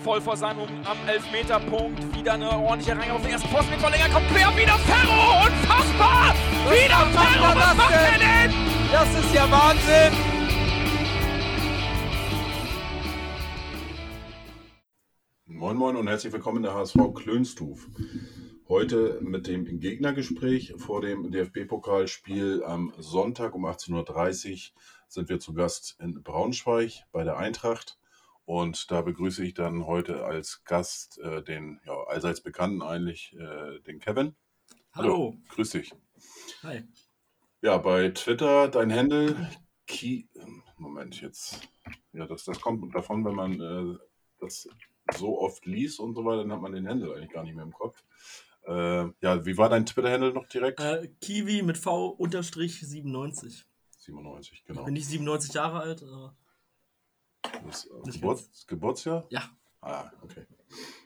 voll 0.00 0.20
vor 0.20 0.36
seinem 0.36 0.60
am 0.84 0.96
Elfmeterpunkt. 1.06 2.16
Wieder 2.16 2.32
eine 2.32 2.50
ordentliche 2.50 2.96
Reihe 2.98 3.12
auf 3.12 3.22
den 3.22 3.32
ersten 3.32 3.48
Posten 3.50 3.70
mit 3.70 3.80
Verlänger. 3.80 4.08
Kommt 4.08 4.28
quer, 4.28 4.48
wieder 4.56 4.78
Ferro. 4.78 5.46
Unfassbar. 5.46 6.34
Was 6.64 6.72
wieder 6.72 7.06
Ferro. 7.06 7.44
er 7.44 7.54
Was 7.54 7.54
das 7.54 7.76
macht 7.76 7.92
er 7.92 8.18
denn? 8.18 8.50
denn? 8.50 8.90
Das 8.92 9.08
ist 9.18 9.34
ja 9.34 9.50
Wahnsinn! 9.50 10.12
Moin 15.46 15.76
Moin 15.76 15.96
und 15.96 16.08
herzlich 16.08 16.32
willkommen 16.32 16.58
in 16.58 16.62
der 16.62 16.74
HSV 16.74 16.96
Klönstuf. 17.14 17.86
Heute 18.68 19.18
mit 19.20 19.46
dem 19.46 19.80
Gegnergespräch 19.80 20.74
vor 20.78 21.02
dem 21.02 21.30
DFB-Pokalspiel 21.30 22.62
am 22.64 22.94
Sonntag 22.98 23.54
um 23.54 23.66
18.30 23.66 24.52
Uhr 24.52 24.58
sind 25.08 25.28
wir 25.28 25.40
zu 25.40 25.52
Gast 25.52 25.96
in 26.00 26.22
Braunschweig 26.22 27.04
bei 27.12 27.24
der 27.24 27.36
Eintracht. 27.36 27.99
Und 28.50 28.90
da 28.90 29.00
begrüße 29.00 29.44
ich 29.44 29.54
dann 29.54 29.86
heute 29.86 30.24
als 30.24 30.64
Gast 30.64 31.20
äh, 31.20 31.40
den 31.40 31.80
ja, 31.86 31.92
allseits 32.08 32.40
bekannten 32.40 32.82
eigentlich, 32.82 33.32
äh, 33.38 33.78
den 33.82 34.00
Kevin. 34.00 34.34
Hallo. 34.92 35.36
Grüß 35.50 35.70
dich. 35.70 35.92
Hi. 36.64 36.82
Ja, 37.62 37.78
bei 37.78 38.08
Twitter 38.08 38.66
dein 38.66 38.92
Handle. 38.92 39.36
Ki 39.86 40.28
Moment, 40.78 41.20
jetzt. 41.20 41.60
Ja, 42.12 42.26
das, 42.26 42.42
das 42.42 42.60
kommt 42.60 42.92
davon, 42.92 43.24
wenn 43.24 43.36
man 43.36 43.60
äh, 43.60 43.98
das 44.40 44.68
so 45.16 45.38
oft 45.38 45.64
liest 45.64 46.00
und 46.00 46.16
so 46.16 46.24
weiter, 46.24 46.38
dann 46.38 46.50
hat 46.50 46.60
man 46.60 46.72
den 46.72 46.88
Handle 46.88 47.14
eigentlich 47.14 47.30
gar 47.30 47.44
nicht 47.44 47.54
mehr 47.54 47.62
im 47.62 47.72
Kopf. 47.72 48.02
Äh, 48.66 48.72
ja, 49.20 49.46
wie 49.46 49.56
war 49.58 49.68
dein 49.68 49.86
Twitter-Handle 49.86 50.32
noch 50.32 50.48
direkt? 50.48 50.80
Äh, 50.80 51.06
Kiwi 51.20 51.62
mit 51.62 51.78
V 51.78 52.08
unterstrich 52.08 52.80
97. 52.80 53.64
97, 53.98 54.52
Ich 54.54 54.64
genau. 54.64 54.86
bin 54.86 54.94
nicht 54.94 55.06
97 55.06 55.54
Jahre 55.54 55.78
alt. 55.78 56.02
aber 56.02 56.36
Das 57.66 57.86
äh, 57.86 57.90
nicht 58.04 58.20
Geburt, 58.20 58.44
Geburtsjahr? 58.66 59.26
ja. 59.30 59.42
Ah, 59.82 60.10
okay. 60.22 60.46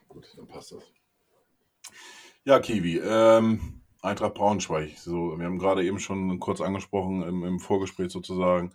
Gut, 0.08 0.26
dann 0.36 0.48
passt 0.48 0.72
das. 0.72 0.82
Ja, 2.44 2.58
Kiwi. 2.58 2.98
Ähm, 2.98 3.82
Eintracht 4.02 4.34
Braunschweig. 4.34 4.98
So, 4.98 5.38
wir 5.38 5.46
haben 5.46 5.58
gerade 5.58 5.84
eben 5.84 5.98
schon 6.00 6.40
kurz 6.40 6.60
angesprochen 6.60 7.22
im, 7.22 7.44
im 7.44 7.60
Vorgespräch 7.60 8.10
sozusagen. 8.10 8.72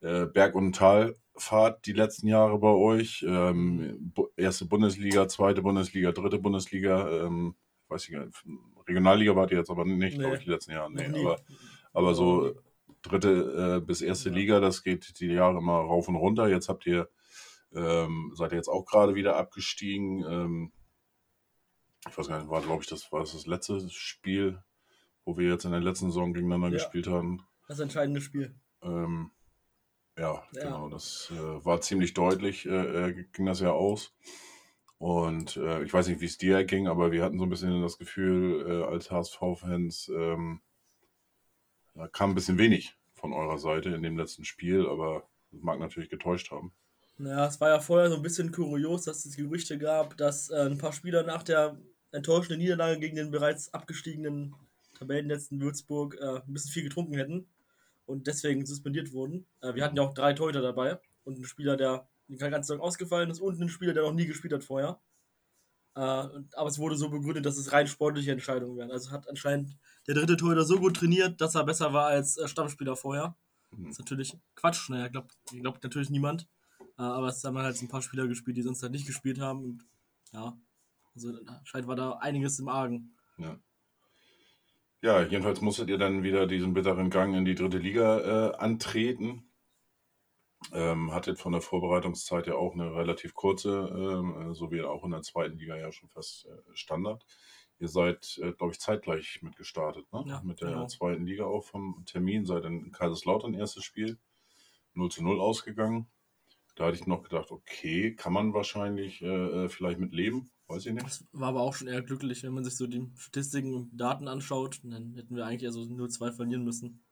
Äh, 0.00 0.26
Berg- 0.26 0.54
und 0.54 0.76
Talfahrt 0.76 1.86
die 1.86 1.94
letzten 1.94 2.28
Jahre 2.28 2.58
bei 2.58 2.68
euch. 2.68 3.24
Ähm, 3.26 4.12
erste 4.36 4.66
Bundesliga, 4.66 5.26
zweite 5.28 5.62
Bundesliga, 5.62 6.12
dritte 6.12 6.38
Bundesliga. 6.38 7.24
Ähm, 7.26 7.56
weiß 7.88 8.04
ich 8.04 8.12
gar 8.14 8.26
nicht. 8.26 8.44
Regionalliga 8.86 9.34
wart 9.34 9.50
ihr 9.50 9.58
jetzt 9.58 9.70
aber 9.70 9.84
nicht, 9.84 10.16
Nee. 10.16 10.22
glaube 10.24 10.36
ich, 10.36 10.44
die 10.44 10.50
letzten 10.50 10.72
Jahre. 10.72 10.92
Nee, 10.92 11.06
aber, 11.06 11.40
aber 11.92 12.14
so 12.14 12.54
dritte 13.02 13.76
äh, 13.78 13.84
bis 13.84 14.02
erste 14.02 14.30
Liga, 14.30 14.60
das 14.60 14.82
geht 14.82 15.20
die 15.20 15.26
Jahre 15.26 15.58
immer 15.58 15.74
rauf 15.78 16.08
und 16.08 16.16
runter. 16.16 16.48
Jetzt 16.48 16.68
habt 16.68 16.86
ihr 16.86 17.08
ähm, 17.74 18.32
seid 18.34 18.52
ihr 18.52 18.56
jetzt 18.56 18.68
auch 18.68 18.84
gerade 18.86 19.14
wieder 19.14 19.36
abgestiegen. 19.36 20.24
Ähm, 20.28 20.72
ich 22.08 22.16
weiß 22.16 22.28
gar 22.28 22.38
nicht, 22.38 22.50
war 22.50 22.62
glaube 22.62 22.82
ich 22.82 22.88
das 22.88 23.10
war 23.12 23.20
das, 23.20 23.32
das 23.32 23.46
letzte 23.46 23.88
Spiel, 23.90 24.62
wo 25.24 25.36
wir 25.36 25.50
jetzt 25.50 25.64
in 25.64 25.72
der 25.72 25.80
letzten 25.80 26.06
Saison 26.06 26.32
gegeneinander 26.32 26.68
Ja. 26.68 26.74
gespielt 26.74 27.06
haben. 27.08 27.46
Das 27.66 27.80
entscheidende 27.80 28.20
Spiel. 28.20 28.54
Ähm, 28.82 29.30
ja, 30.16 30.42
Ja. 30.52 30.62
genau, 30.62 30.88
das 30.88 31.30
äh, 31.32 31.64
war 31.64 31.80
ziemlich 31.80 32.14
deutlich, 32.14 32.66
äh, 32.66 33.08
äh, 33.10 33.24
ging 33.32 33.46
das 33.46 33.60
ja 33.60 33.72
aus. 33.72 34.14
Und 34.96 35.56
äh, 35.58 35.82
ich 35.84 35.92
weiß 35.92 36.08
nicht, 36.08 36.20
wie 36.20 36.26
es 36.26 36.38
dir 36.38 36.64
ging, 36.64 36.88
aber 36.88 37.12
wir 37.12 37.22
hatten 37.22 37.38
so 37.38 37.44
ein 37.44 37.50
bisschen 37.50 37.82
das 37.82 37.98
Gefühl, 37.98 38.66
äh, 38.66 38.84
als 38.84 39.10
HSV-Fans, 39.10 40.10
ähm, 40.12 40.60
da 41.98 42.06
kam 42.06 42.30
ein 42.30 42.34
bisschen 42.34 42.58
wenig 42.58 42.96
von 43.14 43.32
eurer 43.32 43.58
Seite 43.58 43.90
in 43.90 44.02
dem 44.02 44.16
letzten 44.16 44.44
Spiel, 44.44 44.86
aber 44.86 45.28
das 45.50 45.62
mag 45.62 45.80
natürlich 45.80 46.08
getäuscht 46.08 46.50
haben. 46.52 46.72
Naja, 47.18 47.46
es 47.46 47.60
war 47.60 47.70
ja 47.70 47.80
vorher 47.80 48.08
so 48.10 48.16
ein 48.16 48.22
bisschen 48.22 48.52
kurios, 48.52 49.02
dass 49.02 49.24
es 49.24 49.36
Gerüchte 49.36 49.76
gab, 49.76 50.16
dass 50.16 50.50
äh, 50.50 50.66
ein 50.66 50.78
paar 50.78 50.92
Spieler 50.92 51.24
nach 51.24 51.42
der 51.42 51.76
enttäuschenden 52.12 52.60
Niederlage 52.60 53.00
gegen 53.00 53.16
den 53.16 53.32
bereits 53.32 53.74
abgestiegenen 53.74 54.54
Tabellenletzten 54.96 55.60
Würzburg 55.60 56.16
äh, 56.20 56.40
ein 56.46 56.52
bisschen 56.52 56.70
viel 56.70 56.84
getrunken 56.84 57.14
hätten 57.14 57.48
und 58.06 58.28
deswegen 58.28 58.64
suspendiert 58.64 59.12
wurden. 59.12 59.46
Äh, 59.60 59.74
wir 59.74 59.84
hatten 59.84 59.96
ja 59.96 60.04
auch 60.04 60.14
drei 60.14 60.32
Torhüter 60.32 60.62
dabei 60.62 61.00
und 61.24 61.34
einen 61.34 61.44
Spieler, 61.44 61.76
der 61.76 62.08
den 62.28 62.38
ganzen 62.38 62.76
Tag 62.76 62.80
ausgefallen 62.80 63.30
ist 63.30 63.40
und 63.40 63.60
einen 63.60 63.68
Spieler, 63.68 63.94
der 63.94 64.04
noch 64.04 64.12
nie 64.12 64.26
gespielt 64.26 64.52
hat 64.52 64.62
vorher. 64.62 65.00
Äh, 65.98 66.44
aber 66.52 66.68
es 66.68 66.78
wurde 66.78 66.94
so 66.94 67.10
begründet, 67.10 67.44
dass 67.44 67.56
es 67.56 67.72
rein 67.72 67.88
sportliche 67.88 68.30
Entscheidungen 68.30 68.76
wären. 68.76 68.92
Also 68.92 69.10
hat 69.10 69.28
anscheinend 69.28 69.76
der 70.06 70.14
dritte 70.14 70.36
Torhüter 70.36 70.62
so 70.62 70.78
gut 70.78 70.96
trainiert, 70.96 71.40
dass 71.40 71.56
er 71.56 71.64
besser 71.64 71.92
war 71.92 72.06
als 72.06 72.36
äh, 72.36 72.46
Stammspieler 72.46 72.94
vorher. 72.94 73.36
Mhm. 73.72 73.86
Das 73.86 73.92
ist 73.94 73.98
natürlich 73.98 74.38
Quatsch. 74.54 74.88
Naja, 74.90 75.08
glaubt 75.08 75.34
glaubt 75.50 75.82
natürlich 75.82 76.08
niemand. 76.08 76.46
Äh, 76.98 77.02
aber 77.02 77.26
es 77.26 77.42
haben 77.42 77.58
halt 77.58 77.82
ein 77.82 77.88
paar 77.88 78.02
Spieler 78.02 78.28
gespielt, 78.28 78.56
die 78.56 78.62
sonst 78.62 78.80
halt 78.80 78.92
nicht 78.92 79.08
gespielt 79.08 79.40
haben. 79.40 79.64
Und 79.64 79.86
ja, 80.32 80.56
also 81.16 81.32
anscheinend 81.46 81.88
war 81.88 81.96
da 81.96 82.12
einiges 82.18 82.60
im 82.60 82.68
Argen. 82.68 83.16
Ja. 83.36 83.58
Ja, 85.02 85.22
jedenfalls 85.24 85.60
musstet 85.60 85.88
ihr 85.88 85.98
dann 85.98 86.22
wieder 86.22 86.46
diesen 86.46 86.74
bitteren 86.74 87.10
Gang 87.10 87.34
in 87.34 87.44
die 87.44 87.56
dritte 87.56 87.78
Liga 87.78 88.50
äh, 88.50 88.56
antreten. 88.56 89.47
Ähm, 90.72 91.12
hattet 91.12 91.38
von 91.38 91.52
der 91.52 91.60
Vorbereitungszeit 91.60 92.48
ja 92.48 92.56
auch 92.56 92.74
eine 92.74 92.94
relativ 92.94 93.34
kurze, 93.34 93.70
ähm, 93.70 94.50
äh, 94.50 94.54
so 94.54 94.70
wie 94.72 94.82
auch 94.82 95.04
in 95.04 95.12
der 95.12 95.22
zweiten 95.22 95.56
Liga 95.56 95.76
ja 95.76 95.92
schon 95.92 96.08
fast 96.08 96.46
äh, 96.46 96.50
Standard. 96.74 97.24
Ihr 97.78 97.88
seid, 97.88 98.38
äh, 98.42 98.52
glaube 98.52 98.72
ich, 98.72 98.80
zeitgleich 98.80 99.40
mitgestartet, 99.40 100.12
ne? 100.12 100.24
Ja, 100.26 100.42
Mit 100.42 100.60
der 100.60 100.70
genau. 100.70 100.86
zweiten 100.86 101.26
Liga 101.26 101.44
auch 101.44 101.64
vom 101.64 102.02
Termin, 102.06 102.44
seid 102.44 102.64
in 102.64 102.90
Kaiserslautern 102.90 103.54
erstes 103.54 103.84
Spiel 103.84 104.18
0 104.94 105.10
zu 105.10 105.22
0 105.22 105.40
ausgegangen. 105.40 106.08
Da 106.74 106.86
hatte 106.86 106.96
ich 106.96 107.06
noch 107.06 107.22
gedacht, 107.22 107.50
okay, 107.50 108.14
kann 108.14 108.32
man 108.32 108.52
wahrscheinlich 108.52 109.22
äh, 109.22 109.26
äh, 109.26 109.68
vielleicht 109.68 109.98
mit 109.98 110.12
leben, 110.12 110.50
weiß 110.66 110.86
ich 110.86 110.92
nicht. 110.92 111.06
Das 111.06 111.24
war 111.32 111.48
aber 111.48 111.62
auch 111.62 111.74
schon 111.74 111.88
eher 111.88 112.02
glücklich, 112.02 112.42
wenn 112.42 112.52
man 112.52 112.64
sich 112.64 112.76
so 112.76 112.86
die 112.86 113.10
Statistiken 113.16 113.74
und 113.74 113.90
Daten 113.98 114.28
anschaut. 114.28 114.80
Dann 114.84 115.14
hätten 115.14 115.34
wir 115.34 115.46
eigentlich 115.46 115.64
eher 115.64 115.72
so 115.72 115.80
0-2 115.80 116.32
verlieren 116.32 116.64
müssen. 116.64 117.04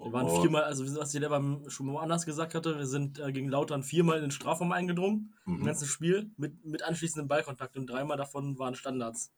Wir 0.00 0.12
waren 0.12 0.26
Und- 0.26 0.40
viermal, 0.42 0.62
also 0.62 0.84
was 0.96 1.12
ich 1.12 1.20
selber 1.20 1.60
schon 1.68 1.86
mal 1.86 2.00
anders 2.00 2.24
gesagt 2.24 2.54
hatte, 2.54 2.78
wir 2.78 2.86
sind 2.86 3.18
äh, 3.18 3.32
gegen 3.32 3.48
Lautern 3.48 3.82
viermal 3.82 4.16
in 4.18 4.22
den 4.22 4.30
Strafraum 4.30 4.70
eingedrungen, 4.72 5.34
im 5.44 5.54
Mhm. 5.60 5.64
ganzen 5.64 5.88
Spiel, 5.88 6.30
mit, 6.36 6.64
mit 6.64 6.82
anschließendem 6.84 7.26
Ballkontakt 7.26 7.76
und 7.76 7.88
dreimal 7.88 8.16
davon 8.16 8.58
waren 8.58 8.76
Standards. 8.76 9.32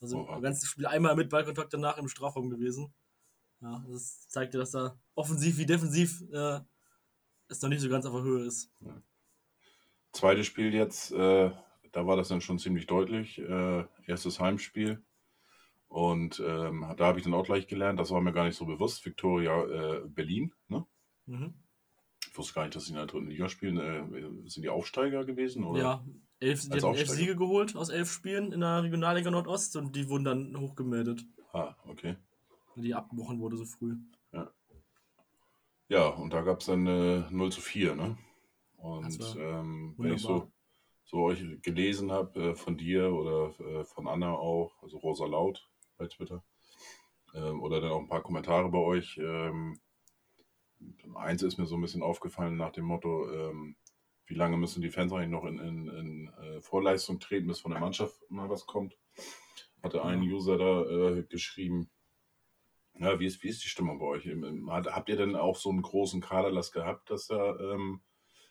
Also 0.00 0.18
Oha. 0.20 0.36
im 0.36 0.42
ganzen 0.42 0.66
Spiel 0.66 0.86
einmal 0.86 1.16
mit 1.16 1.30
Ballkontakt 1.30 1.72
danach 1.74 1.98
im 1.98 2.08
Strafraum 2.08 2.48
gewesen. 2.48 2.94
Ja, 3.60 3.84
das 3.90 4.28
zeigte, 4.28 4.58
dass 4.58 4.70
da 4.70 4.96
offensiv 5.14 5.56
wie 5.58 5.66
defensiv 5.66 6.22
äh, 6.32 6.60
es 7.48 7.60
noch 7.62 7.68
nicht 7.68 7.80
so 7.80 7.88
ganz 7.88 8.06
auf 8.06 8.12
der 8.12 8.22
Höhe 8.22 8.44
ist. 8.44 8.70
Zweites 10.12 10.46
Spiel 10.46 10.72
jetzt, 10.74 11.10
äh, 11.12 11.50
da 11.92 12.06
war 12.06 12.16
das 12.16 12.28
dann 12.28 12.40
schon 12.40 12.58
ziemlich 12.60 12.86
deutlich. 12.86 13.38
Äh, 13.40 13.84
erstes 14.06 14.38
Heimspiel. 14.38 15.02
Und 15.94 16.42
ähm, 16.44 16.92
da 16.96 17.06
habe 17.06 17.18
ich 17.18 17.24
dann 17.24 17.34
auch 17.34 17.44
gleich 17.44 17.68
gelernt, 17.68 18.00
das 18.00 18.10
war 18.10 18.20
mir 18.20 18.32
gar 18.32 18.46
nicht 18.46 18.56
so 18.56 18.66
bewusst. 18.66 19.06
Victoria 19.06 19.62
äh, 19.62 20.02
Berlin, 20.08 20.52
ne? 20.66 20.84
Mhm. 21.26 21.54
Ich 22.26 22.36
wusste 22.36 22.52
gar 22.52 22.64
nicht, 22.64 22.74
dass 22.74 22.86
sie 22.86 22.90
in 22.90 22.96
der 22.96 23.06
dritten 23.06 23.28
Liga 23.28 23.48
spielen. 23.48 23.78
Äh, 23.78 24.48
sind 24.48 24.64
die 24.64 24.70
Aufsteiger 24.70 25.24
gewesen? 25.24 25.62
Oder? 25.62 25.80
Ja, 25.80 26.04
elf, 26.40 26.62
die 26.68 26.82
hatten 26.82 26.96
elf. 26.96 27.08
Siege 27.08 27.36
geholt 27.36 27.76
aus 27.76 27.90
elf 27.90 28.10
Spielen 28.10 28.50
in 28.50 28.58
der 28.58 28.82
Regionalliga 28.82 29.30
Nordost 29.30 29.76
und 29.76 29.94
die 29.94 30.08
wurden 30.08 30.24
dann 30.24 30.58
hochgemeldet, 30.58 31.24
Ah, 31.52 31.76
okay. 31.86 32.16
weil 32.74 32.82
die 32.82 32.94
abgebrochen 32.94 33.38
wurde 33.38 33.56
so 33.56 33.64
früh. 33.64 33.94
Ja, 35.88 36.08
und 36.08 36.32
da 36.32 36.40
gab 36.40 36.58
es 36.58 36.66
dann 36.66 36.88
äh, 36.88 37.22
0 37.30 37.52
zu 37.52 37.60
4, 37.60 37.94
ne? 37.94 38.18
Und 38.78 39.36
ähm, 39.38 39.94
wenn 39.96 40.14
ich 40.14 40.22
so, 40.22 40.50
so 41.04 41.18
euch 41.18 41.44
gelesen 41.62 42.10
habe, 42.10 42.50
äh, 42.50 42.54
von 42.56 42.76
dir 42.76 43.12
oder 43.12 43.54
äh, 43.60 43.84
von 43.84 44.08
Anna 44.08 44.32
auch, 44.32 44.82
also 44.82 44.96
Rosa 44.96 45.26
Laut 45.26 45.70
bei 45.96 46.06
Twitter, 46.06 46.44
ähm, 47.34 47.62
oder 47.62 47.80
dann 47.80 47.90
auch 47.92 48.00
ein 48.00 48.08
paar 48.08 48.22
Kommentare 48.22 48.68
bei 48.70 48.78
euch, 48.78 49.18
ähm, 49.18 49.78
eins 51.14 51.42
ist 51.42 51.58
mir 51.58 51.66
so 51.66 51.76
ein 51.76 51.80
bisschen 51.80 52.02
aufgefallen 52.02 52.56
nach 52.56 52.72
dem 52.72 52.84
Motto, 52.84 53.30
ähm, 53.30 53.76
wie 54.26 54.34
lange 54.34 54.56
müssen 54.56 54.82
die 54.82 54.90
Fans 54.90 55.12
eigentlich 55.12 55.30
noch 55.30 55.44
in, 55.44 55.58
in, 55.58 55.88
in 55.88 56.28
äh, 56.28 56.60
Vorleistung 56.60 57.20
treten, 57.20 57.46
bis 57.46 57.60
von 57.60 57.72
der 57.72 57.80
Mannschaft 57.80 58.18
mal 58.30 58.48
was 58.48 58.66
kommt. 58.66 58.96
Hatte 59.82 60.02
ein. 60.02 60.22
User 60.22 60.56
da 60.56 60.82
äh, 60.84 61.22
geschrieben, 61.24 61.90
ja, 62.98 63.18
wie 63.18 63.26
ist, 63.26 63.42
wie 63.42 63.48
ist 63.48 63.62
die 63.64 63.68
Stimmung 63.68 63.98
bei 63.98 64.06
euch? 64.06 64.26
Hat- 64.68 64.94
Habt 64.94 65.08
ihr 65.08 65.16
denn 65.16 65.36
auch 65.36 65.56
so 65.56 65.70
einen 65.70 65.82
großen 65.82 66.20
Kaderlass 66.20 66.72
gehabt, 66.72 67.10
dass 67.10 67.26
da 67.26 67.56
ähm, 67.58 68.00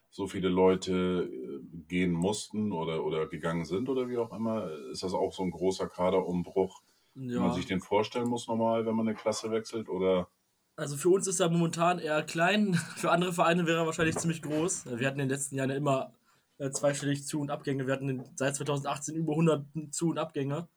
so 0.09 0.27
viele 0.27 0.49
Leute 0.49 1.29
äh, 1.31 1.65
gehen 1.87 2.11
mussten 2.11 2.71
oder, 2.71 3.03
oder 3.03 3.27
gegangen 3.27 3.65
sind 3.65 3.89
oder 3.89 4.09
wie 4.09 4.17
auch 4.17 4.31
immer? 4.35 4.69
Ist 4.91 5.03
das 5.03 5.13
auch 5.13 5.33
so 5.33 5.43
ein 5.43 5.51
großer 5.51 5.87
Kaderumbruch, 5.87 6.83
wie 7.15 7.35
man 7.35 7.49
Ja, 7.49 7.53
sich 7.53 7.65
den 7.65 7.79
vorstellen 7.81 8.27
muss 8.27 8.47
normal, 8.47 8.85
wenn 8.85 8.95
man 8.95 9.07
eine 9.07 9.15
Klasse 9.15 9.51
wechselt? 9.51 9.89
Oder 9.89 10.27
also 10.75 10.97
für 10.97 11.09
uns 11.09 11.27
ist 11.27 11.39
er 11.39 11.49
momentan 11.49 11.99
eher 11.99 12.23
klein, 12.23 12.73
für 12.95 13.11
andere 13.11 13.33
Vereine 13.33 13.67
wäre 13.67 13.79
er 13.81 13.85
wahrscheinlich 13.85 14.17
ziemlich 14.17 14.41
groß. 14.41 14.85
Wir 14.97 15.07
hatten 15.07 15.19
in 15.19 15.27
den 15.27 15.35
letzten 15.35 15.55
Jahren 15.55 15.69
ja 15.69 15.75
immer 15.75 16.13
äh, 16.57 16.71
zweistellig 16.71 17.25
Zu- 17.25 17.41
und 17.41 17.51
Abgänge. 17.51 17.85
Wir 17.85 17.93
hatten 17.93 18.23
seit 18.35 18.55
2018 18.55 19.15
über 19.15 19.33
100 19.33 19.65
Zu- 19.91 20.09
und 20.09 20.17
Abgänge. 20.17 20.67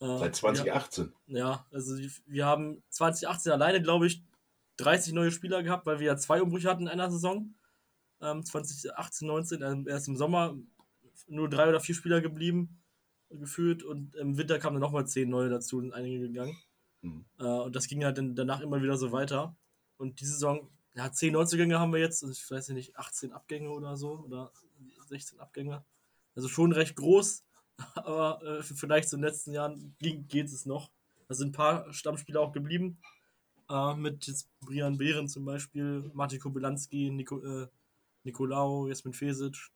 Äh, 0.00 0.18
seit 0.18 0.36
2018? 0.36 1.12
Ja, 1.26 1.66
also 1.72 1.96
die- 1.96 2.10
wir 2.26 2.46
haben 2.46 2.82
2018 2.90 3.52
alleine, 3.52 3.82
glaube 3.82 4.06
ich, 4.06 4.22
30 4.76 5.12
neue 5.12 5.30
Spieler 5.30 5.62
gehabt, 5.62 5.86
weil 5.86 5.98
wir 6.00 6.06
ja 6.06 6.16
zwei 6.16 6.42
Umbrüche 6.42 6.68
hatten 6.68 6.82
in 6.82 6.88
einer 6.88 7.10
Saison. 7.10 7.54
Ähm, 8.20 8.44
2018, 8.44 9.26
19, 9.28 9.62
ähm, 9.62 9.88
erst 9.88 10.08
im 10.08 10.16
Sommer 10.16 10.56
nur 11.28 11.48
drei 11.48 11.68
oder 11.68 11.80
vier 11.80 11.94
Spieler 11.94 12.20
geblieben, 12.20 12.80
gefühlt. 13.38 13.82
Und 13.82 14.14
im 14.16 14.36
Winter 14.36 14.58
kamen 14.58 14.74
dann 14.74 14.82
nochmal 14.82 15.06
zehn 15.06 15.28
neue 15.28 15.48
dazu 15.48 15.78
und 15.78 15.92
einige 15.92 16.20
gegangen. 16.20 16.56
Mhm. 17.02 17.24
Äh, 17.38 17.44
und 17.44 17.76
das 17.76 17.86
ging 17.86 18.04
halt 18.04 18.18
dann 18.18 18.34
danach 18.34 18.60
immer 18.60 18.82
wieder 18.82 18.96
so 18.96 19.12
weiter. 19.12 19.56
Und 19.96 20.20
diese 20.20 20.32
Saison, 20.32 20.70
ja, 20.94 21.10
10 21.10 21.32
Neuzugänge 21.32 21.78
haben 21.78 21.92
wir 21.92 22.00
jetzt, 22.00 22.22
und 22.22 22.32
ich 22.32 22.50
weiß 22.50 22.68
nicht, 22.70 22.96
18 22.96 23.32
Abgänge 23.32 23.70
oder 23.70 23.96
so, 23.96 24.20
oder 24.20 24.52
16 25.08 25.40
Abgänge. 25.40 25.84
Also 26.34 26.48
schon 26.48 26.72
recht 26.72 26.96
groß, 26.96 27.44
aber 27.94 28.42
äh, 28.42 28.62
vielleicht 28.62 29.08
so 29.08 29.16
in 29.16 29.22
den 29.22 29.28
letzten 29.30 29.52
Jahren 29.52 29.94
ging, 29.98 30.26
geht 30.28 30.46
es 30.46 30.66
noch. 30.66 30.90
Da 31.28 31.34
sind 31.34 31.48
ein 31.48 31.52
paar 31.52 31.92
Stammspieler 31.92 32.40
auch 32.40 32.52
geblieben. 32.52 32.98
Äh, 33.68 33.94
mit 33.94 34.26
jetzt 34.26 34.48
Brian 34.60 34.98
Behren 34.98 35.28
zum 35.28 35.44
Beispiel, 35.44 36.10
Martin 36.14 36.40
Kobylanski, 36.40 37.10
Nico, 37.10 37.40
äh, 37.40 37.68
Nicolau, 38.24 38.88
Jasmin 38.88 39.14
Fesic. 39.14 39.70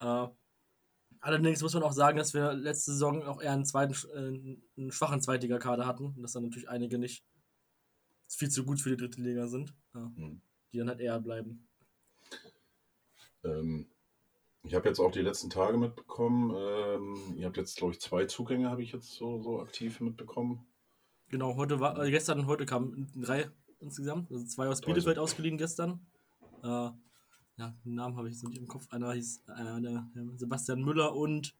Äh, 0.00 0.28
allerdings 1.20 1.62
muss 1.62 1.74
man 1.74 1.82
auch 1.82 1.92
sagen, 1.92 2.18
dass 2.18 2.34
wir 2.34 2.52
letzte 2.54 2.92
Saison 2.92 3.22
auch 3.24 3.40
eher 3.40 3.52
einen, 3.52 3.64
zweiten, 3.64 3.94
äh, 4.14 4.80
einen 4.80 4.92
schwachen 4.92 5.20
Zweitliga-Kader 5.20 5.86
hatten 5.86 6.14
und 6.16 6.22
dass 6.22 6.32
dann 6.32 6.44
natürlich 6.44 6.68
einige 6.68 6.98
nicht 6.98 7.24
viel 8.28 8.50
zu 8.50 8.64
gut 8.64 8.80
für 8.80 8.90
die 8.90 8.96
dritte 8.96 9.20
Liga 9.20 9.46
sind, 9.46 9.74
ja, 9.94 10.12
Mhm. 10.16 10.40
die 10.72 10.78
dann 10.78 10.88
halt 10.88 11.00
eher 11.00 11.18
bleiben. 11.20 11.66
Ähm, 13.44 13.86
ich 14.64 14.74
habe 14.74 14.88
jetzt 14.88 15.00
auch 15.00 15.10
die 15.12 15.22
letzten 15.22 15.50
Tage 15.50 15.78
mitbekommen. 15.78 16.54
Ähm, 16.54 17.36
ihr 17.36 17.46
habt 17.46 17.56
jetzt, 17.56 17.76
glaube 17.76 17.92
ich, 17.94 18.00
zwei 18.00 18.26
Zugänge, 18.26 18.70
habe 18.70 18.82
ich 18.82 18.92
jetzt 18.92 19.12
so, 19.14 19.40
so 19.40 19.60
aktiv 19.60 20.00
mitbekommen. 20.00 20.66
Genau, 21.28 21.56
heute 21.56 21.80
war, 21.80 22.02
äh, 22.02 22.10
gestern 22.10 22.40
und 22.40 22.46
heute 22.46 22.66
kamen 22.66 23.10
drei 23.14 23.50
insgesamt, 23.80 24.30
also 24.30 24.44
zwei 24.46 24.66
aus 24.68 24.80
Drei 24.80 24.92
Bielefeld 24.92 25.18
ausgeliehen 25.18 25.56
gestern. 25.58 26.06
Äh, 26.62 26.90
ja, 27.58 27.74
den 27.84 27.94
Namen 27.94 28.16
habe 28.16 28.28
ich 28.28 28.34
jetzt 28.34 28.48
nicht 28.48 28.58
im 28.58 28.68
Kopf. 28.68 28.86
Einer 28.90 29.12
hieß 29.12 29.42
äh, 29.48 29.80
der, 29.80 30.08
Sebastian 30.36 30.82
Müller 30.82 31.14
und 31.14 31.54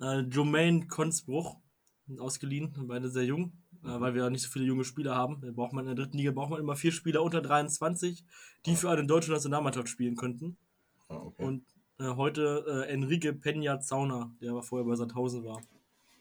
äh, 0.00 0.22
Jermaine 0.22 0.86
Konsbruch 0.88 1.56
sind 2.06 2.20
ausgeliehen, 2.20 2.72
beide 2.86 3.08
sehr 3.08 3.24
jung, 3.24 3.52
äh, 3.84 4.00
weil 4.00 4.14
wir 4.14 4.24
ja 4.24 4.30
nicht 4.30 4.42
so 4.42 4.50
viele 4.50 4.64
junge 4.64 4.84
Spieler 4.84 5.14
haben. 5.14 5.40
Da 5.40 5.50
braucht 5.52 5.72
man 5.72 5.86
in 5.86 5.94
der 5.94 6.04
dritten 6.04 6.18
Liga 6.18 6.32
braucht 6.32 6.50
man 6.50 6.60
immer 6.60 6.76
vier 6.76 6.92
Spieler 6.92 7.22
unter 7.22 7.40
23, 7.40 8.24
die 8.66 8.76
für 8.76 8.90
eine 8.90 9.06
deutsche 9.06 9.32
Nationalmannschaft 9.32 9.88
spielen 9.88 10.16
könnten. 10.16 10.56
Ah, 11.08 11.16
okay. 11.16 11.44
Und 11.44 11.64
äh, 11.98 12.14
heute 12.14 12.64
äh, 12.68 12.92
Enrique 12.92 13.32
Peña 13.32 13.80
Zauner, 13.80 14.32
der 14.40 14.50
aber 14.50 14.62
vorher 14.62 14.86
bei 14.86 14.96
Sandhausen 14.96 15.44
war. 15.44 15.56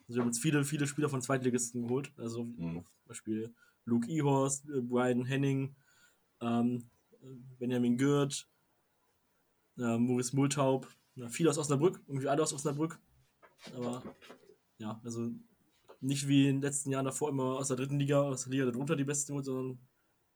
Also 0.07 0.17
wir 0.17 0.21
haben 0.21 0.27
jetzt 0.29 0.41
viele, 0.41 0.63
viele 0.63 0.85
Spieler 0.87 1.09
von 1.09 1.21
Zweitligisten 1.21 1.83
geholt. 1.83 2.11
Also 2.17 2.43
Mhm. 2.43 2.83
zum 2.83 3.07
Beispiel 3.07 3.53
Luke 3.85 4.07
Ihorst, 4.09 4.69
äh, 4.69 4.81
Brian 4.81 5.25
Henning, 5.25 5.75
ähm, 6.41 6.77
äh, 6.77 6.94
Benjamin 7.59 7.97
Gürt, 7.97 8.47
äh, 9.77 9.97
Maurice 9.97 10.35
Multaub, 10.35 10.87
ja, 11.15 11.27
viele 11.29 11.49
aus 11.49 11.57
Osnabrück, 11.57 12.01
irgendwie 12.07 12.27
alle 12.27 12.43
aus 12.43 12.53
Osnabrück. 12.53 12.99
Aber 13.75 14.03
ja, 14.77 14.99
also 15.03 15.31
nicht 16.01 16.27
wie 16.27 16.47
in 16.47 16.57
den 16.57 16.61
letzten 16.61 16.91
Jahren 16.91 17.05
davor 17.05 17.29
immer 17.29 17.57
aus 17.57 17.69
der 17.69 17.77
dritten 17.77 17.99
Liga, 17.99 18.21
aus 18.21 18.43
der 18.43 18.51
Liga 18.51 18.65
darunter 18.65 18.95
die 18.95 19.03
Besten 19.05 19.41
sondern 19.43 19.79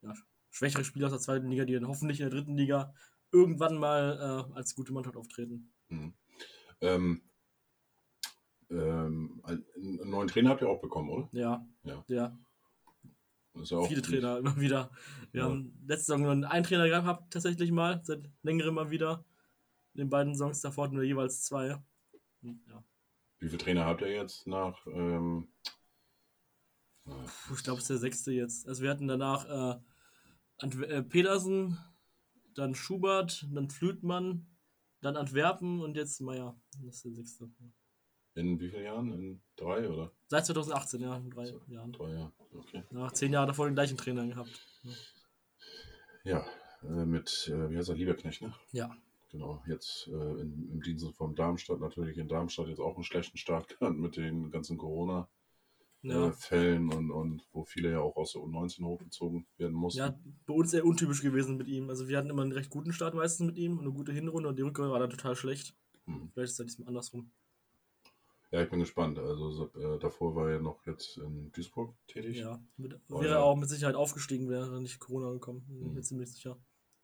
ja, 0.02 0.14
schwächere 0.50 0.84
Spieler 0.84 1.08
aus 1.08 1.12
der 1.14 1.22
zweiten 1.22 1.48
Liga, 1.50 1.66
die 1.66 1.74
dann 1.74 1.88
hoffentlich 1.88 2.20
in 2.22 2.30
der 2.30 2.38
dritten 2.40 2.56
Liga 2.58 2.94
irgendwann 3.32 3.78
mal 3.78 4.48
äh, 4.52 4.56
als 4.56 4.74
gute 4.74 4.94
Mannschaft 4.94 5.18
auftreten. 5.18 5.72
Mhm. 5.90 6.14
Ähm, 6.82 7.22
ähm, 8.72 9.42
ein- 9.44 9.66
einen 9.76 10.10
neuen 10.10 10.28
Trainer 10.28 10.52
habt 10.52 10.62
ihr 10.62 10.70
auch 10.70 10.82
bekommen, 10.82 11.10
oder? 11.10 11.30
Ja, 11.34 11.68
Ja. 11.84 12.04
ja 12.08 12.38
Das 13.08 13.10
ist 13.10 13.49
ja 13.49 13.49
auch 13.49 13.49
viele 13.88 14.02
Trainer 14.02 14.38
immer 14.38 14.60
wieder. 14.60 14.92
Wir 15.32 15.42
Ja. 15.42 15.48
haben 15.50 15.78
letzte 15.86 16.06
Saison 16.18 16.22
nur 16.40 16.50
einen 16.52 16.64
Trainer 16.64 16.88
gehabt, 16.88 17.32
tatsächlich 17.34 17.72
mal, 17.72 18.02
seit 18.04 18.30
längerem 18.44 18.76
mal 18.76 18.90
wieder. 18.90 19.26
In 19.94 20.00
den 20.00 20.10
beiden 20.10 20.36
Songs 20.36 20.62
davor 20.62 20.86
hatten 20.86 20.98
wir 20.98 21.06
jeweils 21.06 21.44
zwei. 21.44 21.68
Ja. 21.68 21.84
Wie 23.40 23.48
viele 23.48 23.58
Trainer 23.58 23.86
habt 23.86 24.02
ihr 24.02 24.12
jetzt 24.12 24.48
nach? 24.48 24.86
Ähm, 24.88 25.48
Puh, 27.06 27.56
Ich 27.56 27.64
glaube, 27.64 27.78
es 27.78 27.84
ist 27.86 27.90
der 27.90 27.98
sechste 27.98 28.32
jetzt. 28.32 28.68
Also 28.68 28.84
wir 28.84 28.90
hatten 28.90 29.08
danach 29.08 29.46
äh, 29.46 29.80
Antw 30.60 30.84
äh, 30.84 31.02
Pedersen, 31.04 31.78
dann 32.54 32.76
Schubert, 32.76 33.48
dann 33.52 33.70
Flütmann, 33.70 34.48
dann 35.02 35.16
Antwerpen 35.18 35.82
und 35.82 35.96
jetzt 35.96 36.20
Meier. 36.22 36.60
Das 36.84 36.98
ist 36.98 37.06
der 37.06 37.14
sechste. 37.14 37.52
In 38.40 38.60
wie 38.60 38.70
vielen 38.70 38.84
Jahren? 38.86 39.12
In 39.14 39.42
drei 39.56 39.88
oder 39.90 40.12
Seit 40.28 40.46
2018, 40.46 41.02
ja, 41.02 41.18
in 41.18 41.30
drei 41.30 41.46
So. 41.46 41.62
Jahren. 41.68 41.92
drei 41.92 42.14
Jahren? 42.14 42.34
Okay. 42.54 42.84
Nach 42.92 43.12
zehn 43.12 43.34
Jahren 43.34 43.48
davor 43.48 43.66
den 43.68 43.76
gleichen 43.76 43.98
Trainer 43.98 44.26
gehabt. 44.26 44.50
Ja, 46.24 46.46
äh, 46.84 47.06
mit, 47.06 47.50
äh, 47.54 47.70
wie 47.70 47.78
heißt 47.78 47.90
er, 47.90 47.96
Lieberknecht, 47.96 48.42
ne? 48.42 48.54
Ja. 48.72 48.96
Genau, 49.32 49.62
jetzt 49.68 50.08
äh, 50.08 50.12
in, 50.42 50.70
im 50.72 50.82
Dienste 50.82 51.14
von 51.14 51.36
Darmstadt, 51.36 51.80
natürlich 51.80 52.18
in 52.18 52.28
Darmstadt 52.28 52.68
jetzt 52.68 52.80
auch 52.80 52.96
einen 52.96 53.04
schlechten 53.04 53.38
Start 53.38 53.70
gehabt 53.70 53.96
mit 53.98 54.18
den 54.18 54.50
ganzen 54.50 54.76
Corona-Fällen 54.78 56.90
Ja. 56.90 56.98
und, 56.98 57.12
und 57.12 57.48
wo 57.52 57.64
viele 57.64 57.92
ja 57.92 58.00
auch 58.00 58.16
aus 58.18 58.32
der 58.34 58.42
U19 58.42 58.84
hochgezogen 58.84 59.46
werden 59.58 59.74
mussten. 59.76 60.00
Ja, 60.00 60.20
bei 60.48 60.54
uns 60.56 60.74
eher 60.74 60.84
untypisch 60.86 61.22
gewesen 61.22 61.58
mit 61.58 61.68
ihm. 61.68 61.90
Also 61.90 62.08
wir 62.08 62.18
hatten 62.18 62.30
immer 62.32 62.42
einen 62.42 62.54
recht 62.54 62.72
guten 62.72 62.92
Start 62.92 63.14
meistens 63.14 63.46
mit 63.46 63.58
ihm 63.58 63.74
und 63.78 63.86
eine 63.86 63.94
gute 63.94 64.12
Hinrunde 64.12 64.50
und 64.50 64.56
die 64.58 64.64
Rückrunde 64.64 64.92
war 64.92 65.00
dann 65.00 65.12
total 65.12 65.36
schlecht. 65.36 65.76
Hm. 66.06 66.32
Vielleicht 66.34 66.52
ist 66.52 66.60
das 66.60 66.66
diesmal 66.68 66.88
andersrum. 66.88 67.32
Ja, 68.52 68.64
ich 68.64 68.70
bin 68.70 68.80
gespannt. 68.80 69.20
Also 69.20 69.52
so, 69.52 69.66
äh, 69.76 70.00
davor 70.00 70.36
war 70.36 70.50
er 70.50 70.60
noch 70.60 70.86
jetzt 70.88 71.18
in 71.18 71.52
Duisburg 71.52 71.96
tätig. 72.08 72.38
Ja, 72.38 72.60
mit, 72.78 73.00
wäre 73.08 73.26
ja. 73.36 73.40
auch 73.42 73.56
mit 73.56 73.70
Sicherheit 73.70 73.96
aufgestiegen, 73.96 74.50
wäre 74.50 74.82
nicht 74.82 75.00
Corona 75.00 75.32
gekommen. 75.32 75.66
Bin 75.68 75.90
Mhm. 75.90 75.94
mir 75.94 76.02
ziemlich 76.02 76.32
sicher. 76.32 76.58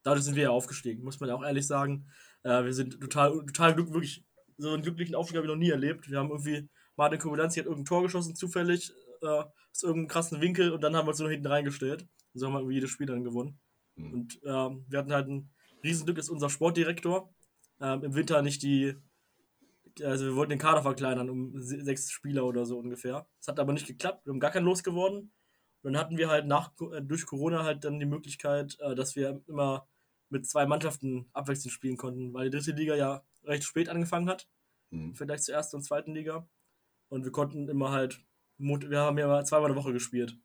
Dadurch 0.03 0.23
sind 0.23 0.35
wir 0.35 0.43
ja 0.43 0.49
aufgestiegen, 0.49 1.03
muss 1.03 1.19
man 1.19 1.29
ja 1.29 1.35
auch 1.35 1.43
ehrlich 1.43 1.67
sagen. 1.67 2.07
Äh, 2.43 2.63
wir 2.63 2.73
sind 2.73 2.99
total, 2.99 3.31
total 3.45 3.75
glück, 3.75 3.91
wirklich, 3.93 4.23
so 4.57 4.71
einen 4.71 4.81
glücklichen 4.83 5.15
Aufstieg 5.15 5.37
habe 5.37 5.45
ich 5.45 5.51
noch 5.51 5.57
nie 5.57 5.69
erlebt. 5.69 6.09
Wir 6.09 6.17
haben 6.19 6.29
irgendwie, 6.29 6.67
Martin 6.95 7.19
Kobylanski 7.19 7.59
hat 7.59 7.65
irgendein 7.67 7.85
Tor 7.85 8.03
geschossen, 8.03 8.35
zufällig, 8.35 8.91
äh, 9.21 9.25
aus 9.27 9.83
irgendeinem 9.83 10.07
krassen 10.07 10.41
Winkel 10.41 10.71
und 10.71 10.81
dann 10.81 10.95
haben 10.95 11.05
wir 11.05 11.09
uns 11.11 11.19
nur 11.19 11.29
hinten 11.29 11.47
reingestellt. 11.47 12.03
Und 12.33 12.39
so 12.39 12.47
haben 12.47 12.53
wir 12.53 12.59
irgendwie 12.59 12.75
jedes 12.75 12.89
Spiel 12.89 13.07
dann 13.07 13.23
gewonnen. 13.23 13.59
Mhm. 13.95 14.13
Und 14.13 14.39
ähm, 14.45 14.85
wir 14.87 14.99
hatten 14.99 15.13
halt 15.13 15.27
ein 15.27 15.51
Riesenglück, 15.83 16.17
ist 16.17 16.29
unser 16.29 16.49
Sportdirektor 16.49 17.33
ähm, 17.81 18.03
im 18.03 18.15
Winter 18.15 18.41
nicht 18.41 18.63
die, 18.63 18.95
also 20.01 20.25
wir 20.25 20.35
wollten 20.35 20.51
den 20.51 20.59
Kader 20.59 20.81
verkleinern 20.81 21.29
um 21.29 21.61
se- 21.61 21.81
sechs 21.83 22.11
Spieler 22.11 22.45
oder 22.45 22.65
so 22.65 22.77
ungefähr. 22.79 23.27
Das 23.39 23.47
hat 23.49 23.59
aber 23.59 23.73
nicht 23.73 23.87
geklappt, 23.87 24.25
wir 24.25 24.33
haben 24.33 24.39
gar 24.39 24.51
keinen 24.51 24.65
losgeworden. 24.65 25.31
Und 25.83 25.93
dann 25.93 25.97
hatten 25.97 26.17
wir 26.17 26.29
halt 26.29 26.47
nach, 26.47 26.71
äh, 26.93 27.01
durch 27.01 27.25
Corona 27.25 27.63
halt 27.63 27.83
dann 27.83 27.99
die 27.99 28.05
Möglichkeit, 28.07 28.77
äh, 28.79 28.95
dass 28.95 29.15
wir 29.15 29.41
immer 29.47 29.87
mit 30.29 30.47
zwei 30.47 30.65
Mannschaften 30.65 31.29
abwechselnd 31.33 31.71
spielen 31.71 31.97
konnten, 31.97 32.33
weil 32.33 32.49
die 32.49 32.57
dritte 32.57 32.71
Liga 32.71 32.95
ja 32.95 33.23
recht 33.43 33.63
spät 33.63 33.89
angefangen 33.89 34.27
hat, 34.29 34.47
Mhm. 34.91 35.15
Vergleich 35.15 35.41
zur 35.41 35.55
ersten 35.55 35.77
und 35.77 35.83
zweiten 35.83 36.13
Liga. 36.13 36.47
Und 37.09 37.23
wir 37.23 37.31
konnten 37.31 37.67
immer 37.69 37.91
halt, 37.91 38.23
wir 38.57 38.99
haben 38.99 39.17
ja 39.17 39.43
zweimal 39.43 39.71
eine 39.71 39.75
Woche 39.79 39.93
gespielt. 39.93 40.37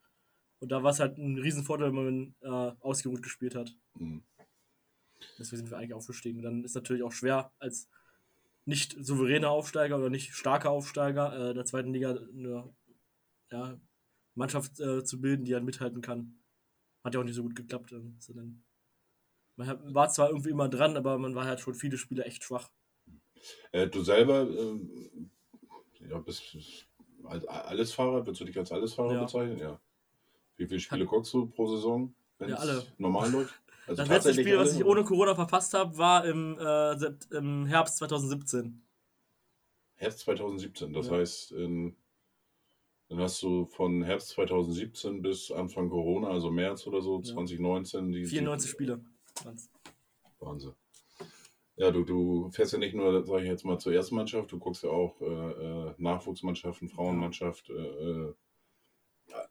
Und 0.61 0.71
da 0.73 0.83
war 0.83 0.91
es 0.91 1.01
halt 1.01 1.19
ein 1.19 1.39
Riesenvorteil, 1.39 1.95
wenn 1.95 2.05
man 2.05 2.35
äh, 2.41 2.77
ausgeruht 2.81 3.23
gespielt 3.23 3.55
hat. 3.55 3.75
Mhm. 3.99 4.25
Deswegen 5.39 5.59
sind 5.59 5.71
wir 5.71 5.79
eigentlich 5.79 5.95
aufgestiegen. 5.95 6.39
Und 6.39 6.45
dann 6.45 6.65
ist 6.65 6.75
natürlich 6.75 7.03
auch 7.03 7.13
schwer, 7.13 7.53
als 7.59 7.89
nicht 8.65 8.97
souveräner 9.05 9.51
Aufsteiger 9.51 9.97
oder 9.99 10.11
nicht 10.11 10.35
starker 10.35 10.71
Aufsteiger 10.71 11.51
äh, 11.51 11.55
der 11.55 11.65
zweiten 11.65 11.93
Liga 11.93 12.11
eine 12.11 12.75
ja, 13.51 13.81
Mannschaft 14.35 14.79
äh, 14.81 15.05
zu 15.05 15.21
bilden, 15.21 15.45
die 15.45 15.55
halt 15.55 15.65
mithalten 15.65 16.03
kann. 16.03 16.41
Hat 17.05 17.15
ja 17.15 17.21
auch 17.21 17.25
nicht 17.25 17.35
so 17.35 17.43
gut 17.43 17.57
geklappt. 17.57 17.93
dann, 17.93 18.65
man 19.57 19.67
hat, 19.67 19.95
war 19.95 20.09
zwar 20.11 20.29
irgendwie 20.31 20.51
immer 20.51 20.69
dran, 20.69 20.97
aber 20.97 21.19
man 21.19 21.35
war 21.35 21.47
halt 21.47 21.61
schon 21.61 21.75
viele 21.75 21.99
Spiele 21.99 22.25
echt 22.25 22.45
schwach. 22.45 22.71
Äh, 23.73 23.89
du 23.89 24.03
selber 24.03 24.43
ähm, 24.43 25.31
ja, 26.09 26.19
bist 26.19 26.57
als 27.25 27.47
Allesfahrer, 27.47 28.27
würdest 28.27 28.41
du 28.41 28.45
dich 28.45 28.59
als 28.59 28.73
Allesfahrer 28.73 29.15
Ja. 29.15 29.25
bezeichnen? 29.25 29.59
Ja. 29.59 29.81
Wie 30.57 30.67
viele 30.67 30.81
Spiele 30.81 31.07
guckst 31.07 31.33
du 31.33 31.47
pro 31.47 31.67
Saison, 31.67 32.15
wenn 32.39 32.51
Ja, 32.51 32.57
alle. 32.57 32.87
normal 32.99 33.31
läuft? 33.33 33.55
Also 33.91 34.03
das 34.05 34.09
letzte 34.09 34.35
Spiel, 34.35 34.57
was 34.57 34.77
ich 34.77 34.85
ohne 34.85 35.03
Corona 35.03 35.35
verpasst 35.35 35.75
habe, 35.75 35.99
war 35.99 36.25
im, 36.25 36.57
äh, 36.61 37.37
im 37.37 37.67
Herbst 37.67 37.97
2017. 37.97 38.81
Herbst 39.97 40.21
2017, 40.21 40.93
das 40.93 41.07
Ja. 41.09 41.13
heißt, 41.15 41.51
in, 41.53 41.97
dann 43.09 43.19
hast 43.19 43.43
du 43.43 43.67
von 43.67 44.05
Herbst 44.05 44.29
2017 44.29 45.23
bis 45.23 45.51
Anfang 45.51 45.89
Corona, 45.91 46.29
also 46.29 46.53
März 46.53 46.87
oder 46.87 47.03
so, 47.03 47.17
Ja. 47.17 47.35
2019, 47.35 48.13
die 48.13 48.25
94 48.27 48.69
die, 48.71 48.73
Spiele. 48.73 49.05
Wahnsinn. 50.39 50.73
Ja, 51.75 51.91
du, 51.91 52.05
du 52.05 52.49
fährst 52.53 52.73
ja 52.73 52.79
nicht 52.79 52.95
nur, 52.95 53.27
sage 53.27 53.43
ich 53.43 53.49
jetzt 53.49 53.65
mal, 53.65 53.79
zur 53.81 53.93
ersten 53.93 54.15
Mannschaft, 54.15 54.53
du 54.53 54.59
guckst 54.61 54.85
ja 54.85 54.91
auch 54.91 55.21
äh, 55.21 55.25
äh, 55.25 55.95
Nachwuchsmannschaften, 55.99 56.89
Frauenmannschaft, 56.89 57.71
äh, 57.71 57.73
äh, 57.73 58.35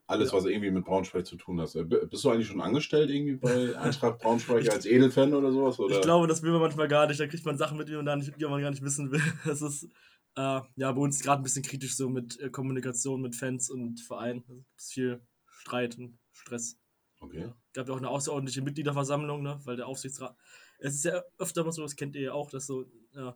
alles, 0.09 0.31
Ja. 0.31 0.37
was 0.37 0.45
irgendwie 0.45 0.71
mit 0.71 0.85
Braunschweig 0.85 1.25
zu 1.25 1.35
tun 1.35 1.61
hat. 1.61 1.71
Bist 2.09 2.23
du 2.23 2.29
eigentlich 2.29 2.47
schon 2.47 2.61
angestellt 2.61 3.09
irgendwie 3.09 3.35
bei 3.35 3.77
Eintracht 3.77 4.19
Braunschweig 4.19 4.69
als 4.71 4.85
Edelfan 4.85 5.33
oder 5.33 5.51
sowas? 5.51 5.79
Oder? 5.79 5.95
Ich 5.95 6.01
glaube, 6.01 6.27
das 6.27 6.41
will 6.41 6.51
man 6.51 6.61
manchmal 6.61 6.87
gar 6.87 7.07
nicht. 7.07 7.19
Da 7.19 7.27
kriegt 7.27 7.45
man 7.45 7.57
Sachen 7.57 7.77
mit, 7.77 7.89
die 7.89 7.95
man, 7.95 8.05
da 8.05 8.15
nicht, 8.15 8.33
die 8.39 8.45
man 8.45 8.61
gar 8.61 8.71
nicht 8.71 8.83
wissen 8.83 9.11
will. 9.11 9.21
Das 9.45 9.61
ist 9.61 9.83
äh, 10.35 10.61
ja 10.75 10.91
bei 10.91 11.01
uns 11.01 11.21
gerade 11.21 11.41
ein 11.41 11.43
bisschen 11.43 11.63
kritisch 11.63 11.95
so 11.95 12.09
mit 12.09 12.39
äh, 12.39 12.49
Kommunikation 12.49 13.21
mit 13.21 13.35
Fans 13.35 13.69
und 13.69 14.01
Verein. 14.01 14.43
Es 14.75 14.85
ist 14.85 14.93
viel 14.93 15.21
Streit 15.47 15.97
und 15.97 16.17
Stress. 16.31 16.77
Okay. 17.19 17.41
Ja. 17.41 17.55
Gab 17.73 17.87
ja 17.87 17.93
auch 17.93 17.99
eine 17.99 18.09
außerordentliche 18.09 18.61
Mitgliederversammlung, 18.61 19.43
ne? 19.43 19.59
weil 19.65 19.75
der 19.75 19.87
Aufsichtsrat. 19.87 20.35
Es 20.79 20.95
ist 20.95 21.05
ja 21.05 21.21
öfter 21.37 21.63
mal 21.63 21.71
so, 21.71 21.81
das 21.81 21.95
kennt 21.95 22.15
ihr 22.15 22.21
ja 22.21 22.33
auch, 22.33 22.49
dass 22.49 22.65
so 22.65 22.85
ja, 23.13 23.35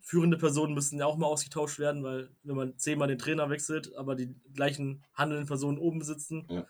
führende 0.00 0.36
Personen 0.38 0.74
müssen 0.74 0.98
ja 0.98 1.06
auch 1.06 1.16
mal 1.16 1.26
ausgetauscht 1.26 1.78
werden, 1.78 2.02
weil 2.02 2.30
wenn 2.42 2.56
man 2.56 2.78
zehnmal 2.78 3.08
den 3.08 3.18
Trainer 3.18 3.50
wechselt, 3.50 3.94
aber 3.96 4.14
die 4.14 4.34
gleichen 4.54 5.04
handelnden 5.14 5.46
Personen 5.46 5.78
oben 5.78 6.02
sitzen, 6.02 6.46
Ja. 6.50 6.66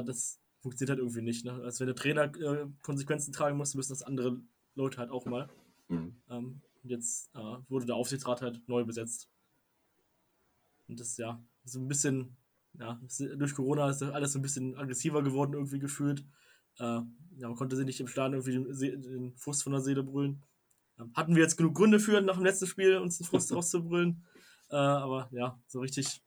äh, 0.00 0.04
das 0.04 0.40
funktioniert 0.60 0.90
halt 0.90 0.98
irgendwie 1.00 1.22
nicht. 1.22 1.44
Ne? 1.44 1.52
Also 1.62 1.80
wenn 1.80 1.86
der 1.86 1.96
Trainer 1.96 2.24
äh, 2.36 2.66
Konsequenzen 2.82 3.32
tragen 3.32 3.56
muss, 3.56 3.74
müssen 3.74 3.92
das 3.92 4.02
andere 4.02 4.40
Leute 4.74 4.98
halt 4.98 5.10
auch 5.10 5.24
mal. 5.26 5.48
Mhm. 5.88 6.20
Ähm, 6.28 6.62
und 6.82 6.90
jetzt 6.90 7.34
äh, 7.34 7.56
wurde 7.68 7.86
der 7.86 7.96
Aufsichtsrat 7.96 8.42
halt 8.42 8.66
neu 8.68 8.84
besetzt. 8.84 9.30
Und 10.88 10.98
das 11.00 11.16
ja, 11.16 11.42
so 11.64 11.78
ein 11.78 11.88
bisschen, 11.88 12.36
ja, 12.74 13.00
durch 13.36 13.54
Corona 13.54 13.88
ist 13.90 14.02
alles 14.02 14.32
so 14.32 14.38
ein 14.38 14.42
bisschen 14.42 14.76
aggressiver 14.76 15.22
geworden, 15.22 15.54
irgendwie 15.54 15.78
gefühlt. 15.78 16.24
Äh, 16.78 17.00
ja, 17.36 17.48
man 17.48 17.56
konnte 17.56 17.76
sich 17.76 17.86
nicht 17.86 18.00
im 18.00 18.06
Stadion 18.08 18.42
irgendwie 18.44 18.86
den, 18.86 19.02
den 19.02 19.36
Frust 19.36 19.62
von 19.62 19.72
der 19.72 19.80
Seele 19.80 20.02
brüllen. 20.02 20.42
Hatten 21.14 21.34
wir 21.34 21.42
jetzt 21.42 21.56
genug 21.56 21.74
Gründe 21.74 21.98
für, 22.00 22.20
nach 22.20 22.36
dem 22.36 22.44
letzten 22.44 22.66
Spiel 22.66 22.96
uns 22.98 23.18
den 23.18 23.26
Frust 23.26 23.52
rauszubrüllen. 23.54 24.24
Äh, 24.70 24.76
aber 24.76 25.28
ja, 25.32 25.60
so 25.66 25.80
richtig 25.80 26.20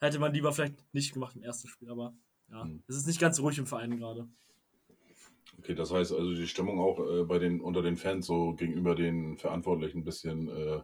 hätte 0.00 0.18
man 0.18 0.32
lieber 0.32 0.52
vielleicht 0.52 0.82
nicht 0.94 1.12
gemacht 1.14 1.36
im 1.36 1.42
ersten 1.42 1.68
Spiel. 1.68 1.90
Aber 1.90 2.14
ja, 2.50 2.64
Mhm. 2.64 2.82
es 2.88 2.96
ist 2.96 3.06
nicht 3.06 3.20
ganz 3.20 3.38
ruhig 3.40 3.58
im 3.58 3.66
Verein 3.66 3.96
gerade. 3.98 4.28
Okay, 5.58 5.74
das 5.74 5.92
heißt 5.92 6.12
also 6.12 6.34
die 6.34 6.48
Stimmung 6.48 6.80
auch 6.80 6.98
äh, 6.98 7.24
bei 7.24 7.38
den 7.38 7.60
unter 7.60 7.82
den 7.82 7.96
Fans 7.96 8.26
so 8.26 8.54
gegenüber 8.54 8.94
den 8.94 9.38
Verantwortlichen 9.38 9.98
ein 9.98 10.04
bisschen 10.04 10.48
äh, 10.48 10.82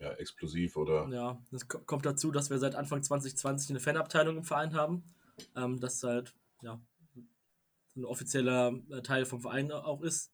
ja, 0.00 0.12
explosiv 0.14 0.76
oder 0.76 1.08
Ja, 1.10 1.42
es 1.52 1.68
ko- 1.68 1.80
kommt 1.80 2.06
dazu, 2.06 2.30
dass 2.30 2.50
wir 2.50 2.58
seit 2.58 2.74
Anfang 2.76 3.02
2020 3.02 3.70
eine 3.70 3.80
Fanabteilung 3.80 4.38
im 4.38 4.44
Verein 4.44 4.74
haben. 4.74 5.14
Ähm, 5.56 5.80
das 5.80 6.02
halt, 6.02 6.34
ja, 6.62 6.80
ein 7.96 8.04
offizieller 8.04 8.72
äh, 8.90 9.02
Teil 9.02 9.24
vom 9.24 9.40
Verein 9.40 9.70
auch 9.70 10.02
ist. 10.02 10.32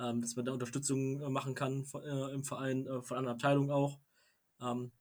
Ähm, 0.00 0.20
dass 0.20 0.36
man 0.36 0.44
da 0.44 0.52
Unterstützung 0.52 1.20
äh, 1.20 1.28
machen 1.28 1.54
kann 1.54 1.84
von, 1.84 2.02
äh, 2.02 2.32
im 2.32 2.44
Verein, 2.44 2.86
äh, 2.86 3.02
von 3.02 3.16
anderen 3.16 3.36
Abteilungen 3.36 3.70
auch. 3.70 3.98
Ähm, 4.60 4.92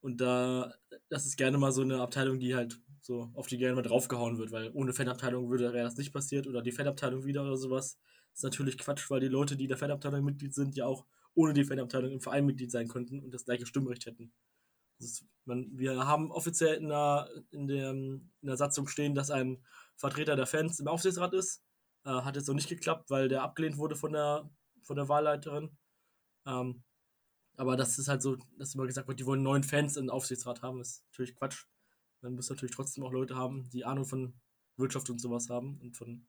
und 0.00 0.20
da, 0.20 0.74
das 1.08 1.26
ist 1.26 1.36
gerne 1.36 1.58
mal 1.58 1.72
so 1.72 1.82
eine 1.82 2.00
Abteilung, 2.00 2.38
die 2.38 2.54
halt 2.54 2.80
so 3.00 3.30
auf 3.34 3.48
die 3.48 3.58
gerne 3.58 3.74
mal 3.74 3.82
draufgehauen 3.82 4.38
wird, 4.38 4.52
weil 4.52 4.70
ohne 4.74 4.92
Fanabteilung 4.92 5.50
würde 5.50 5.72
das 5.72 5.96
nicht 5.96 6.12
passiert 6.12 6.46
oder 6.46 6.62
die 6.62 6.72
Fanabteilung 6.72 7.24
wieder 7.24 7.42
oder 7.42 7.56
sowas. 7.56 7.98
Das 8.30 8.38
ist 8.38 8.44
natürlich 8.44 8.78
Quatsch, 8.78 9.10
weil 9.10 9.20
die 9.20 9.28
Leute, 9.28 9.56
die 9.56 9.64
in 9.64 9.68
der 9.68 9.78
Fanabteilung 9.78 10.24
Mitglied 10.24 10.54
sind, 10.54 10.76
ja 10.76 10.86
auch 10.86 11.04
ohne 11.34 11.52
die 11.52 11.64
Fanabteilung 11.64 12.12
im 12.12 12.20
Verein 12.20 12.46
Mitglied 12.46 12.70
sein 12.70 12.88
könnten 12.88 13.20
und 13.20 13.32
das 13.32 13.44
gleiche 13.44 13.66
Stimmrecht 13.66 14.06
hätten. 14.06 14.32
Ist, 14.98 15.24
man, 15.44 15.68
wir 15.76 16.06
haben 16.06 16.30
offiziell 16.30 16.76
in 16.76 16.88
der, 16.88 17.28
in, 17.50 17.66
der, 17.66 17.90
in 17.90 18.30
der 18.42 18.56
Satzung 18.56 18.86
stehen, 18.86 19.14
dass 19.14 19.30
ein 19.30 19.64
Vertreter 19.96 20.36
der 20.36 20.46
Fans 20.46 20.78
im 20.78 20.88
Aufsichtsrat 20.88 21.34
ist. 21.34 21.62
Äh, 22.04 22.10
hat 22.10 22.36
jetzt 22.36 22.48
noch 22.48 22.54
nicht 22.54 22.68
geklappt, 22.68 23.10
weil 23.10 23.28
der 23.28 23.42
abgelehnt 23.42 23.78
wurde 23.78 23.96
von 23.96 24.12
der, 24.12 24.50
von 24.82 24.96
der 24.96 25.08
Wahlleiterin. 25.08 25.76
Ähm, 26.46 26.82
aber 27.56 27.76
das 27.76 27.98
ist 27.98 28.08
halt 28.08 28.22
so, 28.22 28.36
dass 28.58 28.74
immer 28.74 28.86
gesagt 28.86 29.08
wird, 29.08 29.20
die 29.20 29.26
wollen 29.26 29.42
neun 29.42 29.62
Fans 29.62 29.96
im 29.96 30.10
Aufsichtsrat 30.10 30.62
haben. 30.62 30.78
Das 30.78 30.88
ist 30.88 31.04
natürlich 31.12 31.36
Quatsch. 31.36 31.66
Man 32.20 32.34
muss 32.34 32.50
natürlich 32.50 32.74
trotzdem 32.74 33.04
auch 33.04 33.12
Leute 33.12 33.36
haben, 33.36 33.68
die 33.70 33.84
Ahnung 33.84 34.04
von 34.04 34.34
Wirtschaft 34.76 35.10
und 35.10 35.20
sowas 35.20 35.48
haben 35.50 35.78
und 35.80 35.96
von 35.96 36.26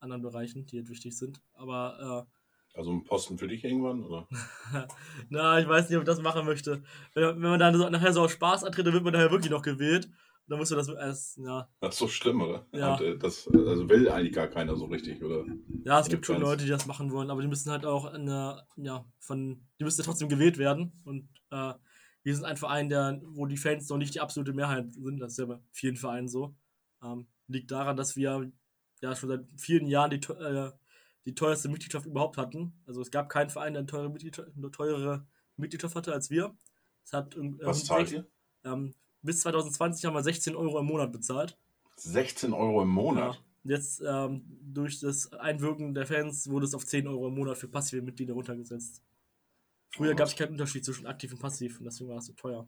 anderen 0.00 0.22
Bereichen, 0.22 0.66
die 0.66 0.78
halt 0.78 0.88
wichtig 0.88 1.16
sind. 1.16 1.42
Aber 1.54 2.26
äh, 2.28 2.32
also 2.74 2.90
ein 2.90 3.04
Posten 3.04 3.36
für 3.36 3.48
dich 3.48 3.64
irgendwann? 3.64 4.02
Oder? 4.02 4.26
na, 5.28 5.60
ich 5.60 5.68
weiß 5.68 5.88
nicht, 5.88 5.96
ob 5.96 6.04
ich 6.04 6.06
das 6.06 6.22
machen 6.22 6.46
möchte. 6.46 6.82
Wenn, 7.12 7.24
wenn 7.24 7.50
man 7.50 7.60
dann 7.60 7.76
so, 7.76 7.88
nachher 7.88 8.12
so 8.12 8.22
aus 8.22 8.32
Spaß 8.32 8.64
antritt, 8.64 8.86
dann 8.86 8.94
wird 8.94 9.04
man 9.04 9.12
nachher 9.12 9.30
wirklich 9.30 9.50
noch 9.50 9.62
gewählt. 9.62 10.08
Dann 10.48 10.58
muss 10.58 10.70
man 10.70 10.78
das 10.78 10.88
erst, 10.88 11.38
ja. 11.38 11.68
Das 11.80 11.94
ist 11.94 11.98
so 11.98 12.08
schlimm, 12.08 12.42
oder? 12.42 12.66
Ja. 12.72 12.94
Und, 12.94 13.00
äh, 13.00 13.16
das 13.16 13.48
also 13.48 13.88
will 13.88 14.08
eigentlich 14.10 14.34
gar 14.34 14.48
keiner 14.48 14.76
so 14.76 14.86
richtig, 14.86 15.22
oder? 15.22 15.44
Ja, 15.84 16.00
es 16.00 16.08
gibt 16.08 16.26
schon. 16.26 16.40
Leute, 16.40 16.64
die 16.64 16.70
das 16.70 16.86
machen 16.86 17.12
wollen, 17.12 17.30
aber 17.30 17.40
die 17.42 17.48
müssen 17.48 17.70
halt 17.70 17.86
auch 17.86 18.12
in 18.12 18.26
der, 18.26 18.66
ja, 18.76 19.04
von, 19.18 19.66
die 19.78 19.84
müssen 19.84 20.00
ja 20.00 20.04
trotzdem 20.04 20.28
gewählt 20.28 20.58
werden. 20.58 20.92
Und 21.04 21.28
äh, 21.50 21.74
wir 22.22 22.34
sind 22.34 22.44
ein 22.44 22.56
Verein, 22.56 22.88
der, 22.88 23.20
wo 23.24 23.46
die 23.46 23.56
Fans 23.56 23.88
noch 23.88 23.98
nicht 23.98 24.14
die 24.14 24.20
absolute 24.20 24.52
Mehrheit 24.52 24.92
sind. 24.92 25.18
Das 25.20 25.32
ist 25.32 25.38
ja 25.38 25.46
bei 25.46 25.58
vielen 25.70 25.96
Vereinen 25.96 26.28
so. 26.28 26.54
Ähm, 27.02 27.26
liegt 27.48 27.70
daran, 27.70 27.96
dass 27.96 28.16
wir 28.16 28.50
ja 29.00 29.14
schon 29.16 29.28
seit 29.28 29.44
vielen 29.56 29.86
Jahren 29.86 30.10
die, 30.10 30.16
äh, 30.32 30.70
die 31.24 31.34
teuerste 31.34 31.68
Mitgliedschaft 31.68 32.06
überhaupt 32.06 32.36
hatten. 32.36 32.80
Also 32.86 33.00
es 33.00 33.10
gab 33.10 33.28
keinen 33.28 33.50
Verein, 33.50 33.74
der 33.74 33.80
eine 33.80 33.86
teure 33.86 34.10
Mitgliedschaft, 34.10 34.50
eine 34.56 34.70
teurere 34.70 35.26
Mitgliedschaft 35.56 35.96
hatte 35.96 36.12
als 36.12 36.30
wir. 36.30 36.56
Es 37.04 37.12
hat 37.12 37.36
ähm, 37.36 37.58
Was 37.62 37.84
zahlt 37.84 38.12
ihr? 38.12 38.26
ähm, 38.64 38.94
bis 39.22 39.40
2020 39.40 40.04
haben 40.04 40.14
wir 40.14 40.22
16 40.22 40.54
Euro 40.56 40.78
im 40.80 40.86
Monat 40.86 41.12
bezahlt. 41.12 41.58
16 41.96 42.52
Euro 42.52 42.82
im 42.82 42.88
Monat. 42.88 43.34
Ja. 43.34 43.40
Jetzt 43.64 44.02
ähm, 44.04 44.42
durch 44.60 44.98
das 45.00 45.32
Einwirken 45.34 45.94
der 45.94 46.06
Fans 46.06 46.48
wurde 46.50 46.66
es 46.66 46.74
auf 46.74 46.84
10 46.84 47.06
Euro 47.06 47.28
im 47.28 47.34
Monat 47.34 47.58
für 47.58 47.68
passive 47.68 48.02
Mitglieder 48.02 48.34
runtergesetzt. 48.34 49.02
Früher 49.90 50.12
Oh. 50.12 50.16
gab 50.16 50.26
es 50.26 50.34
keinen 50.34 50.52
Unterschied 50.52 50.84
zwischen 50.84 51.06
aktiv 51.06 51.32
und 51.32 51.38
passiv 51.38 51.78
und 51.78 51.84
deswegen 51.84 52.10
war 52.10 52.16
es 52.18 52.26
so 52.26 52.32
teuer. 52.32 52.66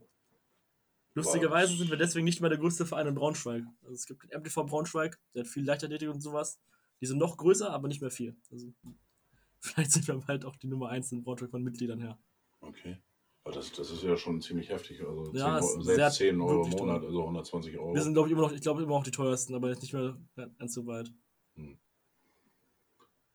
Lustigerweise 1.15 1.77
sind 1.77 1.91
wir 1.91 1.97
deswegen 1.97 2.25
nicht 2.25 2.41
mehr 2.41 2.51
der 2.51 2.59
größte 2.59 2.87
Verein 2.87 3.07
in 3.07 3.15
Braunschweig. 3.15 3.65
Also 3.83 3.95
es 3.95 4.07
gibt 4.07 4.25
den 4.25 4.39
MTV 4.41 4.65
Braunschweig, 4.67 5.19
der 5.35 5.45
hat 5.45 5.49
viel 5.49 5.65
Leichtathletik 5.65 6.09
und 6.11 6.21
sowas. 6.21 6.61
Die 7.01 7.07
sind 7.07 7.19
noch 7.19 7.37
größer, 7.37 7.71
aber 7.71 7.89
nicht 7.89 8.01
mehr 8.01 8.11
viel. 8.11 8.37
Also 8.51 8.73
vielleicht 9.61 9.93
sind 9.93 10.07
wir 10.07 10.17
bald 10.17 10.45
auch 10.45 10.57
die 10.57 10.67
Nummer 10.69 10.91
1 10.91 11.13
in 11.13 11.23
Braunschweig 11.25 11.51
von 11.51 11.63
Mitgliedern 11.63 12.01
her. 12.01 12.19
Okay. 12.61 12.99
Das, 13.45 13.73
das 13.73 13.91
ist 13.91 14.03
ja 14.03 14.17
schon 14.17 14.41
ziemlich 14.41 14.71
heftig. 14.71 15.03
Also 15.07 15.31
Ja, 15.35 15.59
10, 15.61 15.65
es 15.65 15.71
Euro- 15.71 15.81
ist 15.81 15.85
selbst 15.87 16.17
sehr- 16.19 16.31
10 16.31 16.41
Euro 16.41 16.65
im 16.65 16.71
Monat, 16.71 17.05
also 17.05 17.23
120 17.25 17.79
Euro. 17.79 17.95
Wir 17.95 18.03
sind, 18.03 18.15
glaube 18.15 18.29
ich, 18.29 18.33
immer 18.33 18.43
noch, 18.43 18.53
ich 18.53 18.63
glaube 18.63 18.83
immer 18.83 18.95
auch 18.95 19.05
die 19.05 19.11
teuersten, 19.11 19.55
aber 19.55 19.69
jetzt 19.69 19.83
nicht 19.83 19.93
mehr 19.93 20.17
ganz 20.59 20.73
so 20.73 20.87
weit. 20.87 21.13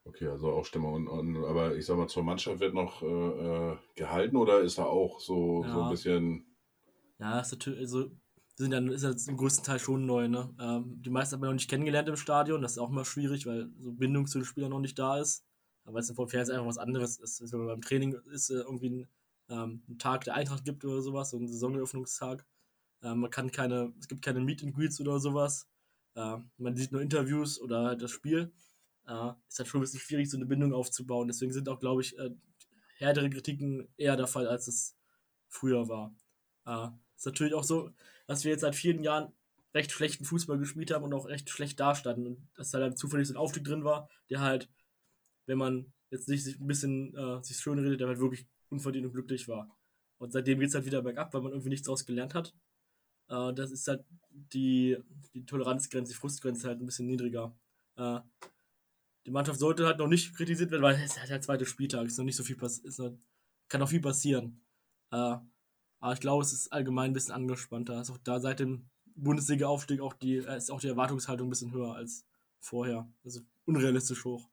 Okay, 0.04 0.26
also 0.26 0.50
auch 0.52 0.64
Stimmung. 0.64 0.94
Und, 0.94 1.08
und, 1.08 1.44
aber 1.44 1.76
ich 1.76 1.86
sag 1.86 1.96
mal, 1.96 2.08
zur 2.08 2.24
Mannschaft 2.24 2.58
wird 2.58 2.74
noch 2.74 3.02
äh, 3.02 3.06
äh, 3.06 3.76
gehalten 3.94 4.36
oder 4.36 4.60
ist 4.60 4.78
da 4.78 4.84
auch 4.84 5.20
so, 5.20 5.62
so 5.62 5.68
Ja. 5.68 5.84
ein 5.84 5.90
bisschen. 5.90 6.56
Ja, 7.20 7.38
ist 7.40 7.52
natürlich, 7.52 7.78
also, 7.80 8.10
sind 8.56 8.72
dann, 8.72 8.88
ist 8.88 9.04
jetzt 9.04 9.28
im 9.28 9.36
größten 9.36 9.62
Teil 9.64 9.78
schon 9.78 10.06
neu, 10.06 10.26
ne? 10.26 10.52
Ähm, 10.60 11.00
die 11.02 11.10
meisten 11.10 11.34
hat 11.34 11.40
man 11.40 11.50
noch 11.50 11.54
nicht 11.54 11.70
kennengelernt 11.70 12.08
im 12.08 12.16
Stadion, 12.16 12.62
das 12.62 12.72
ist 12.72 12.78
auch 12.78 12.90
immer 12.90 13.04
schwierig, 13.04 13.46
weil 13.46 13.70
so 13.78 13.92
Bindung 13.92 14.26
zu 14.26 14.38
den 14.38 14.44
Spielern 14.44 14.70
noch 14.70 14.80
nicht 14.80 14.98
da 14.98 15.18
ist. 15.20 15.44
Aber 15.84 15.94
weil 15.94 16.00
es 16.02 16.10
vom 16.10 16.28
Fernsehen 16.28 16.56
einfach 16.56 16.68
was 16.68 16.78
anderes 16.78 17.18
ist. 17.18 17.40
Wenn 17.52 17.60
man 17.60 17.68
beim 17.68 17.80
Training 17.80 18.14
ist, 18.32 18.50
äh, 18.50 18.54
irgendwie 18.54 18.88
ein, 18.90 19.08
ähm, 19.50 19.82
ein 19.88 19.98
Tag 19.98 20.24
der 20.24 20.34
Eintracht 20.34 20.64
gibt 20.64 20.84
oder 20.84 21.02
sowas, 21.02 21.30
so 21.30 21.38
ein 21.38 21.48
Saisoneröffnungstag. 21.48 22.46
Ähm, 23.02 23.20
man 23.20 23.30
kann 23.30 23.50
keine, 23.50 23.92
es 23.98 24.08
gibt 24.08 24.22
keine 24.22 24.40
Meet 24.40 24.62
and 24.62 24.74
Greets 24.74 25.00
oder 25.00 25.18
sowas. 25.18 25.68
Äh, 26.14 26.36
man 26.58 26.76
sieht 26.76 26.92
nur 26.92 27.02
Interviews 27.02 27.60
oder 27.60 27.84
halt 27.84 28.02
das 28.02 28.10
Spiel. 28.10 28.52
Äh, 29.06 29.32
ist 29.48 29.58
halt 29.58 29.68
schon 29.68 29.80
ein 29.80 29.82
bisschen 29.82 30.00
schwierig, 30.00 30.30
so 30.30 30.36
eine 30.36 30.46
Bindung 30.46 30.72
aufzubauen. 30.72 31.28
Deswegen 31.28 31.52
sind 31.52 31.68
auch, 31.68 31.80
glaube 31.80 32.02
ich, 32.02 32.18
äh, 32.18 32.30
härtere 32.98 33.30
Kritiken 33.30 33.88
eher 33.96 34.16
der 34.16 34.26
Fall, 34.26 34.46
als 34.46 34.68
es 34.68 34.96
früher 35.48 35.88
war. 35.88 36.14
Äh, 36.66 36.88
ist 37.16 37.26
natürlich 37.26 37.54
auch 37.54 37.64
so, 37.64 37.90
dass 38.26 38.44
wir 38.44 38.52
jetzt 38.52 38.60
seit 38.60 38.76
vielen 38.76 39.02
Jahren 39.02 39.32
recht 39.74 39.92
schlechten 39.92 40.24
Fußball 40.24 40.58
gespielt 40.58 40.90
haben 40.90 41.04
und 41.04 41.14
auch 41.14 41.26
recht 41.26 41.48
schlecht 41.50 41.80
dastanden. 41.80 42.26
Und 42.26 42.48
dass 42.54 42.70
da 42.70 42.78
dann 42.78 42.96
zufällig 42.96 43.28
so 43.28 43.34
ein 43.34 43.38
Aufstieg 43.38 43.64
drin 43.64 43.84
war, 43.84 44.08
der 44.28 44.40
halt, 44.40 44.68
wenn 45.46 45.58
man 45.58 45.92
jetzt 46.10 46.28
nicht 46.28 46.44
sich 46.44 46.58
ein 46.60 46.66
bisschen 46.66 47.14
äh, 47.16 47.42
sich 47.42 47.56
schön 47.56 47.78
redet, 47.78 48.00
der 48.00 48.08
halt 48.08 48.20
wirklich 48.20 48.46
unverdient 48.70 49.06
und 49.06 49.12
glücklich 49.12 49.48
war. 49.48 49.68
Und 50.18 50.32
seitdem 50.32 50.58
geht 50.58 50.68
es 50.68 50.74
halt 50.74 50.86
wieder 50.86 51.02
bergab, 51.02 51.32
weil 51.34 51.42
man 51.42 51.52
irgendwie 51.52 51.70
nichts 51.70 51.86
daraus 51.86 52.04
gelernt 52.04 52.34
hat. 52.34 52.54
Äh, 53.28 53.52
das 53.54 53.70
ist 53.70 53.88
halt 53.88 54.04
die, 54.30 54.98
die 55.34 55.44
Toleranzgrenze, 55.46 56.12
die 56.12 56.18
Frustgrenze 56.18 56.68
halt 56.68 56.80
ein 56.80 56.86
bisschen 56.86 57.06
niedriger. 57.06 57.54
Äh, 57.96 58.20
die 59.26 59.30
Mannschaft 59.30 59.58
sollte 59.58 59.86
halt 59.86 59.98
noch 59.98 60.08
nicht 60.08 60.34
kritisiert 60.34 60.70
werden, 60.70 60.82
weil 60.82 60.94
es 60.96 61.12
ist 61.12 61.20
halt 61.20 61.30
der 61.30 61.40
zweite 61.40 61.66
Spieltag, 61.66 62.06
ist 62.06 62.18
noch 62.18 62.24
nicht 62.24 62.36
so 62.36 62.44
viel 62.44 62.56
passiert, 62.56 63.18
kann 63.68 63.80
noch 63.80 63.88
viel 63.88 64.00
passieren. 64.00 64.60
Äh, 65.10 65.36
aber 66.00 66.12
ich 66.14 66.20
glaube, 66.20 66.42
es 66.42 66.52
ist 66.52 66.72
allgemein 66.72 67.10
ein 67.10 67.14
bisschen 67.14 67.34
angespannter. 67.34 68.00
Ist 68.00 68.10
auch 68.10 68.18
da 68.18 68.40
seit 68.40 68.60
dem 68.60 68.88
Bundesliga-Aufstieg 69.16 70.00
auch 70.00 70.14
die, 70.14 70.36
äh, 70.36 70.56
ist 70.56 70.70
auch 70.70 70.80
die 70.80 70.88
Erwartungshaltung 70.88 71.48
ein 71.48 71.50
bisschen 71.50 71.72
höher 71.72 71.94
als 71.94 72.26
vorher. 72.60 73.10
Also 73.24 73.40
unrealistisch 73.66 74.24
hoch. 74.24 74.48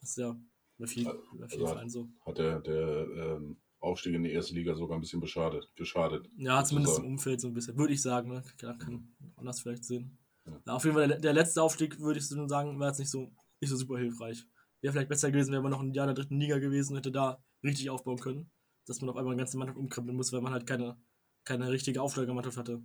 Das 0.00 0.10
ist 0.10 0.18
ja 0.18 0.36
bei 0.78 0.86
vielen, 0.86 1.06
bei 1.06 1.48
vielen 1.48 1.62
Also- 1.62 1.66
Vereinen 1.66 1.90
so. 1.90 2.08
Hat 2.24 2.38
der, 2.38 2.60
der 2.60 3.08
ähm, 3.16 3.56
Aufstieg 3.80 4.14
in 4.14 4.24
die 4.24 4.32
erste 4.32 4.54
Liga 4.54 4.74
sogar 4.74 4.96
ein 4.96 5.00
bisschen 5.00 5.20
beschadet, 5.20 5.70
geschadet. 5.76 6.28
Ja, 6.36 6.64
zumindest 6.64 6.98
im. 6.98 7.04
Umfeld 7.06 7.40
so 7.40 7.48
ein 7.48 7.54
bisschen. 7.54 7.76
Würde 7.76 7.92
ich 7.92 8.02
sagen, 8.02 8.30
ne? 8.30 8.42
Kann 8.58 9.14
anders 9.36 9.60
vielleicht 9.60 9.84
sehen. 9.84 10.18
Ja. 10.46 10.60
Ja, 10.66 10.72
auf 10.74 10.84
jeden 10.84 10.96
Fall, 10.96 11.08
der, 11.08 11.18
der 11.18 11.32
letzte 11.32 11.62
Aufstieg, 11.62 11.98
würde 12.00 12.18
ich 12.18 12.26
so 12.26 12.46
sagen, 12.48 12.78
war 12.78 12.88
jetzt 12.88 12.98
nicht 12.98 13.10
so, 13.10 13.32
nicht 13.60 13.70
so 13.70 13.76
super 13.76 13.98
hilfreich. 13.98 14.44
Wäre 14.80 14.92
vielleicht 14.92 15.08
besser 15.08 15.30
gewesen, 15.30 15.52
wäre 15.52 15.62
man 15.62 15.72
noch 15.72 15.80
ein 15.80 15.92
Jahr 15.94 16.08
in 16.08 16.14
der 16.14 16.22
dritten 16.22 16.38
Liga 16.40 16.58
gewesen 16.58 16.92
und 16.92 16.98
hätte 16.98 17.12
da 17.12 17.42
richtig 17.62 17.90
aufbauen 17.90 18.18
können. 18.18 18.50
Dass 18.86 19.00
man 19.00 19.10
auf 19.10 19.16
einmal 19.16 19.32
eine 19.32 19.40
ganze 19.40 19.58
Mannschaft 19.58 19.78
umkrempeln 19.78 20.16
muss, 20.16 20.32
weil 20.32 20.40
man 20.40 20.52
halt 20.52 20.66
keine, 20.66 20.96
keine 21.44 21.70
richtige 21.70 22.00
Aufsteigermannschaft 22.02 22.56
hatte. 22.56 22.82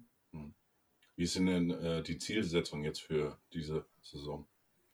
Wie 1.16 1.24
ist 1.24 1.36
denn, 1.36 1.46
denn 1.46 1.70
äh, 1.72 2.02
die 2.02 2.18
Zielsetzung 2.18 2.84
jetzt 2.84 3.02
für 3.02 3.38
diese 3.54 3.86
Saison? 4.02 4.48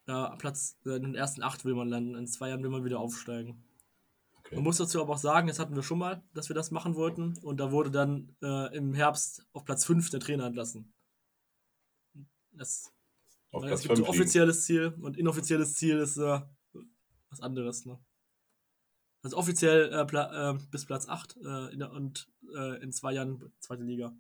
Ja, 0.08 0.36
Platz 0.38 0.78
äh, 0.86 0.96
in 0.96 1.04
den 1.04 1.16
ersten 1.16 1.44
acht 1.44 1.66
will 1.66 1.76
man 1.76 1.90
landen. 1.90 2.16
In 2.16 2.28
zwei 2.28 2.50
Jahren 2.50 2.64
will 2.64 2.70
man 2.70 2.86
wieder 2.86 3.00
aufsteigen. 3.00 3.64
Okay. 4.40 4.56
Man 4.56 4.64
muss 4.64 4.78
dazu 4.78 5.02
aber 5.02 5.14
auch 5.14 5.18
sagen, 5.18 5.48
das 5.48 5.60
hatten 5.60 5.76
wir 5.76 5.84
schon 5.84 6.00
mal, 6.00 6.24
dass 6.34 6.50
wir 6.50 6.56
das 6.56 6.72
machen 6.72 6.96
wollten. 6.96 7.38
Und 7.40 7.60
da 7.60 7.72
wurde 7.72 7.92
dann 7.92 8.36
äh, 8.42 8.76
im 8.76 8.94
Herbst 8.94 9.46
auf 9.52 9.66
Platz 9.66 9.84
5 9.86 10.10
der 10.10 10.22
Trainer 10.22 10.46
entlassen. 10.46 10.94
Das, 12.52 12.94
Auf 13.52 13.64
Platz 13.64 13.82
es 13.82 13.88
gibt 13.88 13.98
so 13.98 14.06
5 14.06 14.08
liegen. 14.08 14.20
Offizielles 14.22 14.66
Ziel 14.66 14.96
und 15.02 15.18
inoffizielles 15.18 15.74
Ziel 15.74 15.98
ist 15.98 16.18
äh, 16.18 16.40
was 17.30 17.42
anderes. 17.42 17.86
Ne? 17.86 18.00
Also 19.24 19.36
offiziell 19.36 19.92
äh, 19.92 20.06
Pla 20.06 20.52
äh, 20.52 20.58
bis 20.72 20.86
Platz 20.86 21.10
8 21.10 21.38
äh, 21.44 21.74
in 21.74 21.84
und 21.84 22.32
in 22.82 22.94
zwei 22.94 23.12
Jahren 23.12 23.52
zweite 23.60 23.84
Liga. 23.84 24.16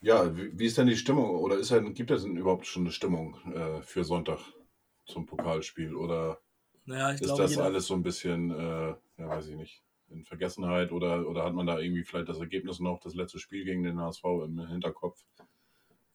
Ja, 0.00 0.36
wie, 0.36 0.64
ist 0.66 0.78
denn 0.78 0.86
die 0.86 0.96
Stimmung? 0.96 1.30
Oder 1.30 1.56
ist 1.58 1.70
denn, 1.70 1.92
gibt 1.94 2.10
es 2.10 2.22
denn 2.22 2.36
überhaupt 2.36 2.66
schon 2.66 2.82
eine 2.84 2.92
Stimmung 2.92 3.36
äh, 3.52 3.82
für 3.82 4.04
Sonntag 4.04 4.38
zum 5.06 5.26
Pokalspiel? 5.26 5.94
Oder 5.94 6.40
Naja, 6.86 7.10
ist 7.20 7.22
glaube, 7.22 7.38
das 7.38 7.58
alles 7.58 7.86
so 7.86 7.94
ein 7.94 8.02
bisschen, 8.02 8.50
äh, 8.52 8.88
ja, 8.90 8.98
weiß 9.28 9.48
ich 9.48 9.56
nicht, 9.56 9.82
in 10.10 10.24
Vergessenheit? 10.24 10.92
Oder, 10.92 11.28
oder 11.28 11.44
hat 11.44 11.54
man 11.54 11.66
da 11.66 11.78
irgendwie 11.80 12.04
vielleicht 12.04 12.28
das 12.28 12.40
Ergebnis 12.40 12.80
noch, 12.80 13.00
das 13.00 13.14
letzte 13.14 13.38
Spiel 13.40 13.64
gegen 13.64 13.84
den 13.84 14.00
HSV 14.00 14.44
im 14.44 14.60
Hinterkopf? 14.68 15.24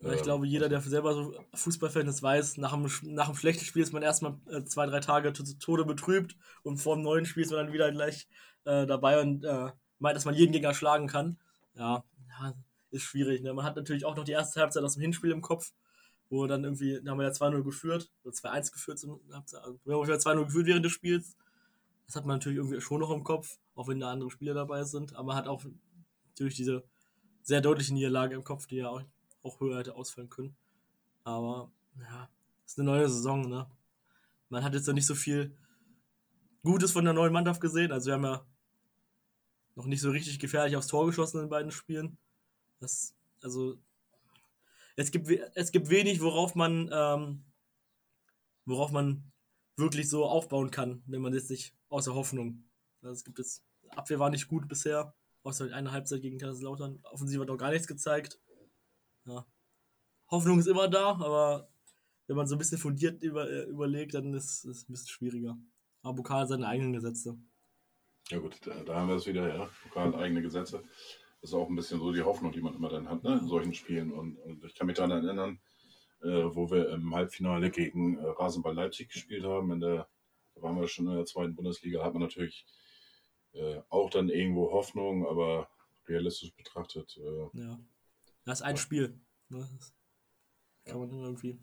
Ja, 0.02 0.12
ich 0.14 0.22
Äh, 0.22 0.24
glaube, 0.24 0.46
jeder, 0.46 0.68
der 0.68 0.82
selber 0.82 1.14
so 1.14 1.34
Fußballfan 1.54 2.08
ist, 2.08 2.22
weiß, 2.22 2.58
nach 2.58 2.74
einem, 2.74 2.92
nach 3.04 3.28
einem 3.28 3.38
schlechten 3.38 3.64
Spiel 3.64 3.82
ist 3.84 3.94
man 3.94 4.04
erstmal 4.04 4.36
äh, 4.50 4.64
zwei, 4.66 4.86
drei 4.86 5.00
Tage 5.00 5.32
zu 5.32 5.44
zu 5.46 5.58
Tode 5.58 5.86
betrübt 5.86 6.36
und 6.64 6.78
vor 6.78 6.96
dem 6.96 7.04
neuen 7.04 7.26
Spiel 7.26 7.44
ist 7.44 7.52
man 7.52 7.66
dann 7.66 7.74
wieder 7.74 7.90
gleich 7.92 8.28
äh, 8.66 8.86
dabei 8.86 9.22
und 9.22 9.46
äh, 9.46 9.72
meint, 10.00 10.18
dass 10.18 10.26
man 10.26 10.36
jeden 10.36 10.52
Gegner 10.52 10.74
schlagen 10.74 11.08
kann. 11.08 11.40
Ja, 11.76 12.04
ja 12.30 12.54
ist 12.94 13.04
schwierig. 13.04 13.42
Ne? 13.42 13.54
Man 13.54 13.66
hat 13.66 13.76
natürlich 13.76 14.06
auch 14.06 14.16
noch 14.16 14.24
die 14.24 14.32
erste 14.32 14.62
Halbzeit 14.62 14.84
aus 14.84 14.94
dem 14.94 15.02
Hinspiel 15.02 15.32
im 15.32 15.42
Kopf, 15.42 15.74
wo 16.30 16.48
dann 16.48 16.64
irgendwie, 16.64 17.02
da 17.04 17.12
haben 17.12 17.20
wir 17.20 17.28
ja 17.28 17.32
2-0 17.32 17.64
geführt, 17.64 18.12
oder 18.24 18.34
2-1 18.34 18.72
geführt, 18.72 19.00
zum 19.00 19.20
Halbzeit, 19.32 19.62
also 19.64 19.80
wir 19.84 19.96
haben 19.96 20.08
ja 20.08 20.16
2-0 20.16 20.46
geführt 20.46 20.68
während 20.68 20.86
des 20.86 20.92
Spiels. 20.92 21.36
Das 22.06 22.16
hat 22.16 22.26
man 22.26 22.36
natürlich 22.36 22.58
irgendwie 22.58 22.82
schon 22.82 23.00
noch 23.00 23.12
im 23.12 23.24
Kopf, 23.24 23.58
auch 23.76 23.88
wenn 23.88 24.00
da 24.00 24.12
andere 24.12 24.30
Spieler 24.30 24.54
dabei 24.54 24.84
sind, 24.84 25.16
aber 25.16 25.28
man 25.28 25.36
hat 25.36 25.48
auch 25.48 25.64
natürlich 26.30 26.56
diese 26.56 26.84
sehr 27.42 27.62
deutliche 27.62 27.94
Niederlage 27.94 28.36
im 28.36 28.44
Kopf, 28.44 28.68
die 28.68 28.78
ja 28.78 28.90
auch 28.90 29.02
auch 29.44 29.60
höher 29.60 29.80
hätte 29.80 29.96
ausfallen 29.96 30.30
können. 30.30 30.56
Aber 31.24 31.72
ja, 32.00 32.30
ist 32.66 32.80
eine 32.80 32.90
neue 32.90 33.10
Saison, 33.10 33.50
ne? 33.50 33.68
Man 34.50 34.64
hat 34.64 34.74
jetzt 34.74 34.88
noch 34.88 34.94
nicht 34.94 35.06
so 35.06 35.16
viel 35.16 35.56
Gutes 36.64 36.92
von 36.92 37.06
der 37.06 37.14
neuen 37.14 37.34
Mannschaft 37.34 37.62
gesehen. 37.62 37.92
Also 37.92 38.08
wir 38.08 38.14
haben 38.14 38.24
ja 38.24 38.46
noch 39.76 39.86
nicht 39.86 40.02
so 40.02 40.12
richtig 40.12 40.40
gefährlich 40.40 40.76
aufs 40.78 40.88
Tor 40.88 41.06
geschossen 41.06 41.42
in 41.42 41.50
beiden 41.50 41.72
Spielen. 41.72 42.18
Das, 42.80 43.16
also 43.42 43.78
es 44.96 45.12
gibt, 45.12 45.30
es 45.30 45.72
gibt 45.72 45.90
wenig, 45.90 46.22
worauf 46.22 46.56
man, 46.56 46.90
ähm, 46.94 47.46
worauf 48.66 48.92
man 48.92 49.32
wirklich 49.76 50.10
so 50.10 50.26
aufbauen 50.26 50.72
kann, 50.72 51.04
wenn 51.08 51.22
man 51.22 51.34
jetzt 51.34 51.50
nicht 51.50 51.76
außer 51.90 52.14
Hoffnung. 52.14 52.64
Also 53.02 53.14
es 53.14 53.24
gibt 53.24 53.40
jetzt, 53.40 53.64
Abwehr 53.90 54.20
war 54.20 54.30
nicht 54.30 54.48
gut 54.48 54.68
bisher, 54.68 55.16
außer 55.44 55.74
eine 55.74 55.92
Halbzeit 55.92 56.22
gegen 56.22 56.38
Kaiserslautern. 56.38 57.00
Offensiv 57.04 57.42
hat 57.42 57.50
auch 57.50 57.58
gar 57.58 57.72
nichts 57.72 57.88
gezeigt. 57.88 58.40
Ja. 59.26 59.46
Hoffnung 60.30 60.60
ist 60.60 60.68
immer 60.68 60.88
da, 60.88 61.12
aber 61.12 61.70
wenn 62.28 62.36
man 62.36 62.48
so 62.48 62.56
ein 62.56 62.60
bisschen 62.60 62.78
fundiert 62.78 63.22
über, 63.22 63.50
äh, 63.50 63.64
überlegt, 63.64 64.14
dann 64.14 64.34
ist 64.34 64.66
es 64.66 64.88
ein 64.88 64.94
bisschen 64.94 65.10
schwieriger. 65.10 65.58
Aber 66.02 66.16
Pokal 66.16 66.42
hat 66.42 66.50
seine 66.50 66.68
eigenen 66.68 66.94
Gesetze. 66.94 67.38
Ja 68.30 68.40
gut, 68.40 68.58
da, 68.66 68.84
da 68.84 68.96
haben 68.96 69.10
wir 69.10 69.16
es 69.16 69.28
wieder, 69.28 69.54
ja. 69.54 69.70
Pokal 69.84 70.16
eigene 70.16 70.42
Gesetze. 70.42 70.84
Das 71.44 71.50
ist 71.50 71.56
auch 71.56 71.68
ein 71.68 71.76
bisschen 71.76 72.00
so 72.00 72.14
die 72.14 72.22
Hoffnung, 72.22 72.54
die 72.54 72.62
man 72.62 72.74
immer 72.74 72.88
dann 72.88 73.10
hat, 73.10 73.22
ne, 73.22 73.38
in 73.38 73.50
solchen 73.50 73.74
Spielen. 73.74 74.14
Und, 74.14 74.38
und 74.38 74.64
ich 74.64 74.74
kann 74.76 74.88
mich 74.88 74.96
daran 74.96 75.12
erinnern, 75.12 75.60
äh, 76.22 76.46
wo 76.56 76.72
wir 76.72 76.88
im 76.88 77.14
Halbfinale 77.14 77.70
gegen 77.70 78.18
äh, 78.18 78.26
Rasenball 78.26 78.74
Leipzig 78.74 79.10
gespielt 79.10 79.44
haben. 79.44 79.70
In 79.74 79.82
der, 79.82 80.08
da 80.56 80.62
waren 80.62 80.80
wir 80.80 80.88
schon 80.88 81.06
in 81.06 81.16
der 81.16 81.26
zweiten 81.26 81.54
Bundesliga, 81.54 82.02
hat 82.02 82.14
man 82.14 82.22
natürlich 82.22 82.66
äh, 83.52 83.82
auch 83.90 84.10
dann 84.10 84.30
irgendwo 84.30 84.72
Hoffnung, 84.72 85.28
aber 85.28 85.68
realistisch 86.08 86.54
betrachtet, 86.54 87.18
äh, 87.18 87.60
Ja. 87.60 87.78
Das 88.46 88.62
ist 88.62 88.66
ein 88.66 88.78
Spiel. 88.78 89.20
Ne? 89.50 89.68
Das 89.78 89.94
kann 90.86 91.02
man 91.02 91.12
irgendwie, 91.12 91.60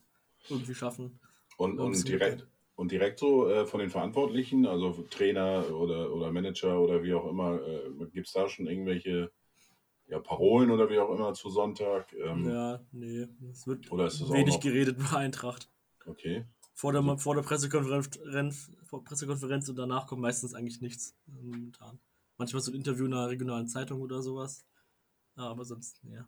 irgendwie 0.50 0.74
schaffen. 0.74 1.18
Und, 1.56 1.78
Ja, 1.78 1.84
und, 1.84 2.06
direkt, 2.06 2.46
und 2.74 2.92
direkt 2.92 3.18
so 3.18 3.48
äh, 3.48 3.64
von 3.64 3.80
den 3.80 3.88
Verantwortlichen, 3.88 4.66
also 4.66 5.06
Trainer 5.08 5.74
oder, 5.74 6.12
oder 6.12 6.30
Manager 6.30 6.78
oder 6.78 7.02
wie 7.02 7.14
auch 7.14 7.26
immer, 7.30 7.62
äh, 7.66 8.06
gibt 8.12 8.26
es 8.26 8.34
da 8.34 8.46
schon 8.46 8.66
irgendwelche 8.66 9.32
ja, 10.10 10.18
Parolen 10.18 10.70
oder 10.70 10.90
wie 10.90 10.98
auch 10.98 11.10
immer 11.14 11.32
zu 11.34 11.48
Sonntag? 11.50 12.12
Ähm, 12.14 12.48
Ja, 12.50 12.80
nee. 12.92 13.28
Es 13.50 13.66
wird 13.66 13.90
Oder 13.92 14.06
ist 14.06 14.20
wenig 14.30 14.54
noch- 14.54 14.60
geredet 14.60 14.98
bei 14.98 15.16
Eintracht. 15.18 15.70
Okay. 16.06 16.44
Vor 16.74 16.92
der, 16.92 17.18
vor 17.18 17.34
der 17.34 17.42
Pressekonferenz, 17.42 18.08
Renz- 18.24 18.70
vor 18.84 19.04
Pressekonferenz 19.04 19.68
und 19.68 19.76
danach 19.76 20.06
kommt 20.06 20.22
meistens 20.22 20.54
eigentlich 20.54 20.80
nichts 20.80 21.14
äh, 21.28 21.42
momentan. 21.42 22.00
Manchmal 22.38 22.62
so 22.62 22.72
ein 22.72 22.74
Interview 22.74 23.04
in 23.06 23.12
einer 23.12 23.28
regionalen 23.28 23.68
Zeitung 23.68 24.00
oder 24.00 24.22
sowas. 24.22 24.64
Ja, 25.36 25.44
aber 25.44 25.64
sonst, 25.64 26.00
ja. 26.04 26.26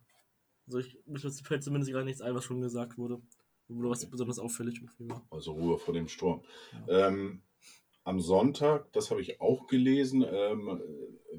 Also 0.66 0.78
ich, 0.78 0.98
mir 1.06 1.18
fällt 1.18 1.64
zumindest 1.64 1.90
gerade 1.90 2.04
nichts 2.04 2.20
ein, 2.20 2.34
was 2.34 2.44
schon 2.44 2.60
gesagt 2.60 2.96
wurde. 2.98 3.20
Oder 3.68 3.88
was 3.90 4.02
Okay. 4.02 4.10
besonders 4.10 4.38
auffällig 4.38 4.82
war. 4.98 5.26
Also 5.30 5.52
Ruhe 5.52 5.78
vor 5.78 5.94
dem 5.94 6.06
Sturm. 6.08 6.42
Ähm, 6.88 7.42
am 8.04 8.20
Sonntag, 8.20 8.92
das 8.92 9.10
habe 9.10 9.22
ich 9.22 9.40
auch 9.40 9.66
gelesen, 9.68 10.22
ähm, 10.28 10.68
äh, 10.68 11.38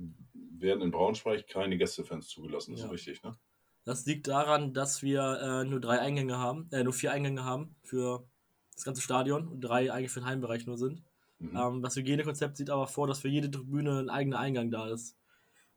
werden 0.63 0.81
in 0.81 0.89
Braunschweig 0.89 1.47
keine 1.47 1.77
Gästefans 1.77 2.27
zugelassen. 2.27 2.71
Das 2.71 2.81
Ja. 2.81 2.87
ist 2.87 2.93
richtig, 2.93 3.21
ne? 3.23 3.37
Das 3.85 4.05
liegt 4.05 4.27
daran, 4.27 4.73
dass 4.73 5.03
wir 5.03 5.39
äh, 5.41 5.65
nur 5.65 5.79
drei 5.81 5.99
Eingänge 5.99 6.37
haben, 6.39 6.69
äh, 6.71 6.83
nur 6.83 6.93
vier 6.93 7.11
Eingänge 7.11 7.43
haben 7.43 7.75
für 7.83 8.25
das 8.73 8.85
ganze 8.85 9.01
Stadion 9.01 9.47
und 9.47 9.61
drei 9.61 9.91
eigentlich 9.91 10.11
für 10.11 10.21
den 10.21 10.25
Heimbereich 10.25 10.65
nur 10.65 10.77
sind. 10.77 11.03
Mhm. 11.39 11.55
Ähm, 11.55 11.81
das 11.83 11.95
Hygienekonzept 11.95 12.57
sieht 12.57 12.69
aber 12.69 12.87
vor, 12.87 13.07
dass 13.07 13.19
für 13.19 13.27
jede 13.27 13.51
Tribüne 13.51 13.99
ein 13.99 14.09
eigener 14.09 14.39
Eingang 14.39 14.71
da 14.71 14.89
ist. 14.89 15.17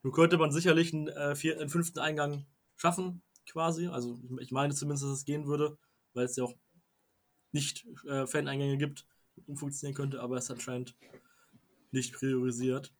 Nun 0.03 0.13
könnte 0.13 0.39
man 0.39 0.53
sicherlich 0.53 0.95
einen, 0.95 1.09
äh, 1.09 1.35
vier, 1.35 1.59
einen 1.59 1.69
fünften 1.69 1.99
Eingang 1.99 2.47
schaffen, 2.77 3.23
quasi. 3.47 3.89
Also 3.89 4.21
ich, 4.41 4.53
meine 4.53 4.73
zumindest, 4.73 5.05
dass 5.05 5.11
es 5.11 5.25
gehen 5.25 5.47
würde, 5.47 5.77
weil 6.15 6.27
es 6.27 6.37
ja 6.37 6.45
auch 6.45 6.55
nicht 7.51 7.87
äh, 8.07 8.27
Fan-Eingänge 8.27 8.79
gibt, 8.79 9.07
die 9.37 9.57
funktionieren 9.57 9.97
könnte, 9.97 10.21
aber 10.21 10.37
es 10.37 10.45
ist 10.45 10.51
anscheinend 10.53 10.97
nicht 11.91 12.13
priorisiert. 12.15 12.93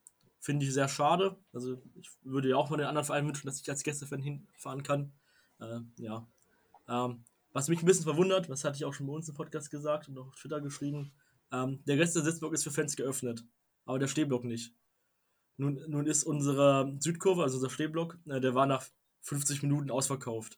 Finde 0.47 0.65
ich 0.65 0.73
sehr 0.73 0.87
schade. 0.87 1.35
Also 1.51 1.83
ich 1.95 2.09
würde 2.21 2.47
ja 2.47 2.55
auch 2.55 2.69
mal 2.69 2.77
den 2.77 2.85
anderen 2.85 3.03
Vereinen 3.03 3.27
wünschen, 3.27 3.47
dass 3.47 3.59
ich 3.59 3.69
als 3.69 3.83
Gästefan 3.83 4.21
hinfahren 4.21 4.81
kann. 4.81 5.11
Äh, 5.59 5.81
ja. 5.97 6.25
Ähm, 6.87 7.25
was 7.51 7.67
mich 7.67 7.81
ein 7.81 7.85
bisschen 7.85 8.05
verwundert, 8.05 8.49
das 8.49 8.63
hatte 8.63 8.77
ich 8.77 8.85
auch 8.85 8.93
schon 8.93 9.07
bei 9.07 9.13
uns 9.13 9.27
im 9.27 9.35
Podcast 9.35 9.69
gesagt 9.69 10.07
und 10.07 10.17
auch 10.17 10.27
auf 10.27 10.35
Twitter 10.35 10.61
geschrieben, 10.61 11.11
ähm, 11.51 11.83
der 11.83 11.99
Rest 11.99 12.15
der 12.15 12.23
Sitzblock 12.23 12.53
ist 12.53 12.63
für 12.63 12.71
Fans 12.71 12.95
geöffnet, 12.95 13.43
aber 13.83 13.99
der 13.99 14.07
Stehblock 14.07 14.45
nicht. 14.45 14.73
Nun, 15.57 15.83
nun 15.85 16.07
ist 16.07 16.23
unsere 16.23 16.95
Südkurve, 17.01 17.43
also 17.43 17.57
unser 17.57 17.69
Stehblock, 17.69 18.17
äh, 18.27 18.39
der 18.39 18.55
war 18.55 18.67
nach 18.67 18.85
50 19.23 19.63
Minuten 19.63 19.91
ausverkauft. 19.91 20.57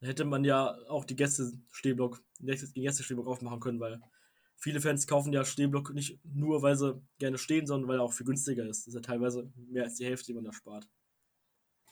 Da 0.00 0.06
hätte 0.06 0.24
man 0.24 0.44
ja 0.44 0.78
auch 0.88 1.04
die 1.04 1.16
Gäste-Stehblock, 1.16 2.22
den 2.38 2.56
Gäste-Stehblock 2.56 3.26
aufmachen 3.26 3.60
können, 3.60 3.80
weil 3.80 4.00
viele 4.60 4.80
Fans 4.80 5.06
kaufen 5.08 5.32
ja 5.32 5.44
Stehblock 5.44 5.92
nicht 5.92 6.18
nur, 6.24 6.62
weil 6.62 6.76
sie 6.76 7.00
gerne 7.18 7.38
stehen, 7.38 7.66
sondern 7.66 7.88
weil 7.88 7.98
er 7.98 8.02
auch 8.04 8.12
viel 8.12 8.26
günstiger 8.26 8.64
ist. 8.66 8.82
Das 8.82 8.88
ist 8.88 8.94
ja 8.94 9.00
teilweise 9.00 9.50
mehr 9.56 9.84
als 9.84 9.96
die 9.96 10.04
Hälfte, 10.04 10.26
die 10.26 10.34
man 10.34 10.44
da 10.44 10.52
spart. 10.52 10.88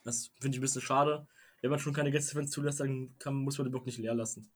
Das 0.04 0.30
finde 0.40 0.54
ich 0.56 0.58
ein 0.60 0.62
bisschen 0.62 0.82
schade. 0.82 1.26
Wenn 1.60 1.70
man 1.70 1.80
schon 1.80 1.92
keine 1.92 2.12
Gästefans 2.12 2.50
zulässt, 2.52 2.78
dann 2.78 3.18
kann, 3.18 3.34
muss 3.34 3.58
man 3.58 3.66
den 3.66 3.72
Block 3.72 3.84
nicht 3.86 3.98
leer 3.98 4.14
lassen. 4.14 4.48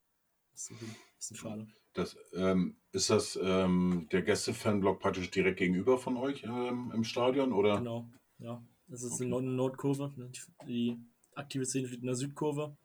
Das 0.53 0.63
ist 0.63 0.71
ein 0.71 0.97
bisschen 1.17 1.37
schade. 1.37 1.67
Das, 1.95 2.17
ähm, 2.33 2.77
ist 2.93 3.11
das 3.11 3.39
ähm, 3.43 4.07
der 4.13 4.23
Gäste-Fanblock 4.23 5.01
praktisch 5.01 5.31
direkt 5.31 5.59
gegenüber 5.59 5.99
von 5.99 6.17
euch 6.17 6.45
ähm, 6.45 6.93
im 6.95 7.05
Stadion? 7.05 7.53
Oder? 7.53 7.79
Genau, 7.79 8.09
ja. 8.39 8.63
Das 8.89 9.03
ist 9.03 9.13
Okay. 9.15 9.25
eine 9.25 9.31
Nord- 9.31 9.45
Nordkurve. 9.45 10.13
ne? 10.17 10.31
Die, 10.31 10.67
die 10.67 10.99
aktive 11.35 11.65
Szene 11.67 11.89
steht 11.89 12.01
in 12.01 12.07
der 12.07 12.15
Südkurve. 12.15 12.77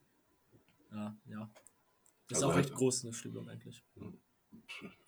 Ja, 0.92 1.16
ja. 1.30 1.50
Ist 2.30 2.36
Also 2.38 2.48
auch 2.48 2.56
recht 2.56 2.70
halt- 2.70 2.78
groß, 2.80 3.04
das 3.04 3.16
Stadion 3.18 3.48
eigentlich. 3.50 3.84
Wür- 3.98 4.14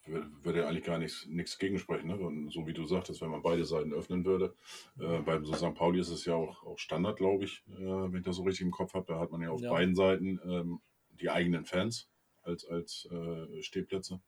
Würde 0.10 0.60
ja 0.60 0.68
eigentlich 0.68 0.86
gar 0.86 0.98
nichts, 1.00 1.26
nichts 1.28 1.58
gegensprechen, 1.58 2.08
ne? 2.08 2.18
Und 2.18 2.52
so 2.52 2.66
wie 2.68 2.74
du 2.74 2.86
sagtest, 2.86 3.22
wenn 3.22 3.30
man 3.30 3.42
beide 3.42 3.66
Seiten 3.66 3.94
öffnen 3.94 4.26
würde. 4.26 4.56
Äh, 5.00 5.20
beim 5.20 5.46
so 5.46 5.54
St. 5.54 5.74
Pauli 5.76 6.00
ist 6.00 6.10
es 6.10 6.26
ja 6.26 6.36
auch, 6.36 6.64
auch 6.64 6.80
Standard, 6.80 7.18
glaube 7.18 7.46
ich, 7.46 7.64
äh, 7.70 7.82
wenn 7.82 8.18
ich 8.18 8.26
das 8.26 8.36
so 8.38 8.44
richtig 8.44 8.66
im 8.66 8.72
Kopf 8.72 8.94
habe. 8.94 9.06
Da 9.08 9.20
hat 9.20 9.32
man 9.32 9.42
ja 9.42 9.50
auf 9.50 9.62
Ja. 9.62 9.72
beiden 9.72 9.96
Seiten 9.96 10.40
ähm, 10.44 10.82
die 11.20 11.30
eigenen 11.30 11.66
Fans 11.66 12.10
als, 12.42 12.66
als 12.66 13.08
äh, 13.12 13.62
Stehplätze. 13.62 14.22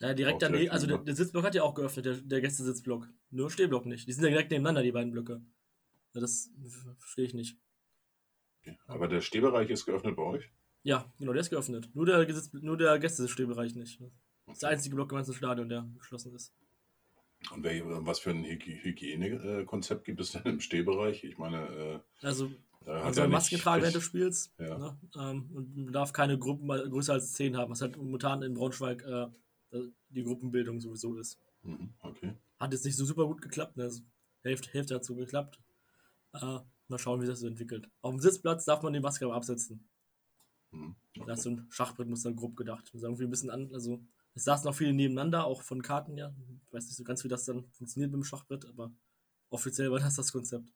Ja, 0.00 0.12
direkt 0.12 0.42
daneben, 0.42 0.70
also 0.70 0.86
der, 0.86 0.98
der 0.98 1.14
Sitzblock 1.14 1.44
hat 1.44 1.54
ja 1.54 1.62
auch 1.62 1.74
geöffnet, 1.74 2.06
der, 2.06 2.14
der 2.16 2.40
Gästesitzblock. 2.40 3.08
Nur 3.30 3.50
Stehblock 3.50 3.86
nicht. 3.86 4.08
Die 4.08 4.12
sind 4.12 4.24
ja 4.24 4.30
direkt 4.30 4.50
nebeneinander, 4.50 4.82
die 4.82 4.92
beiden 4.92 5.12
Blöcke. 5.12 5.40
Ja, 6.14 6.20
das 6.20 6.50
verstehe 6.98 7.24
ich 7.24 7.34
nicht. 7.34 7.56
Okay. 8.60 8.78
Aber 8.86 9.08
der 9.08 9.20
Stehbereich 9.20 9.70
ist 9.70 9.84
geöffnet 9.86 10.16
bei 10.16 10.22
euch? 10.22 10.50
Ja, 10.82 11.12
genau, 11.18 11.32
der 11.32 11.40
ist 11.40 11.50
geöffnet. 11.50 11.88
Nur 11.94 12.06
der, 12.06 12.26
nur 12.52 12.76
der 12.76 12.98
Gästestehbereich 12.98 13.74
nicht. 13.74 14.00
Das 14.54 14.58
ist 14.58 14.62
der 14.62 14.70
einzige 14.70 14.94
Block 14.94 15.10
im 15.10 15.16
ganzen 15.16 15.34
Stadion, 15.34 15.68
der 15.68 15.84
geschlossen 15.98 16.32
ist. 16.32 16.54
Und 17.52 17.64
welche, 17.64 17.84
was 18.06 18.20
für 18.20 18.30
ein 18.30 18.44
Hygi- 18.44 18.80
Hygienekonzept 18.84 20.04
gibt 20.04 20.20
es 20.20 20.30
denn 20.30 20.42
im 20.44 20.60
Stehbereich? 20.60 21.24
Ich 21.24 21.38
meine, 21.38 21.66
äh, 22.22 22.26
Also, 22.26 22.52
da 22.84 22.92
man 22.92 23.04
hat 23.04 23.14
soll 23.16 23.24
ja 23.24 23.30
Masken 23.30 23.56
nicht 23.56 23.64
tragen 23.64 23.82
während 23.82 23.96
des 23.96 24.04
Spiels. 24.04 24.54
Ja. 24.58 24.78
Ne? 24.78 24.98
Ähm, 25.16 25.50
und 25.52 25.76
man 25.76 25.92
darf 25.92 26.12
keine 26.12 26.38
Gruppen 26.38 26.68
größer 26.68 27.14
als 27.14 27.32
10 27.32 27.56
haben, 27.56 27.72
was 27.72 27.80
halt 27.80 27.96
momentan 27.96 28.42
in 28.42 28.54
Braunschweig 28.54 29.02
äh, 29.02 29.26
die 30.10 30.22
Gruppenbildung 30.22 30.80
sowieso 30.80 31.16
ist. 31.18 31.36
Mhm, 31.64 31.92
okay. 32.00 32.32
Hat 32.60 32.72
jetzt 32.72 32.84
nicht 32.84 32.96
so 32.96 33.04
super 33.04 33.26
gut 33.26 33.42
geklappt. 33.42 33.76
Ne? 33.76 33.82
Also, 33.84 34.02
Hälfte, 34.42 34.70
Hälfte 34.70 34.94
hat 34.94 35.04
so 35.04 35.16
geklappt. 35.16 35.58
Äh, 36.32 36.60
mal 36.86 36.98
schauen, 36.98 37.20
wie 37.20 37.26
das 37.26 37.40
so 37.40 37.48
entwickelt. 37.48 37.88
Auf 38.02 38.12
dem 38.12 38.20
Sitzplatz 38.20 38.64
darf 38.64 38.82
man 38.82 38.92
die 38.92 39.00
Maske 39.00 39.24
aber 39.24 39.34
absetzen. 39.34 39.84
Mhm, 40.70 40.94
Da 41.16 41.22
okay. 41.22 41.32
ist 41.32 41.42
so 41.42 41.50
ein 41.50 41.66
Schachbrett, 41.70 42.08
muss 42.08 42.22
dann 42.22 42.36
grob 42.36 42.56
gedacht. 42.56 42.84
Das 42.86 42.94
ist 42.94 43.02
irgendwie 43.02 43.24
ein 43.24 43.30
bisschen 43.30 43.50
an, 43.50 43.68
also 43.74 44.00
Es 44.34 44.44
saßen 44.44 44.68
auch 44.68 44.74
viele 44.74 44.92
nebeneinander, 44.92 45.46
auch 45.46 45.62
von 45.62 45.82
Karten, 45.82 46.16
ja. 46.16 46.34
Ich 46.66 46.72
weiß 46.72 46.86
nicht 46.86 46.96
so 46.96 47.04
ganz, 47.04 47.22
wie 47.24 47.28
das 47.28 47.44
dann 47.44 47.70
funktioniert 47.70 48.10
mit 48.10 48.20
dem 48.20 48.24
Schachbrett, 48.24 48.66
aber 48.66 48.92
offiziell 49.50 49.90
war 49.90 50.00
das 50.00 50.16
das 50.16 50.32
Konzept. 50.32 50.72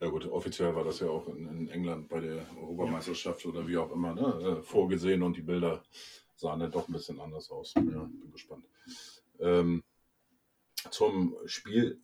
Ja 0.00 0.08
gut, 0.08 0.26
offiziell 0.26 0.74
war 0.74 0.84
das 0.84 1.00
ja 1.00 1.08
auch 1.08 1.28
in, 1.28 1.46
in 1.46 1.68
England 1.68 2.08
bei 2.08 2.20
der 2.20 2.44
Europameisterschaft 2.56 3.46
oder 3.46 3.66
wie 3.68 3.78
auch 3.78 3.90
immer 3.92 4.14
ne, 4.14 4.58
äh, 4.58 4.62
vorgesehen 4.62 5.22
und 5.22 5.36
die 5.36 5.42
Bilder 5.42 5.84
sahen 6.34 6.60
dann 6.60 6.72
doch 6.72 6.88
ein 6.88 6.92
bisschen 6.92 7.20
anders 7.20 7.50
aus. 7.50 7.72
Ja, 7.74 7.82
bin 7.82 8.32
gespannt. 8.32 8.66
Ähm, 9.38 9.82
zum 10.90 11.36
Spielstil 11.46 12.00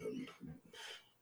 äh, 0.00 0.56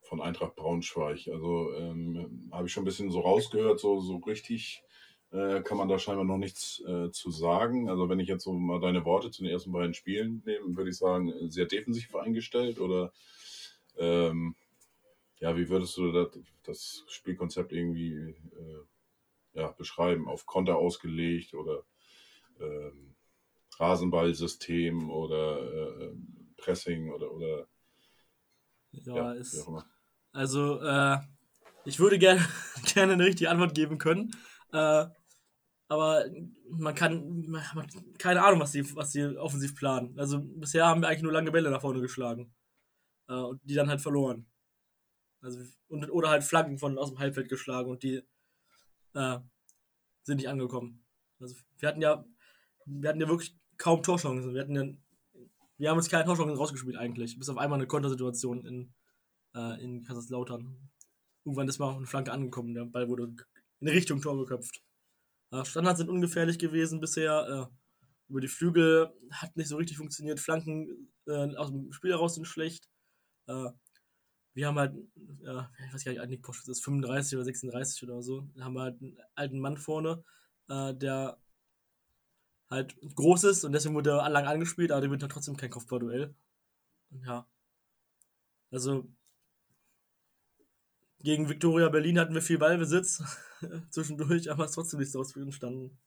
von 0.02 0.20
Eintracht 0.20 0.54
Braunschweig. 0.54 1.28
Also 1.28 1.72
ähm, 1.74 2.48
habe 2.52 2.68
ich 2.68 2.72
schon 2.72 2.82
ein 2.82 2.86
bisschen 2.86 3.10
so 3.10 3.20
rausgehört, 3.20 3.80
so, 3.80 4.00
so 4.00 4.16
richtig 4.18 4.84
äh, 5.32 5.62
kann 5.62 5.78
man 5.78 5.88
da 5.88 5.98
scheinbar 5.98 6.24
noch 6.24 6.38
nichts 6.38 6.82
äh, 6.86 7.10
zu 7.12 7.30
sagen. 7.30 7.88
Also 7.88 8.08
wenn 8.08 8.20
ich 8.20 8.28
jetzt 8.28 8.44
so 8.44 8.52
mal 8.52 8.80
deine 8.80 9.04
Worte 9.04 9.30
zu 9.30 9.42
den 9.42 9.52
ersten 9.52 9.72
beiden 9.72 9.94
Spielen 9.94 10.42
nehme, 10.44 10.76
würde 10.76 10.90
ich 10.90 10.96
sagen, 10.96 11.32
sehr 11.50 11.66
defensiv 11.66 12.14
eingestellt 12.16 12.80
oder 12.80 13.12
ähm, 13.96 14.56
ja, 15.38 15.56
wie 15.56 15.68
würdest 15.68 15.96
du 15.96 16.12
das, 16.12 16.38
das 16.64 17.04
Spielkonzept 17.08 17.72
irgendwie 17.72 18.12
äh, 18.12 18.84
ja, 19.54 19.70
beschreiben? 19.72 20.28
Auf 20.28 20.46
Konter 20.46 20.76
ausgelegt 20.76 21.54
oder 21.54 21.84
ähm, 22.60 23.14
Rasenballsystem 23.78 25.10
oder 25.10 25.62
äh, 25.62 26.12
Pressing 26.56 27.10
oder, 27.10 27.32
oder 27.32 27.66
ja, 28.92 29.16
ja 29.16 29.32
ist, 29.32 29.66
also 30.32 30.80
äh, 30.82 31.18
ich 31.84 31.98
würde 31.98 32.18
gerne 32.18 32.46
gerne 32.94 33.14
eine 33.14 33.24
richtige 33.24 33.50
Antwort 33.50 33.74
geben 33.74 33.98
können. 33.98 34.32
Äh, 34.72 35.06
aber 35.90 36.24
man 36.70 36.94
kann, 36.94 37.46
man 37.48 37.66
keine 38.16 38.44
Ahnung, 38.44 38.60
was 38.60 38.70
sie, 38.70 38.94
was 38.94 39.10
sie 39.10 39.36
offensiv 39.36 39.74
planen. 39.74 40.16
Also 40.16 40.40
bisher 40.40 40.86
haben 40.86 41.02
wir 41.02 41.08
eigentlich 41.08 41.24
nur 41.24 41.32
lange 41.32 41.50
Bälle 41.50 41.68
nach 41.68 41.80
vorne 41.80 42.00
geschlagen. 42.00 42.54
Äh, 43.28 43.34
und 43.34 43.60
die 43.64 43.74
dann 43.74 43.88
halt 43.88 44.00
verloren. 44.00 44.46
Also, 45.40 45.58
und, 45.88 46.08
oder 46.12 46.28
halt 46.28 46.44
Flaggen 46.44 46.78
von 46.78 46.96
aus 46.96 47.10
dem 47.10 47.18
Halbfeld 47.18 47.48
geschlagen 47.48 47.90
und 47.90 48.04
die 48.04 48.22
äh, 49.14 49.38
sind 50.22 50.36
nicht 50.36 50.48
angekommen. 50.48 51.04
Also 51.40 51.56
wir 51.78 51.88
hatten 51.88 52.00
ja, 52.00 52.24
wir 52.86 53.08
hatten 53.08 53.20
ja 53.20 53.28
wirklich 53.28 53.58
kaum 53.76 54.04
Torchancen. 54.04 54.54
Wir 54.54 54.60
hatten 54.60 54.76
ja, 54.76 54.84
wir 55.76 55.90
haben 55.90 55.96
uns 55.96 56.08
keine 56.08 56.24
Torchancen 56.24 56.56
rausgespielt 56.56 56.98
eigentlich. 56.98 57.36
Bis 57.36 57.48
auf 57.48 57.58
einmal 57.58 57.80
eine 57.80 57.88
Kontersituation 57.88 58.64
in, 58.64 58.94
äh, 59.56 59.82
in 59.82 60.04
Kaiserslautern. 60.04 60.88
Irgendwann 61.44 61.66
ist 61.66 61.80
mal 61.80 61.96
eine 61.96 62.06
Flanke 62.06 62.30
angekommen, 62.30 62.74
der 62.74 62.84
Ball 62.84 63.08
wurde 63.08 63.34
in 63.80 63.88
Richtung 63.88 64.20
Tor 64.20 64.38
geköpft. 64.38 64.84
Äh, 65.50 65.64
Standards 65.64 65.98
sind 65.98 66.08
ungefährlich 66.08 66.58
gewesen 66.58 67.00
bisher. 67.00 67.70
Äh, 67.70 67.74
über 68.28 68.40
die 68.40 68.48
Flügel 68.48 69.12
hat 69.32 69.56
nicht 69.56 69.68
so 69.68 69.76
richtig 69.76 69.96
funktioniert. 69.96 70.38
Flanken 70.38 71.12
äh, 71.26 71.56
aus 71.56 71.70
dem 71.70 71.92
Spiel 71.92 72.12
heraus 72.12 72.34
sind 72.34 72.46
schlecht. 72.46 72.88
Wir 74.54 74.68
haben 74.68 74.78
halt, 74.78 74.94
ich 74.94 75.92
weiß 75.92 76.04
gar 76.04 76.12
nicht, 76.12 76.28
Nick 76.28 76.42
Posch 76.42 76.68
ist 76.68 76.84
35 76.84 77.36
oder 77.36 77.44
36 77.44 78.04
oder 78.04 78.22
so. 78.22 78.48
Da 78.54 78.64
haben 78.64 78.74
wir 78.74 78.82
halt 78.82 79.02
einen 79.02 79.18
alten 79.34 79.58
Mann 79.58 79.76
vorne, 79.76 80.22
der 80.68 81.36
halt 82.68 82.96
groß 83.16 83.44
ist 83.44 83.64
und 83.64 83.72
deswegen 83.72 83.96
wurde 83.96 84.10
er 84.10 84.30
lang 84.30 84.46
angespielt, 84.46 84.92
aber 84.92 85.00
der 85.00 85.10
wird 85.10 85.22
dann 85.22 85.30
trotzdem 85.30 85.56
kein 85.56 85.70
Kopfballduell. 85.70 86.32
Ja. 87.26 87.44
Also 88.70 89.08
gegen 91.22 91.48
Viktoria 91.48 91.88
Berlin 91.88 92.18
hatten 92.18 92.34
wir 92.34 92.42
viel 92.42 92.58
Ballbesitz 92.58 93.22
zwischendurch, 93.90 94.50
aber 94.50 94.64
es 94.64 94.70
ist 94.70 94.74
trotzdem 94.74 95.00
nicht 95.00 95.12
so 95.12 95.20
aus 95.20 95.36
entstanden. 95.36 95.98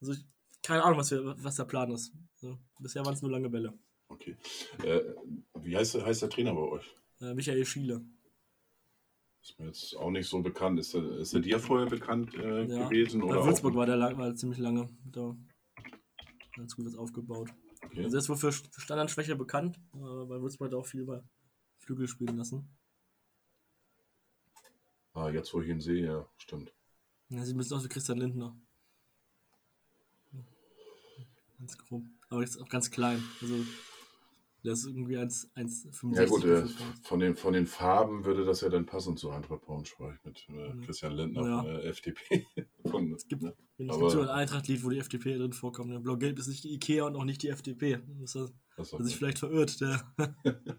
Also 0.00 0.12
ich, 0.12 0.24
keine 0.62 0.84
Ahnung, 0.84 0.98
was, 0.98 1.10
wir, 1.10 1.34
was 1.42 1.56
der 1.56 1.64
Plan 1.64 1.90
ist. 1.90 2.12
Also, 2.34 2.58
bisher 2.78 3.04
waren 3.04 3.14
es 3.14 3.22
nur 3.22 3.30
lange 3.30 3.48
Bälle. 3.48 3.72
Okay. 4.08 4.36
Äh, 4.84 5.00
wie 5.60 5.76
heißt, 5.76 5.94
heißt 6.04 6.22
der 6.22 6.30
Trainer 6.30 6.54
bei 6.54 6.60
euch? 6.60 6.94
Äh, 7.20 7.34
Michael 7.34 7.64
Schiele. 7.64 8.04
Ist 9.42 9.58
mir 9.58 9.66
jetzt 9.66 9.96
auch 9.96 10.10
nicht 10.10 10.28
so 10.28 10.42
bekannt. 10.42 10.78
Ist 10.80 10.94
er, 10.94 11.18
ist 11.18 11.34
er 11.34 11.40
dir 11.40 11.58
vorher 11.58 11.86
bekannt 11.86 12.34
äh, 12.34 12.64
ja. 12.64 12.88
gewesen? 12.88 13.20
Bei 13.20 13.44
Würzburg 13.44 13.74
war 13.74 13.86
der 13.86 13.98
war 13.98 14.34
ziemlich 14.34 14.58
lange. 14.58 14.88
Da 15.04 15.36
ganz 16.56 16.74
gut 16.74 16.86
was 16.86 16.96
aufgebaut. 16.96 17.50
Okay. 17.84 18.04
Also 18.04 18.16
er 18.16 18.20
ist 18.20 18.28
wohl 18.28 18.36
für 18.36 18.52
Standardschwäche 18.52 19.36
bekannt, 19.36 19.78
aber 19.92 20.26
bei 20.26 20.40
Würzburg 20.40 20.68
hat 20.68 20.74
er 20.74 20.78
auch 20.78 20.86
viel 20.86 21.04
bei 21.04 21.22
Flügel 21.78 22.08
spielen 22.08 22.36
lassen. 22.36 22.68
Ah, 25.26 25.30
jetzt 25.30 25.52
wo 25.52 25.60
ich 25.60 25.68
ihn 25.68 25.80
sehe, 25.80 26.04
ja, 26.04 26.28
stimmt. 26.36 26.72
Ja, 27.30 27.44
sieht 27.44 27.56
ein 27.56 27.58
bisschen 27.58 27.76
aus 27.76 27.84
wie 27.84 27.88
Christian 27.88 28.18
Lindner. 28.18 28.56
Ganz 31.58 31.76
grob. 31.78 32.04
Aber 32.28 32.42
jetzt 32.42 32.60
auch 32.60 32.68
ganz 32.68 32.92
klein. 32.92 33.20
Also, 33.42 33.56
der 34.62 34.72
ist 34.74 34.86
irgendwie 34.86 35.18
1,65. 35.18 36.16
Ja, 36.16 36.26
gut, 36.26 36.44
äh, 36.44 36.64
von, 37.02 37.18
den, 37.18 37.34
von 37.34 37.54
den 37.54 37.66
Farben 37.66 38.24
würde 38.24 38.44
das 38.44 38.60
ja 38.60 38.68
dann 38.68 38.86
passen 38.86 39.16
zu 39.16 39.30
Eintracht 39.30 39.62
Braunschweig 39.62 40.24
mit 40.24 40.46
äh, 40.48 40.84
Christian 40.84 41.14
Lindner 41.14 41.44
ja. 41.44 41.62
von 41.62 41.66
der 41.66 41.84
FDP. 41.86 42.46
von, 42.86 43.12
es 43.12 43.26
gibt, 43.26 43.42
ne? 43.42 43.56
es 43.78 43.98
gibt 43.98 44.10
so 44.10 44.20
ein 44.20 44.28
Eintracht-Lied, 44.28 44.84
wo 44.84 44.90
die 44.90 44.98
FDP 44.98 45.38
drin 45.38 45.52
vorkommt. 45.52 45.90
Ja, 45.90 45.98
Blau-Gelb 45.98 46.38
ist 46.38 46.46
nicht 46.46 46.62
die 46.62 46.72
Ikea 46.74 47.04
und 47.04 47.16
auch 47.16 47.24
nicht 47.24 47.42
die 47.42 47.48
FDP. 47.48 47.98
Das 48.20 48.36
hat, 48.36 48.52
das 48.76 48.92
hat 48.92 49.04
sich 49.04 49.16
vielleicht 49.16 49.40
verirrt. 49.40 49.80
Der. 49.80 50.14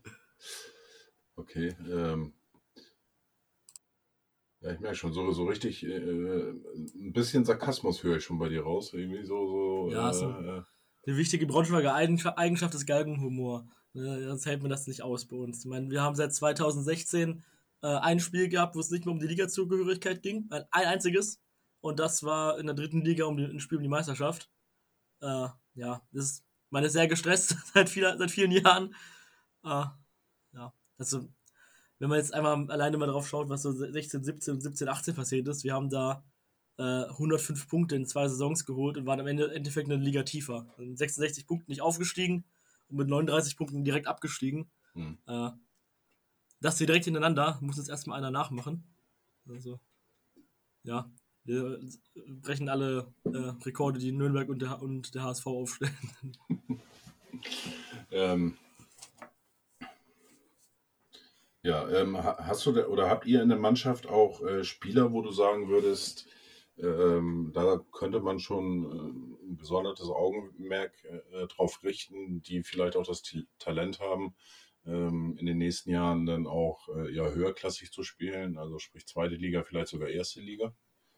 okay. 1.36 1.76
Ähm, 1.90 2.34
ja, 4.62 4.72
ich 4.72 4.80
merke 4.80 4.96
schon, 4.96 5.14
so, 5.14 5.32
so 5.32 5.46
richtig, 5.46 5.84
äh, 5.86 5.98
ein 5.98 7.14
bisschen 7.14 7.46
Sarkasmus 7.46 8.04
höre 8.04 8.18
ich 8.18 8.24
schon 8.24 8.40
bei 8.40 8.50
dir 8.50 8.64
raus. 8.64 8.94
Irgendwie 8.94 9.24
so, 9.24 9.48
so. 9.48 9.90
Ja, 9.92 10.10
äh, 10.10 10.14
so. 10.14 10.30
Äh, 10.30 10.64
die 11.06 11.16
wichtige 11.16 11.46
Braunschweiger 11.46 11.94
Eigenschaft 11.94 12.74
ist 12.74 12.86
Galgenhumor. 12.86 13.68
Ne, 13.94 14.28
sonst 14.28 14.46
hält 14.46 14.62
man 14.62 14.70
das 14.70 14.88
nicht 14.88 15.02
aus 15.02 15.26
bei 15.26 15.38
uns. 15.38 15.60
Ich 15.60 15.66
meine, 15.66 15.90
wir 15.90 16.02
haben 16.02 16.16
seit 16.16 16.34
2016 16.34 17.44
äh, 17.82 17.88
ein 17.88 18.20
Spiel 18.20 18.50
gehabt, 18.50 18.76
wo 18.76 18.80
es 18.80 18.92
nicht 18.92 19.06
mehr 19.06 19.14
um 19.14 19.20
die 19.20 19.28
Liga-Zugehörigkeit 19.28 20.22
ging. 20.22 20.48
Ein, 20.50 20.66
ein, 20.72 20.86
einziges. 20.86 21.42
Und 21.82 22.00
das 22.00 22.24
war 22.24 22.60
in 22.60 22.66
der 22.66 22.76
dritten 22.76 23.02
Liga 23.02 23.26
um 23.26 23.38
die, 23.38 23.46
ein 23.46 23.60
Spiel 23.60 23.78
um 23.78 23.84
die 23.84 23.90
Meisterschaft. 23.90 24.52
Äh, 25.22 25.48
ja, 25.76 26.02
das 26.12 26.26
ist, 26.26 26.46
man 26.70 26.84
ist 26.84 26.94
sehr 26.94 27.08
gestresst 27.08 27.56
seit, 27.74 27.90
viel, 27.90 28.04
seit 28.18 28.32
vielen 28.32 28.52
Jahren. 28.52 28.94
Äh, 29.64 29.86
ja, 30.54 30.74
also 30.98 31.28
wenn 32.00 32.10
man 32.10 32.20
jetzt 32.20 32.34
einmal 32.34 32.70
alleine 32.70 32.98
mal 32.98 33.08
drauf 33.08 33.28
schaut, 33.28 33.50
was 33.50 33.64
so 33.64 33.72
16, 33.72 34.24
17 34.24 34.54
und 34.56 34.62
17, 34.62 34.88
18 34.88 35.16
passiert 35.16 35.48
ist, 35.48 35.64
wir 35.64 35.74
haben 35.74 35.90
da 35.90 36.24
äh, 36.78 37.06
105 37.06 37.68
Punkte 37.68 37.96
in 37.96 38.06
zwei 38.06 38.28
Saisons 38.28 38.66
geholt 38.66 38.98
und 38.98 39.06
waren 39.06 39.20
am 39.20 39.28
Ende 39.28 39.46
im 39.46 39.52
Endeffekt 39.52 39.90
eine 39.90 40.02
Liga 40.02 40.24
tiefer. 40.24 40.68
In 40.78 40.96
66 40.96 41.48
Punkten 41.48 41.72
nicht 41.72 41.82
aufgestiegen 41.82 42.46
und 42.90 42.98
mit 42.98 43.08
39 43.08 43.58
Punkten 43.58 43.84
direkt 43.84 44.08
abgestiegen. 44.08 44.70
Mhm. 44.94 45.18
Äh, 45.28 45.50
das 46.62 46.78
hier 46.78 46.88
direkt 46.88 47.06
hintereinander, 47.06 47.58
muss 47.62 47.78
jetzt 47.78 47.90
erstmal 47.90 48.18
einer 48.18 48.32
nachmachen. 48.32 48.84
Also, 49.48 49.80
ja, 50.84 51.10
wir 51.44 51.80
brechen 52.42 52.68
alle 52.68 53.14
äh, 53.26 53.38
Rekorde, 53.66 54.00
die 54.00 54.12
Nürnberg 54.12 54.50
und 54.50 54.62
der, 54.62 54.82
und 54.82 55.16
der 55.16 55.24
HSV 55.24 55.48
aufstellen. 55.48 55.96
ähm, 58.12 58.58
ja, 61.68 61.90
ähm, 61.90 62.18
hast 62.18 62.66
du 62.66 62.72
oder 62.88 63.10
habt 63.10 63.26
ihr 63.26 63.42
in 63.42 63.50
der 63.50 63.58
Mannschaft 63.58 64.08
auch 64.08 64.42
äh, 64.42 64.64
Spieler, 64.64 65.12
wo 65.12 65.22
du 65.22 65.32
sagen 65.32 65.68
würdest, 65.68 66.26
ähm, 66.78 67.52
da 67.54 67.84
könnte 67.92 68.22
man 68.22 68.40
schon 68.40 68.86
äh, 68.86 69.50
ein 69.50 69.58
besonderes 69.58 70.10
Augenmerk 70.10 70.94
äh, 71.04 71.46
drauf 71.48 71.84
richten, 71.84 72.42
die 72.42 72.64
vielleicht 72.64 72.96
auch 72.96 73.06
das 73.06 73.22
T 73.22 73.44
Talent 73.60 74.00
haben, 74.00 74.34
ähm, 74.86 75.36
in 75.38 75.46
den 75.46 75.58
nächsten 75.58 75.90
Jahren 75.90 76.26
dann 76.26 76.48
auch 76.48 76.88
äh, 76.96 77.14
ja, 77.14 77.30
höherklassig 77.30 77.92
zu 77.92 78.02
spielen, 78.04 78.58
also 78.58 78.80
sprich 78.80 79.06
zweite 79.06 79.36
Liga, 79.36 79.64
vielleicht 79.64 79.90
sogar 79.90 80.08
erste 80.08 80.40
Liga? 80.40 80.74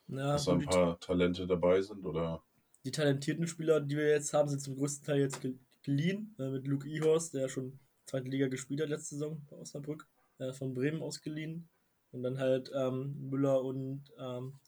Ja, 0.08 0.34
dass 0.34 0.46
da 0.46 0.54
ein 0.54 0.66
paar 0.66 1.00
Talente 1.00 1.46
dabei 1.46 1.80
sind 1.82 2.04
oder? 2.08 2.42
Die 2.86 2.92
talentierten 2.92 3.46
Spieler, 3.46 3.82
die 3.82 3.98
wir 3.98 4.10
jetzt 4.10 4.34
haben, 4.34 4.50
sind 4.50 4.62
zum 4.62 4.76
größten 4.76 5.06
Teil 5.06 5.20
jetzt 5.20 5.46
geliehen, 5.84 6.36
äh, 6.40 6.50
mit 6.50 6.66
Luke 6.66 6.90
Ihorst, 6.90 7.36
der 7.36 7.50
schon 7.50 7.80
zweite 8.08 8.30
Liga 8.30 8.48
gespielt 8.48 8.82
hat 8.82 8.90
letzte 8.90 9.14
Saison 9.14 9.46
bei 9.48 9.56
Osnabrück 9.56 10.08
äh, 10.40 10.54
von 10.54 10.74
Bremen 10.74 11.02
ausgeliehen. 11.02 11.70
Und 12.12 12.24
dann 12.24 12.40
halt 12.40 12.72
ähm, 12.74 13.16
Müller 13.30 13.62
und 13.64 14.12
ähm, 14.18 14.60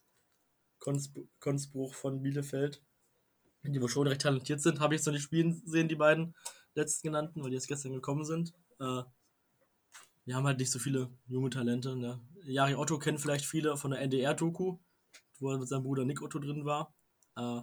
Konsp 0.77 1.17
Konspruch 1.39 1.95
von 1.95 2.21
Bielefeld, 2.21 2.83
die 3.63 3.81
wohl 3.81 3.89
schon 3.89 4.07
recht 4.07 4.21
talentiert 4.21 4.61
sind. 4.61 4.79
Habe 4.79 4.95
ich 4.95 5.05
noch 5.05 5.13
nicht 5.13 5.23
spielen 5.23 5.61
sehen, 5.65 5.87
die 5.87 5.95
beiden 5.95 6.35
letzten 6.75 7.07
genannten, 7.07 7.41
weil 7.41 7.49
die 7.49 7.55
jetzt 7.55 7.67
gestern 7.67 7.93
gekommen 7.93 8.25
sind. 8.25 8.53
Äh, 8.79 9.03
wir 10.25 10.35
haben 10.35 10.45
halt 10.45 10.59
nicht 10.59 10.71
so 10.71 10.77
viele 10.77 11.09
junge 11.27 11.49
Talente. 11.49 11.95
Ne? 11.95 12.21
Jari 12.43 12.75
Otto 12.75 12.99
kennen 12.99 13.17
vielleicht 13.17 13.45
viele 13.45 13.75
von 13.75 13.91
der 13.91 14.01
NDR-Doku, 14.01 14.77
wo 15.39 15.51
er 15.51 15.57
mit 15.57 15.67
seinem 15.67 15.83
Bruder 15.83 16.05
Nick 16.05 16.21
Otto 16.21 16.39
drin 16.39 16.65
war. 16.65 16.93
Äh, 17.35 17.61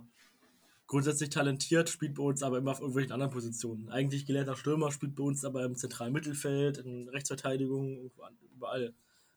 grundsätzlich 0.88 1.30
talentiert, 1.30 1.90
spielt 1.90 2.14
bei 2.14 2.22
uns 2.24 2.42
aber 2.42 2.58
immer 2.58 2.72
auf 2.72 2.80
irgendwelchen 2.80 3.12
anderen 3.12 3.30
Positionen. 3.30 3.90
Eigentlich 3.90 4.26
gelehrter 4.26 4.56
Stürmer, 4.56 4.90
spielt 4.90 5.14
bei 5.14 5.22
uns 5.22 5.44
aber 5.44 5.64
im 5.64 5.76
zentralen 5.76 6.12
Mittelfeld, 6.12 6.78
in 6.78 7.08
Rechtsverteidigung, 7.08 8.10
überall. 8.54 8.94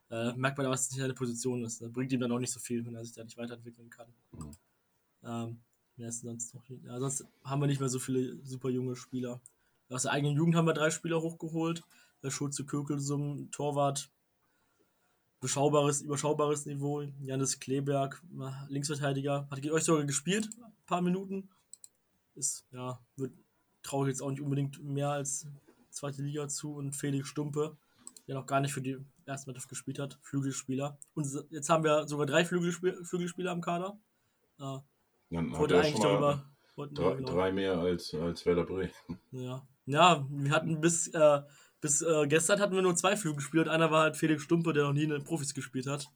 Äh, 0.10 0.34
merkt 0.34 0.58
man 0.58 0.66
aber, 0.66 0.74
dass 0.74 0.86
es 0.86 0.92
nicht 0.92 1.02
seine 1.02 1.14
Position 1.14 1.64
ist. 1.64 1.82
Das 1.82 1.92
bringt 1.92 2.12
ihm 2.12 2.20
dann 2.20 2.32
auch 2.32 2.40
nicht 2.40 2.52
so 2.52 2.60
viel, 2.60 2.86
wenn 2.86 2.96
er 2.96 3.04
sich 3.04 3.14
da 3.14 3.24
nicht 3.24 3.38
weiterentwickeln 3.38 3.90
kann. 3.90 4.08
Mhm. 4.32 4.52
Ähm, 5.24 5.60
sonst 6.10 6.56
noch? 6.56 6.64
Ja, 6.84 7.00
sonst 7.00 7.26
haben 7.44 7.62
wir 7.62 7.68
nicht 7.68 7.80
mehr 7.80 7.90
so 7.90 8.00
viele 8.00 8.44
super 8.44 8.70
junge 8.70 8.96
Spieler. 8.96 9.42
Aus 9.90 10.04
der 10.04 10.14
eigenen 10.14 10.36
Jugend 10.36 10.56
haben 10.56 10.66
wir 10.66 10.74
drei 10.74 10.90
Spieler 10.90 11.22
hochgeholt. 11.22 11.84
Der 12.24 12.32
Schulze 12.32 12.66
Kökelsum, 12.66 13.52
Torwart, 13.52 14.10
beschaubares, 15.42 16.02
überschaubares 16.02 16.66
Niveau. 16.66 17.02
Janis 17.22 17.60
Kleberg, 17.60 18.24
Linksverteidiger, 18.70 19.48
hat 19.50 19.62
gegen 19.62 19.74
euch 19.74 19.84
sogar 19.84 20.06
gespielt, 20.06 20.50
paar 20.92 21.02
Minuten. 21.02 21.50
Ist, 22.36 22.66
ja, 22.72 23.00
wird 23.16 23.34
traue 23.84 24.08
ich 24.08 24.14
jetzt 24.14 24.22
auch 24.22 24.30
nicht 24.30 24.42
unbedingt 24.42 24.84
mehr 24.84 25.10
als 25.10 25.48
zweite 25.90 26.22
Liga 26.22 26.48
zu. 26.48 26.76
Und 26.76 26.94
Felix 26.94 27.28
Stumpe, 27.28 27.78
der 28.28 28.36
noch 28.36 28.46
gar 28.46 28.60
nicht 28.60 28.74
für 28.74 28.82
die 28.82 28.98
erste 29.26 29.50
Mannschaft 29.50 29.70
gespielt 29.70 30.00
hat, 30.00 30.20
Flügelspieler. 30.22 30.98
Und 31.14 31.28
jetzt 31.50 31.70
haben 31.70 31.84
wir 31.84 32.08
sogar 32.08 32.26
drei 32.26 32.46
Flügelspieler, 32.46 33.04
Flügelspieler 33.04 33.52
am 33.52 33.62
Kader. 33.62 34.00
Äh, 34.60 34.78
Dann 35.30 35.52
wollte 35.52 35.80
eigentlich 35.80 36.00
darüber. 36.00 36.46
drei, 36.76 37.16
genau. 37.16 37.32
drei 37.32 37.52
mehr 37.52 37.78
als, 37.78 38.14
als 38.14 38.46
Werder 38.46 38.66
Bremen. 38.66 38.92
Ja. 39.32 39.68
ja, 39.86 40.26
wir 40.30 40.52
hatten 40.52 40.82
bis, 40.82 41.08
äh, 41.08 41.42
bis 41.80 42.02
äh, 42.02 42.28
gestern 42.28 42.60
hatten 42.60 42.76
wir 42.76 42.82
nur 42.82 42.96
zwei 42.96 43.16
Flügelspieler 43.16 43.64
und 43.64 43.70
einer 43.70 43.92
war 43.92 44.04
halt 44.04 44.18
Felix 44.18 44.44
Stumpe, 44.44 44.74
der 44.74 44.84
noch 44.84 44.94
nie 44.94 45.04
in 45.04 45.10
den 45.10 45.24
Profis 45.24 45.54
gespielt 45.54 45.88
hat. 45.88 46.12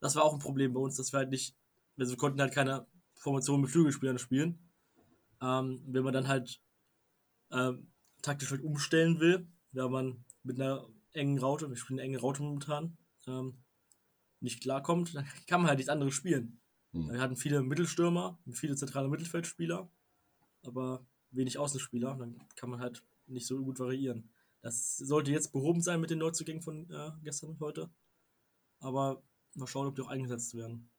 Das 0.00 0.16
war 0.16 0.24
auch 0.24 0.34
ein 0.34 0.40
Problem 0.40 0.74
bei 0.74 0.80
uns, 0.80 0.96
dass 0.96 1.12
wir 1.12 1.18
halt 1.18 1.30
nicht, 1.30 1.56
also 1.96 2.12
wir 2.12 2.18
konnten 2.18 2.40
halt 2.40 2.52
keine 2.52 2.86
Formation 3.24 3.62
mit 3.62 3.70
Flügelspielern 3.70 4.18
spielen. 4.18 4.58
Ähm, 5.40 5.82
wenn 5.86 6.04
man 6.04 6.12
dann 6.12 6.28
halt 6.28 6.60
ähm, 7.50 7.90
taktisch 8.22 8.50
halt 8.50 8.62
umstellen 8.62 9.18
will, 9.18 9.48
wenn 9.72 9.90
man 9.90 10.24
mit 10.42 10.60
einer 10.60 10.86
engen 11.12 11.38
Raute, 11.38 11.68
wir 11.68 11.76
spielen 11.76 11.98
eine 11.98 12.08
enge 12.08 12.20
Raute 12.20 12.42
momentan, 12.42 12.98
ähm, 13.26 13.64
nicht 14.40 14.60
klarkommt, 14.60 15.14
dann 15.14 15.26
kann 15.46 15.62
man 15.62 15.68
halt 15.68 15.78
nichts 15.78 15.90
anderes 15.90 16.14
spielen. 16.14 16.60
Hm. 16.92 17.10
Wir 17.10 17.20
hatten 17.20 17.36
viele 17.36 17.62
Mittelstürmer, 17.62 18.38
viele 18.52 18.76
zentrale 18.76 19.08
Mittelfeldspieler, 19.08 19.90
aber 20.62 21.06
wenig 21.30 21.58
Außenspieler. 21.58 22.16
Dann 22.16 22.46
kann 22.56 22.68
man 22.68 22.80
halt 22.80 23.02
nicht 23.26 23.46
so 23.46 23.62
gut 23.64 23.78
variieren. 23.78 24.30
Das 24.60 24.98
sollte 24.98 25.30
jetzt 25.30 25.52
behoben 25.52 25.80
sein 25.80 26.00
mit 26.00 26.10
den 26.10 26.18
Neuzugängen 26.18 26.62
von 26.62 26.90
äh, 26.90 27.10
gestern 27.22 27.50
und 27.50 27.60
heute. 27.60 27.90
Aber 28.80 29.22
mal 29.54 29.66
schauen, 29.66 29.86
ob 29.86 29.94
die 29.94 30.02
auch 30.02 30.08
eingesetzt 30.08 30.54
werden. 30.54 30.90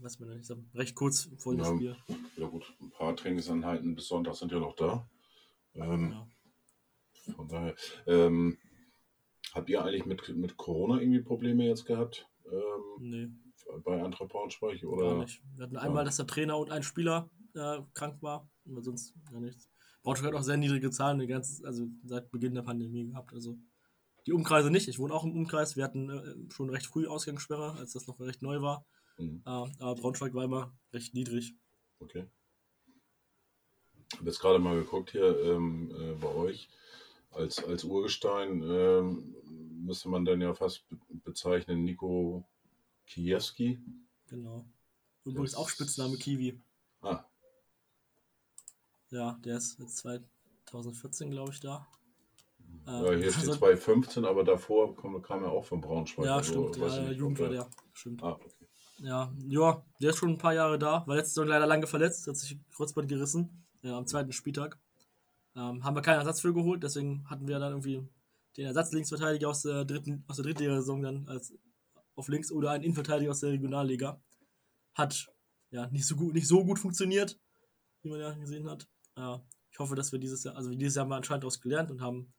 Weiß 0.00 0.18
man 0.20 0.36
nicht. 0.36 0.50
Recht 0.74 0.94
kurz 0.94 1.30
vor 1.38 1.54
dem 1.54 1.60
Ja. 1.60 1.74
Spiel. 1.74 1.96
Ja 2.36 2.46
gut, 2.48 2.64
ein 2.80 2.90
paar 2.90 3.16
Trainingseinheiten 3.16 3.94
bis 3.94 4.08
Sonntag 4.08 4.34
sind 4.34 4.52
ja 4.52 4.58
noch 4.58 4.74
da. 4.76 5.08
Ähm, 5.74 6.12
Ja. 6.12 6.28
Von 7.36 7.48
daher, 7.48 7.74
ähm, 8.06 8.58
habt 9.54 9.70
ihr 9.70 9.82
eigentlich 9.82 10.04
mit, 10.04 10.28
mit 10.36 10.56
Corona 10.58 11.00
irgendwie 11.00 11.22
Probleme 11.22 11.66
jetzt 11.66 11.86
gehabt? 11.86 12.28
Ähm, 12.44 12.60
Nee, 13.00 13.28
bei 13.82 14.02
Eintracht 14.04 14.28
Braunschweig? 14.28 14.80
gar 14.82 14.90
Oder? 14.92 15.18
nicht. 15.18 15.42
Wir 15.56 15.64
hatten 15.64 15.76
einmal, 15.78 16.04
dass 16.04 16.16
der 16.16 16.26
Trainer 16.26 16.58
und 16.58 16.70
ein 16.70 16.82
Spieler 16.82 17.30
äh, 17.54 17.80
krank 17.94 18.20
war, 18.22 18.50
aber 18.68 18.82
sonst 18.82 19.14
gar 19.30 19.40
nichts. 19.40 19.70
Braunschweig 20.02 20.32
hat 20.34 20.38
auch 20.40 20.44
sehr 20.44 20.58
niedrige 20.58 20.90
Zahlen, 20.90 21.18
die 21.18 21.26
ganze, 21.26 21.66
also 21.66 21.86
seit 22.04 22.30
Beginn 22.30 22.54
der 22.54 22.62
Pandemie 22.62 23.06
gehabt. 23.06 23.32
Also 23.32 23.56
die 24.26 24.32
Umkreise 24.32 24.70
nicht. 24.70 24.88
Ich 24.88 24.98
wohne 24.98 25.14
auch 25.14 25.24
im 25.24 25.32
Umkreis. 25.32 25.76
Wir 25.76 25.84
hatten 25.84 26.10
äh, 26.10 26.52
schon 26.52 26.68
recht 26.68 26.86
früh 26.86 27.06
Ausgangssperre, 27.06 27.72
als 27.72 27.92
das 27.92 28.06
noch 28.06 28.20
recht 28.20 28.42
neu 28.42 28.60
war. 28.60 28.84
Mhm. 29.18 29.42
Aber 29.44 29.94
Braunschweig 29.94 30.34
war 30.34 30.44
immer 30.44 30.72
recht 30.92 31.14
niedrig. 31.14 31.54
Okay. 32.00 32.26
Ich 34.12 34.18
habe 34.18 34.26
jetzt 34.30 34.40
gerade 34.40 34.58
mal 34.58 34.76
geguckt 34.76 35.10
hier 35.10 35.38
ähm, 35.44 35.90
äh, 35.98 36.14
bei 36.14 36.28
euch. 36.28 36.68
Als, 37.30 37.62
als 37.64 37.82
Urgestein 37.84 38.62
ähm, 38.62 39.34
müsste 39.84 40.08
man 40.08 40.24
dann 40.24 40.40
ja 40.40 40.54
fast 40.54 40.88
be 40.88 40.96
bezeichnen 41.24 41.82
Nico 41.84 42.44
Kiewski. 43.06 43.80
Genau. 44.28 44.64
Übrigens 45.24 45.52
Das- 45.52 45.60
auch 45.60 45.68
Spitzname 45.68 46.16
Kiwi. 46.16 46.60
Ah, 47.02 47.24
Ja, 49.10 49.38
der 49.44 49.56
ist 49.58 49.78
jetzt 49.78 49.96
2014, 49.98 51.30
glaube 51.30 51.52
ich, 51.52 51.60
da. 51.60 51.86
Ja, 52.86 53.00
hier 53.12 53.32
steht 53.32 53.48
also- 53.48 53.56
2015, 53.56 54.24
aber 54.24 54.44
davor 54.44 54.94
kam, 54.96 55.20
kam 55.22 55.42
er 55.44 55.50
auch 55.52 55.64
von 55.64 55.80
Braunschweig. 55.80 56.26
Ja, 56.26 56.36
also 56.36 56.70
stimmt. 56.70 56.76
Ja, 56.76 57.10
Jugend 57.10 57.38
war 57.40 57.48
der. 57.48 57.70
Stimmt. 57.92 58.22
Ah, 58.22 58.32
okay. 58.32 58.50
Ja, 59.04 59.30
ja, 59.48 59.84
der 60.00 60.10
ist 60.10 60.16
schon 60.16 60.30
ein 60.30 60.38
paar 60.38 60.54
Jahre 60.54 60.78
da. 60.78 61.06
War 61.06 61.16
letzte 61.16 61.34
Saison 61.34 61.46
leider 61.46 61.66
lange 61.66 61.86
verletzt, 61.86 62.26
hat 62.26 62.38
sich 62.38 62.58
Kreuzband 62.70 63.06
gerissen. 63.06 63.66
Ja, 63.82 63.98
am 63.98 64.06
zweiten 64.06 64.32
Spieltag. 64.32 64.78
Ähm, 65.54 65.84
haben 65.84 65.94
wir 65.94 66.00
keinen 66.00 66.20
Ersatz 66.20 66.40
für 66.40 66.54
geholt, 66.54 66.82
deswegen 66.82 67.28
hatten 67.28 67.46
wir 67.46 67.58
dann 67.58 67.72
irgendwie 67.72 68.08
den 68.56 68.66
Ersatzlinksverteidiger 68.66 69.50
aus 69.50 69.60
der 69.60 69.84
dritten, 69.84 70.24
aus 70.26 70.36
der 70.36 70.46
Drittliga-Saison 70.46 71.02
dann 71.02 71.28
als 71.28 71.52
auf 72.14 72.28
links 72.28 72.50
oder 72.50 72.70
einen 72.70 72.82
Innenverteidiger 72.82 73.30
aus 73.30 73.40
der 73.40 73.50
Regionalliga. 73.50 74.22
Hat 74.94 75.30
ja 75.70 75.86
nicht 75.90 76.06
so 76.06 76.16
gut, 76.16 76.32
nicht 76.32 76.48
so 76.48 76.64
gut 76.64 76.78
funktioniert, 76.78 77.38
wie 78.02 78.08
man 78.08 78.20
ja 78.20 78.32
gesehen 78.32 78.70
hat. 78.70 78.88
Äh, 79.16 79.36
ich 79.70 79.78
hoffe, 79.80 79.96
dass 79.96 80.12
wir 80.12 80.18
dieses 80.18 80.44
Jahr, 80.44 80.56
also 80.56 80.70
dieses 80.74 80.94
Jahr 80.94 81.04
haben 81.04 81.10
wir 81.10 81.16
anscheinend 81.16 81.44
daraus 81.44 81.60
gelernt 81.60 81.90
und 81.90 82.00
haben 82.00 82.32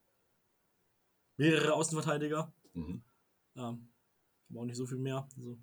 mehrere 1.38 1.74
Außenverteidiger. 1.74 2.52
Mhm. 2.74 3.04
Ähm, 3.56 3.92
aber 4.50 4.62
auch 4.62 4.66
nicht 4.66 4.78
so 4.78 4.88
viel 4.88 4.98
mehr. 4.98 5.28
Also, 5.38 5.60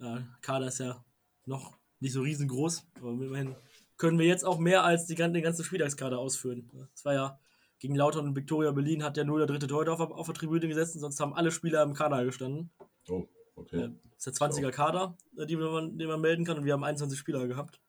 äh, 0.00 0.20
Kader 0.40 0.68
ist 0.68 0.78
ja 0.78 1.04
noch 1.44 1.78
nicht 2.00 2.12
so 2.12 2.22
riesengroß, 2.22 2.86
aber 2.96 3.10
immerhin 3.10 3.56
können 3.96 4.18
wir 4.18 4.26
jetzt 4.26 4.44
auch 4.44 4.58
mehr 4.58 4.84
als 4.84 5.06
die, 5.06 5.14
den 5.14 5.42
ganzen 5.42 5.64
Spieltagskader 5.64 6.18
ausführen. 6.18 6.70
Es 6.94 7.04
war 7.04 7.14
ja 7.14 7.38
gegen 7.78 7.94
Lautern 7.94 8.26
und 8.26 8.36
Viktoria 8.36 8.70
Berlin 8.72 9.02
hat 9.02 9.16
ja 9.16 9.24
nur 9.24 9.38
der 9.38 9.46
dritte 9.46 9.66
Torhüter 9.66 9.92
auf, 9.92 10.00
auf 10.00 10.26
der 10.26 10.34
Tribüne 10.34 10.68
gesessen, 10.68 11.00
sonst 11.00 11.20
haben 11.20 11.34
alle 11.34 11.50
Spieler 11.50 11.82
im 11.82 11.94
Kader 11.94 12.24
gestanden. 12.24 12.70
Oh, 13.08 13.26
okay. 13.54 13.80
Ja. 13.80 13.88
Das 14.14 14.26
ist 14.26 14.40
der 14.40 14.48
20er 14.48 14.70
Kader, 14.70 15.16
äh, 15.36 15.46
die 15.46 15.56
man, 15.56 15.98
den 15.98 16.08
man 16.08 16.20
melden 16.20 16.44
kann 16.44 16.58
und 16.58 16.64
wir 16.64 16.72
haben 16.72 16.84
21 16.84 17.18
Spieler 17.18 17.46
gehabt. 17.46 17.80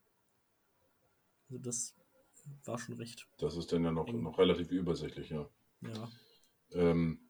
Also 1.49 1.61
das 1.61 1.95
war 2.65 2.77
schon 2.77 2.95
recht. 2.95 3.27
Das 3.37 3.55
ist 3.55 3.71
dann 3.71 3.83
ja 3.83 3.91
noch, 3.91 4.07
Eng. 4.07 4.21
noch 4.21 4.37
relativ 4.37 4.71
übersichtlich, 4.71 5.29
ja. 5.29 5.49
Ja. 5.81 6.09
Ähm, 6.71 7.28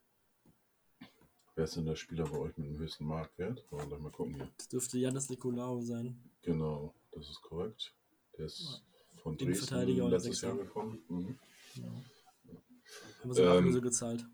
wer 1.59 1.65
ist 1.65 1.75
denn 1.75 1.85
der 1.85 1.97
Spieler 1.97 2.23
bei 2.23 2.37
euch 2.37 2.57
mit 2.57 2.67
dem 2.67 2.77
höchsten 2.77 3.05
Marktwert? 3.05 3.69
Wollen 3.69 3.83
wir 3.83 3.87
gleich 3.89 3.99
mal 3.99 4.11
gucken 4.11 4.35
hier. 4.35 4.49
Das 4.55 4.69
dürfte 4.69 4.97
Janis 4.97 5.29
Nikolaou 5.29 5.81
sein. 5.81 6.17
Genau, 6.41 6.95
das 7.11 7.29
ist 7.29 7.41
korrekt. 7.41 7.93
Der 8.37 8.45
ist 8.45 8.81
von 9.21 9.35
Dresden 9.37 10.09
letztes 10.09 10.39
Jahr 10.39 10.55
gekommen. 10.55 11.03
Mhm. 11.09 11.37
Ja. 11.75 11.83
Haben 11.83 13.29
wir 13.29 13.33
sogar 13.33 13.51
Ähm, 13.51 13.57
Ablöse 13.57 13.81
gezahlt. 13.81 14.25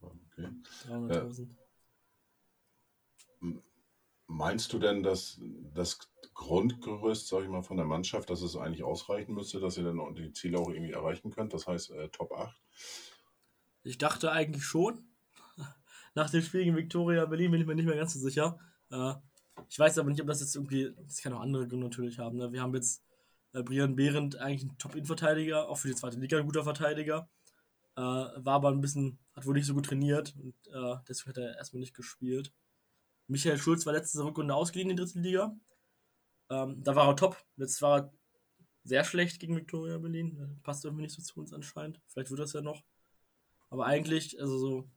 Okay. 0.00 0.48
300.000. 0.88 1.48
Meinst 4.26 4.72
du 4.72 4.78
denn, 4.78 5.02
dass 5.02 5.38
das 5.74 5.98
Grundgerüst, 6.32 7.28
sag 7.28 7.42
ich 7.42 7.50
mal, 7.50 7.62
von 7.62 7.76
der 7.76 7.84
Mannschaft, 7.84 8.30
dass 8.30 8.40
es 8.40 8.56
eigentlich 8.56 8.84
ausreichen 8.84 9.34
müsste, 9.34 9.60
dass 9.60 9.76
ihr 9.76 9.84
dann 9.84 10.14
die 10.14 10.32
Ziele 10.32 10.58
auch 10.58 10.70
irgendwie 10.70 10.92
erreichen 10.92 11.30
könnt? 11.30 11.52
Das 11.52 11.66
heißt 11.66 11.90
äh, 11.90 12.08
Top 12.08 12.32
8? 12.32 12.58
Ich 13.84 13.98
dachte 13.98 14.32
eigentlich 14.32 14.64
schon. 14.64 15.06
Nach 16.14 16.30
dem 16.30 16.42
Spiel 16.42 16.64
gegen 16.64 16.76
Viktoria 16.76 17.26
Berlin 17.26 17.50
bin 17.50 17.60
ich 17.60 17.66
mir 17.66 17.74
nicht 17.74 17.86
mehr 17.86 17.96
ganz 17.96 18.14
so 18.14 18.18
sicher. 18.18 18.58
Äh, 18.90 19.14
ich 19.68 19.78
weiß 19.78 19.98
aber 19.98 20.10
nicht, 20.10 20.20
ob 20.20 20.26
das 20.26 20.40
jetzt 20.40 20.56
irgendwie. 20.56 20.92
Das 21.06 21.18
kann 21.18 21.32
auch 21.32 21.40
andere 21.40 21.68
Gründe 21.68 21.86
natürlich 21.86 22.18
haben. 22.18 22.38
Ne? 22.38 22.52
Wir 22.52 22.62
haben 22.62 22.74
jetzt 22.74 23.04
äh, 23.52 23.62
Brian 23.62 23.94
Behrendt, 23.94 24.36
eigentlich 24.36 24.64
ein 24.64 24.78
Top-In-Verteidiger, 24.78 25.68
auch 25.68 25.76
für 25.76 25.88
die 25.88 25.94
zweite 25.94 26.18
Liga 26.18 26.38
ein 26.38 26.46
guter 26.46 26.64
Verteidiger. 26.64 27.28
Äh, 27.96 28.00
war 28.00 28.54
aber 28.54 28.70
ein 28.70 28.80
bisschen, 28.80 29.18
hat 29.34 29.46
wohl 29.46 29.54
nicht 29.54 29.66
so 29.66 29.74
gut 29.74 29.86
trainiert 29.86 30.34
und 30.36 30.54
deswegen 31.08 31.30
hat 31.30 31.38
er 31.38 31.56
erstmal 31.56 31.80
nicht 31.80 31.94
gespielt. 31.94 32.52
Michael 33.28 33.58
Schulz 33.58 33.86
war 33.86 33.92
letzte 33.92 34.24
Rückrunde 34.24 34.54
ausgeliehen 34.54 34.90
in 34.90 34.96
die 34.96 35.02
dritte 35.02 35.20
Liga. 35.20 35.56
Ähm, 36.50 36.82
da 36.82 36.94
war 36.94 37.08
er 37.08 37.16
top. 37.16 37.42
Jetzt 37.56 37.80
war 37.80 37.98
er 37.98 38.12
sehr 38.82 39.04
schlecht 39.04 39.40
gegen 39.40 39.56
Viktoria 39.56 39.98
Berlin. 39.98 40.60
Passt 40.62 40.84
irgendwie 40.84 41.02
nicht 41.02 41.14
so 41.14 41.22
zu 41.22 41.40
uns 41.40 41.52
anscheinend. 41.52 42.00
Vielleicht 42.08 42.30
wird 42.30 42.40
das 42.40 42.52
ja 42.52 42.60
noch. 42.60 42.82
Aber 43.74 43.86
eigentlich, 43.86 44.40
also 44.40 44.56
so, 44.56 44.88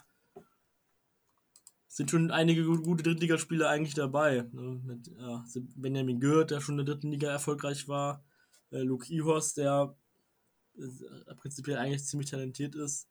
sind 1.88 2.12
schon 2.12 2.30
einige 2.30 2.64
gu- 2.64 2.84
gute 2.84 3.02
Drittligaspieler 3.02 3.70
eigentlich 3.70 3.96
dabei. 3.96 4.48
Ne? 4.52 4.80
Mit 4.86 5.08
ja, 5.08 5.44
Benjamin 5.76 6.20
Gürt, 6.20 6.52
der 6.52 6.62
schon 6.62 6.78
in 6.78 6.86
der 6.86 6.94
dritten 6.94 7.10
Liga 7.10 7.28
erfolgreich 7.32 7.88
war. 7.88 8.24
Äh, 8.70 8.84
Luke 8.84 9.12
Ihorst, 9.12 9.58
der 9.58 9.98
äh, 10.78 11.34
prinzipiell 11.34 11.78
eigentlich 11.80 12.06
ziemlich 12.06 12.30
talentiert 12.30 12.76
ist. 12.76 13.10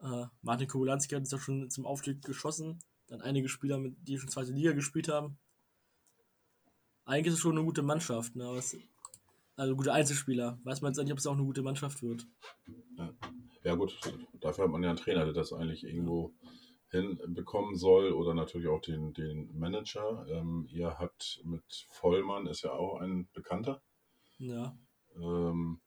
Äh, 0.00 0.26
Martin 0.42 0.66
Kobulanski 0.66 1.14
hat 1.14 1.20
uns 1.20 1.30
ja 1.30 1.38
schon 1.38 1.70
zum 1.70 1.86
Aufstieg 1.86 2.20
geschossen. 2.24 2.80
Dann 3.06 3.20
einige 3.20 3.48
Spieler, 3.48 3.78
mit, 3.78 3.94
die 4.00 4.18
schon 4.18 4.30
zweite 4.30 4.50
Liga 4.50 4.72
gespielt 4.72 5.06
haben. 5.06 5.38
Eigentlich 7.04 7.28
ist 7.28 7.34
es 7.34 7.40
schon 7.40 7.56
eine 7.56 7.64
gute 7.64 7.82
Mannschaft. 7.82 8.34
Ne? 8.34 8.50
Es, 8.56 8.76
also 9.54 9.76
gute 9.76 9.92
Einzelspieler. 9.92 10.58
Weiß 10.64 10.80
man 10.80 10.90
jetzt 10.90 11.00
nicht, 11.00 11.12
ob 11.12 11.18
es 11.18 11.26
auch 11.28 11.34
eine 11.34 11.44
gute 11.44 11.62
Mannschaft 11.62 12.02
wird. 12.02 12.26
Ja 12.96 13.14
gut, 13.74 13.98
dafür 14.40 14.64
hat 14.64 14.70
man 14.70 14.82
ja 14.82 14.90
einen 14.90 14.98
Trainer, 14.98 15.24
der 15.24 15.34
das 15.34 15.52
eigentlich 15.52 15.84
irgendwo 15.84 16.34
hinbekommen 16.90 17.76
soll 17.76 18.12
oder 18.12 18.34
natürlich 18.34 18.68
auch 18.68 18.80
den, 18.80 19.12
den 19.12 19.56
Manager. 19.58 20.26
Ähm, 20.28 20.66
ihr 20.70 20.98
habt 20.98 21.40
mit 21.44 21.86
Vollmann, 21.90 22.46
ist 22.46 22.62
ja 22.62 22.72
auch 22.72 23.00
ein 23.00 23.28
Bekannter. 23.32 23.82
Ja. 24.38 24.76
Ähm, 25.16 25.80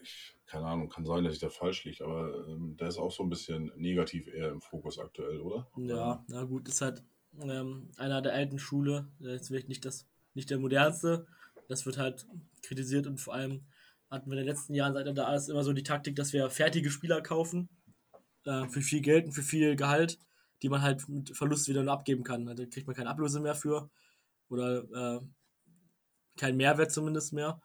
ich, 0.00 0.34
keine 0.46 0.66
Ahnung, 0.66 0.88
kann 0.88 1.04
sein, 1.04 1.24
dass 1.24 1.34
ich 1.34 1.40
da 1.40 1.50
falsch 1.50 1.84
liege, 1.84 2.04
aber 2.04 2.46
ähm, 2.48 2.76
der 2.76 2.88
ist 2.88 2.98
auch 2.98 3.12
so 3.12 3.22
ein 3.22 3.28
bisschen 3.28 3.70
negativ 3.76 4.28
eher 4.28 4.50
im 4.50 4.60
Fokus 4.60 4.98
aktuell, 4.98 5.40
oder? 5.40 5.68
Ja, 5.76 6.24
na 6.28 6.44
gut, 6.44 6.68
ist 6.68 6.80
halt 6.80 7.02
ähm, 7.40 7.90
einer 7.96 8.22
der 8.22 8.32
alten 8.32 8.58
Schule. 8.58 9.08
Der 9.18 9.34
Jetzt 9.34 9.48
vielleicht 9.48 9.68
nicht 9.68 9.84
das 9.84 10.06
nicht 10.34 10.50
der 10.50 10.58
modernste. 10.58 11.26
Das 11.68 11.86
wird 11.86 11.98
halt 11.98 12.26
kritisiert 12.62 13.06
und 13.06 13.18
vor 13.18 13.34
allem 13.34 13.66
hatten 14.12 14.30
wir 14.30 14.38
in 14.38 14.44
den 14.44 14.54
letzten 14.54 14.74
Jahren, 14.74 14.92
seit 14.92 15.16
da 15.16 15.34
ist, 15.34 15.48
immer 15.48 15.64
so 15.64 15.72
die 15.72 15.82
Taktik, 15.82 16.16
dass 16.16 16.32
wir 16.32 16.50
fertige 16.50 16.90
Spieler 16.90 17.22
kaufen 17.22 17.68
äh, 18.44 18.68
für 18.68 18.82
viel 18.82 19.00
Geld 19.00 19.26
und 19.26 19.32
für 19.32 19.42
viel 19.42 19.74
Gehalt, 19.74 20.18
die 20.60 20.68
man 20.68 20.82
halt 20.82 21.08
mit 21.08 21.34
Verlust 21.36 21.66
wieder 21.66 21.82
nur 21.82 21.94
abgeben 21.94 22.22
kann. 22.22 22.44
Da 22.44 22.54
kriegt 22.66 22.86
man 22.86 22.94
keine 22.94 23.08
Ablöse 23.08 23.40
mehr 23.40 23.54
für 23.54 23.90
oder 24.48 24.84
äh, 24.92 25.20
keinen 26.36 26.58
Mehrwert 26.58 26.92
zumindest 26.92 27.32
mehr 27.32 27.60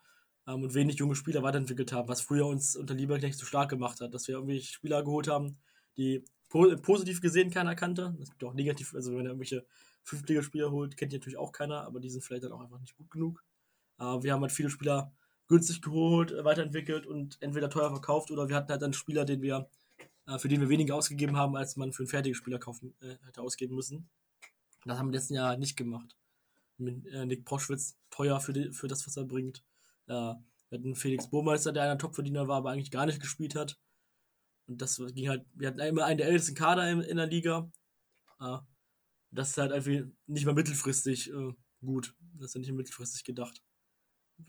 ähm, 0.46 0.62
und 0.62 0.74
wenig 0.74 0.96
junge 0.96 1.14
Spieler 1.14 1.42
weiterentwickelt 1.42 1.92
haben, 1.92 2.08
was 2.08 2.22
früher 2.22 2.46
uns 2.46 2.76
unter 2.76 2.94
Lieberknecht 2.94 3.38
so 3.38 3.44
stark 3.44 3.68
gemacht 3.68 4.00
hat, 4.00 4.14
dass 4.14 4.26
wir 4.26 4.36
irgendwie 4.36 4.62
Spieler 4.62 5.04
geholt 5.04 5.28
haben, 5.28 5.58
die 5.98 6.24
po 6.48 6.74
positiv 6.76 7.20
gesehen 7.20 7.50
keiner 7.50 7.74
kannte. 7.74 8.16
Es 8.22 8.30
gibt 8.30 8.42
auch 8.42 8.54
negativ, 8.54 8.94
also 8.94 9.12
wenn 9.12 9.26
er 9.26 9.32
irgendwelche 9.32 9.66
Fünftligaspieler 10.02 10.70
holt, 10.70 10.96
kennt 10.96 11.12
die 11.12 11.18
natürlich 11.18 11.38
auch 11.38 11.52
keiner, 11.52 11.84
aber 11.84 12.00
die 12.00 12.08
sind 12.08 12.24
vielleicht 12.24 12.44
dann 12.44 12.52
auch 12.52 12.60
einfach 12.60 12.80
nicht 12.80 12.96
gut 12.96 13.10
genug. 13.10 13.44
Äh, 13.98 14.04
wir 14.22 14.32
haben 14.32 14.40
halt 14.40 14.52
viele 14.52 14.70
Spieler 14.70 15.12
günstig 15.48 15.82
geholt, 15.82 16.30
äh, 16.30 16.44
weiterentwickelt 16.44 17.06
und 17.06 17.38
entweder 17.40 17.70
teuer 17.70 17.90
verkauft 17.90 18.30
oder 18.30 18.48
wir 18.48 18.56
hatten 18.56 18.70
halt 18.70 18.82
dann 18.82 18.92
Spieler, 18.92 19.24
den 19.24 19.42
wir, 19.42 19.68
äh, 20.26 20.38
für 20.38 20.48
den 20.48 20.60
wir 20.60 20.68
weniger 20.68 20.94
ausgegeben 20.94 21.36
haben, 21.36 21.56
als 21.56 21.76
man 21.76 21.92
für 21.92 22.02
einen 22.02 22.08
fertigen 22.08 22.34
Spieler 22.34 22.58
kaufen 22.58 22.94
äh, 23.00 23.16
hätte 23.26 23.42
ausgeben 23.42 23.74
müssen. 23.74 24.08
Das 24.84 24.98
haben 24.98 25.08
wir 25.08 25.18
letzten 25.18 25.34
Jahr 25.34 25.56
nicht 25.56 25.76
gemacht. 25.76 26.16
Mit 26.76 27.06
äh, 27.06 27.26
Nick 27.26 27.44
Proschwitz 27.44 27.96
teuer 28.10 28.40
für, 28.40 28.52
die, 28.52 28.72
für 28.72 28.86
das, 28.86 29.06
was 29.06 29.16
er 29.16 29.24
bringt. 29.24 29.64
Äh, 30.06 30.12
wir 30.12 30.78
hatten 30.78 30.94
Felix 30.94 31.28
Burmeister, 31.28 31.72
der 31.72 31.84
einer 31.84 31.98
Topverdiener 31.98 32.46
war, 32.46 32.58
aber 32.58 32.70
eigentlich 32.70 32.90
gar 32.90 33.06
nicht 33.06 33.20
gespielt 33.20 33.54
hat. 33.54 33.78
Und 34.66 34.82
das 34.82 35.02
ging 35.14 35.28
halt, 35.28 35.46
wir 35.54 35.68
hatten 35.68 35.80
immer 35.80 36.04
einen 36.04 36.18
der 36.18 36.28
ältesten 36.28 36.54
Kader 36.54 36.88
in, 36.90 37.00
in 37.00 37.16
der 37.16 37.26
Liga. 37.26 37.70
Äh, 38.40 38.58
das 39.30 39.50
ist 39.50 39.58
halt 39.58 39.72
einfach 39.72 39.90
nicht 40.26 40.46
mal 40.46 40.54
mittelfristig 40.54 41.32
äh, 41.32 41.52
gut. 41.80 42.14
Das 42.34 42.50
ist 42.50 42.54
ja 42.54 42.60
nicht 42.60 42.72
mittelfristig 42.72 43.24
gedacht. 43.24 43.62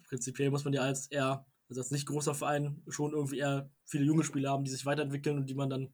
Prinzipiell 0.03 0.51
muss 0.51 0.63
man 0.63 0.73
ja 0.73 0.81
als 0.81 1.07
eher, 1.07 1.45
also 1.67 1.81
als 1.81 1.91
nicht 1.91 2.07
großer 2.07 2.35
Verein, 2.35 2.81
schon 2.87 3.11
irgendwie 3.13 3.39
eher 3.39 3.69
viele 3.85 4.05
junge 4.05 4.23
Spieler 4.23 4.51
haben, 4.51 4.63
die 4.63 4.71
sich 4.71 4.85
weiterentwickeln 4.85 5.37
und 5.37 5.49
die 5.49 5.55
man 5.55 5.69
dann 5.69 5.93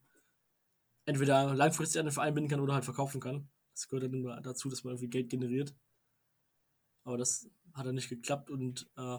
entweder 1.05 1.53
langfristig 1.53 1.99
an 1.99 2.08
den 2.08 2.13
Verein 2.13 2.34
binden 2.34 2.49
kann 2.49 2.60
oder 2.60 2.73
halt 2.73 2.86
verkaufen 2.86 3.21
kann. 3.21 3.49
Das 3.73 3.88
gehört 3.88 4.12
dann 4.12 4.43
dazu, 4.43 4.69
dass 4.69 4.84
man 4.84 4.93
irgendwie 4.93 5.10
Geld 5.10 5.29
generiert. 5.29 5.75
Aber 7.03 7.17
das 7.17 7.49
hat 7.73 7.86
dann 7.86 7.95
nicht 7.95 8.10
geklappt 8.10 8.49
und 8.49 8.89
äh, 8.97 9.17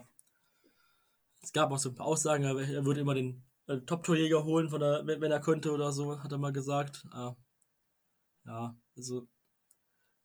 es 1.43 1.53
gab 1.53 1.71
auch 1.71 1.79
so 1.79 1.91
ein 1.91 1.95
paar 1.95 2.07
Aussagen, 2.07 2.43
er 2.43 2.85
würde 2.85 3.01
immer 3.01 3.15
den 3.15 3.45
äh, 3.67 3.79
Top-Torjäger 3.81 4.45
holen, 4.45 4.69
von 4.69 4.81
der, 4.81 5.07
wenn, 5.07 5.31
er 5.31 5.41
könnte 5.41 5.73
oder 5.73 5.93
so, 5.93 6.21
hat 6.23 6.33
er 6.33 6.39
mal 6.39 6.53
gesagt. 6.53 7.05
Äh, 7.13 7.33
ja, 8.47 8.77
also 8.97 9.29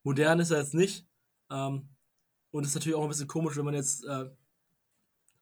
modern 0.04 0.40
ist 0.40 0.52
er 0.52 0.60
jetzt 0.60 0.74
nicht. 0.74 1.08
Ähm, 1.50 1.90
und 2.52 2.64
es 2.64 2.70
ist 2.70 2.76
natürlich 2.76 2.96
auch 2.96 3.04
ein 3.04 3.10
bisschen 3.10 3.28
komisch, 3.28 3.56
wenn 3.58 3.66
man 3.66 3.74
jetzt 3.74 4.06
äh, 4.06 4.30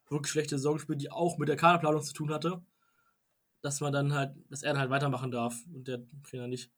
wirklich 0.09 0.31
schlechte 0.31 0.57
Saison 0.57 0.79
spielt, 0.79 1.01
die 1.01 1.11
auch 1.11 1.37
mit 1.37 1.49
der 1.49 1.55
Kaderplanung 1.55 2.01
zu 2.01 2.13
tun 2.13 2.31
hatte, 2.31 2.61
dass 3.61 3.81
man 3.81 3.93
dann 3.93 4.13
halt, 4.13 4.35
dass 4.49 4.63
er 4.63 4.73
dann 4.73 4.81
halt 4.81 4.89
weitermachen 4.89 5.31
darf 5.31 5.55
und 5.73 5.87
der 5.87 6.01
Trainer 6.23 6.47
nicht. 6.47 6.71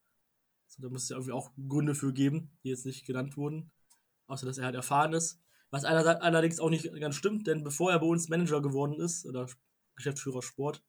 Also, 0.65 0.81
da 0.81 0.89
muss 0.89 1.03
es 1.03 1.09
ja 1.09 1.15
irgendwie 1.17 1.33
auch 1.33 1.51
Gründe 1.67 1.95
für 1.95 2.13
geben, 2.13 2.51
die 2.63 2.69
jetzt 2.69 2.85
nicht 2.85 3.05
genannt 3.05 3.37
wurden. 3.37 3.71
Außer 4.27 4.45
dass 4.45 4.57
er 4.57 4.65
halt 4.65 4.75
erfahren 4.75 5.13
ist. 5.13 5.41
Was 5.69 5.85
allerdings 5.85 6.59
auch 6.59 6.69
nicht 6.69 6.91
ganz 6.99 7.15
stimmt, 7.15 7.47
denn 7.47 7.63
bevor 7.63 7.91
er 7.91 7.99
bei 7.99 8.05
uns 8.05 8.29
Manager 8.29 8.61
geworden 8.61 8.99
ist, 8.99 9.25
oder 9.25 9.47
Geschäftsführer 9.95 10.41
Sport, 10.41 10.83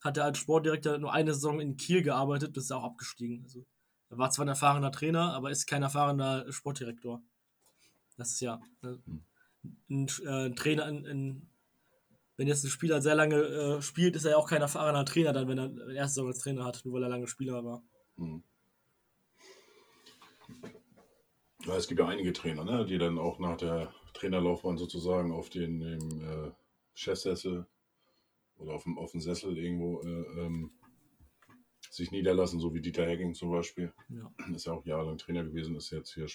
hat 0.00 0.16
er 0.16 0.24
als 0.24 0.38
Sportdirektor 0.38 0.98
nur 0.98 1.12
eine 1.12 1.34
Saison 1.34 1.60
in 1.60 1.76
Kiel 1.76 2.02
gearbeitet, 2.02 2.56
das 2.56 2.64
ist 2.64 2.72
auch 2.72 2.84
abgestiegen. 2.84 3.42
Also, 3.44 3.66
er 4.10 4.18
war 4.18 4.30
zwar 4.30 4.44
ein 4.44 4.48
erfahrener 4.48 4.92
Trainer, 4.92 5.32
aber 5.32 5.50
ist 5.50 5.66
kein 5.66 5.82
erfahrener 5.82 6.50
Sportdirektor. 6.52 7.22
Das 8.16 8.30
ist 8.32 8.40
ja 8.40 8.60
äh, 8.82 8.96
ein, 9.88 10.08
äh, 10.24 10.46
ein, 10.46 10.56
Trainer, 10.56 10.84
ein, 10.84 11.06
ein, 11.06 11.50
wenn 12.42 12.48
jetzt 12.48 12.64
ein 12.64 12.70
Spieler 12.70 13.00
sehr 13.00 13.14
lange 13.14 13.36
äh, 13.36 13.82
spielt, 13.82 14.16
ist 14.16 14.24
er 14.24 14.32
ja 14.32 14.36
auch 14.36 14.48
kein 14.48 14.62
erfahrener 14.62 15.04
Trainer, 15.04 15.32
dann, 15.32 15.46
wenn 15.46 15.58
er 15.58 15.66
eine 15.66 15.94
erste 15.94 16.14
Saison 16.14 16.26
als 16.26 16.40
Trainer 16.40 16.64
hat, 16.64 16.84
nur 16.84 16.94
weil 16.94 17.04
er 17.04 17.08
lange 17.08 17.28
Spieler 17.28 17.64
war. 17.64 17.84
Mhm. 18.16 18.42
Ja, 21.64 21.76
es 21.76 21.86
gibt 21.86 22.00
ja 22.00 22.08
einige 22.08 22.32
Trainer, 22.32 22.64
ne, 22.64 22.84
die 22.84 22.98
dann 22.98 23.16
auch 23.16 23.38
nach 23.38 23.56
der 23.58 23.94
Trainerlaufbahn 24.14 24.76
sozusagen 24.76 25.30
auf 25.30 25.50
den 25.50 25.78
dem, 25.78 26.20
äh, 26.20 26.50
Chefsessel 26.94 27.68
oder 28.56 28.72
auf 28.72 28.82
dem, 28.82 28.98
auf 28.98 29.12
dem 29.12 29.20
Sessel 29.20 29.56
irgendwo 29.56 30.02
äh, 30.02 30.40
ähm, 30.40 30.72
sich 31.90 32.10
niederlassen, 32.10 32.58
so 32.58 32.74
wie 32.74 32.80
Dieter 32.80 33.06
Hecking 33.06 33.34
zum 33.34 33.52
Beispiel. 33.52 33.92
Ja. 34.08 34.32
Ist 34.52 34.66
ja 34.66 34.72
auch 34.72 34.84
jahrelang 34.84 35.18
Trainer 35.18 35.44
gewesen, 35.44 35.76
ist 35.76 35.92
jetzt 35.92 36.12
hier 36.14 36.26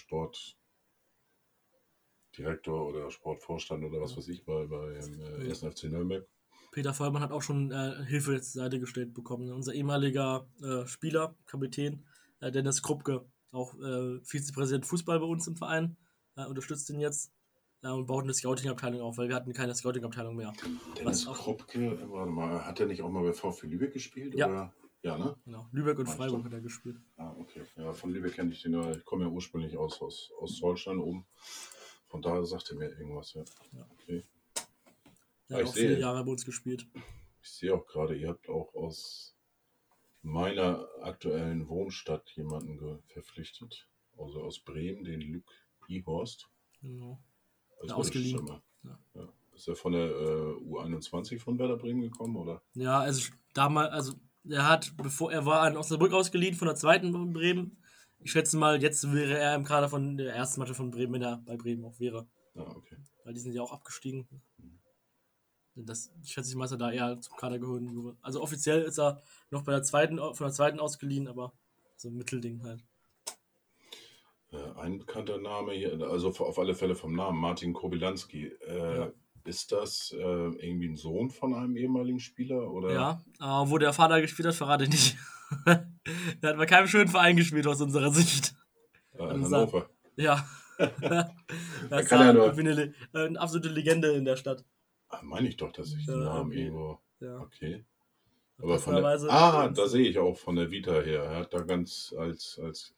Sportdirektor 2.38 2.88
oder 2.88 3.10
Sportvorstand 3.10 3.84
oder 3.84 4.00
was 4.00 4.16
weiß 4.16 4.28
ich 4.28 4.44
bei, 4.44 4.66
bei 4.66 4.94
äh, 4.94 5.48
1. 5.48 5.60
FC 5.60 5.84
Nürnberg. 5.84 6.26
Peter 6.70 6.94
Vollmann 6.94 7.22
hat 7.22 7.32
auch 7.32 7.42
schon 7.42 7.72
äh, 7.72 8.04
Hilfe 8.04 8.40
zur 8.40 8.62
Seite 8.62 8.78
gestellt 8.78 9.14
bekommen. 9.14 9.50
Unser 9.50 9.74
ehemaliger 9.74 10.46
äh, 10.62 10.86
Spieler, 10.86 11.34
Kapitän, 11.46 12.04
äh, 12.40 12.52
Dennis 12.52 12.82
Kruppke, 12.82 13.24
auch 13.50 13.74
äh, 13.74 14.20
Vizepräsident 14.22 14.86
Fußball 14.86 15.18
bei 15.18 15.26
uns 15.26 15.46
im 15.48 15.56
Verein, 15.56 15.96
äh, 16.36 16.44
unterstützt 16.44 16.88
ihn 16.90 17.00
jetzt 17.00 17.32
und 17.80 18.06
baut 18.06 18.24
eine 18.24 18.34
Scouting-Abteilung 18.34 19.00
auf, 19.00 19.18
weil 19.18 19.28
wir 19.28 19.36
hatten 19.36 19.52
keine 19.52 19.72
Scouting-Abteilung 19.72 20.34
mehr. 20.34 20.52
Dennis 20.98 21.26
Kruppke, 21.26 21.96
warte 22.10 22.32
mal, 22.32 22.66
hat 22.66 22.80
er 22.80 22.86
nicht 22.86 23.02
auch 23.02 23.08
mal 23.08 23.22
bei 23.22 23.32
VfB 23.32 23.68
Lübeck 23.68 23.92
gespielt? 23.92 24.34
Ja. 24.34 24.48
Oder? 24.48 24.74
Ja, 25.02 25.16
ne? 25.16 25.36
Genau. 25.44 25.68
Lübeck 25.70 25.96
und 26.00 26.08
Freiburg 26.08 26.44
hat 26.44 26.52
er 26.52 26.60
gespielt. 26.60 26.96
Ah, 27.16 27.32
okay. 27.38 27.62
Ja, 27.76 27.92
von 27.92 28.10
Lübeck 28.10 28.34
kenne 28.34 28.50
ich 28.50 28.62
den, 28.62 28.74
ich 28.90 29.04
komme 29.04 29.26
ja 29.26 29.30
ursprünglich 29.30 29.78
aus, 29.78 30.02
aus, 30.02 30.32
aus 30.40 30.60
Holstein 30.60 30.98
oben. 30.98 31.24
Von 32.08 32.22
daher 32.22 32.44
sagte 32.44 32.74
mir 32.74 32.88
irgendwas, 32.88 33.34
ja. 33.34 33.44
ja. 33.72 33.86
Okay. 33.92 34.24
Er 35.48 35.58
hat 35.58 35.64
auch 35.66 35.74
viele 35.74 35.98
Jahre 35.98 36.24
bei 36.24 36.30
uns 36.30 36.44
gespielt. 36.44 36.86
Ich 37.42 37.50
sehe 37.50 37.74
auch 37.74 37.86
gerade, 37.86 38.16
ihr 38.16 38.28
habt 38.28 38.48
auch 38.48 38.74
aus 38.74 39.34
meiner 40.22 40.86
aktuellen 41.00 41.68
Wohnstadt 41.68 42.30
jemanden 42.36 43.02
verpflichtet. 43.06 43.88
Also 44.16 44.42
aus 44.42 44.58
Bremen, 44.58 45.04
den 45.04 45.20
Luke 45.20 45.52
Ihorst. 45.86 46.48
Genau. 46.80 47.22
Also 47.80 47.94
ausgeliehen. 47.94 48.46
Ja. 48.82 48.98
Ja. 49.14 49.28
Ist 49.54 49.68
er 49.68 49.76
von 49.76 49.92
der 49.92 50.06
äh, 50.06 50.54
U21 50.64 51.40
von 51.40 51.58
Werder 51.58 51.76
Bremen 51.76 52.00
gekommen, 52.00 52.36
oder? 52.36 52.62
Ja, 52.74 53.00
also 53.00 53.32
damals, 53.54 53.92
also 53.92 54.12
er 54.48 54.68
hat, 54.68 54.96
bevor 54.96 55.32
er 55.32 55.46
war 55.46 55.62
an 55.62 55.76
Osnabrück 55.76 56.12
ausgeliehen 56.12 56.54
von 56.54 56.68
der 56.68 56.76
zweiten 56.76 57.32
Bremen. 57.32 57.82
Ich 58.20 58.32
schätze 58.32 58.56
mal, 58.56 58.82
jetzt 58.82 59.12
wäre 59.12 59.38
er 59.38 59.54
im 59.54 59.64
Kader 59.64 59.88
von 59.88 60.16
der 60.16 60.34
ersten 60.34 60.60
Mannschaft 60.60 60.78
von 60.78 60.90
Bremen, 60.90 61.14
wenn 61.14 61.22
er 61.22 61.38
bei 61.38 61.56
Bremen 61.56 61.84
auch 61.84 61.98
wäre. 62.00 62.26
Ah, 62.54 62.74
okay. 62.74 62.96
Weil 63.24 63.34
die 63.34 63.40
sind 63.40 63.52
ja 63.52 63.62
auch 63.62 63.72
abgestiegen. 63.72 64.26
Das 65.74 66.10
schätze 66.24 66.50
ich 66.50 66.56
mal, 66.56 66.64
dass 66.64 66.72
er 66.72 66.78
da 66.78 66.90
eher 66.90 67.20
zum 67.20 67.36
Kader 67.36 67.58
geholt 67.58 67.84
wurde. 67.94 68.16
Also 68.20 68.42
offiziell 68.42 68.82
ist 68.82 68.98
er 68.98 69.22
noch 69.50 69.62
bei 69.62 69.72
der 69.72 69.84
zweiten, 69.84 70.18
von 70.18 70.46
der 70.46 70.52
zweiten 70.52 70.80
ausgeliehen, 70.80 71.28
aber 71.28 71.52
so 71.96 72.08
ein 72.08 72.16
Mittelding 72.16 72.62
halt. 72.64 72.84
Äh, 74.50 74.80
ein 74.80 74.98
bekannter 74.98 75.38
Name 75.38 75.72
hier, 75.72 76.00
also 76.00 76.28
auf 76.28 76.58
alle 76.58 76.74
Fälle 76.74 76.94
vom 76.94 77.14
Namen, 77.14 77.38
Martin 77.38 77.72
Kobylanski. 77.72 78.46
Äh, 78.46 78.98
ja. 78.98 79.12
Ist 79.44 79.72
das 79.72 80.12
äh, 80.12 80.18
irgendwie 80.18 80.88
ein 80.88 80.96
Sohn 80.96 81.30
von 81.30 81.54
einem 81.54 81.76
ehemaligen 81.76 82.20
Spieler? 82.20 82.70
Oder? 82.70 82.92
Ja, 82.92 83.24
aber 83.38 83.70
wo 83.70 83.78
der 83.78 83.92
Vater 83.92 84.20
gespielt 84.20 84.48
hat, 84.48 84.54
verrate 84.54 84.84
ich 84.84 84.90
nicht. 84.90 85.16
der 86.42 86.50
hat 86.50 86.56
bei 86.56 86.66
keinem 86.66 86.88
schönen 86.88 87.08
Verein 87.08 87.36
gespielt 87.36 87.66
aus 87.66 87.80
unserer 87.80 88.12
Sicht. 88.12 88.54
Äh, 89.18 89.34
in 89.34 89.44
Hannover. 89.44 89.90
Ja. 90.14 90.46
das 91.90 92.04
ist 92.04 92.10
ja 92.12 92.32
nur... 92.32 92.52
eine, 92.52 92.94
eine, 93.12 93.40
absolute 93.40 93.68
Legende 93.68 94.12
in 94.12 94.24
der 94.24 94.36
Stadt. 94.36 94.64
Ach, 95.08 95.22
meine 95.22 95.48
ich 95.48 95.56
doch, 95.56 95.72
dass 95.72 95.92
ich 95.92 96.06
den 96.06 96.20
Namen 96.20 96.52
okay. 96.52 96.60
irgendwo. 96.60 97.00
Ja. 97.18 97.40
Okay. 97.40 97.84
Aber 98.58 98.78
von 98.78 98.94
der, 98.94 99.04
ah, 99.04 99.68
da 99.68 99.88
sehe 99.88 100.08
ich 100.08 100.18
auch 100.18 100.36
von 100.36 100.54
der 100.54 100.70
Vita 100.70 101.00
her. 101.00 101.24
Er 101.24 101.36
hat 101.36 101.52
da 101.52 101.62
ganz 101.62 102.14
als, 102.16 102.60
als 102.62 102.94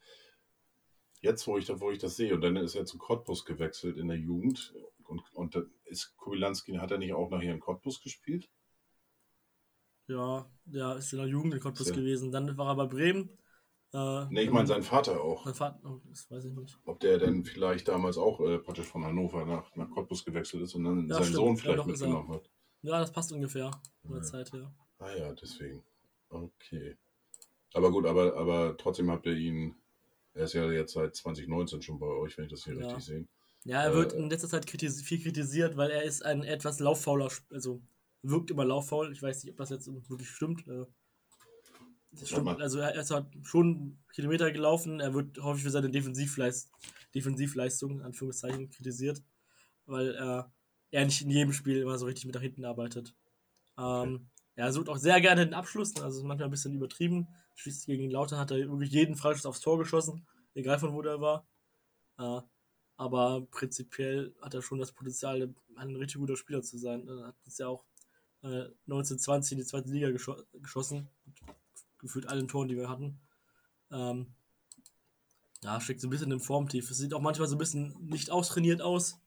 jetzt, 1.20 1.46
wo 1.46 1.58
ich, 1.58 1.68
wo 1.80 1.90
ich 1.90 1.98
das 1.98 2.16
sehe, 2.16 2.34
und 2.34 2.40
dann 2.40 2.56
ist 2.56 2.74
er 2.74 2.86
zu 2.86 2.98
Cottbus 2.98 3.44
gewechselt 3.44 3.96
in 3.96 4.08
der 4.08 4.18
Jugend. 4.18 4.74
Und, 5.04 5.22
und 5.34 5.56
ist 5.84 6.16
Kubilanski, 6.16 6.76
hat 6.76 6.92
er 6.92 6.98
nicht 6.98 7.12
auch 7.12 7.30
nachher 7.30 7.52
in 7.52 7.60
Cottbus 7.60 8.00
gespielt? 8.00 8.48
Ja, 10.10 10.50
ja, 10.66 10.94
ist 10.94 11.12
in 11.12 11.18
der 11.18 11.28
Jugend 11.28 11.54
in 11.54 11.60
Cottbus 11.60 11.88
ja. 11.88 11.94
gewesen. 11.94 12.30
Dann 12.32 12.56
war 12.56 12.68
er 12.68 12.76
bei 12.76 12.86
Bremen. 12.86 13.30
Äh, 13.92 13.96
ne, 13.96 14.42
ich 14.42 14.50
meine 14.50 14.66
sein 14.66 14.82
Vater 14.82 15.20
auch. 15.20 15.44
Sein 15.44 15.54
Vater, 15.54 15.80
oh, 15.84 16.00
das 16.08 16.30
weiß 16.30 16.44
ich 16.44 16.52
nicht. 16.52 16.78
Ob 16.84 17.00
der 17.00 17.18
denn 17.18 17.44
vielleicht 17.44 17.88
damals 17.88 18.18
auch 18.18 18.40
äh, 18.40 18.58
praktisch 18.58 18.86
von 18.86 19.04
Hannover 19.04 19.44
nach, 19.46 19.74
nach 19.76 19.90
Cottbus 19.90 20.24
gewechselt 20.24 20.62
ist 20.62 20.74
und 20.74 20.84
dann 20.84 21.08
ja, 21.08 21.14
seinen 21.14 21.24
stimmt. 21.24 21.36
Sohn 21.36 21.56
vielleicht 21.56 21.78
ja, 21.78 21.86
mitgenommen 21.86 22.32
hat. 22.32 22.50
Ja, 22.82 23.00
das 23.00 23.12
passt 23.12 23.32
ungefähr 23.32 23.70
von 24.02 24.14
der 24.14 24.22
Zeit 24.22 24.52
her. 24.52 24.72
Ah 24.98 25.14
ja, 25.16 25.32
deswegen. 25.32 25.82
Okay. 26.28 26.96
Aber 27.74 27.90
gut, 27.90 28.06
aber, 28.06 28.36
aber 28.36 28.76
trotzdem 28.76 29.10
habt 29.10 29.26
ihr 29.26 29.34
ihn 29.34 29.74
er 30.34 30.44
ist 30.44 30.52
ja 30.52 30.70
jetzt 30.70 30.92
seit 30.92 31.14
2019 31.14 31.82
schon 31.82 31.98
bei 31.98 32.06
euch, 32.06 32.36
wenn 32.38 32.44
ich 32.44 32.50
das 32.50 32.64
hier 32.64 32.76
richtig 32.76 33.04
sehe. 33.04 33.26
Ja, 33.64 33.82
er 33.82 33.94
wird 33.94 34.12
äh, 34.12 34.16
in 34.16 34.30
letzter 34.30 34.48
Zeit 34.48 34.66
kritis 34.66 35.02
viel 35.02 35.20
kritisiert, 35.20 35.76
weil 35.76 35.90
er 35.90 36.02
ist 36.02 36.24
ein 36.24 36.44
etwas 36.44 36.80
lauffauler, 36.80 37.30
also 37.50 37.82
wirkt 38.22 38.50
immer 38.50 38.64
lauffaul. 38.64 39.12
Ich 39.12 39.22
weiß 39.22 39.44
nicht, 39.44 39.52
ob 39.52 39.58
das 39.58 39.70
jetzt 39.70 39.88
wirklich 40.08 40.28
stimmt. 40.28 40.66
Äh, 40.68 40.86
stimmt. 42.24 42.60
Also 42.60 42.78
er 42.80 42.94
ist 42.94 43.10
halt 43.10 43.26
schon 43.42 43.98
Kilometer 44.12 44.50
gelaufen. 44.52 45.00
Er 45.00 45.14
wird 45.14 45.38
häufig 45.42 45.64
für 45.64 45.70
seine 45.70 45.90
Defensivleist 45.90 46.70
Defensivleistung, 47.14 48.02
Anführungszeichen, 48.02 48.70
kritisiert. 48.70 49.22
weil 49.86 50.14
äh, 50.14 50.42
er 50.92 51.04
nicht 51.04 51.22
in 51.22 51.30
jedem 51.30 51.52
Spiel 51.52 51.82
immer 51.82 51.98
so 51.98 52.06
richtig 52.06 52.26
mit 52.26 52.34
nach 52.34 52.42
hinten 52.42 52.64
arbeitet. 52.64 53.14
Ähm, 53.78 54.28
er 54.54 54.72
sucht 54.72 54.88
auch 54.88 54.96
sehr 54.96 55.20
gerne 55.20 55.46
den 55.46 55.54
Abschluss, 55.54 55.96
also 56.00 56.18
ist 56.18 56.24
manchmal 56.24 56.48
ein 56.48 56.50
bisschen 56.50 56.74
übertrieben. 56.74 57.28
Schließlich 57.54 57.86
gegen 57.86 58.10
Lauter 58.10 58.38
hat 58.38 58.50
er 58.50 58.58
wirklich 58.58 58.90
jeden 58.90 59.16
Freischuss 59.16 59.46
aufs 59.46 59.60
Tor 59.60 59.78
geschossen, 59.78 60.26
egal 60.54 60.78
von 60.78 60.92
wo 60.92 61.02
der 61.02 61.20
war. 61.20 61.46
Äh, 62.18 62.40
aber 62.96 63.46
prinzipiell 63.50 64.34
hat 64.42 64.54
er 64.54 64.62
schon 64.62 64.78
das 64.78 64.92
Potenzial, 64.92 65.54
ein 65.76 65.96
richtig 65.96 66.20
guter 66.20 66.36
Spieler 66.36 66.62
zu 66.62 66.76
sein. 66.76 67.08
Er 67.08 67.28
hat 67.28 67.36
jetzt 67.44 67.58
ja 67.58 67.68
auch 67.68 67.84
äh, 68.42 68.68
1920 68.86 69.52
in 69.52 69.58
die 69.58 69.64
zweite 69.64 69.90
Liga 69.90 70.10
gescho 70.10 70.36
geschossen. 70.54 71.08
Gefühlt 71.98 72.26
allen 72.28 72.48
Toren, 72.48 72.68
die 72.68 72.76
wir 72.76 72.88
hatten. 72.88 73.20
Ähm, 73.90 74.34
ja, 75.62 75.80
steckt 75.80 76.00
so 76.00 76.06
ein 76.06 76.10
bisschen 76.10 76.30
im 76.30 76.40
Formtief. 76.40 76.90
Es 76.90 76.98
sieht 76.98 77.12
auch 77.12 77.20
manchmal 77.20 77.48
so 77.48 77.56
ein 77.56 77.58
bisschen 77.58 77.94
nicht 78.00 78.30
austrainiert 78.30 78.80
aus. 78.80 79.20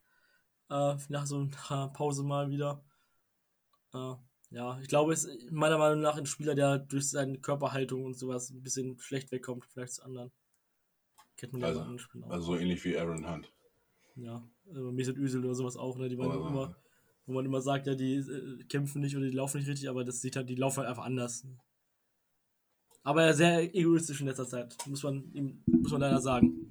Äh, 0.69 0.95
nach 1.09 1.25
so 1.25 1.47
einer 1.69 1.87
Pause 1.93 2.23
mal 2.23 2.49
wieder. 2.49 2.83
Äh, 3.93 4.15
ja, 4.49 4.79
ich 4.81 4.87
glaube, 4.87 5.13
es 5.13 5.25
ist 5.25 5.51
meiner 5.51 5.77
Meinung 5.77 6.01
nach 6.01 6.17
ein 6.17 6.25
Spieler, 6.25 6.55
der 6.55 6.79
durch 6.79 7.09
seine 7.09 7.39
Körperhaltung 7.39 8.05
und 8.05 8.17
sowas 8.17 8.51
ein 8.51 8.61
bisschen 8.61 8.99
schlecht 8.99 9.31
wegkommt, 9.31 9.65
vielleicht 9.65 9.93
zu 9.93 10.03
anderen. 10.03 10.31
Kennt 11.37 11.53
man 11.53 11.61
ja 11.61 11.67
also, 11.67 11.79
bei 11.79 11.83
anderen 11.83 11.99
Spielen 11.99 12.23
auch. 12.23 12.29
Also 12.29 12.45
so 12.45 12.57
ähnlich 12.57 12.83
wie 12.83 12.97
Aaron 12.97 13.27
Hunt. 13.27 13.51
Ja, 14.15 14.47
also 14.69 14.91
Mesut 14.91 15.17
Özil 15.17 15.43
oder 15.43 15.55
sowas 15.55 15.75
auch, 15.75 15.97
ne? 15.97 16.07
Die 16.07 16.17
waren 16.19 16.37
oh, 16.37 16.47
immer, 16.47 16.75
wo 17.25 17.33
man 17.33 17.45
immer 17.45 17.61
sagt, 17.61 17.87
ja, 17.87 17.95
die 17.95 18.15
äh, 18.15 18.63
kämpfen 18.65 19.01
nicht 19.01 19.15
oder 19.15 19.25
die 19.25 19.35
laufen 19.35 19.57
nicht 19.57 19.69
richtig, 19.69 19.89
aber 19.89 20.03
das 20.03 20.21
sieht 20.21 20.35
halt, 20.35 20.49
die 20.49 20.55
laufen 20.55 20.79
halt 20.79 20.89
einfach 20.89 21.05
anders. 21.05 21.45
Aber 23.03 23.33
sehr 23.33 23.75
egoistisch 23.75 24.21
in 24.21 24.27
letzter 24.27 24.47
Zeit, 24.47 24.75
muss 24.87 25.03
man 25.03 25.31
ihm, 25.33 25.63
muss 25.65 25.91
man 25.91 26.01
leider 26.01 26.21
sagen. 26.21 26.69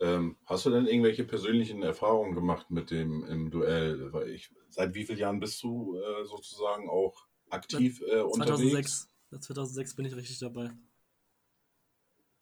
Ähm, 0.00 0.36
hast 0.46 0.64
du 0.64 0.70
denn 0.70 0.86
irgendwelche 0.86 1.24
persönlichen 1.24 1.82
Erfahrungen 1.82 2.34
gemacht 2.34 2.70
mit 2.70 2.90
dem 2.90 3.22
im 3.24 3.50
Duell? 3.50 4.12
Weil 4.12 4.30
ich, 4.30 4.50
seit 4.70 4.94
wie 4.94 5.04
vielen 5.04 5.18
Jahren 5.18 5.40
bist 5.40 5.62
du 5.62 5.96
äh, 5.96 6.24
sozusagen 6.24 6.88
auch 6.88 7.26
aktiv 7.50 8.00
äh, 8.00 8.22
2006. 8.22 8.32
unterwegs? 8.32 9.10
Seit 9.30 9.42
2006 9.44 9.96
bin 9.96 10.06
ich 10.06 10.16
richtig 10.16 10.38
dabei. 10.38 10.70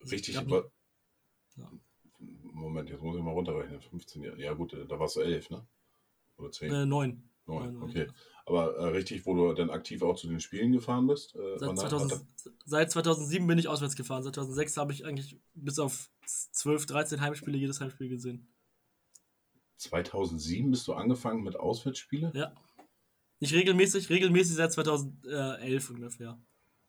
Richtig, 0.09 0.39
aber. 0.39 0.71
Ja. 1.57 1.73
Moment, 2.59 2.91
jetzt 2.91 3.03
muss 3.03 3.17
ich 3.17 3.23
mal 3.23 3.33
runterrechnen. 3.33 3.81
15 3.81 4.23
Jahre. 4.23 4.41
Ja, 4.41 4.53
gut, 4.53 4.73
da 4.73 4.99
warst 4.99 5.17
du 5.17 5.21
11, 5.21 5.51
ne? 5.51 5.67
Oder 6.37 6.51
10? 6.51 6.73
Äh, 6.73 6.87
9. 6.87 7.23
9, 7.47 7.83
okay. 7.83 8.07
Aber 8.47 8.77
äh, 8.77 8.85
richtig, 8.89 9.27
wo 9.27 9.35
du 9.35 9.53
dann 9.55 9.71
aktiv 9.71 10.03
auch 10.03 10.17
zu 10.17 10.29
den 10.29 10.41
Spielen 10.41 10.73
gefahren 10.73 11.07
bist? 11.07 11.35
Äh, 11.35 11.59
seit, 11.59 11.79
2000, 11.79 12.25
seit, 12.65 12.91
2007 12.91 13.47
bin 13.47 13.59
ich 13.59 13.69
auswärts 13.69 13.97
gefahren. 13.97 14.23
Seit 14.23 14.35
2006 14.35 14.77
habe 14.77 14.93
ich 14.93 15.05
eigentlich 15.05 15.39
bis 15.55 15.79
auf 15.79 16.11
12, 16.27 16.87
13 16.87 17.21
Heimspiele 17.21 17.59
jedes 17.59 17.81
Heimspiel 17.81 18.09
gesehen. 18.09 18.49
2007 19.77 20.71
bist 20.71 20.89
du 20.89 20.95
angefangen 20.95 21.43
mit 21.43 21.57
Auswärtsspielen? 21.57 22.33
Ja. 22.35 22.53
Nicht 23.41 23.55
regelmäßig, 23.55 24.11
regelmäßig 24.11 24.57
seit 24.57 24.73
2011 24.73 25.91
ungefähr. 25.91 26.39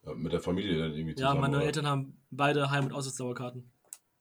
Ja, 0.03 0.13
mit 0.13 0.34
der 0.34 0.39
Familie 0.39 0.80
dann 0.80 0.93
irgendwie 0.93 1.15
zusammen? 1.15 1.36
Ja, 1.36 1.41
meine 1.41 1.57
oder? 1.57 1.65
Eltern 1.65 1.88
haben 1.88 2.17
beide 2.32 2.72
Heim- 2.72 2.86
und 2.86 2.93
Auswärtsdauerkarten. 2.93 3.72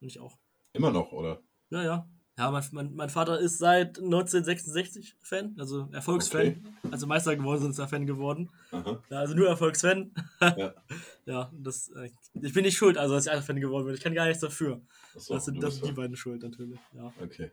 Und 0.01 0.07
ich 0.07 0.21
auch. 0.21 0.37
Immer 0.79 0.91
noch, 0.91 1.13
oder? 1.13 1.43
Ja, 1.71 1.83
ja. 1.83 2.09
Ja, 2.39 2.53
mein, 2.53 2.63
mein, 2.71 2.95
mein 2.95 3.11
Vater 3.11 3.41
ist 3.41 3.59
seit 3.59 3.99
1966 3.99 5.17
Fan, 5.21 5.57
also 5.59 5.89
Erfolgsfan. 5.91 6.41
Okay. 6.41 6.63
Also 6.89 7.09
Meister 7.09 7.35
geworden 7.35 7.63
sind, 7.63 7.71
ist 7.71 7.81
er 7.81 7.89
Fan 7.89 8.07
geworden. 8.07 8.49
Ja, 8.71 9.19
also 9.19 9.35
nur 9.35 9.49
Erfolgsfan. 9.49 10.15
Ja, 10.41 10.73
ja 11.27 11.53
das, 11.53 11.89
äh, 11.89 12.11
ich 12.41 12.55
bin 12.55 12.63
nicht 12.63 12.77
schuld, 12.77 12.97
also 12.97 13.15
dass 13.15 13.27
ich 13.27 13.33
einfach 13.33 13.45
Fan 13.45 13.61
geworden 13.61 13.87
bin. 13.87 13.95
Ich 13.95 14.01
kann 14.01 14.15
gar 14.15 14.27
nichts 14.27 14.41
dafür. 14.41 14.81
So, 15.17 15.35
das 15.35 15.47
sind, 15.47 15.61
das 15.61 15.77
sind 15.77 15.89
die 15.89 15.93
beiden 15.93 16.15
schuld 16.15 16.41
natürlich. 16.45 16.79
Ja. 16.93 17.13
Okay. 17.21 17.51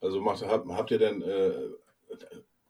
Also 0.00 0.20
macht, 0.20 0.44
habt, 0.44 0.68
habt 0.68 0.90
ihr 0.90 0.98
denn, 0.98 1.22
äh, 1.22 1.52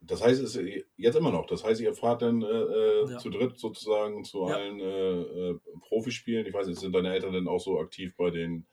das 0.03 0.23
heißt, 0.23 0.43
es 0.43 0.61
jetzt 0.99 1.17
immer 1.17 1.31
noch, 1.31 1.47
das 1.47 1.65
heißt, 1.65 1.81
ihr 1.81 1.95
fahrt 1.95 2.21
dann 2.21 2.43
äh, 2.43 2.47
äh, 2.47 3.11
ja. 3.11 3.19
zu 3.19 3.31
dritt 3.31 3.59
sozusagen 3.59 4.23
zu 4.25 4.45
allen 4.45 4.81
äh, 4.81 5.21
äh, 5.51 5.59
Profispielen. 5.81 6.47
Ich 6.47 6.53
weiß 6.53 6.67
nicht, 6.67 6.79
sind 6.79 6.95
deine 6.95 7.13
Eltern 7.13 7.33
denn 7.33 7.49
auch 7.49 7.61
so 7.61 7.81
aktiv 7.81 8.15
bei 8.19 8.29
den 8.29 8.67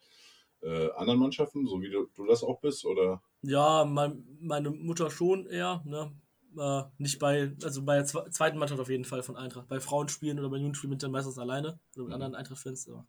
äh, 0.66 0.91
anderen 0.93 1.20
Mannschaften, 1.20 1.68
so 1.68 1.82
wie 1.82 1.89
du, 1.89 2.07
du 2.16 2.26
das 2.26 2.43
auch 2.43 2.59
bist, 2.59 2.86
oder? 2.86 3.22
Ja, 3.43 3.86
mein, 3.86 4.26
meine 4.39 4.72
Mutter 4.72 5.11
schon 5.11 5.45
eher, 5.45 5.84
ne? 5.86 6.11
Äh, 6.57 6.84
nicht 6.97 7.20
bei, 7.20 7.53
also 7.63 7.84
bei 7.84 7.97
der 7.97 8.05
zweiten 8.05 8.57
Mannschaft 8.57 8.80
auf 8.80 8.89
jeden 8.89 9.05
Fall 9.05 9.22
von 9.22 9.36
Eintracht. 9.36 9.68
Bei 9.68 9.80
Frauenspielen 9.80 10.39
oder 10.39 10.49
bei 10.49 10.57
Jugendspielen 10.57 10.91
bin 10.91 10.97
ich 10.97 11.01
dann 11.01 11.11
meistens 11.11 11.38
alleine 11.38 11.80
oder 11.95 12.03
mit 12.03 12.07
mhm. 12.07 12.13
anderen 12.13 12.36
Eintracht-Fans. 12.36 12.88
Ja, 12.88 13.05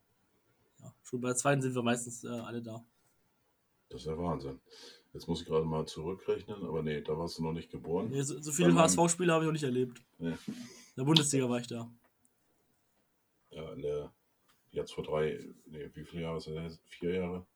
schon 1.03 1.21
bei 1.21 1.29
der 1.29 1.37
zweiten 1.37 1.63
sind 1.63 1.75
wir 1.75 1.83
meistens 1.83 2.25
äh, 2.25 2.29
alle 2.29 2.61
da. 2.61 2.85
Das 3.89 4.01
ist 4.01 4.07
ja 4.07 4.19
Wahnsinn. 4.19 4.61
Jetzt 5.15 5.29
muss 5.29 5.41
ich 5.41 5.47
gerade 5.47 5.65
mal 5.65 5.87
zurückrechnen, 5.87 6.63
aber 6.67 6.83
nee, 6.83 7.01
da 7.01 7.17
warst 7.17 7.39
du 7.39 7.43
noch 7.43 7.53
nicht 7.53 7.71
geboren. 7.71 8.11
Nee, 8.11 8.23
so, 8.23 8.39
so 8.39 8.53
viele 8.53 8.75
HSV-Spiele 8.75 9.33
habe 9.33 9.45
ich 9.45 9.47
noch 9.47 9.53
nicht 9.53 9.63
erlebt. 9.63 10.03
Nee. 10.19 10.35
In 10.47 10.67
der 10.99 11.05
Bundesliga 11.05 11.49
war 11.49 11.61
ich 11.61 11.69
da. 11.69 11.91
Ja, 13.51 13.73
in 13.73 13.81
der 13.81 14.13
Jetzt 14.77 14.93
vor 14.93 15.05
drei, 15.05 15.43
nee, 15.65 15.91
wie 15.95 16.05
viele 16.05 16.25
Jahre 16.25 16.37
ist 16.37 16.49
das? 16.49 16.79
Vier 16.85 17.15
Jahre? 17.15 17.47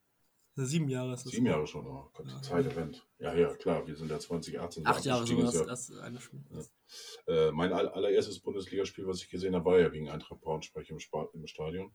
Sieben 0.54 0.88
Jahre 0.88 1.12
ist 1.12 1.26
das. 1.26 1.32
Sieben 1.32 1.46
Jahre 1.46 1.66
schon, 1.66 1.86
oh 1.86 2.10
Gott, 2.14 2.26
die 2.26 2.30
ja. 2.32 2.40
Zeit 2.40 2.64
erwähnt. 2.64 3.06
Ja, 3.18 3.34
ja, 3.34 3.54
klar, 3.54 3.86
wir 3.86 3.94
sind 3.94 4.10
ja 4.10 4.18
2018. 4.18 4.86
Acht 4.86 5.04
Jahre 5.04 5.26
so 5.26 5.40
das, 5.42 5.66
das 5.66 5.98
eine 5.98 6.18
Spiel. 6.18 6.42
Ja. 6.50 7.48
Äh, 7.48 7.52
mein 7.52 7.72
allererstes 7.74 8.40
Bundesligaspiel, 8.40 9.06
was 9.06 9.22
ich 9.22 9.28
gesehen 9.28 9.54
habe, 9.54 9.66
war 9.66 9.78
ja 9.78 9.90
gegen 9.90 10.08
Eintracht 10.08 10.40
Braunschweig 10.40 10.88
im, 10.88 10.98
im 11.34 11.46
Stadion. 11.46 11.94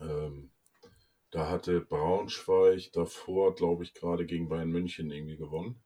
Ähm, 0.00 0.50
da 1.30 1.48
hatte 1.48 1.80
Braunschweig 1.80 2.90
davor, 2.92 3.54
glaube 3.54 3.84
ich, 3.84 3.94
gerade 3.94 4.26
gegen 4.26 4.48
Bayern 4.48 4.70
München 4.70 5.10
irgendwie 5.12 5.36
gewonnen. 5.36 5.84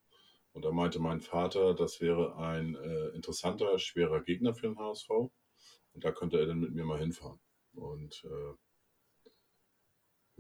Und 0.53 0.65
da 0.65 0.73
meinte 0.73 0.99
mein 0.99 1.21
Vater, 1.21 1.75
das 1.75 2.01
wäre 2.01 2.37
ein 2.37 2.75
äh, 2.75 3.09
interessanter, 3.09 3.79
schwerer 3.79 4.23
Gegner 4.23 4.55
für 4.55 4.69
den 4.69 4.79
HSV. 4.79 5.11
Und 5.11 6.05
da 6.05 6.11
könnte 6.11 6.39
er 6.39 6.47
dann 6.47 6.61
mit 6.61 6.73
mir 6.73 6.85
mal 6.85 6.99
hinfahren. 6.99 7.39
Und 7.75 8.25
äh, 8.25 8.55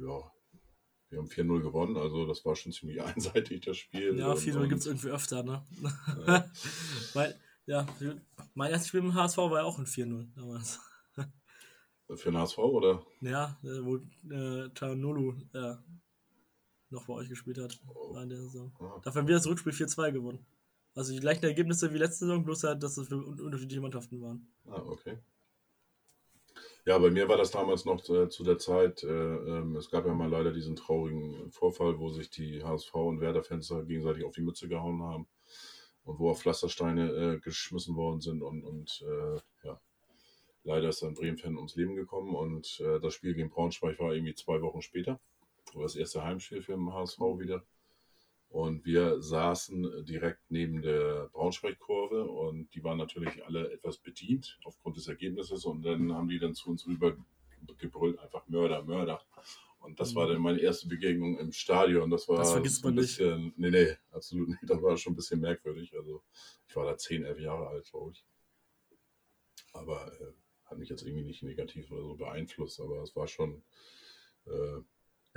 ja, 0.02 0.32
wir 1.10 1.18
haben 1.18 1.28
4-0 1.28 1.60
gewonnen, 1.62 1.96
also 1.96 2.26
das 2.26 2.44
war 2.44 2.56
schon 2.56 2.72
ziemlich 2.72 3.02
einseitig, 3.02 3.62
das 3.62 3.76
Spiel. 3.76 4.18
Ja, 4.18 4.32
4-0 4.32 4.68
gibt 4.68 4.80
es 4.80 4.86
irgendwie 4.86 5.10
öfter, 5.10 5.42
ne? 5.42 5.64
Ja. 6.26 6.50
Weil, 7.14 7.40
ja, 7.66 7.86
mein 8.54 8.70
erstes 8.70 8.88
Spiel 8.88 9.02
mit 9.02 9.14
HSV 9.14 9.38
war 9.38 9.60
ja 9.60 9.64
auch 9.64 9.78
ein 9.78 9.86
4-0 9.86 10.34
damals. 10.34 10.80
Für 12.16 12.30
den 12.30 12.38
HSV, 12.38 12.58
oder? 12.58 13.04
Ja, 13.20 13.58
äh, 13.62 13.84
wo 13.84 13.96
äh, 14.32 14.70
Tanolu 14.70 15.34
äh, 15.52 15.74
noch 16.88 17.06
bei 17.06 17.12
euch 17.12 17.28
gespielt 17.28 17.58
hat. 17.58 17.78
Oh. 17.86 18.16
In 18.16 18.30
der 18.30 18.38
Saison. 18.38 18.74
Ah. 18.80 18.98
Dafür 19.04 19.20
haben 19.20 19.28
wir 19.28 19.36
das 19.36 19.46
Rückspiel 19.46 19.72
4-2 19.72 20.12
gewonnen. 20.12 20.46
Also 20.94 21.12
die 21.12 21.20
gleichen 21.20 21.44
Ergebnisse 21.44 21.92
wie 21.92 21.98
letzte 21.98 22.26
Saison, 22.26 22.44
bloß 22.44 22.64
halt, 22.64 22.82
dass 22.82 22.96
es 22.96 23.12
unterschiedliche 23.12 23.82
Mannschaften 23.82 24.22
waren. 24.22 24.50
Ah, 24.66 24.82
okay. 24.86 25.18
Ja, 26.88 26.96
bei 26.96 27.10
mir 27.10 27.28
war 27.28 27.36
das 27.36 27.50
damals 27.50 27.84
noch 27.84 28.08
äh, 28.08 28.30
zu 28.30 28.44
der 28.44 28.56
Zeit, 28.56 29.02
äh, 29.04 29.08
ähm, 29.08 29.76
es 29.76 29.90
gab 29.90 30.06
ja 30.06 30.14
mal 30.14 30.30
leider 30.30 30.54
diesen 30.54 30.74
traurigen 30.74 31.50
Vorfall, 31.50 31.98
wo 31.98 32.08
sich 32.08 32.30
die 32.30 32.64
HSV 32.64 32.94
und 32.94 33.20
Werder-Fans 33.20 33.68
gegenseitig 33.86 34.24
auf 34.24 34.32
die 34.32 34.40
Mütze 34.40 34.68
gehauen 34.68 35.02
haben 35.02 35.28
und 36.04 36.18
wo 36.18 36.30
auch 36.30 36.38
Pflastersteine 36.38 37.10
äh, 37.10 37.40
geschmissen 37.40 37.94
worden 37.94 38.22
sind 38.22 38.40
und, 38.40 38.64
und 38.64 39.04
äh, 39.06 39.66
ja, 39.66 39.78
leider 40.64 40.88
ist 40.88 41.02
dann 41.02 41.12
Bremen-Fan 41.12 41.56
ums 41.56 41.76
Leben 41.76 41.94
gekommen 41.94 42.34
und 42.34 42.80
äh, 42.80 42.98
das 43.00 43.12
Spiel 43.12 43.34
gegen 43.34 43.50
Braunschweig 43.50 43.98
war 43.98 44.14
irgendwie 44.14 44.34
zwei 44.34 44.62
Wochen 44.62 44.80
später, 44.80 45.20
das 45.74 45.94
erste 45.94 46.24
Heimspiel 46.24 46.62
für 46.62 46.72
den 46.72 46.90
HSV 46.90 47.20
wieder. 47.36 47.64
Und 48.48 48.86
wir 48.86 49.20
saßen 49.20 50.06
direkt 50.06 50.40
neben 50.48 50.80
der 50.80 51.28
Braunschweig-Kurve 51.32 52.24
und 52.24 52.74
die 52.74 52.82
waren 52.82 52.96
natürlich 52.96 53.44
alle 53.44 53.70
etwas 53.70 53.98
bedient 53.98 54.58
aufgrund 54.64 54.96
des 54.96 55.06
Ergebnisses. 55.06 55.66
Und 55.66 55.82
dann 55.82 56.14
haben 56.14 56.28
die 56.28 56.38
dann 56.38 56.54
zu 56.54 56.70
uns 56.70 56.86
rüber 56.86 57.16
gebrüllt, 57.76 58.18
einfach 58.18 58.46
Mörder, 58.48 58.82
Mörder. 58.84 59.22
Und 59.80 60.00
das 60.00 60.14
war 60.14 60.26
dann 60.26 60.40
meine 60.40 60.60
erste 60.60 60.88
Begegnung 60.88 61.38
im 61.38 61.52
Stadion. 61.52 62.10
Das 62.10 62.28
war 62.28 62.38
das 62.38 62.52
vergisst 62.52 62.82
man 62.84 62.94
ein 62.94 62.96
bisschen, 62.96 63.44
nicht. 63.44 63.58
nee, 63.58 63.70
nee, 63.70 63.96
absolut 64.10 64.48
nicht. 64.48 64.62
Das 64.62 64.82
war 64.82 64.96
schon 64.96 65.12
ein 65.12 65.16
bisschen 65.16 65.40
merkwürdig. 65.40 65.94
Also 65.96 66.22
ich 66.66 66.74
war 66.74 66.84
da 66.84 66.96
10, 66.96 67.24
11 67.24 67.40
Jahre 67.40 67.68
alt, 67.68 67.88
glaube 67.90 68.12
ich. 68.12 68.24
Aber 69.72 70.12
äh, 70.20 70.32
hat 70.64 70.78
mich 70.78 70.88
jetzt 70.88 71.02
irgendwie 71.02 71.24
nicht 71.24 71.42
negativ 71.42 71.90
oder 71.90 72.02
so 72.02 72.16
beeinflusst. 72.16 72.80
Aber 72.80 73.02
es 73.02 73.14
war 73.14 73.28
schon, 73.28 73.62
äh, 74.46 74.80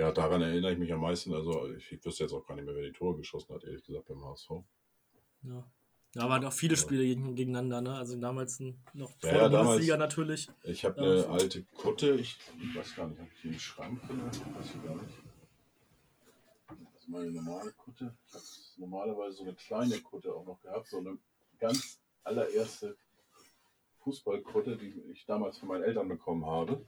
ja, 0.02 0.12
daran 0.12 0.41
erinnere 0.41 0.74
ich 0.74 0.80
mich 0.80 0.91
am 0.91 1.02
meisten. 1.02 1.32
Also 1.32 1.72
ich, 1.76 1.91
ich 1.91 2.04
wüsste 2.04 2.24
jetzt 2.24 2.34
auch 2.34 2.43
gar 2.47 2.56
nicht 2.56 2.66
mehr, 2.66 2.74
wer 2.74 2.82
die 2.84 2.91
Tore 2.91 3.18
geschossen 3.18 3.54
hat, 3.54 3.64
ehrlich 3.64 3.84
gesagt, 3.84 4.08
beim 4.08 4.26
HSV. 4.26 4.49
Ja. 5.43 5.64
Da 6.14 6.28
waren 6.28 6.43
auch 6.43 6.52
viele 6.52 6.76
Spiele 6.76 7.04
gegen, 7.04 7.36
gegeneinander, 7.36 7.82
ne? 7.82 7.95
Also 7.95 8.20
damals 8.20 8.60
noch 8.60 9.12
vor 9.12 9.32
ja, 9.32 9.47
der 9.47 9.60
Bundesliga 9.60 9.97
natürlich. 9.97 10.49
Ich 10.64 10.84
habe 10.84 10.99
eine 10.99 11.24
ähm, 11.24 11.32
alte 11.32 11.64
Kutte, 11.76 12.16
ich, 12.16 12.36
ich, 12.60 12.76
weiß 12.76 12.95
gar 12.95 13.08
nicht, 13.08 13.20
habe 13.20 13.30
ich 13.34 13.41
die 13.41 13.47
im 13.49 13.60
Schrank 13.60 14.02
drin? 14.08 14.22
Ich 14.32 14.39
weiß 14.39 14.84
gar 14.84 14.95
nicht. 14.95 15.16
Das 16.68 17.04
ist 17.04 17.08
meine 17.08 17.32
normale 17.32 17.72
Kutte. 17.74 18.14
Ich 18.28 18.34
habe 18.34 18.43
normalerweise 18.78 19.38
so 19.38 19.43
eine 19.43 19.54
kleine 19.54 19.99
Kutte 19.99 20.34
auch 20.34 20.45
noch 20.45 20.60
gehabt, 20.62 20.88
so 20.88 20.97
eine 20.97 21.18
ganz 21.60 21.99
allererste 22.24 22.97
Fußballkutte, 24.04 24.78
die 24.78 24.93
ich 25.12 25.26
damals 25.26 25.58
von 25.58 25.70
meinen 25.70 25.84
Eltern 25.84 26.08
bekommen 26.08 26.45
habe. 26.45 26.86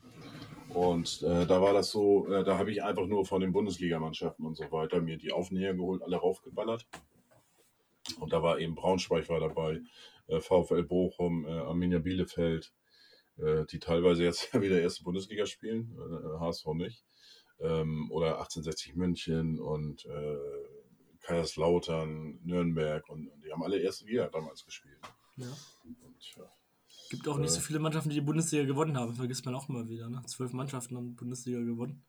Und 0.74 1.22
äh, 1.24 1.46
da 1.46 1.62
war 1.62 1.74
das 1.74 1.92
so, 1.92 2.28
äh, 2.28 2.44
da 2.44 2.58
habe 2.58 2.72
ich 2.72 2.84
einfach 2.84 3.06
nur 3.06 3.26
von 3.26 3.42
den 3.42 3.52
Bundesligamannschaften 3.52 4.46
und 4.46 4.56
so 4.56 4.72
weiter 4.72 5.02
mir 5.02 5.18
die 5.18 5.32
Aufnäher 5.32 5.74
geholt, 5.74 6.02
alle 6.02 6.18
raufgeballert. 6.18 6.88
Und 8.20 8.34
da 8.34 8.42
war 8.42 8.60
eben 8.60 8.76
Braunschweig 8.76 9.30
war 9.30 9.40
dabei, 9.40 9.82
äh, 10.28 10.40
VfL 10.40 10.84
Bochum, 10.84 11.46
äh, 11.46 11.52
Arminia 11.52 12.00
Bielefeld, 12.00 12.74
äh, 13.38 13.66
die 13.66 13.80
teilweise 13.80 14.24
jetzt 14.24 14.54
wieder 14.62 14.82
erste 14.82 15.04
Bundesliga 15.04 15.46
spielen, 15.46 15.96
äh, 15.98 16.40
HSV 16.40 16.66
nicht. 16.74 17.06
Ähm, 17.60 18.12
oder 18.12 18.40
1860 18.40 18.96
München 18.96 19.60
und 19.60 20.06
äh, 20.06 20.38
Kaiserslautern, 21.22 22.40
Nürnberg 22.44 23.08
und, 23.10 23.28
und 23.28 23.46
die 23.46 23.52
haben 23.52 23.64
alle 23.64 23.80
erste 23.80 24.06
Liga 24.06 24.28
damals 24.28 24.66
gespielt. 24.66 25.00
Ja. 25.38 25.48
Und, 25.84 26.36
ja, 26.36 26.52
Gibt 27.10 27.28
auch 27.28 27.38
nicht 27.38 27.52
so 27.52 27.60
viele 27.60 27.80
Mannschaften, 27.80 28.10
die 28.10 28.16
die 28.16 28.22
Bundesliga 28.22 28.66
gewonnen 28.66 28.98
haben. 28.98 29.14
Vergisst 29.14 29.46
man 29.46 29.56
auch 29.56 29.70
immer 29.70 29.88
wieder. 29.88 30.10
Ne? 30.10 30.22
Zwölf 30.26 30.54
Mannschaften 30.54 30.98
haben 30.98 31.10
die 31.10 31.16
Bundesliga 31.16 31.60
gewonnen. 31.60 32.04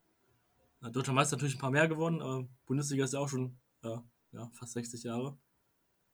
Deutscher 0.92 1.12
Meister 1.12 1.36
natürlich 1.36 1.56
ein 1.56 1.60
paar 1.60 1.70
mehr 1.70 1.88
gewonnen, 1.88 2.20
aber 2.20 2.46
Bundesliga 2.66 3.04
ist 3.04 3.14
ja 3.14 3.20
auch 3.20 3.28
schon 3.28 3.56
ja, 3.82 4.04
ja, 4.32 4.50
fast 4.52 4.72
60 4.74 5.02
Jahre. 5.04 5.38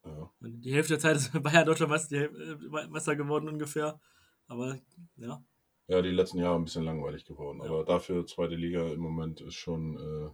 ja. 0.05 0.31
Die 0.41 0.73
Hälfte 0.73 0.95
der 0.95 1.01
Zeit 1.01 1.17
ist 1.17 1.33
Bayern 1.43 1.67
Deutscher 1.67 1.89
Meister, 1.89 2.17
äh, 2.17 2.89
Meister 2.89 3.17
geworden 3.17 3.49
ungefähr. 3.49 4.01
Aber 4.47 4.79
ja, 5.17 5.43
ja, 5.91 6.01
die 6.03 6.11
letzten 6.11 6.39
Jahre 6.39 6.55
ein 6.55 6.65
bisschen 6.65 6.85
langweilig 6.85 7.25
geworden. 7.25 7.59
Ja. 7.59 7.69
Aber 7.69 7.85
dafür 7.85 8.25
zweite 8.25 8.55
Liga 8.55 8.93
im 8.93 9.01
Moment 9.01 9.41
ist 9.41 9.55
schon, 9.55 9.97
äh, 9.97 10.31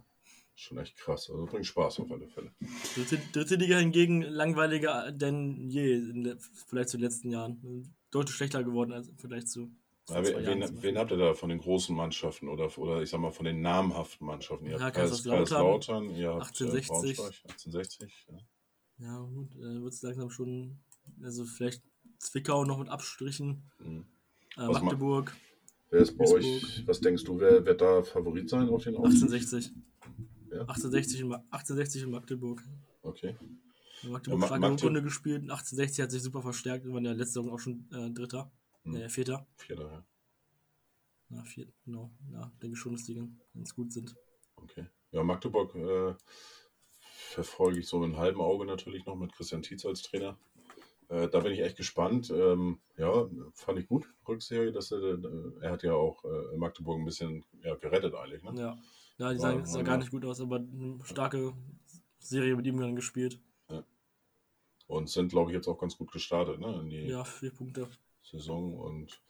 schon 0.53 0.77
echt 0.77 0.95
krass. 0.97 1.31
Also 1.31 1.47
bringt 1.47 1.65
Spaß 1.65 1.99
auf 2.01 2.11
alle 2.11 2.27
Fälle. 2.27 2.51
dritte, 2.93 3.17
dritte 3.31 3.55
Liga 3.55 3.79
hingegen 3.79 4.21
langweiliger 4.21 5.11
denn 5.11 5.67
je, 5.67 5.95
in 5.95 6.37
vielleicht 6.67 6.89
zu 6.89 6.97
den 6.97 7.05
letzten 7.05 7.31
Jahren. 7.31 7.96
Deutlich 8.11 8.35
schlechter 8.35 8.63
geworden 8.63 8.91
als 8.93 9.07
im 9.09 9.17
Vergleich 9.17 9.47
zu. 9.47 9.71
Ja, 10.09 10.23
wen, 10.23 10.41
Jahren 10.43 10.81
wen, 10.81 10.97
habt 10.97 11.11
ihr 11.11 11.17
da 11.17 11.33
von 11.33 11.49
den 11.49 11.59
großen 11.59 11.93
Mannschaften 11.93 12.47
oder, 12.47 12.75
oder 12.77 13.01
ich 13.01 13.09
sag 13.09 13.19
mal 13.19 13.31
von 13.31 13.45
den 13.45 13.59
namhaften 13.61 14.25
Mannschaften? 14.25 14.65
Ihr 14.67 14.77
Ja, 14.77 14.79
habt 14.85 14.95
Kaiserslautern, 14.95 16.09
ihr 16.15 16.29
habt 16.33 16.45
1860. 16.61 17.11
Äh, 17.11 17.21
Braunschweig, 17.21 17.43
1860. 17.51 18.27
Ja. 18.29 18.37
Ja, 18.99 19.19
gut, 19.19 19.53
äh, 19.55 19.81
wird 19.81 19.93
es 19.93 20.01
langsam 20.01 20.29
schon, 20.29 20.79
also 21.21 21.43
vielleicht 21.45 21.83
Zwickau 22.19 22.63
noch 22.63 22.79
mit 22.79 22.87
Abstrichen, 22.87 23.63
Mhm. 23.79 24.05
äh, 24.57 24.65
Magdeburg, 24.67 25.35
Wer 25.89 26.01
ist 26.01 26.17
bei 26.17 26.23
Duisburg. 26.25 26.41
euch, 26.43 26.83
was 26.87 26.99
denkst 27.01 27.23
du, 27.25 27.39
wer 27.39 27.65
wird 27.65 27.81
da 27.81 28.01
Favorit 28.03 28.49
sein 28.49 28.69
auf 28.69 28.83
den 28.83 28.95
Aufstieg? 28.95 29.23
1860. 29.29 29.71
Ja. 30.51 30.61
1860 30.61 31.19
in, 31.19 31.27
Ma 31.27 31.35
1860 31.51 32.03
in 32.03 32.11
Magdeburg. 32.11 32.63
Okay. 33.03 33.35
Magdeburg 34.03 34.49
Ja, 34.49 34.57
Magde- 34.57 34.83
Runde 34.83 35.01
gespielt. 35.03 35.41
1860 35.43 36.03
hat 36.03 36.11
sich 36.11 36.21
super 36.21 36.41
verstärkt. 36.41 36.85
Wir 36.85 36.93
waren 36.93 37.05
ja 37.05 37.11
letzte 37.13 37.33
Saison 37.41 37.51
auch 37.51 37.59
schon 37.59 37.87
äh, 37.91 38.11
Dritter. 38.11 38.51
Hm. 38.83 38.95
Äh, 38.95 39.09
Vierter. 39.09 39.47
Vierter, 39.57 39.91
ja. 39.91 40.05
Ja, 41.29 41.43
vier, 41.43 41.67
genau. 41.83 42.09
Ja, 42.31 42.49
denke 42.61 42.77
schon, 42.77 42.93
dass 42.93 43.03
die 43.03 43.15
ganz- 43.53 43.75
gut 43.75 43.91
sind. 43.91 44.15
Okay. 44.55 44.85
Ja, 45.11 45.23
Magdeburg 45.23 45.75
äh, 45.75 46.13
verfolge 46.99 47.79
ich 47.79 47.87
so 47.87 47.99
mit 47.99 48.09
einem 48.09 48.17
halben 48.17 48.41
Auge 48.41 48.65
natürlich 48.65 49.05
noch 49.05 49.15
mit 49.15 49.33
Christian 49.33 49.61
Tietz 49.61 49.85
als 49.85 50.01
Trainer. 50.03 50.37
Äh, 51.09 51.27
da 51.29 51.39
bin 51.41 51.51
ich 51.53 51.59
echt 51.59 51.77
gespannt. 51.77 52.29
Ähm, 52.29 52.79
ja, 52.97 53.27
fand 53.53 53.79
ich 53.79 53.87
gut, 53.87 54.09
Rückserie, 54.27 54.71
dass 54.71 54.91
er, 54.91 54.99
äh, 55.01 55.17
er 55.61 55.71
hat 55.71 55.83
ja 55.83 55.93
auch 55.93 56.23
äh, 56.23 56.57
Magdeburg 56.57 56.99
ein 56.99 57.05
bisschen 57.05 57.43
ja, 57.61 57.75
gerettet 57.75 58.13
eigentlich. 58.13 58.43
Ne? 58.43 58.53
Ja. 58.59 58.77
Ja, 59.17 59.33
die 59.33 59.39
sahen, 59.39 59.65
sah 59.65 59.81
gar 59.81 59.97
nicht 59.97 60.11
gut 60.11 60.23
aus, 60.25 60.39
aber 60.39 60.57
eine 60.57 60.99
starke 61.03 61.53
Serie 62.19 62.55
mit 62.55 62.67
ihm 62.67 62.79
dann 62.79 62.95
gespielt. 62.95 63.41
Und 64.87 65.09
sind, 65.09 65.29
glaube 65.29 65.51
ich, 65.51 65.55
jetzt 65.55 65.67
auch 65.67 65.79
ganz 65.79 65.97
gut 65.97 66.11
gestartet 66.11 66.59
ne? 66.59 66.79
in 66.81 66.89
die 66.89 67.07
Ja, 67.07 67.23
vier 67.23 67.51
Punkte. 67.51 67.89
Saison. 68.23 68.77
Und 68.77 69.21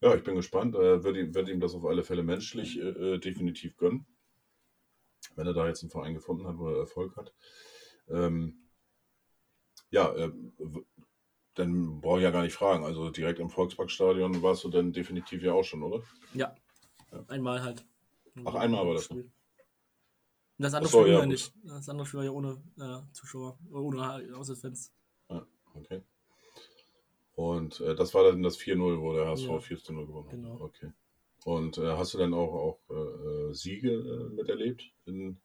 ja, 0.00 0.14
ich 0.14 0.22
bin 0.22 0.36
gespannt. 0.36 0.74
Äh, 0.74 1.02
Würde 1.04 1.20
ihm, 1.20 1.34
werd 1.34 1.48
ihm 1.48 1.60
das 1.60 1.74
auf 1.74 1.84
alle 1.84 2.04
Fälle 2.04 2.22
menschlich 2.22 2.78
äh, 2.78 3.14
äh, 3.14 3.18
definitiv 3.18 3.76
gönnen. 3.76 4.06
Wenn 5.36 5.46
er 5.46 5.54
da 5.54 5.66
jetzt 5.66 5.82
einen 5.82 5.90
Verein 5.90 6.14
gefunden 6.14 6.46
hat, 6.46 6.58
wo 6.58 6.68
er 6.68 6.78
Erfolg 6.78 7.16
hat. 7.16 7.32
Ähm, 8.08 8.68
ja, 9.90 10.12
äh, 10.14 10.32
dann 11.54 12.00
brauche 12.00 12.18
ich 12.18 12.24
ja 12.24 12.30
gar 12.30 12.42
nicht 12.42 12.54
fragen. 12.54 12.84
Also 12.84 13.10
direkt 13.10 13.38
im 13.38 13.50
Volksparkstadion 13.50 14.42
warst 14.42 14.64
du 14.64 14.68
dann 14.68 14.92
definitiv 14.92 15.42
ja 15.42 15.52
auch 15.52 15.64
schon, 15.64 15.82
oder? 15.82 16.02
Ja. 16.34 16.54
Einmal 17.28 17.62
halt. 17.62 17.86
Ach, 18.44 18.54
einmal 18.54 18.86
war 18.86 18.94
das 18.94 19.04
Spiel. 19.04 19.30
Das 20.58 20.74
andere 20.74 20.90
so, 20.90 21.00
Spiel 21.02 21.12
ja, 21.12 21.20
ja 21.20 21.26
nicht. 21.26 21.52
Das 21.64 21.88
andere 21.88 22.06
Spiel 22.06 22.18
war 22.18 22.24
ja 22.24 22.30
ohne 22.30 22.62
äh, 22.78 23.12
Zuschauer, 23.12 23.58
ohne 23.70 24.36
Auswärtsfans. 24.36 24.92
Okay. 25.74 26.02
Und 27.34 27.80
äh, 27.80 27.94
das 27.94 28.14
war 28.14 28.24
dann 28.24 28.42
das 28.42 28.58
4-0, 28.58 29.00
wo 29.00 29.12
der 29.12 29.26
HSV 29.26 29.46
Ja. 29.48 29.54
4-0 29.56 30.06
gewonnen 30.06 30.26
hat. 30.26 30.30
Genau. 30.30 30.60
Okay. 30.60 30.92
Und 31.44 31.78
äh, 31.78 31.96
hast 31.96 32.14
du 32.14 32.18
dann 32.18 32.32
auch, 32.32 32.52
auch 32.54 32.80
äh, 32.90 32.94
äh, 33.50 33.52
Siege 33.54 33.90
äh, 33.92 34.34
miterlebt 34.34 34.84
in 35.04 35.40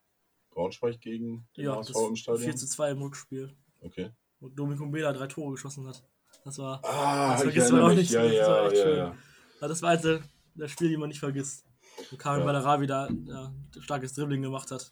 Braunschweig 0.52 1.02
gegen 1.02 1.48
den 1.58 1.66
Ja, 1.66 1.76
HSV 1.78 1.94
das 1.94 2.02
im 2.08 2.16
Stadion? 2.16 2.44
4 2.44 2.56
zu 2.56 2.68
2 2.68 2.92
im 2.92 3.02
Rückspiel. 3.02 3.56
Okay. 3.82 4.12
Wo 4.40 4.50
Dominico 4.50 4.86
Bela 4.88 5.12
drei 5.14 5.28
Tore 5.28 5.52
geschossen 5.52 5.88
hat. 5.88 6.04
Das 6.46 6.58
war, 6.60 6.80
Ah, 6.86 7.34
Das 7.34 7.42
vergisst 7.44 7.72
man 7.72 7.82
auch 7.82 7.94
nicht. 7.94 8.12
Ja, 8.12 8.24
Das 8.24 8.34
ja, 8.34 8.48
war 8.48 8.66
echt 8.68 8.78
ja, 8.78 8.84
schön. 8.84 8.98
ja. 8.98 9.68
das 9.68 9.82
war 9.82 9.98
der, 9.98 10.22
der 10.56 10.68
Spiele, 10.68 10.92
die 10.92 10.98
man 10.98 11.10
nicht 11.10 11.20
vergisst. 11.20 11.66
Wo 12.12 12.18
Karin 12.18 12.42
Ja. 12.42 12.46
Ballarabi 12.46 12.88
da 12.88 13.10
ja, 13.26 13.48
ein 13.48 13.82
starkes 13.82 14.14
Dribbling 14.14 14.42
gemacht 14.42 14.72
hat. 14.72 14.92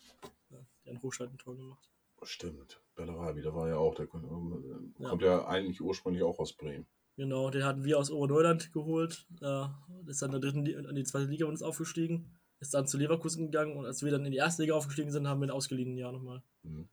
Ja, 0.50 0.58
der 0.86 0.94
ein 0.94 1.02
Hochschalt 1.02 1.32
ein 1.32 1.38
Tor 1.38 1.56
gemacht. 1.56 1.90
Stimmt. 2.24 2.82
Bellarabi, 2.98 3.42
da 3.42 3.56
war 3.56 3.70
ja 3.70 3.78
auch. 3.78 3.96
Der 3.96 4.08
kommt, 4.08 4.26
äh, 4.26 5.04
Ja. 5.04 5.10
kommt 5.10 5.22
ja 5.22 5.48
eigentlich 5.48 5.82
ursprünglich 5.82 6.24
auch 6.24 6.40
aus 6.40 6.54
Bremen. 6.54 6.86
Genau, 7.16 7.50
den 7.50 7.64
hatten 7.64 7.84
wir 7.84 7.98
aus 7.98 8.12
Oberneuland 8.12 8.74
geholt. 8.74 9.26
Äh, 9.42 9.66
ist 10.08 10.22
dann 10.22 10.34
in 10.34 10.42
der 10.42 10.52
dritten 10.52 10.66
in 10.66 10.96
die 10.96 11.04
zweite 11.04 11.26
Liga 11.26 11.46
uns 11.46 11.64
aufgestiegen. 11.64 12.36
Ist 12.60 12.74
dann 12.74 12.88
zu 12.88 12.98
Leverkusen 12.98 13.46
gegangen 13.46 13.78
und 13.78 13.86
als 13.86 14.04
wir 14.04 14.12
dann 14.12 14.26
in 14.26 14.32
die 14.32 14.38
erste 14.38 14.64
Liga 14.64 14.76
aufgestiegen 14.76 15.12
sind, 15.12 15.28
haben 15.28 15.40
wir 15.40 15.48
ihn 15.48 15.52
ausgeliehen 15.52 15.94
ein 15.94 15.98
Jahr 15.98 16.12
nochmal. 16.12 16.42
Mhm. 16.64 16.90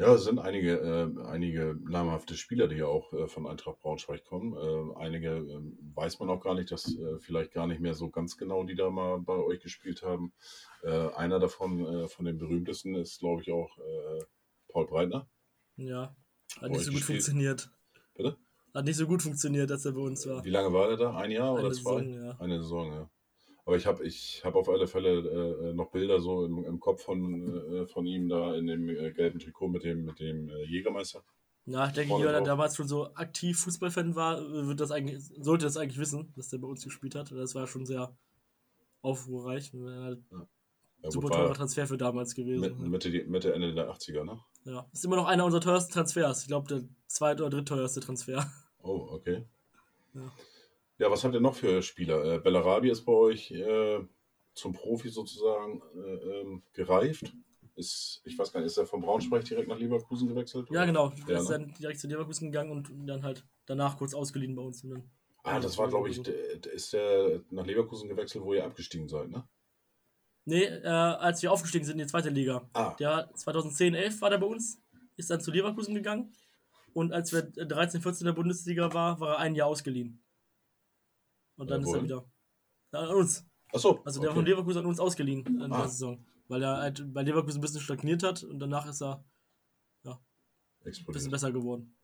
Ja, 0.00 0.14
es 0.14 0.22
sind 0.22 0.38
einige, 0.38 0.78
äh, 0.78 1.22
einige 1.26 1.76
namhafte 1.82 2.36
Spieler, 2.36 2.68
die 2.68 2.76
ja 2.76 2.86
auch 2.86 3.12
äh, 3.12 3.26
von 3.26 3.48
Eintracht 3.48 3.80
Braunschweig 3.80 4.24
kommen. 4.24 4.54
Äh, 4.54 4.96
einige 4.96 5.30
äh, 5.38 5.60
weiß 5.96 6.20
man 6.20 6.30
auch 6.30 6.40
gar 6.40 6.54
nicht, 6.54 6.70
dass 6.70 6.94
äh, 6.96 7.18
vielleicht 7.18 7.52
gar 7.52 7.66
nicht 7.66 7.80
mehr 7.80 7.94
so 7.94 8.08
ganz 8.08 8.36
genau, 8.36 8.62
die 8.62 8.76
da 8.76 8.90
mal 8.90 9.18
bei 9.18 9.34
euch 9.34 9.60
gespielt 9.60 10.02
haben. 10.02 10.32
Äh, 10.84 11.08
einer 11.16 11.40
davon, 11.40 12.08
von 12.08 12.24
den 12.26 12.38
berühmtesten, 12.38 12.94
ist, 12.94 13.18
glaube 13.18 13.42
ich, 13.42 13.50
auch 13.50 13.76
Paul 14.68 14.86
Breitner. 14.86 15.28
Ja, 15.76 16.14
hat 16.60 16.70
nicht 16.70 16.84
so 16.84 16.90
gut 16.90 17.00
gespielt. 17.00 17.04
funktioniert. 17.22 17.70
Bitte? 18.14 18.36
Hat 18.74 18.84
nicht 18.84 18.96
so 18.96 19.06
gut 19.06 19.22
funktioniert, 19.22 19.70
als 19.70 19.84
er 19.84 19.92
bei 19.92 20.00
uns 20.00 20.26
war. 20.26 20.44
Wie 20.44 20.50
lange 20.50 20.72
war 20.72 20.90
er 20.90 20.96
da? 20.96 21.16
Ein 21.16 21.30
Jahr 21.30 21.52
oder 21.54 21.64
Eine 21.66 21.72
zwei? 21.74 22.02
Saison, 22.04 22.24
ja. 22.24 22.36
Eine 22.38 22.58
Saison, 22.62 22.92
ja. 22.92 23.10
Aber 23.64 23.76
ich 23.76 23.86
habe 23.86 24.04
ich 24.06 24.42
hab 24.44 24.54
auf 24.54 24.68
alle 24.68 24.86
Fälle 24.86 25.70
äh, 25.70 25.74
noch 25.74 25.90
Bilder 25.90 26.20
so 26.20 26.44
im, 26.46 26.64
im 26.64 26.80
Kopf 26.80 27.02
von, 27.02 27.74
äh, 27.74 27.86
von 27.86 28.06
ihm 28.06 28.28
da 28.28 28.54
in 28.54 28.66
dem 28.66 28.88
äh, 28.88 29.12
gelben 29.12 29.38
Trikot 29.38 29.68
mit 29.68 29.84
dem, 29.84 30.04
mit 30.04 30.18
dem 30.20 30.48
äh, 30.48 30.64
Jägermeister. 30.64 31.22
Ja, 31.66 31.86
ich 31.86 31.92
denke, 31.92 32.16
jeder, 32.16 32.32
der 32.32 32.40
damals 32.40 32.76
schon 32.76 32.88
so 32.88 33.12
aktiv 33.14 33.58
Fußballfan 33.60 34.14
war, 34.14 34.40
wird 34.66 34.80
das 34.80 34.90
eigentlich, 34.90 35.22
sollte 35.38 35.66
das 35.66 35.76
eigentlich 35.76 35.98
wissen, 35.98 36.32
dass 36.34 36.48
der 36.48 36.58
bei 36.58 36.66
uns 36.66 36.82
gespielt 36.82 37.14
hat. 37.14 37.30
Das 37.30 37.54
war 37.54 37.66
schon 37.66 37.84
sehr 37.84 38.16
aufruhrreich. 39.02 39.72
Ein 39.74 40.24
Ja, 41.02 41.10
super 41.10 41.28
gut, 41.28 41.36
teurer 41.36 41.54
Transfer 41.54 41.86
für 41.86 41.98
damals 41.98 42.34
gewesen. 42.34 42.60
mit, 42.62 42.78
Mitte, 42.90 43.10
die- 43.10 43.24
Mitte, 43.24 43.52
Ende 43.52 43.74
der 43.74 43.90
80er, 43.90 44.24
ne? 44.24 44.40
Ja, 44.68 44.86
ist 44.92 45.04
immer 45.04 45.16
noch 45.16 45.26
einer 45.26 45.44
unserer 45.46 45.62
teuersten 45.62 45.92
Transfers. 45.92 46.42
Ich 46.42 46.48
glaube, 46.48 46.68
der 46.68 46.82
zweit- 47.06 47.40
oder 47.40 47.48
drittteuerste 47.50 48.00
Transfer. 48.00 48.46
Oh, 48.82 49.08
okay. 49.10 49.44
Ja. 50.14 50.32
Ja, 50.98 51.10
was 51.10 51.24
habt 51.24 51.34
ihr 51.34 51.40
noch 51.40 51.54
für 51.54 51.82
Spieler? 51.82 52.24
Äh, 52.34 52.38
Bellarabi 52.38 52.90
ist 52.90 53.04
bei 53.04 53.12
euch 53.12 53.50
äh, 53.50 54.00
zum 54.54 54.72
Profi 54.74 55.08
sozusagen 55.08 55.80
äh, 55.94 56.40
ähm, 56.40 56.62
gereift. 56.74 57.32
Ist, 57.76 58.20
ich 58.24 58.36
weiß 58.38 58.52
gar 58.52 58.60
nicht, 58.60 58.66
ist 58.66 58.76
er 58.76 58.86
von 58.86 59.00
Braunschweig 59.00 59.44
direkt 59.44 59.68
nach 59.68 59.78
Leverkusen 59.78 60.28
gewechselt? 60.28 60.68
Ja, 60.70 60.78
oder? 60.78 60.86
genau. 60.86 61.08
Der 61.26 61.36
Ja, 61.36 61.40
ist 61.40 61.48
ne? 61.48 61.58
dann 61.58 61.74
direkt 61.74 62.00
zu 62.00 62.08
Leverkusen 62.08 62.50
gegangen 62.50 62.72
und 62.72 62.90
dann 63.08 63.22
halt 63.22 63.46
danach 63.66 63.96
kurz 63.96 64.14
ausgeliehen 64.14 64.54
bei 64.54 64.62
uns. 64.62 64.82
Und 64.84 64.90
dann, 64.90 65.10
Ah, 65.44 65.60
das 65.60 65.78
war, 65.78 65.88
glaube 65.88 66.10
ich, 66.10 66.20
der 66.20 66.72
ist 66.72 66.92
der 66.92 67.42
nach 67.50 67.64
Leverkusen 67.64 68.08
gewechselt, 68.08 68.44
wo 68.44 68.52
ihr 68.52 68.64
abgestiegen 68.64 69.08
seid, 69.08 69.30
ne? 69.30 69.48
Nee, 70.48 70.64
äh, 70.64 70.86
als 70.88 71.42
wir 71.42 71.52
aufgestiegen 71.52 71.84
sind 71.84 71.94
in 72.00 72.06
die 72.06 72.10
zweite 72.10 72.30
Liga. 72.30 72.68
Ah, 72.72 72.94
Der 72.98 73.30
2010, 73.34 73.94
11 73.94 74.20
war 74.20 74.30
der 74.30 74.38
bei 74.38 74.46
uns, 74.46 74.80
ist 75.16 75.30
dann 75.30 75.40
zu 75.40 75.50
Leverkusen 75.50 75.94
gegangen. 75.94 76.32
Und 76.94 77.12
als 77.12 77.32
wir 77.32 77.42
13, 77.42 78.00
14 78.02 78.20
in 78.20 78.26
der 78.26 78.32
Bundesliga 78.32 78.92
war, 78.92 79.20
war 79.20 79.34
er 79.34 79.38
ein 79.38 79.54
Jahr 79.54 79.68
ausgeliehen. 79.68 80.22
Und 81.56 81.70
dann 81.70 81.82
Äh, 81.82 81.84
ist 81.84 81.94
er 81.94 82.02
wieder. 82.02 82.30
Ja, 82.92 83.00
an 83.00 83.14
uns. 83.16 83.46
achso. 83.72 84.00
Also 84.04 84.20
der 84.20 84.30
okay. 84.30 84.36
von 84.38 84.46
Leverkusen 84.46 84.78
an 84.80 84.86
uns 84.86 84.98
ausgeliehen 85.00 85.44
in 85.46 85.72
Ah. 85.72 85.78
der 85.82 85.88
Saison. 85.88 86.24
Weil 86.48 86.62
er 86.62 86.78
halt 86.78 87.12
bei 87.12 87.22
Leverkusen 87.22 87.58
ein 87.58 87.60
bisschen 87.60 87.80
stagniert 87.80 88.22
hat 88.22 88.42
und 88.42 88.58
danach 88.58 88.86
ist 88.86 89.02
er 89.02 89.24
ein 90.04 91.12
bisschen 91.12 91.30
besser 91.30 91.52
geworden. 91.52 91.94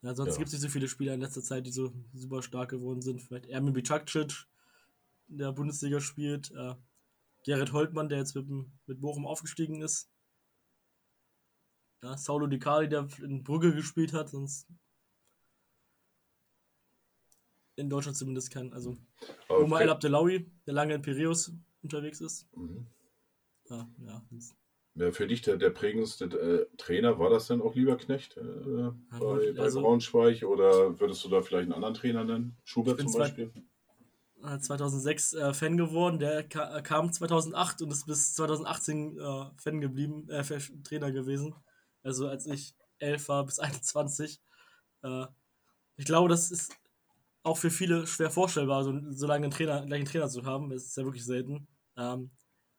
Ja, 0.00 0.14
sonst 0.14 0.32
Ja. 0.32 0.36
gibt 0.38 0.46
es 0.48 0.52
nicht 0.54 0.62
so 0.62 0.68
viele 0.68 0.88
Spieler 0.88 1.12
in 1.14 1.20
letzter 1.20 1.42
Zeit, 1.42 1.66
die 1.66 1.70
so 1.72 1.92
super 2.14 2.40
stark 2.42 2.70
geworden 2.70 3.02
sind. 3.02 3.20
Vielleicht 3.20 3.46
Ermin 3.46 3.74
Bicakcic, 3.74 4.46
in 5.28 5.38
der 5.38 5.52
Bundesliga 5.52 6.00
spielt. 6.00 6.50
Äh, 6.52 6.74
Gerrit 7.44 7.72
Holtmann, 7.72 8.08
der 8.08 8.18
jetzt 8.18 8.34
mit, 8.36 8.46
mit 8.48 9.00
Bochum 9.00 9.26
aufgestiegen 9.26 9.82
ist. 9.82 10.10
Ja, 12.02 12.16
Saulo 12.16 12.46
Di 12.46 12.58
Cali, 12.58 12.88
der 12.88 13.08
in 13.22 13.42
Brügge 13.42 13.74
gespielt 13.74 14.12
hat. 14.12 14.28
Sonst 14.30 14.68
in 17.76 17.88
Deutschland 17.88 18.16
zumindest 18.16 18.50
keinen. 18.50 18.72
Also 18.72 18.96
Aber 19.48 19.60
Omar 19.64 19.82
El 19.82 19.90
Abdelawi, 19.90 20.50
der 20.66 20.74
lange 20.74 20.94
in 20.94 21.02
Piraeus 21.02 21.52
unterwegs 21.82 22.20
ist. 22.20 22.48
Mhm. 22.56 22.86
Ja, 23.68 23.88
ja. 23.98 24.22
Ja, 24.94 25.10
für 25.10 25.26
dich 25.26 25.40
der, 25.40 25.56
der 25.56 25.70
prägendste 25.70 26.26
äh, 26.26 26.76
Trainer, 26.76 27.18
war 27.18 27.30
das 27.30 27.46
denn 27.46 27.62
auch 27.62 27.74
Lieberknecht 27.74 28.36
äh, 28.36 28.42
bei, 29.18 29.52
bei 29.52 29.62
also- 29.62 29.80
Braunschweig 29.80 30.42
oder 30.42 31.00
würdest 31.00 31.24
du 31.24 31.30
da 31.30 31.40
vielleicht 31.40 31.64
einen 31.64 31.72
anderen 31.72 31.94
Trainer 31.94 32.24
nennen? 32.24 32.56
Schubert 32.64 32.98
zum 33.00 33.08
zwei- 33.08 33.18
Beispiel? 33.20 33.52
äh, 33.54 33.62
2006 34.42 35.34
äh, 35.34 35.54
Fan 35.54 35.76
geworden. 35.76 36.18
Der 36.18 36.48
ka 36.48 36.78
äh, 36.78 36.82
kam 36.82 37.12
2008 37.12 37.82
und 37.82 37.90
ist 37.90 38.06
bis 38.06 38.34
2018 38.34 39.18
äh, 39.18 39.44
Fan 39.56 39.80
geblieben, 39.80 40.28
äh, 40.30 40.42
Trainer 40.84 41.12
gewesen. 41.12 41.54
Also 42.02 42.28
als 42.28 42.46
ich 42.46 42.74
11 42.98 43.28
war 43.28 43.44
bis 43.44 43.58
21. 43.60 44.40
Äh, 45.02 45.26
ich 45.96 46.04
glaube, 46.04 46.28
das 46.28 46.50
ist 46.50 46.72
auch 47.42 47.58
für 47.58 47.70
viele 47.70 48.06
schwer 48.06 48.30
vorstellbar, 48.30 48.84
so, 48.84 48.94
so 49.10 49.26
lange 49.26 49.44
einen 49.44 49.52
Trainer, 49.52 49.84
gleich 49.84 49.98
einen 49.98 50.08
Trainer 50.08 50.28
zu 50.28 50.44
haben. 50.44 50.70
Das 50.70 50.84
ist 50.84 50.96
ja 50.96 51.04
wirklich 51.04 51.24
selten. 51.24 51.66
Ähm, 51.96 52.30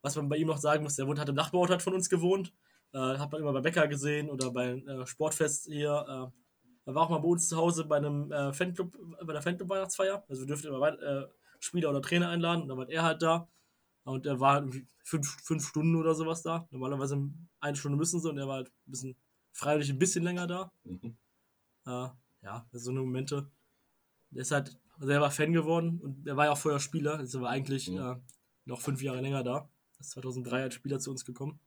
was 0.01 0.15
man 0.15 0.29
bei 0.29 0.37
ihm 0.37 0.47
noch 0.47 0.57
sagen 0.57 0.83
muss, 0.83 0.95
der 0.95 1.07
wohnt, 1.07 1.19
hat 1.19 1.29
im 1.29 1.35
Nachbarort 1.35 1.69
halt 1.69 1.81
von 1.81 1.93
uns 1.93 2.09
gewohnt. 2.09 2.53
Äh, 2.93 2.97
hat 2.97 3.31
man 3.31 3.41
immer 3.41 3.53
bei 3.53 3.61
Bäcker 3.61 3.87
gesehen 3.87 4.29
oder 4.29 4.51
bei 4.51 4.73
äh, 4.79 5.05
Sportfest 5.05 5.65
hier. 5.65 6.05
Äh, 6.07 6.39
er 6.85 6.95
war 6.95 7.03
auch 7.03 7.09
mal 7.09 7.19
bei 7.19 7.27
uns 7.27 7.47
zu 7.47 7.57
Hause 7.57 7.85
bei 7.85 7.97
einem 7.97 8.31
äh, 8.31 8.51
Fanclub, 8.51 8.97
bei 9.23 9.33
der 9.33 9.41
Fanclub-Weihnachtsfeier. 9.41 10.23
Also 10.27 10.41
wir 10.41 10.47
dürften 10.47 10.67
immer 10.67 11.01
äh, 11.01 11.27
Spieler 11.63 11.89
oder 11.89 12.01
Trainer 12.01 12.29
einladen 12.29 12.63
und 12.63 12.67
dann 12.67 12.77
war 12.77 12.89
er 12.89 13.03
halt 13.03 13.21
da. 13.21 13.47
Und 14.03 14.25
er 14.25 14.39
war 14.39 14.57
irgendwie 14.57 14.85
fünf, 15.03 15.41
fünf 15.43 15.65
Stunden 15.67 15.95
oder 15.95 16.13
sowas 16.13 16.41
da. 16.41 16.67
Normalerweise 16.71 17.29
eine 17.61 17.75
Stunde 17.77 17.97
müssen 17.97 18.19
sie 18.19 18.29
und 18.29 18.37
er 18.37 18.47
war 18.47 18.55
halt 18.57 18.67
ein 18.67 18.91
bisschen, 18.91 19.15
freiwillig 19.53 19.89
ein 19.89 19.99
bisschen 19.99 20.23
länger 20.23 20.45
da. 20.45 20.71
Mhm. 20.83 21.15
Äh, 21.85 22.09
ja, 22.41 22.67
so 22.73 22.91
eine 22.91 22.99
Momente. 22.99 23.49
Der 24.31 24.41
ist 24.41 24.51
halt 24.51 24.77
selber 24.99 25.31
Fan 25.31 25.53
geworden 25.53 25.99
und 26.01 26.27
er 26.27 26.35
war 26.35 26.45
ja 26.45 26.51
auch 26.51 26.57
vorher 26.57 26.79
Spieler. 26.81 27.19
Ist 27.21 27.35
aber 27.35 27.49
eigentlich 27.49 27.89
Mhm. 27.89 27.97
äh, 27.97 28.15
noch 28.65 28.81
fünf 28.81 29.01
Jahre 29.01 29.21
länger 29.21 29.43
da. 29.43 29.69
Ist 29.99 30.11
2003 30.11 30.63
als 30.63 30.73
Spieler 30.75 30.99
zu 30.99 31.11
uns 31.11 31.23
gekommen. 31.23 31.59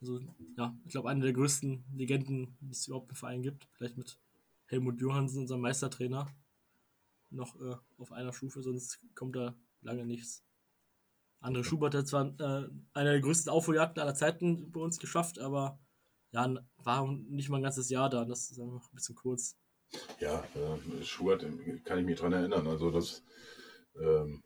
Also, 0.00 0.20
ja, 0.56 0.74
ich 0.84 0.92
glaube, 0.92 1.10
eine 1.10 1.20
der 1.20 1.32
größten 1.32 1.84
Legenden, 1.94 2.56
die 2.60 2.70
es 2.72 2.86
überhaupt 2.86 3.10
im 3.10 3.16
Verein 3.16 3.42
gibt. 3.42 3.66
Vielleicht 3.72 3.96
mit 3.98 4.18
Helmut 4.66 5.00
Johansen, 5.00 5.40
unserem 5.42 5.60
Meistertrainer, 5.62 6.26
noch 7.30 7.60
äh, 7.60 7.76
auf 7.98 8.12
einer 8.12 8.32
Stufe, 8.32 8.62
sonst 8.62 9.00
kommt 9.14 9.36
da 9.36 9.56
lange 9.80 10.06
nichts. 10.06 10.44
André 11.40 11.64
Schubert 11.64 11.94
hat 11.94 12.08
zwar 12.08 12.26
äh, 12.40 12.68
eine 12.92 13.12
der 13.12 13.20
größten 13.20 13.52
Aufholjagden 13.52 14.02
aller 14.02 14.14
Zeiten 14.14 14.72
bei 14.72 14.80
uns 14.80 14.98
geschafft, 14.98 15.38
aber 15.38 15.78
ja, 16.32 16.54
war 16.78 17.12
nicht 17.28 17.48
mal 17.48 17.58
ein 17.58 17.62
ganzes 17.62 17.88
Jahr 17.88 18.10
da. 18.10 18.24
Das 18.24 18.50
ist 18.50 18.60
einfach 18.60 18.90
ein 18.90 18.94
bisschen 18.94 19.14
kurz. 19.14 19.56
Ja, 20.20 20.44
äh, 20.54 21.02
Schubert 21.04 21.42
äh, 21.44 21.78
kann 21.84 21.98
ich 21.98 22.06
mich 22.06 22.18
dran 22.18 22.32
erinnern. 22.32 22.66
Also 22.66 22.90
das, 22.90 23.22
ähm, 24.00 24.42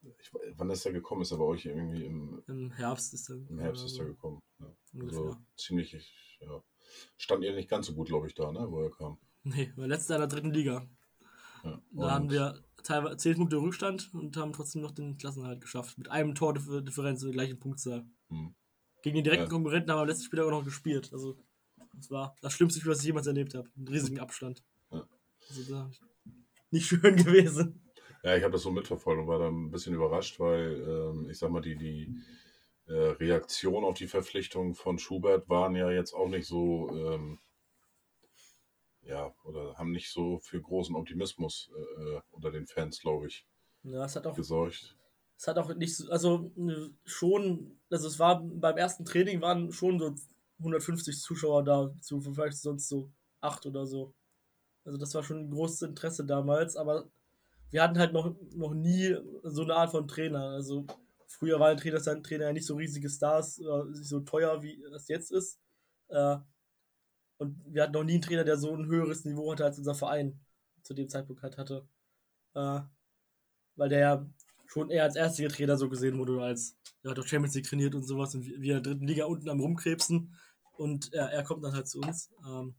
ich, 0.00 0.32
wann 0.56 0.70
ist 0.70 0.86
er 0.86 0.92
gekommen? 0.92 1.22
Ist 1.22 1.32
er 1.32 1.38
bei 1.38 1.44
euch 1.44 1.66
irgendwie 1.66 2.04
im, 2.04 2.42
Im 2.46 2.70
Herbst 2.72 3.12
ist 3.14 3.28
er. 3.30 3.36
im 3.36 3.58
Herbst 3.58 3.84
ist 3.84 3.98
er 3.98 4.06
gekommen? 4.06 4.40
Ja. 4.60 4.74
Also 5.02 5.36
ziemlich, 5.56 5.94
ich, 5.94 6.38
ja. 6.40 6.62
Stand 7.16 7.44
ihr 7.44 7.54
nicht 7.54 7.68
ganz 7.68 7.86
so 7.86 7.94
gut, 7.94 8.08
glaube 8.08 8.26
ich, 8.26 8.34
da, 8.34 8.50
ne, 8.50 8.66
wo 8.70 8.82
er 8.82 8.90
kam. 8.90 9.18
Nee, 9.44 9.72
war 9.76 9.86
letzter 9.86 10.14
in 10.14 10.20
der 10.20 10.28
dritten 10.28 10.52
Liga. 10.52 10.88
Ja. 11.64 11.80
Da 11.92 12.10
haben 12.10 12.30
wir 12.30 12.62
teilweise 12.82 13.16
10 13.16 13.36
Punkte 13.36 13.56
Rückstand 13.56 14.10
und 14.14 14.36
haben 14.36 14.52
trotzdem 14.52 14.82
noch 14.82 14.90
den 14.90 15.16
Klassenhalt 15.16 15.60
geschafft. 15.60 15.98
Mit 15.98 16.10
einem 16.10 16.34
Tordifferenz 16.34 17.22
und 17.22 17.28
der 17.28 17.32
gleichen 17.32 17.58
Punktzahl. 17.58 18.04
Hm. 18.28 18.54
Gegen 19.02 19.16
den 19.16 19.24
direkten 19.24 19.46
Ja. 19.46 19.50
Konkurrenten 19.50 19.90
haben 19.90 19.98
wir 19.98 20.02
am 20.02 20.08
letzten 20.08 20.24
Spiel 20.24 20.40
auch 20.40 20.50
noch 20.50 20.64
gespielt. 20.64 21.10
Also, 21.12 21.36
das 21.94 22.10
war 22.10 22.36
das 22.40 22.52
schlimmste 22.52 22.80
Spiel, 22.80 22.92
was 22.92 23.00
ich 23.00 23.06
jemals 23.06 23.26
erlebt 23.26 23.54
habe. 23.54 23.68
Einen 23.76 23.88
riesigen 23.88 24.20
Abstand. 24.20 24.62
Ja. 24.90 25.06
Also, 25.48 25.72
da 25.72 25.90
nicht 26.70 26.86
schön 26.86 27.16
gewesen. 27.16 27.80
Ja, 28.22 28.36
ich 28.36 28.42
habe 28.42 28.52
das 28.52 28.62
so 28.62 28.70
mitverfolgt 28.70 29.20
und 29.20 29.28
war 29.28 29.38
da 29.38 29.48
ein 29.48 29.70
bisschen 29.70 29.94
überrascht, 29.94 30.38
weil 30.38 30.80
ähm, 30.88 31.28
ich 31.28 31.38
sag 31.38 31.50
mal, 31.50 31.60
die, 31.60 31.76
die 31.76 32.14
äh, 32.86 32.92
Reaktion 32.92 33.84
auf 33.84 33.94
die 33.94 34.06
Verpflichtung 34.06 34.74
von 34.74 34.98
Schubert 34.98 35.48
waren 35.48 35.74
ja 35.74 35.90
jetzt 35.90 36.14
auch 36.14 36.28
nicht 36.28 36.46
so, 36.46 36.88
ähm, 36.90 37.38
ja, 39.04 39.34
oder 39.44 39.76
haben 39.76 39.90
nicht 39.90 40.12
so 40.12 40.38
für 40.38 40.60
großen 40.60 40.94
Optimismus 40.94 41.70
äh, 41.76 42.20
unter 42.30 42.50
den 42.50 42.66
Fans, 42.66 43.00
glaube 43.00 43.26
ich, 43.26 43.46
Ja, 43.82 44.04
es 44.04 44.16
hat 44.16 44.26
auch 44.26 44.36
gesorgt. 44.36 44.96
Es 45.36 45.48
hat 45.48 45.58
auch 45.58 45.74
nicht 45.74 45.96
so, 45.96 46.10
also 46.10 46.52
ne, 46.54 46.94
schon, 47.04 47.80
also 47.90 48.06
es 48.06 48.18
war 48.18 48.42
beim 48.42 48.76
ersten 48.76 49.04
Training 49.04 49.40
waren 49.40 49.72
schon 49.72 49.98
so 49.98 50.14
150 50.58 51.18
Zuschauer 51.20 51.64
da, 51.64 51.92
zu 52.00 52.20
vielleicht 52.20 52.58
sonst 52.58 52.88
so 52.88 53.10
acht 53.40 53.66
oder 53.66 53.84
so. 53.86 54.14
Also 54.84 54.98
das 54.98 55.14
war 55.14 55.22
schon 55.22 55.38
ein 55.40 55.50
großes 55.50 55.82
Interesse 55.82 56.24
damals, 56.24 56.76
aber 56.76 57.10
wir 57.70 57.82
hatten 57.82 57.98
halt 57.98 58.12
noch, 58.12 58.36
noch 58.54 58.74
nie 58.74 59.16
so 59.42 59.62
eine 59.62 59.74
Art 59.74 59.90
von 59.90 60.06
Trainer. 60.06 60.50
Also 60.50 60.86
früher 61.26 61.58
waren 61.58 61.76
Trainer, 61.76 62.22
Trainer 62.22 62.46
ja 62.46 62.52
nicht 62.52 62.66
so 62.66 62.76
riesige 62.76 63.08
Stars, 63.08 63.58
oder 63.60 63.86
nicht 63.86 64.08
so 64.08 64.20
teuer, 64.20 64.62
wie 64.62 64.80
das 64.92 65.08
jetzt 65.08 65.32
ist. 65.32 65.58
Äh, 66.08 66.36
und 67.38 67.60
wir 67.66 67.82
hatten 67.82 67.92
noch 67.92 68.04
nie 68.04 68.14
einen 68.14 68.22
Trainer, 68.22 68.44
der 68.44 68.56
so 68.56 68.74
ein 68.74 68.86
höheres 68.86 69.24
Niveau 69.24 69.50
hatte, 69.52 69.64
als 69.64 69.78
unser 69.78 69.94
Verein 69.94 70.40
zu 70.82 70.94
dem 70.94 71.08
Zeitpunkt 71.08 71.42
halt 71.42 71.58
hatte. 71.58 71.86
Äh, 72.54 72.80
weil 73.76 73.88
der 73.88 73.98
ja 73.98 74.26
schon 74.66 74.90
eher 74.90 75.04
als 75.04 75.16
erster 75.16 75.48
Trainer 75.48 75.76
so 75.76 75.88
gesehen 75.88 76.18
wurde, 76.18 76.42
als 76.42 76.76
er 77.02 77.10
hat 77.10 77.18
auch 77.18 77.26
Champions 77.26 77.54
League 77.54 77.66
trainiert 77.66 77.94
und 77.94 78.04
sowas 78.04 78.34
und 78.34 78.44
wir 78.44 78.54
in 78.54 78.62
der 78.62 78.80
dritten 78.80 79.06
Liga 79.06 79.26
unten 79.26 79.48
am 79.48 79.60
Rumkrebsen 79.60 80.34
und 80.72 81.12
er, 81.12 81.30
er 81.30 81.44
kommt 81.44 81.64
dann 81.64 81.74
halt 81.74 81.88
zu 81.88 82.00
uns. 82.00 82.30
Ähm, 82.46 82.74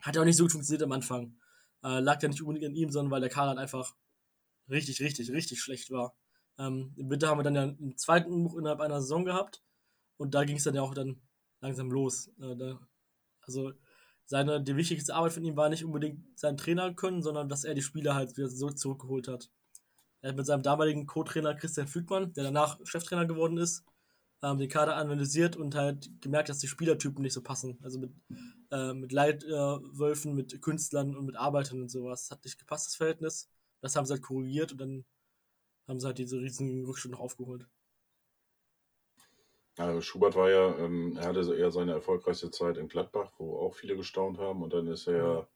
hat 0.00 0.16
ja 0.16 0.22
auch 0.22 0.26
nicht 0.26 0.36
so 0.36 0.44
gut 0.44 0.52
funktioniert 0.52 0.82
am 0.82 0.92
Anfang. 0.92 1.36
Äh, 1.82 2.00
lag 2.00 2.22
ja 2.22 2.28
nicht 2.28 2.42
unbedingt 2.42 2.70
an 2.70 2.76
ihm, 2.76 2.90
sondern 2.90 3.10
weil 3.10 3.20
der 3.20 3.30
Kader 3.30 3.50
halt 3.50 3.58
einfach 3.58 3.94
richtig, 4.68 5.00
richtig, 5.00 5.30
richtig 5.30 5.60
schlecht 5.60 5.90
war. 5.90 6.14
Ähm, 6.58 6.94
Im 6.96 7.10
Winter 7.10 7.28
haben 7.28 7.38
wir 7.38 7.44
dann 7.44 7.54
ja 7.54 7.62
einen 7.62 7.96
zweiten 7.96 8.30
Buch 8.42 8.56
innerhalb 8.56 8.80
einer 8.80 9.00
Saison 9.00 9.24
gehabt 9.24 9.62
und 10.16 10.34
da 10.34 10.44
ging 10.44 10.56
es 10.56 10.64
dann 10.64 10.74
ja 10.74 10.82
auch 10.82 10.94
dann 10.94 11.20
langsam 11.60 11.90
los. 11.90 12.28
Äh, 12.40 12.56
da, 12.56 12.80
also 13.50 13.72
seine, 14.24 14.62
die 14.62 14.76
wichtigste 14.76 15.14
Arbeit 15.14 15.32
von 15.32 15.44
ihm 15.44 15.56
war 15.56 15.68
nicht 15.68 15.84
unbedingt 15.84 16.38
sein 16.38 16.56
Trainer 16.56 16.94
können, 16.94 17.22
sondern 17.22 17.48
dass 17.48 17.64
er 17.64 17.74
die 17.74 17.82
Spieler 17.82 18.14
halt 18.14 18.36
wieder 18.36 18.48
so 18.48 18.70
zurückgeholt 18.70 19.26
hat. 19.26 19.50
Er 20.22 20.30
hat 20.30 20.36
mit 20.36 20.46
seinem 20.46 20.62
damaligen 20.62 21.06
Co-Trainer 21.06 21.54
Christian 21.54 21.88
Fügmann, 21.88 22.32
der 22.34 22.44
danach 22.44 22.78
Cheftrainer 22.84 23.26
geworden 23.26 23.58
ist, 23.58 23.84
ähm, 24.42 24.58
den 24.58 24.68
Kader 24.68 24.96
analysiert 24.96 25.56
und 25.56 25.74
halt 25.74 26.10
gemerkt, 26.20 26.48
dass 26.48 26.58
die 26.58 26.68
Spielertypen 26.68 27.22
nicht 27.22 27.32
so 27.32 27.42
passen. 27.42 27.78
Also 27.82 27.98
mit, 27.98 28.12
äh, 28.70 28.94
mit 28.94 29.12
Leitwölfen, 29.12 30.34
mit 30.34 30.62
Künstlern 30.62 31.16
und 31.16 31.26
mit 31.26 31.36
Arbeitern 31.36 31.80
und 31.80 31.90
sowas. 31.90 32.30
Hat 32.30 32.44
nicht 32.44 32.58
gepasst, 32.58 32.86
das 32.86 32.96
Verhältnis. 32.96 33.50
Das 33.80 33.96
haben 33.96 34.06
sie 34.06 34.12
halt 34.12 34.22
korrigiert 34.22 34.72
und 34.72 34.80
dann 34.80 35.04
haben 35.88 35.98
sie 35.98 36.06
halt 36.06 36.18
diese 36.18 36.38
riesigen 36.38 36.84
Rückschritte 36.84 37.12
noch 37.12 37.20
aufgeholt. 37.20 37.66
Ja, 39.80 40.02
Schubert 40.02 40.36
war 40.36 40.50
ja, 40.50 40.76
ähm, 40.76 41.16
er 41.16 41.28
hatte 41.28 41.56
eher 41.56 41.70
seine 41.70 41.92
erfolgreichste 41.92 42.50
Zeit 42.50 42.76
in 42.76 42.86
Gladbach, 42.86 43.32
wo 43.38 43.56
auch 43.60 43.74
viele 43.74 43.96
gestaunt 43.96 44.36
haben 44.38 44.62
und 44.62 44.74
dann 44.74 44.86
ist 44.88 45.06
er 45.06 45.16
ja, 45.16 45.48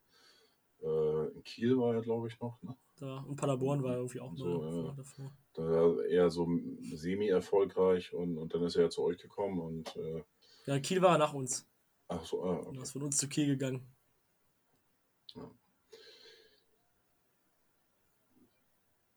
äh, 0.82 1.26
in 1.34 1.44
Kiel 1.44 1.76
war 1.78 1.94
er, 1.94 2.00
glaube 2.00 2.28
ich, 2.28 2.40
noch, 2.40 2.60
ne? 2.62 2.74
Da, 2.96 3.18
und 3.18 3.36
Paderborn 3.36 3.82
war 3.82 3.96
irgendwie 3.96 4.20
auch 4.20 4.34
So, 4.34 4.46
mal 4.62 4.84
ja. 4.86 4.94
davor. 4.96 5.30
Da 5.52 5.62
war 5.62 6.04
eher 6.06 6.30
so 6.30 6.48
semi-erfolgreich 6.80 8.14
und, 8.14 8.38
und 8.38 8.54
dann 8.54 8.62
ist 8.62 8.76
er 8.76 8.84
ja 8.84 8.90
zu 8.90 9.02
euch 9.02 9.18
gekommen 9.18 9.60
und 9.60 9.94
äh, 9.96 10.22
Ja, 10.64 10.78
Kiel 10.78 11.02
war 11.02 11.18
nach 11.18 11.34
uns. 11.34 11.68
ach 12.08 12.24
so, 12.24 12.42
ah, 12.44 12.60
okay. 12.66 12.80
ist 12.80 12.92
von 12.92 13.02
uns 13.02 13.18
zu 13.18 13.28
Kiel 13.28 13.46
gegangen. 13.48 13.86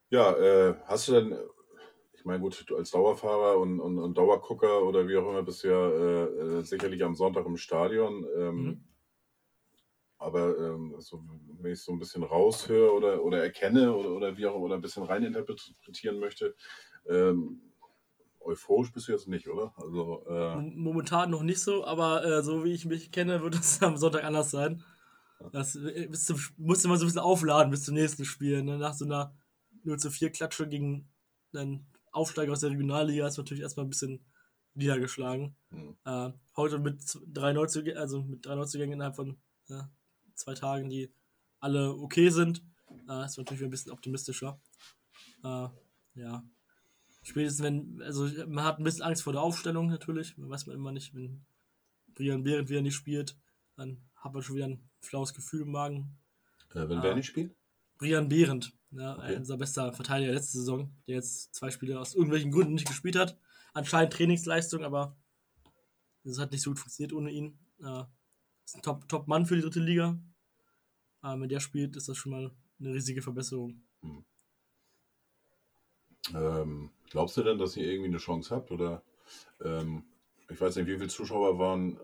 Ja, 0.10 0.34
äh, 0.38 0.76
hast 0.86 1.08
du 1.08 1.14
denn, 1.14 1.38
meine, 2.28 2.40
gut, 2.42 2.64
du 2.68 2.78
als 2.78 2.92
Dauerfahrer 2.92 3.58
und, 3.58 3.80
und, 3.80 3.98
und 4.00 4.18
Dauergucker 4.18 4.84
oder 4.84 5.08
wie 5.08 5.18
auch 5.18 5.30
immer 5.30 5.44
bist 5.44 5.64
du 5.64 5.70
ja 5.70 5.90
äh, 5.90 6.60
äh, 6.60 6.62
sicherlich 6.64 7.04
am 7.04 7.16
Sonntag 7.16 7.46
im 7.48 7.58
Stadion. 7.58 8.26
Ähm, 8.38 8.56
Mhm. 8.56 8.84
Aber 10.20 10.58
ähm, 10.58 10.96
so, 10.98 11.24
wenn 11.62 11.74
ich 11.74 11.82
so 11.82 11.92
ein 11.92 12.00
bisschen 12.00 12.24
raushöre 12.24 12.92
oder, 12.92 13.24
oder 13.24 13.44
erkenne 13.44 13.96
oder, 13.96 14.10
oder 14.12 14.36
wie 14.38 14.48
auch 14.48 14.56
immer, 14.56 14.66
oder 14.66 14.76
ein 14.76 14.82
bisschen 14.82 15.04
reininterpretieren 15.04 16.20
möchte, 16.20 16.56
ähm, 17.08 17.62
euphorisch 18.40 18.92
bist 18.92 19.08
du 19.08 19.12
jetzt 19.12 19.28
nicht, 19.28 19.48
oder? 19.48 19.74
Also, 19.78 20.24
äh, 20.28 20.56
Mom- 20.56 20.76
Momentan 20.76 21.30
noch 21.30 21.44
nicht 21.44 21.60
so, 21.62 21.86
aber 21.86 22.26
äh, 22.26 22.42
so 22.42 22.64
wie 22.64 22.74
ich 22.74 22.86
mich 22.86 23.12
kenne, 23.12 23.44
wird 23.44 23.56
es 23.56 23.82
am 23.84 23.98
Sonntag 23.98 24.24
anders 24.24 24.50
sein. 24.52 24.84
Das 25.52 25.76
äh, 25.76 26.08
bis 26.10 26.26
zum, 26.26 26.40
musst 26.58 26.84
du 26.84 26.90
mal 26.90 26.98
so 26.98 27.06
ein 27.06 27.08
bisschen 27.08 27.22
aufladen 27.22 27.70
bis 27.72 27.84
zum 27.84 27.94
nächsten 27.94 28.26
Spiel. 28.26 28.64
Ne? 28.64 28.78
Nach 28.80 28.94
so 28.94 29.06
einer 29.06 29.36
0 29.84 30.00
zu 30.00 30.10
4 30.10 30.32
Klatsche 30.32 30.68
gegen 30.68 31.10
einen 31.54 31.86
Aufsteiger 32.12 32.52
aus 32.52 32.62
der 32.62 32.72
Regionalliga 32.72 33.28
ist 33.28 33.38
natürlich 33.38 33.64
erstmal 33.64 33.86
ein 33.86 33.90
bisschen 33.90 34.26
niedergeschlagen. 34.74 35.56
hm. 35.70 35.98
Äh, 36.06 36.32
heute 36.56 36.80
mit 36.80 37.02
drei 37.28 37.54
Neuzugängen, 37.54 37.98
also 37.98 38.22
mit 38.22 38.46
drei 38.46 38.56
Neuzugängen 38.56 38.94
innerhalb 38.94 39.16
von 39.16 39.38
ja, 39.68 39.90
zwei 40.36 40.54
Tagen, 40.54 40.90
die 40.90 41.12
alle 41.60 41.96
okay 41.96 42.30
sind, 42.30 42.64
äh, 43.10 43.26
ist 43.26 43.38
natürlich 43.38 43.64
ein 43.64 43.70
bisschen 43.70 43.92
optimistischer. 43.92 44.60
Äh, 45.44 45.68
ja. 46.16 46.44
Spätestens 47.24 47.64
wenn, 47.64 48.02
also 48.02 48.28
man 48.48 48.64
hat 48.64 48.78
ein 48.78 48.84
bisschen 48.84 49.04
Angst 49.04 49.24
vor 49.24 49.34
der 49.34 49.42
Aufstellung 49.42 49.88
natürlich, 49.88 50.38
man 50.38 50.50
weiß 50.50 50.68
man 50.68 50.76
immer 50.76 50.92
nicht, 50.92 51.14
wenn 51.14 51.46
Brian 52.14 52.44
Behrendt 52.44 52.70
wieder 52.70 52.82
nicht 52.82 52.96
spielt, 52.96 53.38
dann 53.76 54.02
hat 54.16 54.34
man 54.34 54.42
schon 54.42 54.56
wieder 54.56 54.68
ein 54.68 54.90
flaues 55.02 55.34
Gefühl 55.34 55.62
im 55.62 55.72
Magen. 55.72 56.18
äh, 56.74 56.88
wenn 56.88 57.04
wer 57.04 57.16
nicht 57.16 57.28
spielt? 57.28 57.57
Brian 57.98 58.30
Behrendt, 58.30 58.74
ja, 58.92 59.18
okay. 59.18 59.36
unser 59.36 59.58
bester 59.58 59.94
Verteidiger 59.94 60.34
letzte 60.34 60.60
Saison, 60.60 60.96
der 61.08 61.16
jetzt 61.16 61.54
zwei 61.54 61.72
Spiele 61.72 62.00
aus 62.00 62.14
irgendwelchen 62.14 62.52
Gründen 62.52 62.76
nicht 62.76 62.88
gespielt 62.88 63.16
hat. 63.16 63.38
Anscheinend 63.74 64.14
Trainingsleistung, 64.14 64.84
aber 64.84 65.18
das 66.24 66.40
hat 66.40 66.52
nicht 66.52 66.62
so 66.62 66.72
gut 66.72 66.80
funktioniert 66.80 67.14
ohne 67.14 67.32
ihn. 67.32 67.60
Äh, 67.82 68.04
ist 68.66 68.76
ein 68.76 68.82
Top-Mann 68.82 69.44
Top 69.44 69.48
für 69.48 69.56
die 69.56 69.62
dritte 69.62 69.80
Liga. 69.80 70.20
Aber 71.22 71.42
wenn 71.42 71.50
der 71.50 71.60
spielt, 71.60 71.96
ist 71.96 72.10
das 72.10 72.18
schon 72.18 72.32
mal 72.32 72.52
eine 72.80 72.94
riesige 72.94 73.22
Verbesserung. 73.22 73.82
Hm. 74.02 74.26
Ähm, 76.36 76.92
glaubst 77.10 77.38
du 77.38 77.44
denn, 77.44 77.58
dass 77.58 77.78
ihr 77.78 77.86
irgendwie 77.86 78.10
eine 78.10 78.18
Chance 78.18 78.54
habt? 78.56 78.72
Oder 78.72 79.04
ähm, 79.62 80.04
ich 80.50 80.60
weiß 80.60 80.76
nicht, 80.76 80.88
wie 80.88 80.98
viele 80.98 81.08
Zuschauer 81.08 81.58
waren 81.60 81.98
äh, 81.98 82.00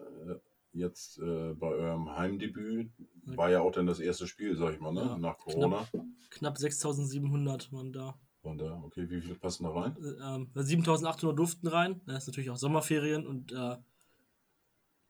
jetzt 0.73 1.19
äh, 1.19 1.53
bei 1.53 1.67
eurem 1.67 2.15
Heimdebüt? 2.15 2.91
War 3.25 3.49
ja 3.49 3.61
auch 3.61 3.71
dann 3.71 3.87
das 3.87 3.99
erste 3.99 4.27
Spiel, 4.27 4.55
sag 4.55 4.73
ich 4.73 4.79
mal, 4.79 4.93
ne? 4.93 5.01
Ja, 5.01 5.17
nach 5.17 5.37
Corona. 5.37 5.85
Knapp, 5.89 6.05
knapp 6.29 6.57
6700 6.57 7.71
waren 7.71 7.93
da. 7.93 8.19
Waren 8.41 8.57
da, 8.57 8.81
okay. 8.83 9.09
Wie 9.09 9.21
viele 9.21 9.35
passen 9.35 9.63
da 9.63 9.69
rein? 9.69 9.95
Äh, 9.97 10.35
ähm, 10.35 10.51
7800 10.53 11.37
durften 11.37 11.67
rein. 11.67 12.01
Da 12.05 12.17
ist 12.17 12.27
natürlich 12.27 12.49
auch 12.49 12.57
Sommerferien 12.57 13.25
und 13.25 13.51
äh, 13.53 13.77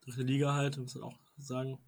dritte 0.01 0.23
Liga 0.23 0.53
halt, 0.53 0.77
muss 0.77 0.95
man 0.95 1.05
auch 1.05 1.17
sagen. 1.37 1.79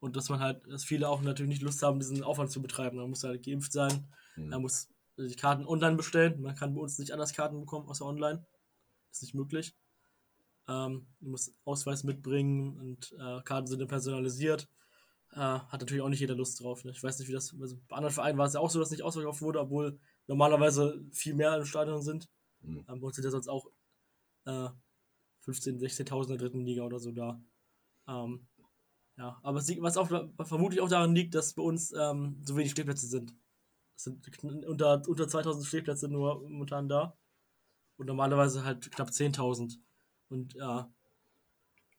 Und 0.00 0.16
dass 0.16 0.28
man 0.30 0.40
halt, 0.40 0.66
dass 0.66 0.84
viele 0.84 1.08
auch 1.08 1.20
natürlich 1.22 1.50
nicht 1.50 1.62
Lust 1.62 1.82
haben, 1.82 2.00
diesen 2.00 2.22
Aufwand 2.22 2.50
zu 2.50 2.62
betreiben. 2.62 2.96
Man 2.96 3.10
muss 3.10 3.22
halt 3.22 3.44
geimpft 3.44 3.72
sein, 3.72 4.08
mhm. 4.36 4.48
man 4.48 4.62
muss 4.62 4.88
die 5.16 5.36
Karten 5.36 5.66
online 5.66 5.96
bestellen. 5.96 6.40
Man 6.40 6.54
kann 6.54 6.74
bei 6.74 6.80
uns 6.80 6.98
nicht 6.98 7.12
anders 7.12 7.34
Karten 7.34 7.60
bekommen, 7.60 7.88
außer 7.88 8.06
online. 8.06 8.44
Ist 9.10 9.22
nicht 9.22 9.34
möglich. 9.34 9.76
Ähm, 10.70 11.06
du 11.20 11.30
musst 11.30 11.52
Ausweis 11.64 12.04
mitbringen 12.04 12.78
und 12.78 13.12
äh, 13.18 13.42
Karten 13.42 13.66
sind 13.66 13.80
dann 13.80 13.88
personalisiert. 13.88 14.68
Äh, 15.32 15.38
hat 15.38 15.80
natürlich 15.80 16.02
auch 16.02 16.08
nicht 16.08 16.20
jeder 16.20 16.36
Lust 16.36 16.60
drauf. 16.60 16.84
Ne? 16.84 16.92
Ich 16.92 17.02
weiß 17.02 17.18
nicht, 17.18 17.28
wie 17.28 17.32
das. 17.32 17.52
Also 17.60 17.76
bei 17.88 17.96
anderen 17.96 18.14
Vereinen 18.14 18.38
war 18.38 18.46
es 18.46 18.54
ja 18.54 18.60
auch 18.60 18.70
so, 18.70 18.78
dass 18.78 18.90
nicht 18.90 19.02
ausverkauft 19.02 19.42
wurde, 19.42 19.60
obwohl 19.60 19.98
normalerweise 20.28 21.04
viel 21.10 21.34
mehr 21.34 21.56
im 21.56 21.64
Stadion 21.64 22.02
sind. 22.02 22.28
Mhm. 22.60 22.84
Ähm, 22.88 23.00
bei 23.00 23.06
uns 23.06 23.16
sind 23.16 23.24
ja 23.24 23.30
sonst 23.30 23.48
auch 23.48 23.66
äh, 24.44 24.68
15.000, 25.44 25.80
16.000 25.80 26.22
in 26.22 26.28
der 26.28 26.36
dritten 26.38 26.64
Liga 26.64 26.84
oder 26.84 27.00
so 27.00 27.10
da. 27.10 27.42
Ähm, 28.06 28.46
ja, 29.16 29.38
aber 29.42 29.58
was 29.58 29.96
auch 29.96 30.08
vermutlich 30.44 30.80
auch 30.80 30.88
daran 30.88 31.14
liegt, 31.14 31.34
dass 31.34 31.54
bei 31.54 31.62
uns 31.62 31.92
ähm, 31.92 32.40
so 32.42 32.56
wenig 32.56 32.70
Stehplätze 32.70 33.06
sind. 33.06 33.34
Es 33.96 34.04
sind 34.04 34.64
unter, 34.64 35.02
unter 35.06 35.28
2000 35.28 35.66
Stehplätze 35.66 36.08
nur 36.08 36.40
momentan 36.48 36.88
da. 36.88 37.16
Und 37.96 38.06
normalerweise 38.06 38.64
halt 38.64 38.90
knapp 38.92 39.10
10.000. 39.10 39.76
Und 40.30 40.54
ja, 40.54 40.90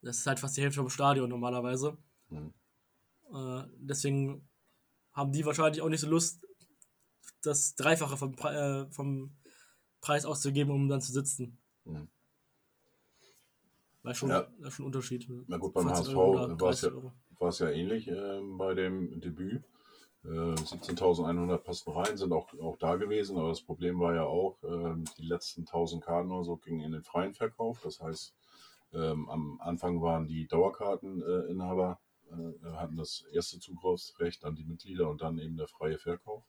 das 0.02 0.20
ist 0.20 0.28
halt 0.28 0.40
fast 0.40 0.58
die 0.58 0.62
Hälfte 0.62 0.80
vom 0.80 0.90
Stadion 0.90 1.30
normalerweise. 1.30 1.98
Mhm. 2.30 2.54
Äh, 3.34 3.64
deswegen 3.78 4.48
haben 5.14 5.32
die 5.32 5.46
wahrscheinlich 5.46 5.82
auch 5.82 5.90
nicht 5.90 6.02
so 6.02 6.10
Lust, 6.10 6.46
das 7.44 7.76
Dreifache 7.76 8.18
vom, 8.18 8.34
äh, 8.34 8.90
vom 8.92 9.36
Preis 10.00 10.26
auszugeben, 10.26 10.72
um 10.72 10.88
dann 10.88 11.02
zu 11.02 11.12
sitzen. 11.12 11.58
Mhm. 11.86 12.08
War 14.04 14.16
schon, 14.16 14.30
ja. 14.30 14.48
schon 14.70 14.84
ein 14.84 14.88
Unterschied. 14.88 15.28
Na 15.48 15.58
gut, 15.58 15.74
beim 15.74 15.90
HSV 15.90 16.16
war 16.16 16.70
es 16.72 16.82
ja, 16.82 16.92
war 17.38 17.54
ja 17.54 17.70
ähnlich 17.70 18.08
äh, 18.08 18.42
bei 18.58 18.74
dem 18.74 19.22
Debüt. 19.22 19.64
Äh, 20.24 20.28
17.100 20.28 21.58
passen 21.58 21.92
rein, 21.92 22.18
sind 22.18 22.32
auch, 22.32 22.48
auch 22.60 22.78
da 22.78 22.96
gewesen, 22.96 23.38
aber 23.38 23.50
das 23.50 23.62
Problem 23.62 24.00
war 24.00 24.14
ja 24.14 24.24
auch, 24.24 24.62
äh, 24.64 24.96
die 25.18 25.26
letzten 25.26 25.66
1000 25.66 26.04
Karten 26.04 26.32
oder 26.32 26.44
so 26.44 26.58
gingen 26.58 26.82
in 26.82 26.92
den 26.92 27.04
freien 27.04 27.34
Verkauf. 27.34 27.80
Das 27.82 28.00
heißt, 28.02 28.36
ähm, 28.94 29.30
am 29.30 29.60
Anfang 29.62 30.02
waren 30.02 30.28
die 30.28 30.48
Dauerkarteninhaber, 30.48 32.00
äh, 32.32 32.72
hatten 32.74 32.98
das 32.98 33.26
erste 33.32 33.60
Zugriffsrecht 33.60 34.46
an 34.46 34.56
die 34.56 34.66
Mitglieder 34.66 35.10
und 35.10 35.22
dann 35.22 35.40
eben 35.40 35.58
der 35.58 35.68
freie 35.68 35.98
Verkauf. 35.98 36.44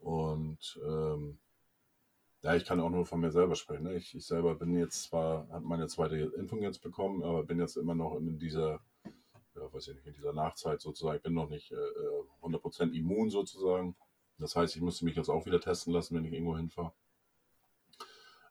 Und 0.00 0.80
ähm, 0.84 1.38
ja, 2.42 2.54
ich 2.56 2.64
kann 2.64 2.80
auch 2.80 2.88
nur 2.90 3.04
von 3.04 3.20
mir 3.20 3.30
selber 3.30 3.54
sprechen. 3.54 3.84
Ne? 3.84 3.96
Ich, 3.96 4.14
ich 4.14 4.24
selber 4.24 4.54
bin 4.54 4.76
jetzt 4.76 5.04
zwar, 5.04 5.46
habe 5.50 5.66
meine 5.66 5.88
zweite 5.88 6.16
Impfung 6.16 6.62
jetzt 6.62 6.80
bekommen, 6.80 7.22
aber 7.22 7.44
bin 7.44 7.58
jetzt 7.58 7.76
immer 7.76 7.94
noch 7.94 8.16
in 8.16 8.38
dieser, 8.38 8.80
ja, 9.60 9.72
weiß 9.72 9.88
ich 9.88 9.94
nicht, 9.96 10.06
in 10.06 10.14
dieser 10.14 10.32
Nachzeit 10.32 10.80
sozusagen. 10.80 11.16
Ich 11.16 11.22
bin 11.22 11.34
noch 11.34 11.48
nicht 11.48 11.72
äh, 11.72 12.42
100% 12.42 12.92
äh, 12.92 12.98
immun 12.98 13.30
sozusagen. 13.30 13.94
Das 14.38 14.56
heißt, 14.56 14.74
ich 14.74 14.82
müsste 14.82 15.04
mich 15.04 15.16
jetzt 15.16 15.28
auch 15.28 15.44
wieder 15.46 15.60
testen 15.60 15.92
lassen, 15.92 16.16
wenn 16.16 16.24
ich 16.24 16.32
irgendwo 16.32 16.56
hinfahre. 16.56 16.92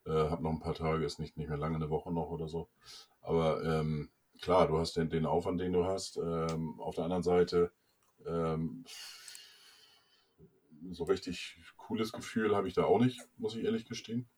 Äh, 0.06 0.10
habe 0.10 0.42
noch 0.42 0.50
ein 0.50 0.60
paar 0.60 0.74
Tage, 0.74 1.04
ist 1.04 1.18
nicht, 1.18 1.36
nicht 1.36 1.48
mehr 1.48 1.58
lange, 1.58 1.76
eine 1.76 1.90
Woche 1.90 2.12
noch 2.12 2.30
oder 2.30 2.48
so. 2.48 2.68
Aber 3.22 3.62
ähm, 3.64 4.10
klar, 4.40 4.68
du 4.68 4.78
hast 4.78 4.96
den, 4.96 5.10
den 5.10 5.26
Aufwand, 5.26 5.60
den 5.60 5.72
du 5.72 5.84
hast. 5.84 6.16
Ähm, 6.16 6.80
auf 6.80 6.94
der 6.94 7.04
anderen 7.04 7.24
Seite, 7.24 7.72
ähm, 8.24 8.84
so 10.92 11.04
richtig 11.04 11.56
cooles 11.76 12.12
Gefühl 12.12 12.54
habe 12.56 12.68
ich 12.68 12.74
da 12.74 12.84
auch 12.84 13.00
nicht, 13.00 13.20
muss 13.36 13.56
ich 13.56 13.64
ehrlich 13.64 13.86
gestehen. 13.86 14.28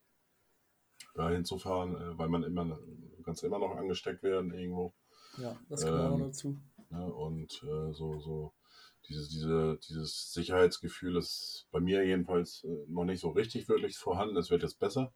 Da 1.13 1.29
hinzufahren, 1.29 1.95
äh, 1.95 2.17
weil 2.17 2.29
man 2.29 2.43
immer, 2.43 2.79
kannst 3.23 3.43
immer 3.43 3.59
noch 3.59 3.75
angesteckt 3.75 4.23
werden 4.23 4.51
irgendwo. 4.51 4.93
Ja, 5.37 5.57
das 5.69 5.83
kommt 5.83 5.99
ähm, 5.99 6.05
auch 6.05 6.19
dazu. 6.19 6.57
Ja, 6.91 7.05
und 7.05 7.63
äh, 7.63 7.93
so, 7.93 8.19
so 8.19 8.53
dieses, 9.07 9.29
diese, 9.29 9.79
dieses 9.87 10.33
Sicherheitsgefühl 10.33 11.17
ist 11.17 11.67
bei 11.71 11.79
mir 11.79 12.05
jedenfalls 12.05 12.63
äh, 12.63 12.85
noch 12.87 13.05
nicht 13.05 13.19
so 13.19 13.29
richtig 13.29 13.67
wirklich 13.67 13.97
vorhanden. 13.97 14.37
Es 14.37 14.51
wird 14.51 14.63
jetzt 14.63 14.79
besser. 14.79 15.11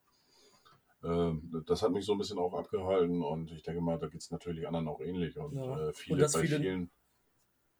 Ähm, 1.03 1.63
das 1.67 1.83
hat 1.83 1.91
mich 1.91 2.05
so 2.05 2.13
ein 2.13 2.17
bisschen 2.17 2.39
auch 2.39 2.53
abgehalten 2.53 3.21
und 3.21 3.51
ich 3.51 3.63
denke 3.63 3.81
mal, 3.81 3.99
da 3.99 4.07
geht 4.07 4.21
es 4.21 4.31
natürlich 4.31 4.67
anderen 4.67 4.87
auch 4.87 4.99
ähnlich. 4.99 5.37
Und 5.37 5.55
ja. 5.55 5.89
äh, 5.89 5.93
viele 5.93 6.25
und 6.25 6.33
bei 6.33 6.41
viele, 6.41 6.59
vielen 6.59 6.91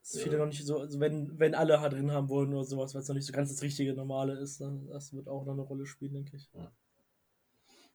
ist 0.04 0.22
viele 0.22 0.38
noch 0.38 0.46
nicht 0.46 0.66
so, 0.66 0.80
also 0.80 1.00
wenn, 1.00 1.38
wenn 1.38 1.56
alle 1.56 1.82
halt 1.82 1.94
drin 1.94 2.12
haben 2.12 2.30
wollen 2.30 2.54
oder 2.54 2.64
sowas, 2.64 2.94
weil 2.94 3.02
es 3.02 3.08
noch 3.08 3.16
nicht 3.16 3.26
so 3.26 3.34
ganz 3.34 3.50
das 3.50 3.62
richtige 3.62 3.94
Normale 3.94 4.38
ist, 4.40 4.62
ne? 4.62 4.88
das 4.90 5.14
wird 5.14 5.28
auch 5.28 5.46
noch 5.46 5.54
eine 5.54 5.64
Rolle 5.64 5.86
spielen, 5.86 6.14
denke 6.14 6.38
ich. 6.38 6.50
Ja, 6.54 6.72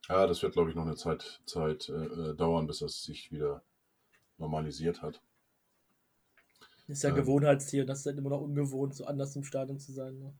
ja 0.08 0.26
das 0.26 0.42
wird, 0.42 0.52
glaube 0.52 0.70
ich, 0.70 0.76
noch 0.76 0.84
eine 0.84 0.96
Zeit, 0.96 1.40
Zeit 1.46 1.88
äh, 1.88 1.92
äh, 1.92 2.34
dauern, 2.34 2.66
bis 2.66 2.80
das 2.80 3.02
sich 3.02 3.32
wieder 3.32 3.62
normalisiert 4.42 5.00
hat. 5.02 5.22
Ist 6.88 7.02
ja 7.04 7.10
ähm, 7.10 7.16
Gewohnheitstier, 7.16 7.86
das 7.86 8.00
ist 8.00 8.06
halt 8.06 8.18
immer 8.18 8.30
noch 8.30 8.40
ungewohnt, 8.40 8.94
so 8.94 9.06
anders 9.06 9.34
im 9.36 9.44
Stadion 9.44 9.78
zu 9.78 9.92
sein. 9.92 10.18
Ne? 10.18 10.34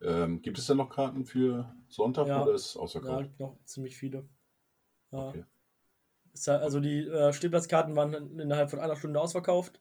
Ähm, 0.00 0.40
gibt 0.40 0.58
es 0.58 0.66
denn 0.66 0.76
noch 0.76 0.88
Karten 0.88 1.24
für 1.26 1.74
Sonntag 1.88 2.28
ja, 2.28 2.42
oder 2.42 2.54
ist 2.54 2.66
es 2.66 2.76
ausverkauft? 2.76 3.30
Ja, 3.38 3.46
noch 3.46 3.58
ziemlich 3.64 3.96
viele. 3.96 4.28
Ja. 5.10 5.28
Okay. 5.28 5.44
also 6.46 6.80
die 6.80 7.00
äh, 7.00 7.32
Stehplatzkarten 7.32 7.96
waren 7.96 8.38
innerhalb 8.38 8.70
von 8.70 8.78
einer 8.78 8.96
Stunde 8.96 9.20
ausverkauft. 9.20 9.80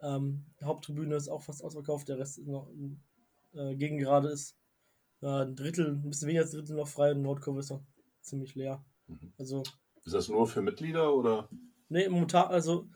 Ähm, 0.00 0.46
Haupttribüne 0.62 1.14
ist 1.14 1.28
auch 1.28 1.42
fast 1.42 1.62
ausverkauft, 1.62 2.08
der 2.08 2.18
Rest 2.18 2.38
ist 2.38 2.48
noch 2.48 2.70
äh, 3.52 3.74
gegen 3.76 3.98
gerade 3.98 4.28
ist 4.28 4.56
äh, 5.20 5.26
ein 5.26 5.54
Drittel, 5.54 5.88
ein 5.88 6.08
bisschen 6.08 6.28
weniger 6.28 6.44
als 6.44 6.54
ein 6.54 6.60
Drittel 6.60 6.76
noch 6.76 6.88
frei 6.88 7.12
und 7.12 7.20
Nordkurve 7.20 7.60
ist 7.60 7.70
noch 7.70 7.82
ziemlich 8.22 8.54
leer. 8.54 8.82
Mhm. 9.06 9.32
Also, 9.38 9.62
ist 10.04 10.14
das 10.14 10.28
nur 10.28 10.46
für 10.46 10.62
Mitglieder 10.62 11.14
oder? 11.14 11.50
Nee, 11.90 12.08
momentan, 12.08 12.46
also 12.48 12.88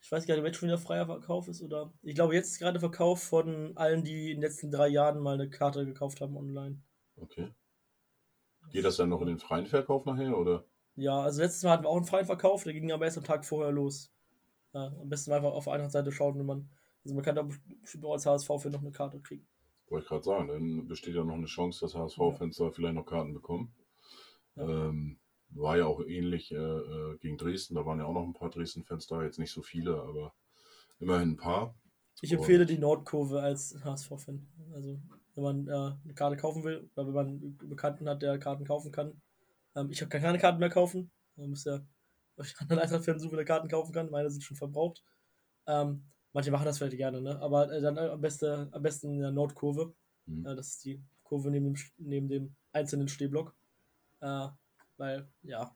ich 0.00 0.12
weiß 0.12 0.26
gar 0.26 0.34
nicht, 0.34 0.42
ob 0.42 0.46
jetzt 0.46 0.58
schon 0.58 0.68
wieder 0.68 0.78
freier 0.78 1.06
Verkauf 1.06 1.48
ist 1.48 1.62
oder. 1.62 1.92
Ich 2.02 2.14
glaube, 2.14 2.34
jetzt 2.34 2.52
ist 2.52 2.58
gerade 2.58 2.80
Verkauf 2.80 3.22
von 3.22 3.76
allen, 3.76 4.04
die 4.04 4.32
in 4.32 4.36
den 4.36 4.42
letzten 4.42 4.70
drei 4.70 4.88
Jahren 4.88 5.20
mal 5.20 5.34
eine 5.34 5.48
Karte 5.48 5.86
gekauft 5.86 6.20
haben 6.20 6.36
online. 6.36 6.80
Okay. 7.16 7.52
Geht 8.70 8.84
das 8.84 8.96
dann 8.96 9.08
noch 9.08 9.20
in 9.22 9.28
den 9.28 9.38
freien 9.38 9.66
Verkauf 9.66 10.04
nachher 10.04 10.36
oder? 10.36 10.64
Ja, 10.96 11.20
also 11.20 11.40
letztes 11.40 11.62
Mal 11.62 11.72
hatten 11.72 11.84
wir 11.84 11.88
auch 11.88 11.96
einen 11.96 12.06
freien 12.06 12.26
Verkauf, 12.26 12.64
der 12.64 12.72
ging 12.72 12.90
aber 12.90 13.04
erst 13.04 13.18
am 13.18 13.24
Tag 13.24 13.44
vorher 13.44 13.72
los. 13.72 14.12
Ja, 14.74 14.86
am 14.86 15.08
besten 15.08 15.32
einfach 15.32 15.52
auf 15.52 15.68
einer 15.68 15.88
Seite 15.88 16.10
schauen, 16.12 16.38
wenn 16.38 16.46
man. 16.46 16.68
Also 17.04 17.14
man 17.14 17.24
kann 17.24 17.36
da 17.36 17.48
bestimmt 17.80 18.04
auch 18.04 18.12
als 18.12 18.26
HSV 18.26 18.50
für 18.58 18.70
noch 18.70 18.80
eine 18.80 18.90
Karte 18.90 19.20
kriegen. 19.20 19.46
Wollte 19.88 20.04
ich 20.04 20.08
gerade 20.08 20.24
sagen, 20.24 20.48
dann 20.48 20.88
besteht 20.88 21.14
ja 21.14 21.24
noch 21.24 21.34
eine 21.34 21.46
Chance, 21.46 21.80
dass 21.80 21.94
HSV-Fans 21.94 22.58
ja. 22.58 22.66
da 22.66 22.70
vielleicht 22.72 22.94
noch 22.94 23.06
Karten 23.06 23.32
bekommen. 23.32 23.72
Ja. 24.56 24.64
Ähm, 24.64 25.18
war 25.50 25.78
ja 25.78 25.86
auch 25.86 26.04
ähnlich 26.04 26.52
äh, 26.52 26.56
äh, 26.56 27.18
gegen 27.18 27.38
Dresden, 27.38 27.74
da 27.74 27.86
waren 27.86 27.98
ja 27.98 28.04
auch 28.04 28.12
noch 28.12 28.24
ein 28.24 28.34
paar 28.34 28.50
Dresden-Fans 28.50 29.06
da, 29.06 29.22
jetzt 29.22 29.38
nicht 29.38 29.52
so 29.52 29.62
viele, 29.62 30.02
aber 30.02 30.34
immerhin 31.00 31.30
ein 31.30 31.36
paar. 31.36 31.74
Ich 32.20 32.32
empfehle 32.32 32.62
Und, 32.62 32.70
die 32.70 32.78
Nordkurve 32.78 33.40
als 33.40 33.76
HSV-Fan. 33.82 34.46
Also 34.74 35.00
wenn 35.34 35.44
man 35.44 35.68
äh, 35.68 35.96
eine 36.04 36.14
Karte 36.14 36.36
kaufen 36.36 36.64
will, 36.64 36.90
oder 36.94 37.06
wenn 37.06 37.14
man 37.14 37.26
einen 37.26 37.56
Bekannten 37.68 38.08
hat, 38.08 38.22
der 38.22 38.38
Karten 38.38 38.64
kaufen 38.64 38.90
kann. 38.90 39.20
Ähm, 39.76 39.90
ich 39.90 40.00
kann 40.00 40.22
keine 40.22 40.38
Karten 40.38 40.58
mehr 40.58 40.70
kaufen. 40.70 41.10
Man 41.36 41.50
muss 41.50 41.64
ja 41.64 41.80
ich 42.44 42.58
anderen 42.60 42.82
Eintracht-Fans 42.82 43.22
so 43.22 43.30
viele 43.30 43.44
Karten 43.44 43.68
kaufen 43.68 43.92
kann. 43.92 44.10
Meine 44.10 44.30
sind 44.30 44.42
schon 44.42 44.56
verbraucht. 44.56 45.02
Ähm, 45.66 46.04
manche 46.32 46.50
machen 46.50 46.64
das 46.64 46.78
vielleicht 46.78 46.96
gerne, 46.96 47.20
ne? 47.20 47.40
Aber 47.40 47.70
äh, 47.72 47.80
dann 47.80 47.96
äh, 47.96 48.08
am, 48.08 48.20
beste, 48.20 48.68
am 48.70 48.82
besten 48.82 49.12
in 49.12 49.20
der 49.20 49.30
Nordkurve. 49.30 49.94
Mhm. 50.26 50.46
Äh, 50.46 50.56
das 50.56 50.68
ist 50.68 50.84
die 50.84 51.02
Kurve 51.22 51.50
neben 51.50 51.74
dem, 51.74 51.76
neben 51.98 52.28
dem 52.28 52.56
einzelnen 52.72 53.08
Stehblock. 53.08 53.54
Äh, 54.20 54.48
weil, 54.98 55.30
ja, 55.42 55.74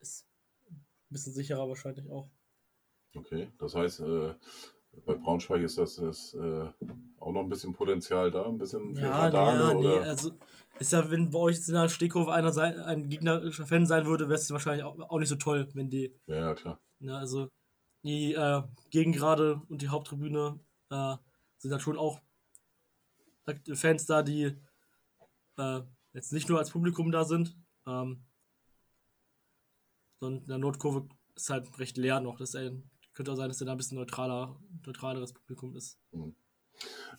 ist 0.00 0.28
ein 0.70 0.86
bisschen 1.08 1.32
sicherer 1.32 1.68
wahrscheinlich 1.68 2.08
auch. 2.10 2.30
Okay, 3.14 3.50
das 3.58 3.74
heißt, 3.74 4.00
äh, 4.00 4.34
bei 5.06 5.14
Braunschweig 5.14 5.62
ist 5.62 5.78
das, 5.78 5.96
das 5.96 6.34
äh, 6.34 6.68
auch 7.18 7.32
noch 7.32 7.40
ein 7.42 7.48
bisschen 7.48 7.72
Potenzial 7.72 8.30
da, 8.30 8.46
ein 8.46 8.58
bisschen 8.58 8.94
ja, 8.96 9.10
Radane, 9.10 9.74
nee, 9.74 9.80
nee, 9.80 9.98
also 9.98 10.32
ist 10.78 10.92
ja, 10.92 11.08
wenn 11.10 11.30
bei 11.30 11.38
euch 11.38 11.66
in 11.68 11.74
der 11.74 11.88
Stehkurve 11.88 12.32
einer 12.32 12.52
sein, 12.52 12.78
ein 12.80 13.08
gegnerischer 13.08 13.66
Fan 13.66 13.86
sein 13.86 14.06
würde, 14.06 14.28
wäre 14.28 14.38
es 14.38 14.50
wahrscheinlich 14.50 14.84
auch, 14.84 14.98
auch, 14.98 15.18
nicht 15.18 15.28
so 15.28 15.36
toll, 15.36 15.68
wenn 15.74 15.88
die. 15.88 16.14
Ja, 16.26 16.36
ja 16.36 16.54
klar. 16.54 16.80
Ja, 16.98 17.18
also 17.18 17.48
die 18.02 18.34
äh, 18.34 18.62
Gegengrade 18.90 19.62
und 19.68 19.82
die 19.82 19.88
Haupttribüne 19.88 20.58
äh, 20.90 21.16
sind 21.58 21.70
dann 21.70 21.80
schon 21.80 21.96
auch 21.96 22.20
Fans 23.74 24.06
da, 24.06 24.22
die 24.22 24.56
äh, 25.58 25.80
jetzt 26.12 26.32
nicht 26.32 26.48
nur 26.48 26.58
als 26.58 26.70
Publikum 26.70 27.12
da 27.12 27.24
sind, 27.24 27.56
ähm, 27.86 28.24
sondern 30.20 30.42
in 30.42 30.48
der 30.48 30.58
Nordkurve 30.58 31.08
ist 31.34 31.50
halt 31.50 31.78
recht 31.78 31.96
leer 31.96 32.20
noch. 32.20 32.38
Das 32.38 32.54
äh, 32.54 32.72
könnte 33.12 33.32
auch 33.32 33.36
sein, 33.36 33.48
dass 33.48 33.60
er 33.60 33.66
da 33.66 33.72
ein 33.72 33.78
bisschen 33.78 33.98
neutraler, 33.98 34.60
neutraleres 34.86 35.32
Publikum 35.32 35.74
ist. 35.76 35.98
Mhm. 36.12 36.34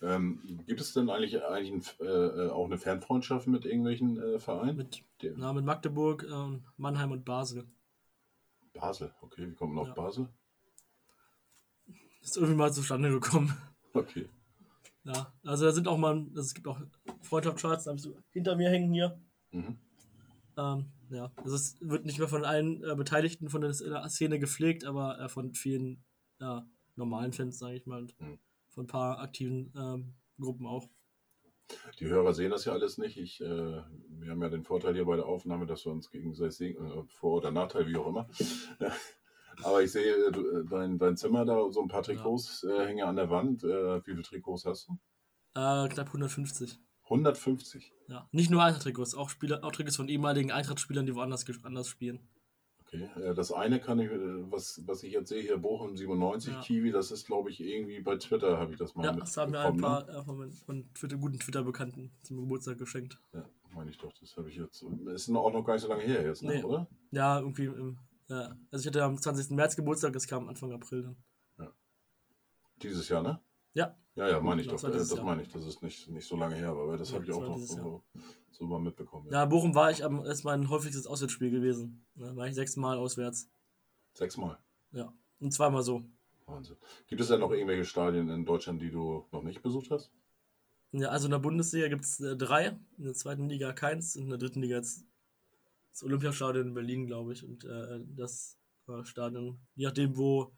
Ähm, 0.01 0.63
gibt 0.66 0.82
es 0.82 0.93
denn 0.93 1.09
eigentlich, 1.09 1.41
eigentlich 1.43 1.95
ein, 1.99 2.05
äh, 2.05 2.49
auch 2.49 2.66
eine 2.66 2.78
Fernfreundschaft 2.78 3.47
mit 3.47 3.66
irgendwelchen 3.66 4.22
äh, 4.22 4.39
Vereinen? 4.39 4.76
Mit, 4.76 5.03
na, 5.38 5.53
mit 5.53 5.63
Magdeburg, 5.63 6.24
äh, 6.24 6.59
Mannheim 6.78 7.11
und 7.11 7.24
Basel. 7.24 7.66
Basel, 8.74 9.13
okay, 9.22 9.49
wie 9.49 9.55
kommt 9.55 9.74
man 9.74 9.84
auf 9.84 9.88
Ja. 9.89 9.93
Basel? 9.93 10.30
Ist 12.22 12.38
irgendwie 12.38 12.55
mal 12.55 12.74
zustande 12.74 13.09
gekommen. 13.09 13.55
Okay. 13.93 14.28
Ja, 15.05 15.34
also 15.43 15.66
da 15.66 15.72
sind 15.72 15.88
auch 15.88 15.97
mal, 15.97 16.18
also 16.30 16.41
es 16.41 16.53
gibt 16.53 16.68
auch 16.68 16.82
Freundschaftscharts, 17.22 17.86
da 17.86 17.91
habe 17.91 17.97
ich 17.97 18.03
so 18.03 18.18
hinter 18.32 18.55
mir 18.55 18.70
hängen 18.70 18.91
hier. 18.91 19.22
Mhm. 19.51 19.80
Ähm, 20.58 20.91
ja, 21.10 21.32
also 21.38 21.56
es 21.56 21.78
wird 21.82 22.06
nicht 22.06 22.20
mehr 22.20 22.28
von 22.28 22.45
allen 22.45 22.84
äh, 22.84 22.95
Beteiligten 22.95 23.49
von 23.49 23.62
der 23.62 23.74
Szene 23.74 24.39
gepflegt, 24.39 24.86
aber 24.86 25.20
äh, 25.20 25.30
von 25.30 25.53
vielen 25.53 26.03
ja, 26.39 26.66
normalen 26.95 27.34
Fans, 27.34 27.60
sage 27.60 27.76
ich 27.76 27.86
mal, 27.86 28.01
und 28.01 28.20
Mhm. 28.20 28.39
von 28.70 28.86
ein 28.86 28.88
paar 28.88 29.20
aktiven 29.20 29.74
ähm, 29.76 30.16
Gruppen 30.39 30.66
auch. 30.66 30.89
Die 31.99 32.08
Hörer 32.08 32.34
sehen 32.34 32.51
das 32.51 32.66
ja 32.66 32.74
alles 32.74 32.97
nicht. 32.97 33.18
Ich, 33.18 33.41
äh, 33.41 33.45
wir 33.45 34.32
haben 34.32 34.41
ja 34.41 34.49
den 34.49 34.64
Vorteil 34.64 34.93
hier 34.93 35.06
bei 35.06 35.16
der 35.16 35.26
Aufnahme, 35.26 35.66
dass 35.66 35.86
wir 35.86 35.91
uns 35.91 36.10
gegenseitig 36.12 36.56
sehen, 36.56 36.86
äh, 36.86 37.03
Vor- 37.08 37.38
oder 37.38 37.51
Nachteil, 37.51 37.88
wie 37.88 37.95
auch 37.97 38.08
immer. 38.08 38.30
Aber 39.64 39.82
ich 39.82 39.91
sehe 39.91 40.28
äh, 40.28 40.32
du, 40.32 40.60
äh, 40.60 40.66
dein, 40.70 40.97
dein 40.97 41.18
Zimmer 41.18 41.45
da, 41.45 41.72
so 41.72 41.82
ein 41.82 41.88
paar 41.88 42.03
Trikots 42.03 42.64
äh, 42.64 42.86
hängen 42.86 43.06
an 43.06 43.16
der 43.16 43.30
Wand. 43.30 43.64
Äh, 43.64 43.97
wie 43.99 44.12
viele 44.12 44.22
Trikots 44.22 44.66
hast 44.66 44.88
du? 44.88 44.93
Äh, 45.56 45.88
knapp 45.89 46.08
150. 46.08 46.80
150. 47.06 47.93
Ja, 48.08 48.28
nicht 48.32 48.49
nur 48.49 48.64
Eintracht-Trikots, 48.64 49.16
auch, 49.16 49.30
Spieler, 49.30 49.64
auch 49.64 49.72
Trikots 49.72 49.95
von 49.95 50.10
ehemaligen 50.10 50.51
Eintracht-Spielern, 50.51 51.06
die 51.06 51.16
woanders 51.16 51.45
anders 51.64 51.88
spielen. 51.88 52.20
Okay. 52.82 53.10
Äh, 53.20 53.34
das 53.34 53.51
eine 53.51 53.80
kann 53.80 53.99
ich, 53.99 54.10
äh, 54.12 54.51
was, 54.51 54.82
was 54.86 55.03
ich 55.03 55.14
jetzt 55.14 55.30
sehe 55.30 55.41
hier, 55.41 55.58
Bochum 55.58 55.95
97, 55.95 56.53
Ja. 56.53 56.62
Kiwi, 56.62 56.91
das 56.91 57.12
ist, 57.12 57.26
glaube 57.26 57.49
ich, 57.49 57.60
irgendwie 57.62 57.99
bei 57.99 58.16
Twitter, 58.18 58.58
habe 58.58 58.74
ich 58.74 58.78
das 58.78 58.95
mal 58.95 59.06
Ja, 59.06 59.14
das 59.14 59.36
haben 59.38 59.51
mir 59.51 59.60
ein 59.60 59.78
paar 59.78 60.08
äh, 60.08 60.24
von, 60.24 60.51
von 60.51 60.93
Twitter, 60.93 61.18
guten 61.18 61.39
Twitter-Bekannten 61.39 62.12
zum 62.22 62.38
Geburtstag 62.38 62.78
geschenkt. 62.78 63.20
Ne? 63.34 63.39
Ja, 63.39 63.76
meine 63.76 63.89
ich 63.89 63.97
doch, 63.97 64.14
das 64.20 64.36
habe 64.38 64.49
ich 64.49 64.58
jetzt. 64.58 64.84
Ist 65.08 65.30
auch 65.30 65.51
noch 65.51 65.64
gar 65.64 65.74
nicht 65.74 65.84
so 65.84 65.89
lange 65.89 66.03
her 66.03 66.24
jetzt, 66.26 66.43
ne? 66.43 66.56
Nee. 66.56 66.64
oder? 66.64 66.88
Ja, 67.12 67.39
irgendwie 67.39 67.72
ja, 68.28 68.58
also 68.72 68.82
ich 68.82 68.88
hatte 68.88 69.03
am 69.03 69.22
20. 69.22 69.51
März 69.51 69.76
Geburtstag, 69.76 70.14
das 70.14 70.26
kam 70.26 70.49
Anfang 70.49 70.72
April 70.72 71.03
dann. 71.03 71.18
Dieses 72.82 73.08
Jahr, 73.08 73.24
ne? 73.24 73.39
Ja, 73.76 73.95
Ja, 74.15 74.30
ja, 74.30 74.39
meine 74.39 74.61
ich 74.61 74.67
Ja, 74.67 74.73
doch. 74.73 74.82
das 74.82 74.89
Äh, 74.89 74.93
dieses 74.93 75.09
Das 75.09 75.17
Jahr. 75.17 75.26
meine 75.26 75.41
ich, 75.41 75.49
das 75.49 75.65
ist 75.65 75.84
nicht, 75.84 76.09
nicht 76.09 76.28
so 76.28 76.38
lange 76.38 76.55
her, 76.55 76.69
aber 76.69 76.97
das 76.97 77.09
Ja, 77.09 77.15
habe 77.15 77.26
ich 77.26 77.30
das 77.30 77.38
auch 77.38 77.47
noch 77.47 77.57
so, 77.57 78.03
so 78.49 78.65
mal 78.65 78.80
mitbekommen. 78.80 79.30
Ja, 79.32 79.45
Bochum 79.45 79.76
war 79.76 79.91
ich 79.91 80.03
am, 80.03 80.23
ist 80.26 80.43
mein 80.45 80.69
häufigstes 80.69 81.05
Auswärtsspiel 81.05 81.51
gewesen. 81.51 82.05
Da 82.15 82.36
war 82.36 82.47
ich 82.47 82.55
sechsmal 82.55 82.97
auswärts. 82.97 83.49
Sechsmal. 84.13 84.57
Ja. 84.91 85.13
Und 85.39 85.51
zweimal 85.51 85.84
so. 85.84 86.03
Wahnsinn. 86.45 86.78
Gibt 87.07 87.21
es 87.21 87.28
denn 87.28 87.41
noch 87.41 87.51
irgendwelche 87.51 87.86
Stadien 87.86 88.30
in 88.30 88.45
Deutschland, 88.45 88.82
die 88.82 88.91
du 88.91 89.26
noch 89.32 89.43
nicht 89.43 89.61
besucht 89.61 89.91
hast? 89.91 90.11
Ja, 90.93 91.09
also 91.09 91.26
in 91.26 91.32
der 91.32 91.39
Bundesliga 91.39 91.89
gibt 91.89 92.05
es 92.05 92.19
äh, 92.21 92.38
drei, 92.38 92.78
in 92.97 93.03
der 93.03 93.13
zweiten 93.13 93.49
Liga 93.49 93.73
keins, 93.73 94.15
und 94.15 94.23
in 94.23 94.30
der 94.30 94.38
dritten 94.38 94.61
Liga 94.61 94.78
jetzt 94.78 95.03
das 95.91 96.03
Olympiastadion 96.03 96.67
in 96.67 96.73
Berlin, 96.73 97.07
glaube 97.07 97.34
ich. 97.34 97.43
Und 97.43 97.65
äh, 97.65 97.99
das 98.15 98.57
äh, 98.88 99.03
Stadion, 99.03 99.59
je 99.76 99.88
nachdem, 99.88 100.15
wo 100.15 100.53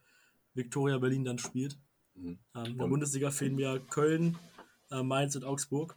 Viktoria 0.53 0.99
Berlin 0.99 1.23
dann 1.23 1.39
spielt. 1.39 1.79
Mhm. 2.17 2.39
Ähm, 2.55 2.65
in 2.65 2.75
der 2.77 2.83
Und- 2.85 2.89
Bundesliga 2.89 3.31
fehlen 3.31 3.55
mir 3.55 3.79
Köln, 3.89 4.37
äh, 4.91 5.03
Mainz 5.03 5.35
und 5.35 5.43
Augsburg. 5.45 5.95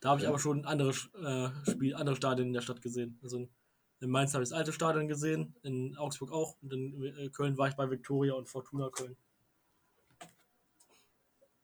Da 0.00 0.10
habe 0.10 0.20
ich 0.20 0.26
Okay. 0.26 0.32
aber 0.32 0.38
schon 0.40 0.64
andere, 0.64 0.90
äh, 0.90 1.70
Spiel, 1.70 1.94
andere 1.94 2.16
Stadien 2.16 2.48
in 2.48 2.54
der 2.54 2.60
Stadt 2.62 2.82
gesehen. 2.82 3.18
Also 3.22 3.36
in, 3.38 3.48
in 4.00 4.10
Mainz 4.10 4.34
habe 4.34 4.42
ich 4.42 4.50
das 4.50 4.58
alte 4.58 4.72
Stadion 4.72 5.06
gesehen, 5.06 5.54
in 5.62 5.96
Augsburg 5.96 6.32
auch. 6.32 6.56
Und 6.60 6.72
in 6.72 7.02
äh, 7.04 7.28
Köln 7.28 7.56
war 7.56 7.68
ich 7.68 7.74
bei 7.76 7.88
Viktoria 7.88 8.34
und 8.34 8.48
Fortuna 8.48 8.90
Köln. 8.90 9.16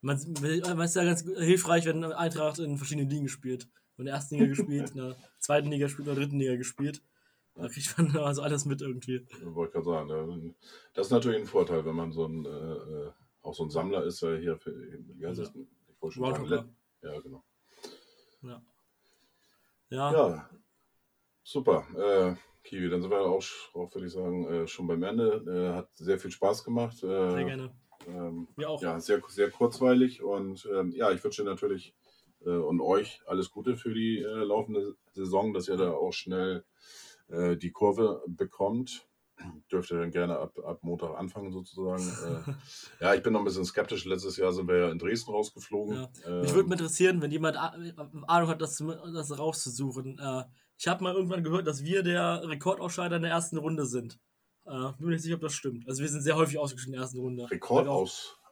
Man, 0.00 0.16
man 0.40 0.80
ist 0.82 0.94
ja 0.94 1.04
ganz 1.04 1.22
hilfreich, 1.22 1.84
wenn 1.86 2.04
Eintracht 2.04 2.60
in 2.60 2.76
verschiedenen 2.78 3.10
Ligen 3.10 3.28
spielt. 3.28 3.68
In 3.96 4.04
der 4.04 4.14
ersten 4.14 4.36
Liga 4.36 4.46
gespielt, 4.46 4.90
in 4.94 4.96
der 4.98 5.16
zweiten 5.40 5.70
Liga 5.70 5.86
gespielt, 5.86 6.06
in 6.06 6.14
der 6.14 6.22
dritten 6.22 6.38
Liga 6.38 6.54
gespielt. 6.54 7.02
Da 7.56 7.66
kriegt 7.68 7.98
man 7.98 8.16
also 8.24 8.42
alles 8.42 8.64
mit 8.64 8.80
irgendwie. 8.80 9.26
Ich 9.28 9.54
wollte 9.54 9.72
gerade 9.72 9.84
sagen, 9.84 10.10
äh, 10.50 10.54
das 10.94 11.06
ist 11.08 11.10
natürlich 11.12 11.40
ein 11.40 11.46
Vorteil, 11.48 11.84
wenn 11.84 11.96
man 11.96 12.12
so 12.12 12.26
ein, 12.26 12.44
äh, 12.44 12.48
äh, 12.48 13.10
auch 13.48 13.54
so 13.54 13.64
ein 13.64 13.70
Sammler 13.70 14.04
ist, 14.04 14.22
der 14.22 14.38
hier 14.38 14.58
für, 14.58 14.72
heißt 15.24 15.40
das? 15.40 15.52
Ich 15.54 16.14
schon 16.14 16.46
sagen, 16.46 16.76
ja, 17.02 17.20
genau. 17.20 17.42
Ja. 18.42 18.62
Ja, 19.90 20.12
Ja, 20.12 20.50
super. 21.42 21.86
Äh, 21.96 22.36
Kiwi, 22.62 22.90
dann 22.90 23.00
sind 23.00 23.10
wir 23.10 23.20
auch, 23.20 23.42
auch 23.72 23.94
würde 23.94 24.06
ich 24.06 24.12
sagen, 24.12 24.46
äh, 24.46 24.66
schon 24.66 24.86
beim 24.86 25.02
Ende. 25.02 25.42
Äh, 25.46 25.74
hat 25.74 25.88
sehr 25.96 26.18
viel 26.18 26.30
Spaß 26.30 26.62
gemacht. 26.64 27.02
Äh, 27.02 27.30
sehr 27.30 27.44
gerne. 27.44 27.72
Ähm, 28.06 28.48
Mir 28.56 28.68
auch. 28.68 28.82
Ja, 28.82 29.00
sehr, 29.00 29.22
sehr 29.28 29.50
kurzweilig 29.50 30.22
und 30.22 30.68
ähm, 30.72 30.92
ja, 30.92 31.10
ich 31.10 31.24
wünsche 31.24 31.42
natürlich 31.44 31.94
äh, 32.44 32.50
und 32.50 32.80
euch 32.80 33.22
alles 33.26 33.50
Gute 33.50 33.76
für 33.76 33.94
die 33.94 34.18
äh, 34.18 34.44
laufende 34.44 34.96
Saison, 35.12 35.54
dass 35.54 35.68
ihr 35.68 35.76
da 35.76 35.92
auch 35.92 36.12
schnell 36.12 36.64
die 37.30 37.72
Kurve 37.72 38.24
bekommt. 38.26 39.06
Dürft 39.70 39.90
ihr 39.90 39.98
dann 39.98 40.10
gerne 40.10 40.38
ab, 40.38 40.58
ab 40.64 40.78
Montag 40.82 41.16
anfangen 41.16 41.52
sozusagen. 41.52 42.02
äh, 43.00 43.04
ja, 43.04 43.14
ich 43.14 43.22
bin 43.22 43.32
noch 43.32 43.40
ein 43.40 43.44
bisschen 43.44 43.64
skeptisch. 43.64 44.04
Letztes 44.04 44.36
Jahr 44.36 44.52
sind 44.52 44.68
wir 44.68 44.76
ja 44.76 44.90
in 44.90 44.98
Dresden 44.98 45.30
rausgeflogen. 45.30 45.94
Ja. 45.94 46.08
Ähm, 46.26 46.40
Mich 46.40 46.54
würde 46.54 46.70
interessieren, 46.72 47.22
wenn 47.22 47.30
jemand 47.30 47.56
Ahnung 47.56 48.48
hat, 48.48 48.60
das, 48.60 48.82
das 49.14 49.38
rauszusuchen. 49.38 50.18
Äh, 50.18 50.44
ich 50.76 50.88
habe 50.88 51.02
mal 51.02 51.14
irgendwann 51.14 51.44
gehört, 51.44 51.66
dass 51.66 51.84
wir 51.84 52.02
der 52.02 52.42
Rekordausscheider 52.48 53.16
in 53.16 53.22
der 53.22 53.32
ersten 53.32 53.58
Runde 53.58 53.86
sind. 53.86 54.18
Äh, 54.64 54.92
bin 54.98 55.06
mir 55.06 55.12
nicht 55.12 55.22
sicher, 55.22 55.36
ob 55.36 55.40
das 55.40 55.54
stimmt. 55.54 55.88
Also 55.88 56.02
wir 56.02 56.08
sind 56.08 56.22
sehr 56.22 56.36
häufig 56.36 56.58
ausgeschieden 56.58 56.94
in 56.94 56.98
der 56.98 57.02
ersten 57.02 57.20
Runde. 57.20 57.50
Rekord 57.50 57.78
weil 57.78 57.86
wir 57.86 57.92
auch. 57.92 58.10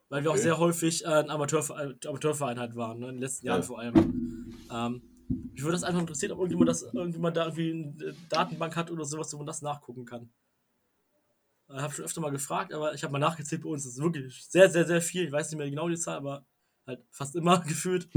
Weil 0.08 0.22
wir 0.22 0.30
auch 0.30 0.34
okay. 0.34 0.42
sehr 0.42 0.58
häufig 0.58 1.04
äh, 1.04 1.08
ein 1.08 1.30
Amateurverein, 1.30 1.98
Amateurverein 2.06 2.58
halt 2.58 2.76
waren, 2.76 3.00
ne? 3.00 3.08
in 3.08 3.14
den 3.16 3.22
letzten 3.22 3.46
Jahren 3.46 3.60
Ja. 3.60 3.66
vor 3.66 3.80
allem. 3.80 4.52
Ähm, 4.72 5.02
mich 5.28 5.62
würde 5.62 5.72
das 5.72 5.82
einfach 5.82 6.00
interessieren, 6.00 6.32
ob 6.32 6.38
irgendjemand, 6.38 6.68
das, 6.68 6.82
irgendjemand 6.82 7.36
da 7.36 7.46
irgendwie 7.46 7.72
eine 7.72 8.14
Datenbank 8.28 8.76
hat 8.76 8.90
oder 8.90 9.04
sowas, 9.04 9.32
wo 9.32 9.38
man 9.38 9.46
das 9.46 9.62
nachgucken 9.62 10.04
kann. 10.04 10.30
Ich 11.68 11.74
habe 11.82 11.92
schon 11.92 12.04
öfter 12.04 12.20
mal 12.20 12.30
gefragt, 12.30 12.72
aber 12.72 12.94
ich 12.94 13.02
habe 13.02 13.12
mal 13.12 13.18
nachgezählt 13.18 13.62
bei 13.62 13.68
uns. 13.68 13.84
Das 13.84 13.94
ist 13.94 14.02
wirklich 14.02 14.44
sehr, 14.44 14.70
sehr, 14.70 14.86
sehr 14.86 15.00
viel. 15.02 15.24
Ich 15.24 15.32
weiß 15.32 15.50
nicht 15.50 15.58
mehr 15.58 15.68
genau 15.68 15.88
die 15.88 15.96
Zahl, 15.96 16.18
aber 16.18 16.46
halt 16.86 17.04
fast 17.10 17.34
immer 17.34 17.58
gefühlt. 17.66 18.08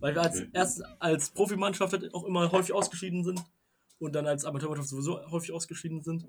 Weil 0.00 0.14
wir 0.14 0.22
als 0.22 0.40
erst 0.52 0.82
als 0.98 1.30
Profimannschaft 1.30 1.92
halt 1.92 2.12
auch 2.14 2.24
immer 2.24 2.50
häufig 2.52 2.74
ausgeschieden 2.74 3.24
sind 3.24 3.42
und 3.98 4.14
dann 4.14 4.26
als 4.26 4.44
Amateurmannschaft 4.44 4.90
sowieso 4.90 5.30
häufig 5.30 5.52
ausgeschieden 5.52 6.02
sind. 6.02 6.26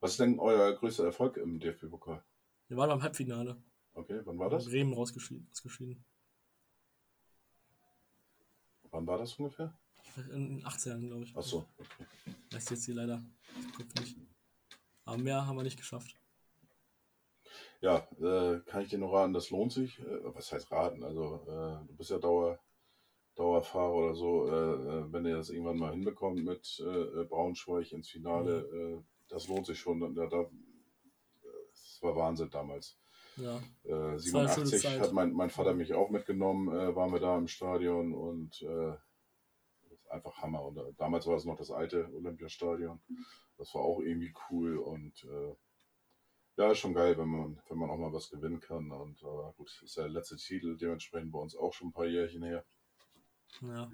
Was 0.00 0.12
ist 0.12 0.20
denn 0.20 0.38
euer 0.38 0.72
größter 0.74 1.04
Erfolg 1.04 1.36
im 1.36 1.58
DFB-Pokal? 1.58 2.22
Wir 2.68 2.76
waren 2.76 2.88
beim 2.88 3.02
Halbfinale. 3.02 3.56
Okay, 3.94 4.20
wann 4.24 4.38
war 4.38 4.48
das? 4.48 4.64
Bremen 4.66 4.92
rausgeschieden. 4.92 5.46
ausgeschieden. 5.50 6.04
Wann 8.90 9.06
war 9.06 9.18
das 9.18 9.34
ungefähr? 9.34 9.76
In 10.32 10.56
den 10.56 10.66
18 10.66 11.06
glaube 11.08 11.24
ich. 11.24 11.36
Achso, 11.36 11.66
okay. 11.78 12.06
Weiß 12.50 12.68
jetzt 12.70 12.84
hier 12.84 12.94
leider 12.94 13.22
Kopf 13.76 13.94
nicht. 14.00 14.16
Aber 15.04 15.18
mehr 15.18 15.46
haben 15.46 15.56
wir 15.56 15.62
nicht 15.62 15.78
geschafft. 15.78 16.16
Ja, 17.80 18.06
äh, 18.20 18.60
kann 18.60 18.82
ich 18.82 18.90
dir 18.90 18.98
noch 18.98 19.12
raten, 19.12 19.32
das 19.32 19.50
lohnt 19.50 19.72
sich. 19.72 19.98
Äh, 19.98 20.34
was 20.34 20.52
heißt 20.52 20.70
raten? 20.70 21.02
Also, 21.02 21.40
äh, 21.48 21.86
du 21.88 21.96
bist 21.96 22.10
ja 22.10 22.18
Dauer, 22.18 22.60
Dauerfahrer 23.34 23.94
oder 23.94 24.14
so. 24.14 24.48
Äh, 24.48 24.52
äh, 24.52 25.12
wenn 25.12 25.26
ihr 25.26 25.36
das 25.36 25.50
irgendwann 25.50 25.78
mal 25.78 25.90
hinbekommt 25.90 26.44
mit 26.44 26.80
äh, 26.80 27.24
Braunschweig 27.24 27.90
ins 27.92 28.08
Finale, 28.08 28.60
äh, 28.60 29.02
das 29.28 29.48
lohnt 29.48 29.66
sich 29.66 29.80
schon. 29.80 30.14
Da, 30.14 30.26
da, 30.26 30.46
das 31.70 31.98
war 32.02 32.14
Wahnsinn 32.14 32.50
damals. 32.50 32.96
Ja. 33.36 33.60
Äh, 33.84 33.90
war 33.90 34.10
eine 34.10 34.20
schöne 34.20 34.66
87 34.66 34.80
Zeit. 34.80 35.00
hat 35.00 35.12
mein, 35.12 35.32
mein 35.32 35.50
Vater 35.50 35.74
mich 35.74 35.92
auch 35.94 36.10
mitgenommen, 36.10 36.68
äh, 36.68 36.94
waren 36.94 37.12
wir 37.12 37.20
da 37.20 37.36
im 37.36 37.48
Stadion 37.48 38.14
und 38.14 38.62
äh, 38.62 38.94
einfach 40.12 40.36
Hammer. 40.38 40.62
Und 40.64 40.78
äh, 40.78 40.92
damals 40.98 41.26
war 41.26 41.36
es 41.36 41.44
noch 41.44 41.56
das 41.56 41.70
alte 41.70 42.08
Olympiastadion. 42.14 43.00
Das 43.58 43.74
war 43.74 43.82
auch 43.82 44.00
irgendwie 44.00 44.32
cool 44.50 44.78
und 44.78 45.24
äh, 45.24 45.54
ja, 46.56 46.70
ist 46.70 46.78
schon 46.78 46.94
geil, 46.94 47.16
wenn 47.16 47.28
man, 47.28 47.60
wenn 47.68 47.78
man 47.78 47.90
auch 47.90 47.96
mal 47.96 48.12
was 48.12 48.28
gewinnen 48.28 48.60
kann. 48.60 48.90
Und 48.90 49.22
äh, 49.22 49.52
gut, 49.56 49.70
ist 49.82 49.96
ja 49.96 50.02
der 50.02 50.12
letzte 50.12 50.36
Titel, 50.36 50.76
dementsprechend 50.76 51.32
bei 51.32 51.38
uns 51.38 51.56
auch 51.56 51.72
schon 51.72 51.88
ein 51.88 51.92
paar 51.92 52.06
Jährchen 52.06 52.42
her. 52.42 52.64
Ja. 53.62 53.90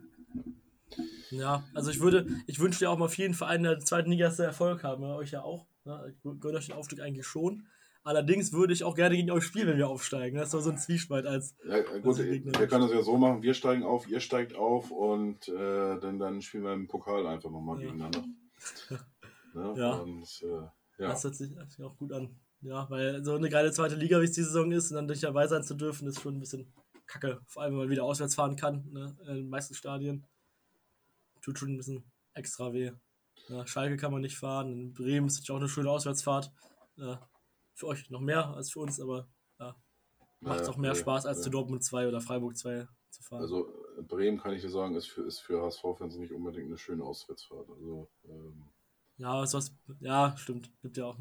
Ja, 1.30 1.64
also 1.74 1.90
ich 1.90 2.00
würde, 2.00 2.26
ich 2.46 2.60
wünsche 2.60 2.78
dir 2.78 2.90
auch 2.90 2.98
mal 2.98 3.08
vielen 3.08 3.34
Vereinen 3.34 3.64
der 3.64 3.80
zweiten 3.80 4.10
Liga, 4.10 4.26
dass 4.26 4.38
sie 4.38 4.44
Erfolg 4.44 4.82
haben. 4.82 5.02
Ja, 5.02 5.16
euch 5.16 5.32
ja 5.32 5.42
auch. 5.42 5.66
Ne? 5.84 6.14
Ich 6.16 6.40
gönne 6.40 6.58
euch 6.58 6.66
den 6.66 6.74
Aufstieg 6.74 7.00
eigentlich 7.00 7.26
schon. 7.26 7.68
Allerdings 8.05 8.53
würde 8.53 8.72
ich 8.72 8.84
auch 8.84 8.94
gerne 8.94 9.16
gegen 9.16 9.30
euch 9.30 9.44
spielen, 9.44 9.68
wenn 9.68 9.76
wir 9.76 9.88
aufsteigen. 9.88 10.36
Das 10.38 10.46
ist 10.49 10.55
doch 10.55 10.61
so 10.61 10.70
ein 10.70 10.78
Zwiespalt 10.78 11.26
als. 11.26 11.55
Ja, 11.68 11.80
gut, 11.80 12.07
Also 12.07 12.22
Gegner- 12.22 12.59
wir 12.59 12.66
können 12.66 12.82
das 12.86 12.92
ja 12.92 13.03
so 13.03 13.18
machen, 13.18 13.42
wir 13.42 13.53
steigen 13.55 13.82
auf, 13.82 14.09
ihr 14.09 14.20
steigt 14.20 14.55
auf 14.55 14.90
und 14.90 15.46
äh, 15.49 15.99
dann, 16.01 16.18
dann 16.18 16.40
spielen 16.40 16.64
wir 16.64 16.72
im 16.72 16.86
Pokal 16.88 17.26
einfach 17.26 17.51
nochmal 17.51 17.80
Ja. 17.80 17.86
gegeneinander. 17.86 18.24
Ne? 19.55 19.74
Ja. 19.78 19.92
Und 19.96 20.42
äh, 20.42 20.46
ja. 21.03 21.09
Das 21.09 21.24
hört 21.24 21.34
sich 21.34 21.51
auch 21.82 21.96
gut 21.96 22.12
an. 22.12 22.38
Ja, 22.61 22.88
weil 22.90 23.24
so 23.24 23.34
eine 23.34 23.49
geile 23.49 23.72
zweite 23.72 23.94
Liga, 23.94 24.20
wie 24.20 24.24
es 24.24 24.32
die 24.32 24.42
Saison 24.42 24.70
ist, 24.72 24.90
und 24.90 24.96
dann 24.96 25.07
nicht 25.07 25.22
dabei 25.22 25.46
sein 25.46 25.62
zu 25.64 25.74
dürfen, 25.74 26.07
ist 26.07 26.20
schon 26.20 26.36
ein 26.36 26.40
bisschen 26.40 26.70
kacke. 27.07 27.40
Vor 27.46 27.62
allem, 27.62 27.72
wenn 27.72 27.78
man 27.80 27.88
wieder 27.90 28.05
auswärts 28.05 28.34
fahren 28.34 28.57
kann, 28.57 28.84
ne? 28.90 29.16
in 29.26 29.34
den 29.36 29.49
meisten 29.49 29.74
Stadien. 29.74 30.26
Tut 31.40 31.59
schon 31.59 31.70
ein 31.70 31.76
bisschen 31.78 32.05
extra 32.34 32.72
weh. 32.74 32.92
Ja, 33.49 33.66
Schalke 33.66 33.96
kann 33.96 34.12
man 34.12 34.20
nicht 34.20 34.36
fahren. 34.36 34.70
In 34.72 34.92
Bremen 34.92 35.28
ist 35.28 35.36
natürlich 35.36 35.51
auch 35.53 35.57
eine 35.57 35.68
schöne 35.68 35.90
Auswärtsfahrt. 35.90 36.53
Ja, 36.96 37.26
für 37.79 37.87
euch 37.87 38.11
noch 38.11 38.20
mehr 38.20 38.49
als 38.49 38.72
für 38.72 38.81
uns, 38.81 39.01
aber 39.01 39.29
ja, 39.61 39.74
macht 40.41 40.61
es 40.61 40.68
auch 40.68 40.76
mehr 40.76 40.93
nee, 40.93 40.99
Spaß 40.99 41.26
als 41.26 41.39
nee. 41.39 41.45
zu 41.45 41.51
Dortmund 41.51 41.85
2 41.85 42.09
oder 42.09 42.20
Freiburg 42.20 42.57
2 42.57 42.89
zu 43.11 43.22
fahren. 43.22 43.41
Also 43.41 43.72
Bremen 44.03 44.39
kann 44.39 44.53
ich 44.53 44.62
dir 44.62 44.70
sagen, 44.70 44.95
ist 44.97 45.07
für, 45.07 45.22
ist 45.22 45.39
für 45.39 45.62
HSV-Fans 45.62 46.16
nicht 46.16 46.33
unbedingt 46.33 46.66
eine 46.66 46.79
schöne 46.79 47.05
Auswärtsfahrt. 47.05 47.68
Also, 47.70 48.09
ähm, 48.24 48.64
ja, 49.16 49.41
was, 49.41 49.72
ja, 50.01 50.37
stimmt. 50.37 50.70
Gibt 50.83 50.97
ja 50.97 51.07
auch 51.07 51.18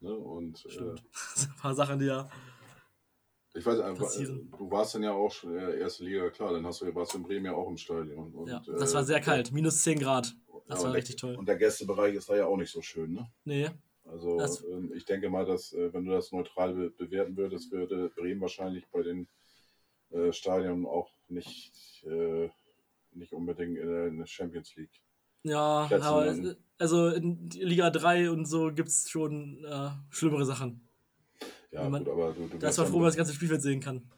ne? 0.00 0.14
Und 0.14 0.64
äh, 0.66 0.70
stimmt. 0.70 1.04
ein 1.36 1.56
paar 1.56 1.74
Sachen, 1.74 2.00
die 2.00 2.06
ja. 2.06 2.28
ich 3.54 3.64
weiß 3.64 3.80
einfach, 3.80 4.04
passieren. 4.04 4.52
du 4.58 4.70
warst 4.70 4.96
dann 4.96 5.04
ja 5.04 5.12
auch 5.12 5.30
schon 5.30 5.50
in 5.50 5.56
der 5.56 5.80
ersten 5.80 6.04
Liga, 6.04 6.30
klar, 6.30 6.52
dann 6.52 6.66
hast 6.66 6.80
du, 6.80 6.94
warst 6.94 7.14
du 7.14 7.18
in 7.18 7.24
Bremen 7.24 7.46
ja 7.46 7.54
auch 7.54 7.68
im 7.68 7.76
Stadion. 7.76 8.32
Und, 8.32 8.48
ja 8.48 8.60
das 8.66 8.92
war 8.92 9.02
äh, 9.02 9.04
sehr 9.04 9.20
kalt, 9.20 9.52
minus 9.52 9.82
10 9.82 10.00
Grad. 10.00 10.34
Das 10.68 10.80
ja, 10.80 10.86
war 10.86 10.94
richtig 10.94 11.16
der, 11.16 11.28
toll. 11.28 11.36
Und 11.36 11.46
der 11.46 11.56
Gästebereich 11.56 12.16
ist 12.16 12.28
da 12.28 12.36
ja 12.36 12.46
auch 12.46 12.56
nicht 12.56 12.72
so 12.72 12.82
schön, 12.82 13.12
ne? 13.12 13.30
Nee, 13.44 13.70
Also 14.06 14.38
Das- 14.38 14.62
ähm, 14.64 14.92
ich 14.94 15.04
denke 15.04 15.28
mal, 15.30 15.44
dass 15.44 15.72
äh, 15.72 15.92
wenn 15.92 16.04
du 16.04 16.12
das 16.12 16.32
neutral 16.32 16.74
be 16.74 16.90
bewerten 16.90 17.36
würdest, 17.36 17.70
würde 17.72 18.08
Bremen 18.10 18.40
wahrscheinlich 18.40 18.86
bei 18.92 19.02
den 19.02 19.28
äh, 20.10 20.32
Stadien 20.32 20.86
auch 20.86 21.10
nicht, 21.28 22.04
äh, 22.06 22.48
nicht 23.12 23.32
unbedingt 23.32 23.78
in 23.78 24.18
der, 24.18 24.26
Champions 24.26 24.74
League. 24.76 25.02
ja, 25.42 25.88
aber 26.00 26.26
landen. 26.26 26.46
es- 26.46 26.56
also 26.78 27.08
in 27.08 27.48
Liga 27.50 27.90
3 27.90 28.30
und 28.30 28.46
so 28.46 28.72
gibt 28.72 28.88
es 28.88 29.08
schon 29.10 29.64
äh, 29.64 29.90
schlimmere 30.10 30.44
Sachen. 30.44 30.86
Ja, 31.72 31.88
man- 31.88 32.04
gut, 32.04 32.12
aber 32.12 32.32
du, 32.32 32.46
du 32.46 32.58
Da 32.58 32.68
ist 32.68 32.78
man 32.78 32.86
froh, 32.86 32.94
wenn 32.94 33.00
man 33.00 33.08
das 33.08 33.16
ganze 33.16 33.32
Spielfeld 33.34 33.62
sehen 33.62 33.80
kann. 33.80 34.08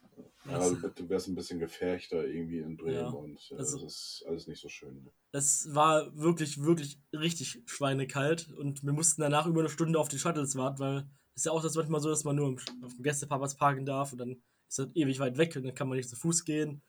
Ja, 0.51 0.71
du, 0.71 0.89
du 0.89 1.09
wärst 1.09 1.29
ein 1.29 1.35
bisschen 1.35 1.59
gefärchter 1.59 2.27
irgendwie 2.27 2.59
in 2.59 2.77
Bremen 2.77 2.95
Ja, 2.95 3.09
und 3.09 3.51
äh, 3.51 3.57
also- 3.57 3.79
das 3.79 3.95
ist 3.95 4.25
alles 4.27 4.47
nicht 4.47 4.61
so 4.61 4.69
schön. 4.69 5.03
Ne? 5.05 5.11
es 5.33 5.75
war 5.75 6.17
wirklich, 6.17 6.63
wirklich 6.63 6.99
richtig 7.13 7.63
schweinekalt 7.67 8.51
und 8.53 8.83
wir 8.83 8.93
mussten 8.93 9.21
danach 9.23 9.47
über 9.47 9.61
eine 9.61 9.69
Stunde 9.69 9.99
auf 9.99 10.09
die 10.09 10.19
Shuttles 10.19 10.57
warten, 10.57 10.79
weil 10.79 10.97
es 11.35 11.43
ist 11.43 11.47
ja 11.47 11.53
auch 11.53 11.63
das 11.63 11.75
manchmal 11.77 12.01
so, 12.01 12.09
dass 12.09 12.25
man 12.25 12.37
nur 12.37 12.57
auf 12.83 12.95
dem 12.95 13.03
Gästeparkplatz 13.03 13.57
parken 13.57 13.85
darf 13.87 14.13
und 14.13 14.19
dann 14.19 14.43
ist 14.69 14.79
das 14.79 14.89
ewig 14.95 15.19
weit 15.21 15.39
weg 15.39 15.55
und 15.57 15.65
dann 15.65 15.75
kann 15.75 15.89
man 15.89 15.97
nicht 15.97 16.09
zu 16.09 16.17
Fuß 16.17 16.45
gehen. 16.45 16.83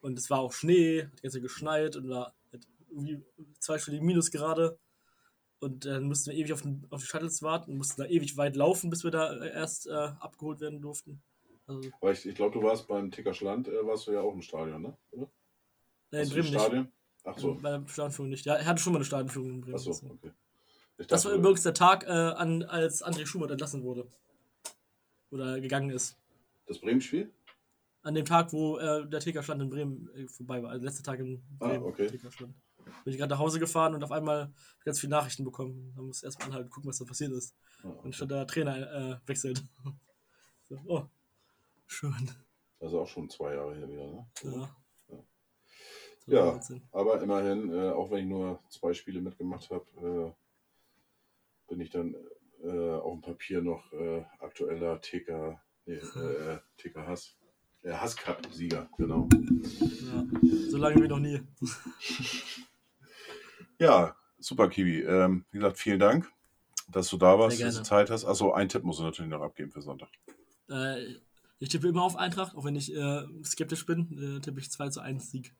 Und 0.00 0.18
es 0.18 0.30
war 0.30 0.38
auch 0.38 0.52
Schnee, 0.52 1.02
hat 1.04 1.18
die 1.18 1.22
ganze 1.22 1.40
geschneit 1.40 1.96
und 1.96 2.08
war 2.08 2.34
halt 2.52 2.68
irgendwie 2.88 3.24
zweistellige 3.58 4.04
Minusgrade. 4.04 4.78
Und 5.60 5.84
dann 5.86 6.04
mussten 6.04 6.30
wir 6.30 6.38
ewig 6.38 6.52
auf, 6.52 6.62
den, 6.62 6.86
auf 6.90 7.00
die 7.00 7.08
Shuttles 7.08 7.42
warten 7.42 7.72
und 7.72 7.78
mussten 7.78 8.00
da 8.00 8.06
ewig 8.06 8.36
weit 8.36 8.54
laufen, 8.54 8.90
bis 8.90 9.02
wir 9.02 9.10
da 9.10 9.32
äh, 9.34 9.52
erst 9.52 9.88
äh, 9.88 9.90
abgeholt 9.92 10.60
werden 10.60 10.80
durften. 10.80 11.20
Also, 11.68 11.90
Aber 12.00 12.12
ich, 12.12 12.26
ich 12.26 12.34
glaube, 12.34 12.58
du 12.58 12.62
warst 12.66 12.88
beim 12.88 13.10
Tickerschland, 13.10 13.68
äh, 13.68 13.86
warst 13.86 14.06
du 14.06 14.12
ja 14.12 14.20
auch 14.22 14.32
im 14.34 14.42
Stadion, 14.42 14.82
ne? 14.82 14.96
Oder? 15.12 15.28
nee, 16.10 16.22
in 16.22 16.28
Bremen 16.30 16.50
nicht. 16.50 16.92
Ach 17.24 17.38
so. 17.38 17.54
Bei 17.56 17.78
der 17.78 17.86
Stadionführung 17.88 18.30
nicht. 18.30 18.46
Ja, 18.46 18.54
er 18.54 18.66
hatte 18.66 18.80
schon 18.80 18.92
mal 18.94 18.98
eine 18.98 19.04
Stadionführung 19.04 19.50
in 19.50 19.60
Bremen. 19.60 19.76
Ach 19.76 19.80
so, 19.80 19.90
okay. 19.90 20.32
Ich 20.96 21.06
Das 21.06 21.24
war 21.24 21.30
dachte, 21.32 21.40
übrigens 21.40 21.62
der 21.62 21.74
Tag, 21.74 22.04
äh, 22.04 22.10
an, 22.10 22.62
als 22.64 23.04
André 23.04 23.26
Schubert 23.26 23.50
entlassen 23.50 23.82
wurde. 23.84 24.10
Oder 25.30 25.60
gegangen 25.60 25.90
ist. 25.90 26.16
das 26.66 26.78
Bremen-Spiel? 26.78 27.30
An 28.02 28.14
dem 28.14 28.24
Tag, 28.24 28.52
wo 28.52 28.78
äh, 28.78 29.06
der 29.06 29.20
TK-Stand 29.20 29.60
in 29.62 29.68
Bremen 29.70 30.08
äh, 30.14 30.26
vorbei 30.26 30.62
war. 30.62 30.70
Also 30.70 30.84
letzter 30.84 31.02
Tag 31.02 31.20
in 31.20 31.42
Ah, 31.60 31.68
Bremen. 31.68 31.84
okay. 31.84 32.06
TK-Stand. 32.06 32.54
Bin 33.04 33.12
ich 33.12 33.18
gerade 33.18 33.34
nach 33.34 33.38
Hause 33.38 33.60
gefahren 33.60 33.94
und 33.94 34.02
auf 34.02 34.12
einmal 34.12 34.50
ganz 34.84 34.98
viele 35.00 35.10
Nachrichten 35.10 35.44
bekommen. 35.44 35.92
Da 35.94 36.00
muss 36.00 36.22
erstmal 36.22 36.48
anhalten, 36.48 36.70
gucken, 36.70 36.88
was 36.88 36.96
da 36.98 37.04
passiert 37.04 37.32
ist. 37.32 37.54
Ah, 37.82 37.88
Und 37.88 37.98
okay. 37.98 38.12
schon 38.14 38.28
der 38.28 38.46
Trainer 38.46 39.20
äh, 39.22 39.28
wechselt. 39.28 39.62
so, 40.70 40.78
oh, 40.86 41.04
schön. 41.88 42.30
Das 42.78 42.92
ist 42.92 42.96
auch 42.96 43.08
schon 43.08 43.28
zwei 43.28 43.54
Jahre 43.54 43.74
her 43.74 43.88
wieder, 43.88 44.06
ne? 44.06 44.26
Ja. 44.42 44.76
Ja. 46.26 46.60
2019. 46.60 46.88
Aber 46.92 47.20
immerhin, 47.22 47.72
äh, 47.72 47.90
auch 47.90 48.10
wenn 48.10 48.20
ich 48.20 48.26
nur 48.26 48.62
zwei 48.68 48.92
Spiele 48.92 49.20
mitgemacht 49.20 49.70
habe, 49.70 49.86
äh, 49.96 51.68
bin 51.68 51.80
ich 51.80 51.90
dann 51.90 52.14
äh, 52.62 52.94
auf 52.94 53.12
dem 53.12 53.22
Papier 53.22 53.62
noch 53.62 53.92
äh, 53.92 54.24
aktueller 54.38 55.00
TK, 55.00 55.60
nee, 55.86 55.94
äh, 55.94 56.58
TK 56.76 56.96
Hass. 57.06 57.34
Äh, 57.82 57.92
Hass-Cup-Sieger, 57.92 58.90
genau. 58.96 59.28
Ja. 59.32 60.26
So 60.68 60.76
lange 60.76 61.02
wie 61.02 61.08
noch 61.08 61.18
nie. 61.18 61.40
Ja, 63.80 64.16
super, 64.40 64.68
Kiwi. 64.68 65.02
Ähm, 65.02 65.44
wie 65.52 65.58
gesagt, 65.58 65.78
vielen 65.78 66.00
Dank, 66.00 66.28
dass 66.88 67.08
du 67.10 67.16
da 67.16 67.38
warst, 67.38 67.60
dass 67.60 67.76
du. 67.76 67.82
Zeit 67.84 68.10
hast. 68.10 68.24
Achso, 68.24 68.52
einen 68.52 68.68
Tipp 68.68 68.82
musst 68.82 68.98
du 68.98 69.04
natürlich 69.04 69.30
noch 69.30 69.40
abgeben 69.40 69.70
für 69.70 69.82
Sonntag. 69.82 70.08
Äh, 70.68 71.14
ich 71.58 71.68
tippe 71.68 71.88
immer 71.88 72.02
auf 72.02 72.16
Eintracht, 72.16 72.54
auch 72.54 72.64
wenn 72.64 72.76
ich 72.76 72.94
äh, 72.94 73.24
skeptisch 73.44 73.86
bin, 73.86 74.36
äh, 74.36 74.40
tippe 74.40 74.60
ich 74.60 74.70
2 74.70 74.90
zu 74.90 75.00
1 75.00 75.30
Sieg 75.30 75.54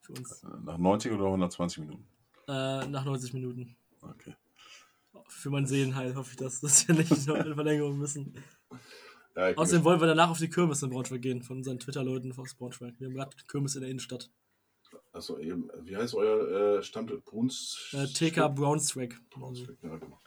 für 0.00 0.12
uns. 0.12 0.42
Äh, 0.42 0.48
Nach 0.64 0.78
90 0.78 1.12
oder 1.12 1.26
120 1.26 1.78
Minuten? 1.80 2.06
Äh, 2.48 2.86
nach 2.88 3.04
90 3.04 3.32
Minuten. 3.32 3.76
Okay. 4.02 4.34
Für 5.28 5.50
mein 5.50 5.66
Seelenheil 5.66 6.16
hoffe 6.16 6.30
ich, 6.32 6.36
dass, 6.36 6.60
dass 6.60 6.88
wir 6.88 6.94
nicht 6.96 7.26
noch 7.26 7.36
in 7.36 7.54
Verlängerung 7.54 7.98
müssen. 7.98 8.34
Ja, 9.36 9.54
Außerdem 9.56 9.84
wollen 9.84 10.00
wir 10.00 10.08
danach 10.08 10.30
auf 10.30 10.38
die 10.38 10.50
Kirmes 10.50 10.82
in 10.82 10.90
Braunschweig 10.90 11.22
gehen, 11.22 11.42
von 11.42 11.58
unseren 11.58 11.78
Twitter-Leuten 11.78 12.32
aus 12.36 12.54
Braunschweig. 12.54 12.94
Wir 12.98 13.06
haben 13.06 13.14
gerade 13.14 13.36
Kirmes 13.46 13.76
in 13.76 13.82
der 13.82 13.90
Innenstadt. 13.90 14.30
Achso, 15.12 15.38
eben, 15.38 15.70
wie 15.82 15.96
heißt 15.96 16.14
euer 16.14 16.78
äh, 16.78 16.82
Standort? 16.82 17.24
Bruns? 17.24 17.92
Äh, 17.92 18.06
TK 18.06 18.48
Braunschweig. 18.48 19.20
Braunschweig, 19.30 19.78
ja, 19.82 19.96
genau. 19.96 20.20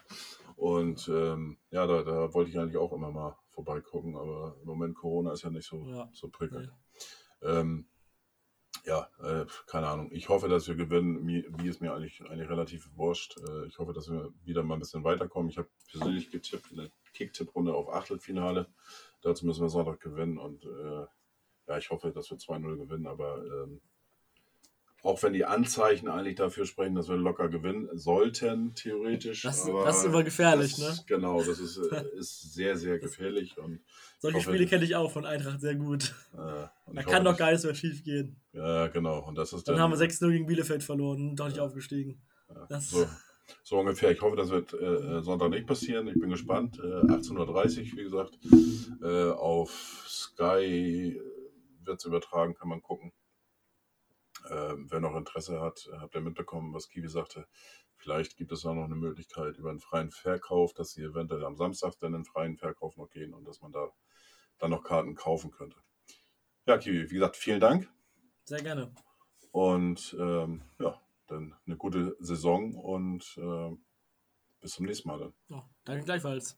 Und 0.55 1.09
ähm, 1.09 1.57
ja, 1.71 1.85
da, 1.85 2.03
da 2.03 2.33
wollte 2.33 2.51
ich 2.51 2.57
eigentlich 2.57 2.77
auch 2.77 2.93
immer 2.93 3.11
mal 3.11 3.37
vorbeigucken, 3.53 4.15
aber 4.15 4.57
im 4.61 4.67
Moment 4.67 4.95
Corona 4.95 5.33
ist 5.33 5.43
ja 5.43 5.49
nicht 5.49 5.67
so, 5.67 5.85
Ja. 5.87 6.09
so 6.13 6.27
prickelnd. 6.29 6.71
Ähm, 7.41 7.87
ja, 8.85 9.09
äh, 9.19 9.45
keine 9.67 9.87
Ahnung. 9.87 10.09
Ich 10.11 10.27
hoffe, 10.29 10.49
dass 10.49 10.67
wir 10.67 10.75
gewinnen. 10.75 11.23
Mir, 11.23 11.45
wie 11.57 11.69
ist 11.69 11.79
mir 11.79 11.93
eigentlich, 11.93 12.21
eigentlich 12.29 12.49
relativ 12.49 12.89
wurscht. 12.95 13.37
Äh, 13.37 13.67
ich 13.67 13.77
hoffe, 13.79 13.93
dass 13.93 14.09
wir 14.09 14.33
wieder 14.43 14.63
mal 14.63 14.73
ein 14.75 14.79
bisschen 14.79 15.03
weiterkommen. 15.03 15.49
Ich 15.49 15.57
habe 15.57 15.69
persönlich 15.89 16.31
getippt 16.31 16.71
in 16.71 16.77
der 16.77 16.89
Kick-Tipp-Runde 17.13 17.73
auf 17.73 17.89
Achtelfinale. 17.89 18.67
Dazu 19.21 19.45
müssen 19.45 19.61
wir 19.61 19.69
Sonntag 19.69 20.01
gewinnen 20.01 20.37
und 20.37 20.65
äh, 20.65 21.05
ja, 21.67 21.77
ich 21.77 21.89
hoffe, 21.91 22.11
dass 22.11 22.29
wir 22.29 22.37
2-0 22.37 22.75
gewinnen, 22.77 23.07
aber 23.07 23.37
ähm, 23.45 23.79
auch 25.03 25.21
wenn 25.21 25.33
die 25.33 25.45
Anzeichen 25.45 26.07
eigentlich 26.07 26.35
dafür 26.35 26.65
sprechen, 26.65 26.95
dass 26.95 27.09
wir 27.09 27.17
locker 27.17 27.49
gewinnen 27.49 27.89
sollten, 27.93 28.73
theoretisch. 28.73 29.43
Das- 29.43 29.67
aber 29.67 29.85
das 29.85 29.99
ist 29.99 30.05
immer 30.05 30.23
gefährlich, 30.23 30.75
das, 30.77 30.97
ne? 30.99 31.03
Genau, 31.07 31.43
das 31.43 31.59
ist, 31.59 31.77
äh, 31.77 32.05
ist 32.17 32.53
sehr, 32.53 32.77
sehr 32.77 32.97
gefährlich. 32.99 33.57
Und, 33.57 33.81
Solche 34.19 34.37
hoffe, 34.37 34.49
Spiele 34.51 34.65
kenne 34.65 34.85
ich 34.85 34.95
auch 34.95 35.11
von 35.11 35.25
Eintracht 35.25 35.59
sehr 35.61 35.75
gut. 35.75 36.15
äh, 36.33 36.37
Da 36.37 36.69
kann 37.03 37.05
hoffe, 37.05 37.23
doch 37.25 37.37
gar 37.37 37.51
nichts 37.51 37.65
mehr 37.65 37.75
schief 37.75 38.03
gehen. 38.03 38.37
Ja, 38.53 38.87
genau. 38.87 39.19
Und 39.27 39.35
das 39.37 39.51
ist 39.53 39.67
Dann 39.67 39.79
haben 39.79 39.91
wir 39.91 39.97
6-0 39.97 40.31
gegen 40.31 40.45
Bielefeld 40.47 40.81
verloren 40.83 41.29
und 41.29 41.35
doch 41.35 41.47
nicht 41.49 41.59
aufgestiegen. 41.59 42.21
Ja, 42.69 42.79
so, 42.79 43.05
so 43.63 43.79
ungefähr. 43.79 44.11
Ich 44.11 44.21
hoffe, 44.21 44.37
das 44.37 44.49
wird 44.51 44.73
äh, 44.73 44.77
äh, 44.77 45.21
Sonntag 45.21 45.49
nicht 45.49 45.67
passieren. 45.67 46.07
Ich 46.07 46.13
bin 46.19 46.29
gespannt. 46.29 46.79
Äh, 46.79 46.81
18.30 47.11 47.91
Uhr, 47.91 47.97
wie 47.97 48.03
gesagt. 48.03 48.37
Äh, 49.03 49.31
auf 49.31 50.05
Sky 50.07 51.19
wird 51.83 51.99
es 51.99 52.05
übertragen, 52.05 52.53
kann 52.55 52.69
man 52.69 52.81
gucken. 52.81 53.11
Ähm, 54.49 54.87
wer 54.89 54.99
noch 54.99 55.15
Interesse 55.15 55.61
hat, 55.61 55.89
habt 55.99 56.15
ihr 56.15 56.21
mitbekommen, 56.21 56.73
was 56.73 56.89
Kiwi 56.89 57.07
sagte. 57.07 57.47
Vielleicht 57.95 58.35
gibt 58.35 58.51
es 58.51 58.65
auch 58.65 58.73
noch 58.73 58.85
eine 58.85 58.95
Möglichkeit 58.95 59.57
über 59.57 59.69
einen 59.69 59.79
freien 59.79 60.11
Verkauf, 60.11 60.73
dass 60.73 60.91
sie 60.91 61.03
eventuell 61.03 61.45
am 61.45 61.55
Samstag 61.55 61.93
dann 61.99 62.13
in 62.13 62.21
den 62.21 62.25
freien 62.25 62.57
Verkauf 62.57 62.97
noch 62.97 63.09
gehen 63.09 63.33
und 63.33 63.45
dass 63.45 63.61
man 63.61 63.71
da 63.71 63.89
dann 64.59 64.71
noch 64.71 64.83
Karten 64.83 65.15
kaufen 65.15 65.51
könnte. 65.51 65.77
Ja, 66.65 66.77
Kiwi, 66.77 67.09
wie 67.09 67.15
gesagt, 67.15 67.37
vielen 67.37 67.59
Dank. 67.59 67.89
Sehr 68.45 68.61
gerne. 68.61 68.93
Und 69.51 70.15
ähm, 70.19 70.63
ja, 70.79 70.99
dann 71.27 71.55
eine 71.65 71.77
gute 71.77 72.15
Saison 72.19 72.73
und 72.75 73.37
äh, 73.37 73.75
bis 74.59 74.73
zum 74.73 74.85
nächsten 74.85 75.07
Mal. 75.07 75.19
Dann. 75.19 75.33
Ja, 75.49 75.69
danke 75.83 76.05
gleichfalls. 76.05 76.57